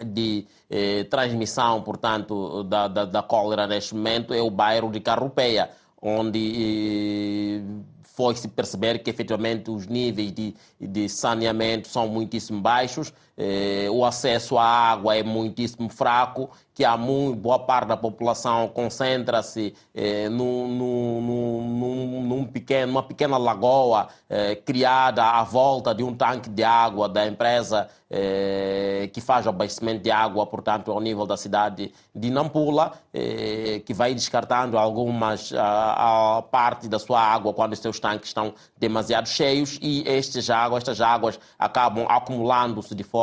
de 0.04 0.46
eh, 0.70 1.04
transmissão, 1.04 1.82
portanto, 1.82 2.62
da, 2.64 2.88
da, 2.88 3.04
da, 3.04 3.22
cólera 3.22 3.66
neste 3.66 3.94
momento 3.94 4.32
é 4.32 4.40
o 4.40 4.50
bairro 4.50 4.90
de 4.90 5.00
Carrupeia, 5.00 5.70
onde 6.00 7.60
eh, 7.60 7.91
foi-se 8.02 8.48
perceber 8.48 8.98
que 8.98 9.10
efetivamente 9.10 9.70
os 9.70 9.86
níveis 9.86 10.32
de, 10.32 10.54
de 10.80 11.08
saneamento 11.08 11.88
são 11.88 12.08
muitíssimo 12.08 12.60
baixos, 12.60 13.12
eh, 13.36 13.88
o 13.90 14.04
acesso 14.04 14.58
à 14.58 14.64
água 14.64 15.16
é 15.16 15.22
muitíssimo 15.22 15.88
fraco, 15.88 16.50
que 16.74 16.84
há 16.84 16.96
muito, 16.96 17.38
boa 17.38 17.58
parte 17.58 17.88
da 17.88 17.96
população 17.96 18.68
concentra-se 18.68 19.74
eh, 19.94 20.28
num, 20.28 20.68
num, 20.68 22.22
num, 22.22 22.44
pequeno, 22.46 22.92
numa 22.92 23.02
pequena 23.02 23.36
lagoa 23.36 24.08
eh, 24.28 24.56
criada 24.56 25.22
à 25.24 25.42
volta 25.44 25.94
de 25.94 26.02
um 26.02 26.14
tanque 26.14 26.48
de 26.48 26.64
água 26.64 27.08
da 27.08 27.26
empresa 27.26 27.88
eh, 28.10 29.10
que 29.12 29.20
faz 29.20 29.46
o 29.46 29.50
abastecimento 29.50 30.02
de 30.02 30.10
água, 30.10 30.46
portanto, 30.46 30.90
ao 30.90 31.00
nível 31.00 31.26
da 31.26 31.36
cidade 31.36 31.92
de 32.14 32.30
Nampula, 32.30 32.92
eh, 33.12 33.82
que 33.84 33.92
vai 33.92 34.14
descartando 34.14 34.78
algumas 34.78 35.52
a, 35.52 36.38
a, 36.38 36.42
parte 36.42 36.88
da 36.88 36.98
sua 36.98 37.20
água 37.20 37.52
quando 37.52 37.72
os 37.72 37.78
seus 37.78 37.98
tanques 37.98 38.28
estão 38.28 38.54
demasiado 38.78 39.28
cheios 39.28 39.78
e 39.82 40.04
águas, 40.50 40.82
estas 40.82 41.00
águas 41.00 41.40
acabam 41.58 42.06
acumulando-se 42.08 42.94
de 42.94 43.02
forma 43.02 43.21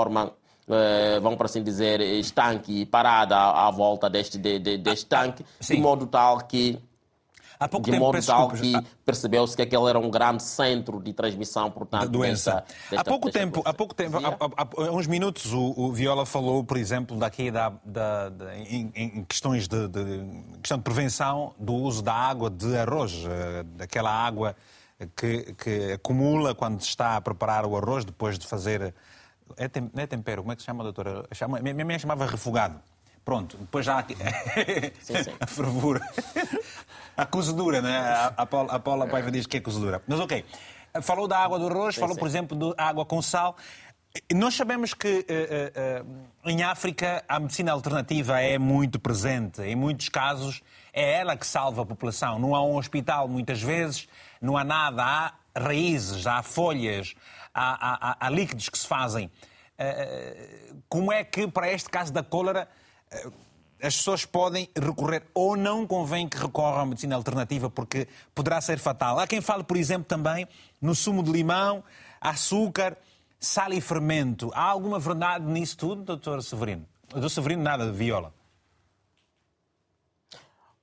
eh, 0.69 1.19
vamos 1.19 1.37
por 1.37 1.47
assim 1.47 1.63
dizer, 1.63 1.99
estanque, 1.99 2.85
parada 2.85 3.35
à, 3.35 3.71
volta 3.71 4.09
deste, 4.09 4.37
de, 4.37 4.59
de, 4.59 4.77
deste 4.77 5.07
tanque, 5.07 5.43
Sim. 5.59 5.75
de 5.75 5.81
modo 5.81 6.05
tal 6.05 6.37
que 6.41 6.79
há 7.59 7.67
pouco 7.67 7.85
de 7.87 7.91
tempo, 7.91 8.05
modo 8.05 8.23
tal 8.23 8.49
que 8.51 8.73
percebeu-se 9.03 9.55
que 9.55 9.63
aquele 9.63 9.89
era 9.89 9.97
um 9.97 10.11
grande 10.11 10.43
centro 10.43 11.01
de 11.01 11.11
transmissão, 11.11 11.71
portanto, 11.71 12.03
da 12.03 12.07
doença. 12.07 12.51
Desta, 12.51 12.75
desta, 12.91 13.01
há 13.01 13.03
pouco 13.03 13.31
tempo, 13.31 13.61
há 13.65 13.73
pouco 13.73 13.95
tempo, 13.95 14.17
há, 14.17 14.29
há, 14.29 14.67
há 14.87 14.91
uns 14.91 15.07
minutos, 15.07 15.51
o, 15.51 15.73
o, 15.75 15.91
Viola 15.91 16.23
falou, 16.23 16.63
por 16.63 16.77
exemplo, 16.77 17.17
daqui 17.17 17.49
da, 17.49 17.73
da, 17.83 18.29
da 18.29 18.55
em, 18.55 18.91
em, 18.95 19.23
questões 19.23 19.67
de, 19.67 19.87
de, 19.87 20.23
questão 20.61 20.77
de 20.77 20.83
prevenção 20.83 21.55
do 21.57 21.73
uso 21.73 22.03
da 22.03 22.13
água 22.13 22.49
de 22.49 22.77
arroz, 22.77 23.25
eh, 23.25 23.63
daquela 23.75 24.11
água 24.11 24.55
que, 25.15 25.53
que 25.53 25.93
acumula 25.93 26.53
quando 26.53 26.81
se 26.81 26.89
está 26.89 27.15
a 27.15 27.21
preparar 27.21 27.65
o 27.65 27.75
arroz 27.75 28.05
depois 28.05 28.37
de 28.37 28.45
fazer 28.45 28.93
é, 29.57 29.67
tem, 29.67 29.89
não 29.93 30.03
é 30.03 30.07
tempero, 30.07 30.41
como 30.41 30.51
é 30.51 30.55
que 30.55 30.61
se 30.61 30.65
chama, 30.65 30.83
doutora? 30.83 31.25
Chama, 31.33 31.59
minha 31.59 31.85
mãe 31.85 31.99
chamava 31.99 32.25
refogado. 32.25 32.79
Pronto, 33.23 33.57
depois 33.57 33.85
já 33.85 33.95
há 33.95 33.99
aqui... 33.99 34.15
sim, 35.01 35.23
sim. 35.23 35.31
a 35.39 35.45
fervura. 35.45 36.01
a 37.15 37.25
cozedura, 37.25 37.81
né? 37.81 37.97
A, 37.97 38.33
a, 38.37 38.45
Paula, 38.45 38.73
a 38.73 38.79
Paula 38.79 39.07
Paiva 39.07 39.29
diz 39.29 39.45
que 39.45 39.57
é 39.57 39.59
cozedura. 39.59 40.01
Mas 40.07 40.19
ok. 40.19 40.43
Falou 41.01 41.27
da 41.27 41.37
água 41.37 41.59
do 41.59 41.67
arroz, 41.67 41.95
sim, 41.95 42.01
falou, 42.01 42.17
por 42.17 42.27
exemplo, 42.27 42.73
da 42.73 42.83
água 42.83 43.05
com 43.05 43.21
sal. 43.21 43.55
Nós 44.33 44.55
sabemos 44.55 44.95
que 44.95 45.07
uh, 45.07 46.01
uh, 46.01 46.07
uh, 46.07 46.49
em 46.49 46.63
África 46.63 47.23
a 47.27 47.39
medicina 47.39 47.71
alternativa 47.71 48.39
é 48.41 48.57
muito 48.57 48.99
presente. 48.99 49.61
Em 49.61 49.75
muitos 49.75 50.09
casos 50.09 50.63
é 50.91 51.19
ela 51.19 51.37
que 51.37 51.45
salva 51.45 51.83
a 51.83 51.85
população. 51.85 52.39
Não 52.39 52.55
há 52.55 52.63
um 52.63 52.75
hospital, 52.75 53.27
muitas 53.27 53.61
vezes, 53.61 54.07
não 54.41 54.57
há 54.57 54.63
nada. 54.63 55.03
Há 55.03 55.33
raízes, 55.55 56.25
há 56.25 56.41
folhas, 56.41 57.13
há, 57.53 58.17
há 58.19 58.29
líquidos 58.29 58.69
que 58.69 58.77
se 58.77 58.87
fazem. 58.87 59.31
Como 60.87 61.11
é 61.11 61.23
que, 61.23 61.47
para 61.47 61.71
este 61.71 61.89
caso 61.89 62.11
da 62.11 62.23
cólera, 62.23 62.67
as 63.81 63.95
pessoas 63.95 64.25
podem 64.25 64.69
recorrer 64.75 65.25
ou 65.33 65.55
não 65.55 65.87
convém 65.87 66.27
que 66.27 66.37
recorram 66.37 66.81
à 66.81 66.85
medicina 66.85 67.15
alternativa 67.15 67.69
porque 67.69 68.07
poderá 68.35 68.59
ser 68.59 68.77
fatal. 68.77 69.19
Há 69.19 69.27
quem 69.27 69.41
fale, 69.41 69.63
por 69.63 69.77
exemplo, 69.77 70.05
também 70.05 70.47
no 70.81 70.93
sumo 70.93 71.23
de 71.23 71.31
limão, 71.31 71.83
açúcar, 72.19 72.97
sal 73.39 73.71
e 73.71 73.79
fermento. 73.79 74.51
Há 74.53 74.63
alguma 74.63 74.99
verdade 74.99 75.45
nisso 75.45 75.77
tudo, 75.77 76.03
doutor 76.03 76.43
Severino? 76.43 76.85
Doutor 77.07 77.29
Severino, 77.29 77.63
nada 77.63 77.85
de 77.85 77.97
viola. 77.97 78.33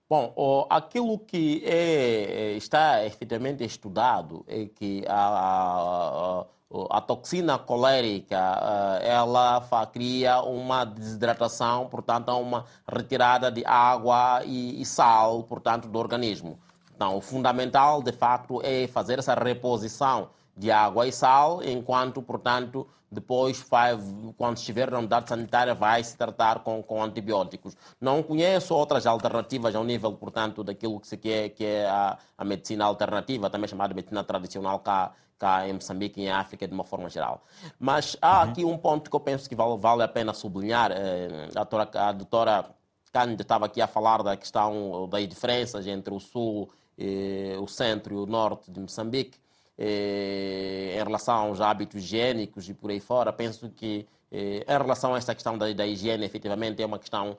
Bom, 0.09 0.66
aquilo 0.70 1.18
que 1.18 1.62
é, 1.66 2.52
está 2.52 3.05
efetivamente 3.05 3.64
estudado 3.64 4.44
é 4.47 4.66
que 4.66 5.05
a, 5.09 5.16
a 5.16 6.47
a 6.47 6.47
toxina 7.06 7.59
colérica 7.59 8.98
eh, 9.01 9.09
ela 9.09 9.60
cria 9.93 10.40
uma 10.43 10.84
desidratação, 10.84 11.86
portanto, 11.88 12.30
uma 12.32 12.64
retirada 12.88 13.51
de 13.51 13.64
água 13.64 14.43
e, 14.44 14.84
sal, 14.84 15.44
portanto, 15.44 15.88
do 15.88 15.98
organismo. 15.98 16.59
Então, 16.94 17.16
o 17.16 17.20
fundamental, 17.20 18.02
de 18.02 18.12
facto, 18.12 18.60
é 18.64 18.86
fazer 18.88 19.18
essa 19.18 19.34
reposição 19.34 20.30
de 20.57 20.70
água 20.70 21.07
e 21.07 21.12
sal, 21.12 21.62
enquanto, 21.62 22.23
portanto, 22.23 22.87
depois, 23.11 23.65
vai, 23.70 23.97
quando 24.37 24.57
estiver 24.57 24.91
na 24.91 24.99
unidade 24.99 25.28
sanitária, 25.28 25.74
vai 25.74 26.03
se 26.03 26.16
tratar 26.16 26.61
com, 26.61 26.83
com 26.83 27.03
antibióticos. 27.03 27.77
Não 28.01 28.23
conheço 28.23 28.74
outras 28.74 29.07
alternativas 29.07 29.74
ao 29.74 29.85
nível, 29.85 30.12
portanto, 30.12 30.65
daquilo 30.65 30.99
que 30.99 31.07
se 31.07 31.16
quer, 31.16 31.51
que 31.51 31.65
é 31.65 31.87
a, 31.87 32.19
a 32.37 32.45
medicina 32.45 32.85
alternativa, 32.85 33.49
também 33.49 33.69
chamada 33.69 33.95
medicina 33.95 34.24
tradicional 34.24 34.81
cá, 34.81 35.12
cá 35.39 35.69
em 35.69 35.74
Moçambique 35.74 36.20
e 36.20 36.24
em 36.24 36.31
África 36.31 36.66
de 36.66 36.74
uma 36.74 36.85
forma 36.85 37.09
geral. 37.09 37.45
Mas 37.78 38.16
há 38.20 38.43
uhum. 38.43 38.51
aqui 38.51 38.65
um 38.65 38.77
ponto 38.77 39.09
que 39.09 39.15
eu 39.15 39.20
penso 39.20 39.49
que 39.49 39.55
vale, 39.55 39.77
vale 39.78 40.03
a 40.03 40.09
pena 40.09 40.35
sublinhar. 40.35 40.91
Eh, 40.91 41.49
a 41.55 41.65
doutora, 41.65 41.91
a 41.95 42.12
doutora 42.12 42.70
Cândida 43.12 43.43
estava 43.43 43.66
aqui 43.66 43.81
a 43.81 43.87
falar 43.87 44.23
da 44.23 44.37
questão 44.37 45.09
das 45.09 45.27
diferenças 45.28 45.87
entre 45.87 46.12
o 46.12 46.19
sul, 46.19 46.69
eh, 46.99 47.57
o 47.61 47.69
centro 47.69 48.15
e 48.15 48.16
o 48.19 48.27
norte 48.27 48.70
de 48.70 48.81
Moçambique. 48.81 49.39
Eh, 49.78 50.97
em 50.98 51.05
relação 51.05 51.35
aos 51.35 51.61
hábitos 51.61 52.03
higiênicos 52.03 52.69
e 52.69 52.74
por 52.74 52.90
aí 52.90 53.01
fora, 53.01 53.32
penso 53.32 53.69
que 53.70 54.07
em 54.32 54.65
relação 54.66 55.15
a 55.15 55.19
esta 55.19 55.35
questão 55.35 55.57
da, 55.57 55.73
da 55.73 55.86
higiene, 55.86 56.24
efetivamente 56.24 56.82
é 56.82 56.86
uma 56.86 56.98
questão 56.98 57.39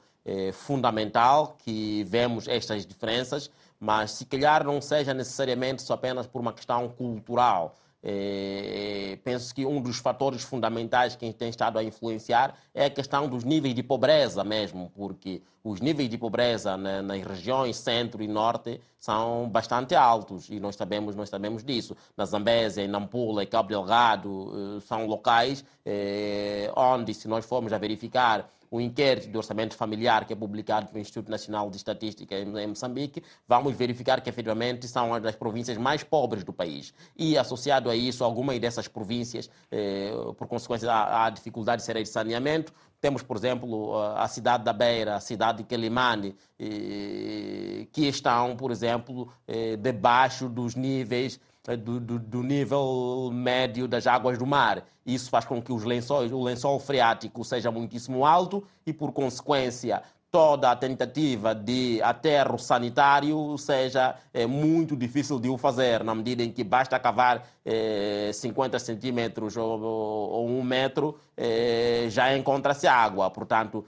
fundamental 0.53 1.57
que 1.59 2.03
vemos 2.05 2.47
estas 2.47 2.85
diferenças, 2.85 3.51
mas 3.79 4.11
se 4.11 4.25
calhar 4.25 4.63
não 4.63 4.81
seja 4.81 5.13
necessariamente 5.13 5.81
só 5.81 5.93
apenas 5.93 6.25
por 6.25 6.41
uma 6.41 6.53
questão 6.53 6.89
cultural. 6.89 7.75
É, 8.03 9.17
penso 9.23 9.53
que 9.53 9.65
um 9.65 9.81
dos 9.81 9.97
fatores 9.97 10.43
fundamentais 10.43 11.15
que 11.15 11.33
tem 11.33 11.49
estado 11.49 11.79
a 11.79 11.83
influenciar 11.83 12.55
é 12.73 12.85
a 12.85 12.89
questão 12.89 13.27
dos 13.27 13.43
níveis 13.43 13.73
de 13.73 13.81
pobreza 13.81 14.43
mesmo, 14.43 14.91
porque 14.95 15.41
os 15.63 15.81
níveis 15.81 16.09
de 16.09 16.17
pobreza 16.17 16.77
na, 16.77 17.01
nas 17.01 17.21
regiões 17.23 17.75
centro 17.75 18.23
e 18.23 18.27
norte 18.27 18.79
são 18.99 19.49
bastante 19.49 19.95
altos 19.95 20.49
e 20.49 20.59
nós 20.59 20.75
sabemos, 20.75 21.15
nós 21.15 21.29
sabemos 21.29 21.63
disso. 21.63 21.95
Na 22.15 22.25
Zambésia, 22.25 22.83
em 22.83 22.87
Nampula, 22.87 23.43
em 23.43 23.47
Cabo 23.47 23.69
Delgado, 23.69 24.77
eh, 24.77 24.79
são 24.81 25.05
locais 25.05 25.65
é, 25.85 26.71
onde, 26.75 27.13
se 27.13 27.27
nós 27.27 27.45
formos 27.45 27.73
a 27.73 27.77
verificar 27.77 28.49
o 28.69 28.81
inquérito 28.81 29.29
de 29.29 29.37
orçamento 29.37 29.75
familiar 29.75 30.25
que 30.25 30.33
é 30.33 30.35
publicado 30.35 30.87
pelo 30.87 30.99
Instituto 30.99 31.29
Nacional 31.29 31.69
de 31.69 31.77
Estatística 31.77 32.35
em 32.35 32.67
Moçambique, 32.67 33.23
vamos 33.47 33.75
verificar 33.75 34.21
que 34.21 34.29
efetivamente 34.29 34.87
são 34.87 35.13
as 35.13 35.21
das 35.21 35.35
províncias 35.35 35.77
mais 35.77 36.03
pobres 36.03 36.43
do 36.43 36.53
país. 36.53 36.93
E 37.17 37.37
associado 37.37 37.89
a 37.89 37.95
isso, 37.95 38.23
algumas 38.23 38.59
dessas 38.59 38.87
províncias, 38.87 39.49
eh, 39.71 40.11
por 40.37 40.47
consequência 40.47 40.87
da 40.87 41.29
dificuldade 41.29 41.83
de 41.85 42.05
saneamento, 42.05 42.73
temos, 42.99 43.21
por 43.21 43.37
exemplo, 43.37 43.95
a 44.15 44.27
cidade 44.27 44.63
da 44.63 44.73
Beira, 44.73 45.15
a 45.15 45.19
cidade 45.19 45.59
de 45.59 45.63
Quelimane, 45.65 46.35
eh, 46.59 47.87
que 47.91 48.07
estão, 48.07 48.55
por 48.55 48.71
exemplo, 48.71 49.31
eh, 49.47 49.75
debaixo 49.75 50.49
dos 50.49 50.75
níveis 50.75 51.39
do, 51.75 51.99
do, 51.99 52.19
do, 52.19 52.43
nível 52.43 53.29
médio 53.33 53.87
das 53.87 54.07
águas 54.07 54.37
do 54.37 54.45
mar. 54.45 54.85
Isso 55.05 55.29
faz 55.29 55.43
com 55.43 55.61
que 55.61 55.71
lençóis, 55.83 56.31
o 56.31 56.41
lençol 56.41 56.79
freático 56.79 57.43
seja 57.43 57.71
muitíssimo 57.71 58.25
alto 58.25 58.63
e, 58.85 58.93
por 58.93 59.11
consequência, 59.11 60.01
toda 60.37 60.69
a 60.69 60.75
tentativa 60.75 61.55
de 61.55 61.99
aterro 62.03 62.59
sanitário 62.59 63.57
seja 63.57 64.13
é, 64.31 64.45
muito 64.45 64.95
difícil 64.95 65.39
de 65.39 65.49
o 65.49 65.57
fazer, 65.57 66.03
na 66.03 66.13
medida 66.13 66.43
em 66.43 66.51
que 66.51 66.63
basta 66.63 66.99
cavar 66.99 67.43
é, 67.65 68.29
50 68.31 68.77
centímetros 68.77 69.57
ou, 69.57 69.81
ou, 69.81 70.47
um 70.47 70.61
metro, 70.61 71.17
é, 71.35 72.05
já 72.09 72.37
encontra-se 72.37 72.85
água. 72.85 73.31
Portanto, 73.31 73.83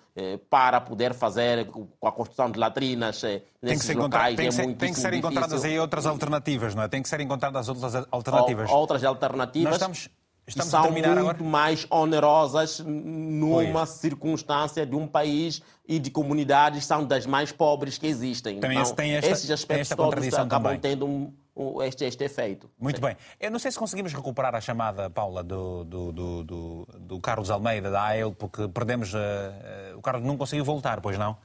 para 0.49 0.81
poder 0.81 1.13
fazer 1.13 1.67
com 1.67 2.07
a 2.07 2.11
construção 2.11 2.49
de 2.49 2.57
latrinas 2.57 3.23
é, 3.23 3.43
nesses 3.61 3.85
tem 3.85 3.95
que 3.95 4.01
locais 4.01 4.35
tem 4.35 4.47
é 4.47 4.63
muito 4.63 4.79
Tem 4.79 4.91
que 4.91 4.99
ser 4.99 5.13
encontradas 5.13 5.63
aí 5.63 5.79
outras 5.79 6.07
alternativas, 6.07 6.73
não 6.73 6.81
é? 6.81 6.87
Tem 6.87 7.03
que 7.03 7.09
ser 7.09 7.21
encontradas 7.21 7.69
outras 7.69 8.07
alternativas. 8.11 8.71
outras 8.71 9.03
alternativas. 9.03 9.65
Nós 9.65 9.75
estamos 9.75 10.09
Estamos 10.49 10.71
são 10.71 10.91
muito 10.91 11.07
agora? 11.07 11.43
mais 11.43 11.85
onerosas 11.89 12.79
numa 12.79 13.85
pois. 13.85 13.89
circunstância 13.89 14.85
de 14.85 14.95
um 14.95 15.07
país 15.07 15.61
e 15.87 15.99
de 15.99 16.09
comunidades 16.09 16.85
são 16.85 17.05
das 17.05 17.25
mais 17.25 17.51
pobres 17.51 17.97
que 17.97 18.07
existem. 18.07 18.59
Também 18.59 18.77
então, 18.77 18.93
tem 18.93 19.15
esta, 19.15 19.31
esses 19.31 19.51
aspectos 19.51 19.89
todos 19.89 20.33
acabam 20.33 20.63
também. 20.63 20.79
tendo 20.79 21.05
um, 21.05 21.33
um, 21.55 21.81
este, 21.81 22.05
este 22.05 22.23
efeito. 22.23 22.69
Muito 22.79 22.97
Sim. 22.97 23.01
bem. 23.05 23.17
Eu 23.39 23.51
não 23.51 23.59
sei 23.59 23.71
se 23.71 23.77
conseguimos 23.77 24.13
recuperar 24.13 24.55
a 24.55 24.61
chamada, 24.61 25.09
Paula, 25.09 25.43
do, 25.43 25.83
do, 25.83 26.11
do, 26.11 26.87
do, 26.99 27.19
Carlos 27.19 27.49
Almeida, 27.49 27.91
da 27.91 28.03
AEL, 28.03 28.33
porque 28.33 28.67
perdemos... 28.67 29.13
Uh, 29.13 29.17
uh, 29.17 29.97
o 29.97 30.01
Carlos 30.01 30.25
não 30.25 30.37
conseguiu 30.37 30.65
voltar, 30.65 31.01
pois 31.01 31.17
não? 31.17 31.37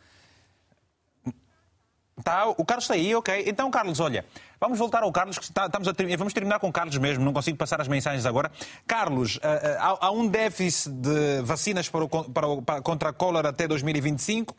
Tá, 2.23 2.47
o 2.47 2.65
Carlos 2.65 2.85
está 2.85 2.95
aí, 2.95 3.13
ok. 3.15 3.45
Então, 3.47 3.69
Carlos, 3.73 3.99
olha, 3.99 4.25
vamos 4.61 4.79
voltar 4.79 5.03
ao 5.03 5.11
Carlos, 5.11 5.37
que 5.37 5.45
está, 5.45 5.67
estamos 5.67 5.89
a 5.89 5.93
vamos 6.17 6.33
terminar 6.33 6.61
com 6.61 6.69
o 6.69 6.73
Carlos 6.73 6.97
mesmo, 6.97 7.25
não 7.25 7.33
consigo 7.33 7.59
passar 7.59 7.81
as 7.81 7.89
mensagens 7.89 8.25
agora. 8.25 8.53
Carlos, 8.87 9.37
uh, 9.37 9.41
uh, 9.41 9.99
há, 10.01 10.07
há, 10.07 10.11
um 10.13 10.29
déficit 10.29 10.93
de 10.95 11.43
vacinas 11.43 11.89
para 11.89 12.05
o, 12.05 12.09
para 12.09 12.47
o, 12.47 12.63
para, 12.63 12.81
contra 12.81 13.09
a 13.09 13.13
cólera 13.13 13.49
até 13.49 13.67
2025 13.67 14.53
uh, 14.53 14.57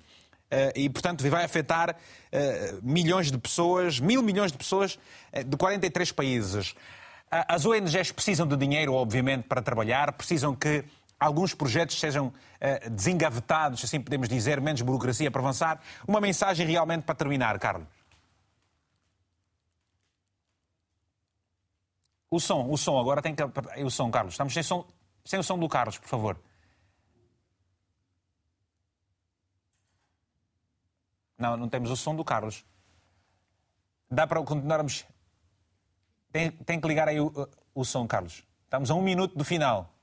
eh, 0.52 0.74
e, 0.76 0.90
portanto, 0.90 1.28
vai 1.30 1.46
afetar 1.46 1.96
milhões 2.84 3.32
de 3.32 3.38
pessoas, 3.38 4.02
mil 4.02 4.22
milhões 4.22 4.52
de 4.52 4.58
pessoas 4.58 5.00
de 5.34 5.56
43 5.56 6.12
países. 6.12 6.76
As 7.32 7.66
ONGs 7.66 8.12
precisam 8.12 8.46
de 8.46 8.58
dinheiro, 8.58 8.94
obviamente, 8.94 9.44
para 9.44 9.62
trabalhar, 9.62 10.12
precisam 10.12 10.54
que 10.54 10.84
alguns 11.20 11.54
projetos 11.54 12.00
sejam 12.00 12.28
uh, 12.28 12.90
desengavetados, 12.90 13.84
assim 13.84 14.02
podemos 14.02 14.28
dizer, 14.28 14.60
menos 14.62 14.82
burocracia 14.82 15.32
para 15.32 15.42
avançar. 15.42 15.82
Uma 16.08 16.22
mensagem 16.22 16.66
realmente 16.68 17.04
para 17.04 17.16
terminar, 17.16 17.58
Carlos. 17.60 17.88
O 22.30 22.40
som, 22.40 22.70
o 22.70 22.78
som, 22.78 23.00
agora 23.00 23.22
tem 23.22 23.34
que. 23.34 23.42
O 23.84 23.90
som, 23.90 24.12
Carlos. 24.12 24.34
Estamos 24.34 24.54
sem, 24.54 24.64
som, 24.64 24.86
sem 25.24 25.40
o 25.40 25.44
som 25.44 25.58
do 25.58 25.70
Carlos, 25.70 25.98
por 25.98 26.10
favor. 26.10 26.40
Não, 31.38 31.56
não 31.56 31.70
temos 31.70 31.90
o 31.92 31.96
som 31.96 32.16
do 32.16 32.26
Carlos. 32.26 32.66
Dá 34.10 34.28
para 34.28 34.42
continuarmos. 34.44 35.06
Tem, 36.32 36.52
tem 36.52 36.80
que 36.80 36.88
ligar 36.88 37.08
aí 37.08 37.20
o, 37.20 37.32
o 37.74 37.86
som, 37.86 38.06
Carlos. 38.08 38.44
Estamos 38.66 38.92
a 38.92 38.96
um 38.96 39.02
minuto 39.02 39.38
do 39.38 39.46
final. 39.46 39.95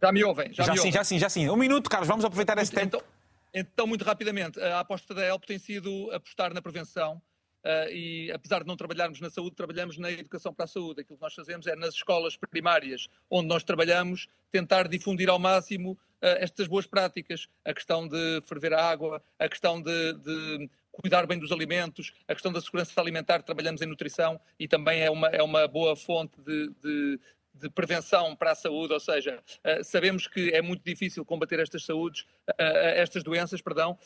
Já, 0.00 0.12
me 0.12 0.24
ouvem? 0.24 0.52
Já, 0.52 0.64
já 0.64 0.72
me 0.72 0.78
sim, 0.78 0.86
ouvem. 0.86 0.92
já 0.92 1.04
sim, 1.04 1.18
já 1.18 1.28
sim. 1.28 1.48
Um 1.48 1.56
minuto, 1.56 1.88
Carlos, 1.88 2.08
vamos 2.08 2.24
aproveitar 2.24 2.58
esse 2.58 2.72
então, 2.72 2.82
tempo. 2.82 2.96
Então, 2.96 3.22
então, 3.54 3.86
muito 3.86 4.04
rapidamente, 4.04 4.58
a 4.60 4.80
aposta 4.80 5.14
da 5.14 5.26
ELP 5.26 5.44
tem 5.44 5.58
sido 5.58 6.10
apostar 6.10 6.54
na 6.54 6.62
prevenção 6.62 7.20
uh, 7.64 7.90
e 7.90 8.30
apesar 8.32 8.60
de 8.60 8.66
não 8.66 8.76
trabalharmos 8.76 9.20
na 9.20 9.28
saúde, 9.28 9.54
trabalhamos 9.54 9.98
na 9.98 10.10
educação 10.10 10.54
para 10.54 10.64
a 10.64 10.68
saúde. 10.68 11.02
Aquilo 11.02 11.18
que 11.18 11.22
nós 11.22 11.34
fazemos 11.34 11.66
é 11.66 11.76
nas 11.76 11.94
escolas 11.94 12.36
primárias 12.36 13.08
onde 13.30 13.48
nós 13.48 13.62
trabalhamos, 13.62 14.26
tentar 14.50 14.88
difundir 14.88 15.28
ao 15.28 15.38
máximo 15.38 15.92
uh, 15.92 15.98
estas 16.38 16.66
boas 16.66 16.86
práticas. 16.86 17.46
A 17.62 17.74
questão 17.74 18.08
de 18.08 18.40
ferver 18.46 18.72
a 18.72 18.82
água, 18.82 19.22
a 19.38 19.48
questão 19.48 19.82
de, 19.82 20.14
de 20.14 20.70
cuidar 20.90 21.26
bem 21.26 21.38
dos 21.38 21.52
alimentos, 21.52 22.12
a 22.26 22.34
questão 22.34 22.52
da 22.52 22.60
segurança 22.60 22.98
alimentar, 23.00 23.42
trabalhamos 23.42 23.82
em 23.82 23.86
nutrição 23.86 24.40
e 24.58 24.66
também 24.66 25.02
é 25.02 25.10
uma, 25.10 25.28
é 25.28 25.42
uma 25.42 25.66
boa 25.66 25.94
fonte 25.94 26.40
de, 26.40 26.70
de, 26.82 27.20
de 27.54 27.68
prevenção 27.70 28.34
para 28.34 28.52
a 28.52 28.54
saúde, 28.54 28.92
ou 28.92 29.00
seja, 29.00 29.38
uh, 29.38 29.84
sabemos 29.84 30.26
que 30.26 30.50
é 30.50 30.62
muito 30.62 30.82
difícil 30.84 31.24
combater 31.24 31.60
estas 31.60 31.84
saúdes, 31.84 32.22
uh, 32.48 32.54
estas 32.96 33.22
doenças, 33.22 33.60
perdão. 33.60 33.98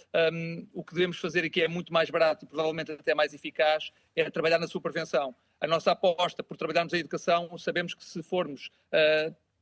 O 0.72 0.84
que 0.84 0.94
devemos 0.94 1.18
fazer 1.18 1.44
e 1.44 1.50
que 1.50 1.62
é 1.62 1.68
muito 1.68 1.92
mais 1.92 2.10
barato 2.10 2.44
e 2.44 2.48
provavelmente 2.48 2.92
até 2.92 3.14
mais 3.14 3.32
eficaz 3.32 3.90
é 4.14 4.28
trabalhar 4.30 4.58
na 4.58 4.66
sua 4.66 4.80
prevenção. 4.80 5.34
A 5.60 5.66
nossa 5.66 5.92
aposta 5.92 6.42
por 6.42 6.56
trabalharmos 6.56 6.92
a 6.92 6.98
educação, 6.98 7.56
sabemos 7.58 7.94
que 7.94 8.04
se 8.04 8.22
formos 8.22 8.70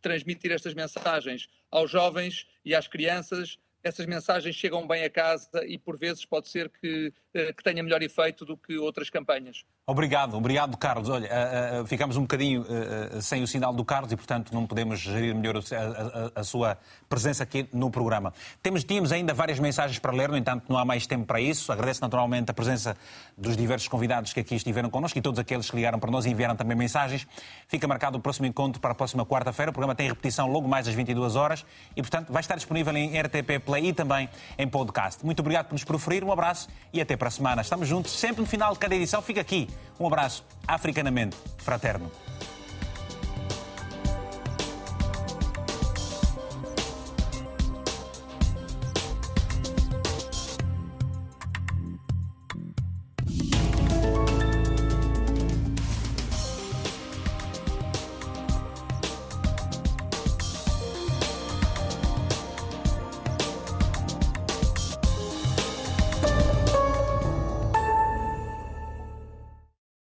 transmitir 0.01 0.53
estas 0.53 0.75
mensagens 0.75 1.49
aos 1.71 1.91
jovens 1.91 2.47
e 2.65 2.75
às 2.75 2.87
crianças, 2.87 3.59
essas 3.85 4.07
mensagens 4.07 4.57
chegam 4.57 4.87
bem 4.87 5.05
a 5.05 5.11
casa 5.11 5.65
e 5.67 5.79
por 5.79 5.97
vezes 5.99 6.25
pode 6.25 6.49
ser 6.49 6.71
que, 6.71 7.13
que 7.33 7.63
tenha 7.63 7.83
melhor 7.83 8.03
efeito 8.03 8.45
do 8.45 8.57
que 8.57 8.79
outras 8.79 9.11
campanhas. 9.11 9.65
Obrigado, 9.87 10.35
obrigado, 10.35 10.79
Carlos. 10.79 11.11
Olha, 11.11 11.29
uh, 11.29 11.83
uh, 11.83 11.87
ficamos 11.87 12.17
um 12.17 12.23
bocadinho 12.23 12.63
uh, 12.63 13.21
sem 13.21 13.43
o 13.43 13.47
sinal 13.47 13.71
do 13.75 13.85
Carlos 13.85 14.11
e, 14.13 14.17
portanto, 14.17 14.55
não 14.55 14.67
podemos 14.67 14.99
gerir 14.99 15.35
melhor 15.35 15.57
a, 15.57 16.39
a, 16.39 16.41
a, 16.41 16.43
sua 16.43 16.79
presença 17.07 17.43
aqui 17.43 17.69
no 17.71 17.91
programa. 17.91 18.33
Temos, 18.63 18.83
tínhamos 18.83 19.13
ainda 19.13 19.35
várias 19.35 19.59
mensagens 19.59 19.99
para 19.99 20.11
ler, 20.11 20.31
no 20.31 20.39
entanto, 20.39 20.65
não 20.71 20.79
há 20.79 20.87
mais 20.87 21.07
tempo 21.07 21.27
para 21.27 21.39
isso. 21.39 21.71
Agradeço 21.71 22.01
naturalmente 22.01 22.51
a 22.51 22.55
presença 22.55 22.97
dos 23.37 23.59
diversos 23.59 23.87
convidados 23.87 24.33
que 24.33 24.41
aqui 24.41 24.55
estiveram 24.55 24.89
connosco 24.89 25.19
e 25.19 25.21
todos 25.21 25.39
aqueles 25.39 25.69
que 25.69 25.77
ligaram 25.77 25.99
para 25.99 26.11
nós 26.11 26.25
e 26.25 26.31
enviaram 26.31 26.57
também 26.57 26.77
mensagens. 26.77 27.27
Fica 27.69 27.87
marcado 27.87 28.17
o 28.17 28.21
próximo 28.23 28.47
encontro 28.47 28.81
para 28.81 28.93
a 28.93 28.95
próxima 28.95 29.27
quarta-feira. 29.27 29.71
O 29.71 29.75
programa 29.75 29.95
tem 29.95 30.09
repetição 30.09 30.51
logo 30.51 30.67
mais 30.67 30.89
às 30.89 30.95
22 30.95 31.37
horas 31.37 31.67
e, 31.95 32.01
portanto, 32.01 32.33
vai 32.33 32.41
estar 32.41 32.55
disponível 32.55 32.97
em 32.97 33.21
RTP 33.21 33.63
Play 33.63 33.74
e 33.81 33.93
também 33.93 34.29
em 34.59 34.69
podcast. 34.69 35.25
Muito 35.25 35.41
obrigado 35.41 35.67
por 35.67 35.75
nos 35.75 35.85
proferir, 35.85 36.25
um 36.25 36.33
abraço 36.33 36.69
e 36.93 37.01
até 37.01 37.17
para 37.17 37.29
a 37.29 37.31
semana. 37.31 37.63
Estamos 37.63 37.89
juntos 37.89 38.13
sempre 38.13 38.41
no 38.41 38.47
final 38.47 38.73
de 38.73 38.79
cada 38.79 38.95
edição. 38.95 39.21
Fica 39.23 39.41
aqui 39.41 39.69
um 39.99 40.07
abraço 40.07 40.45
africanamente 40.67 41.37
fraterno. 41.59 42.11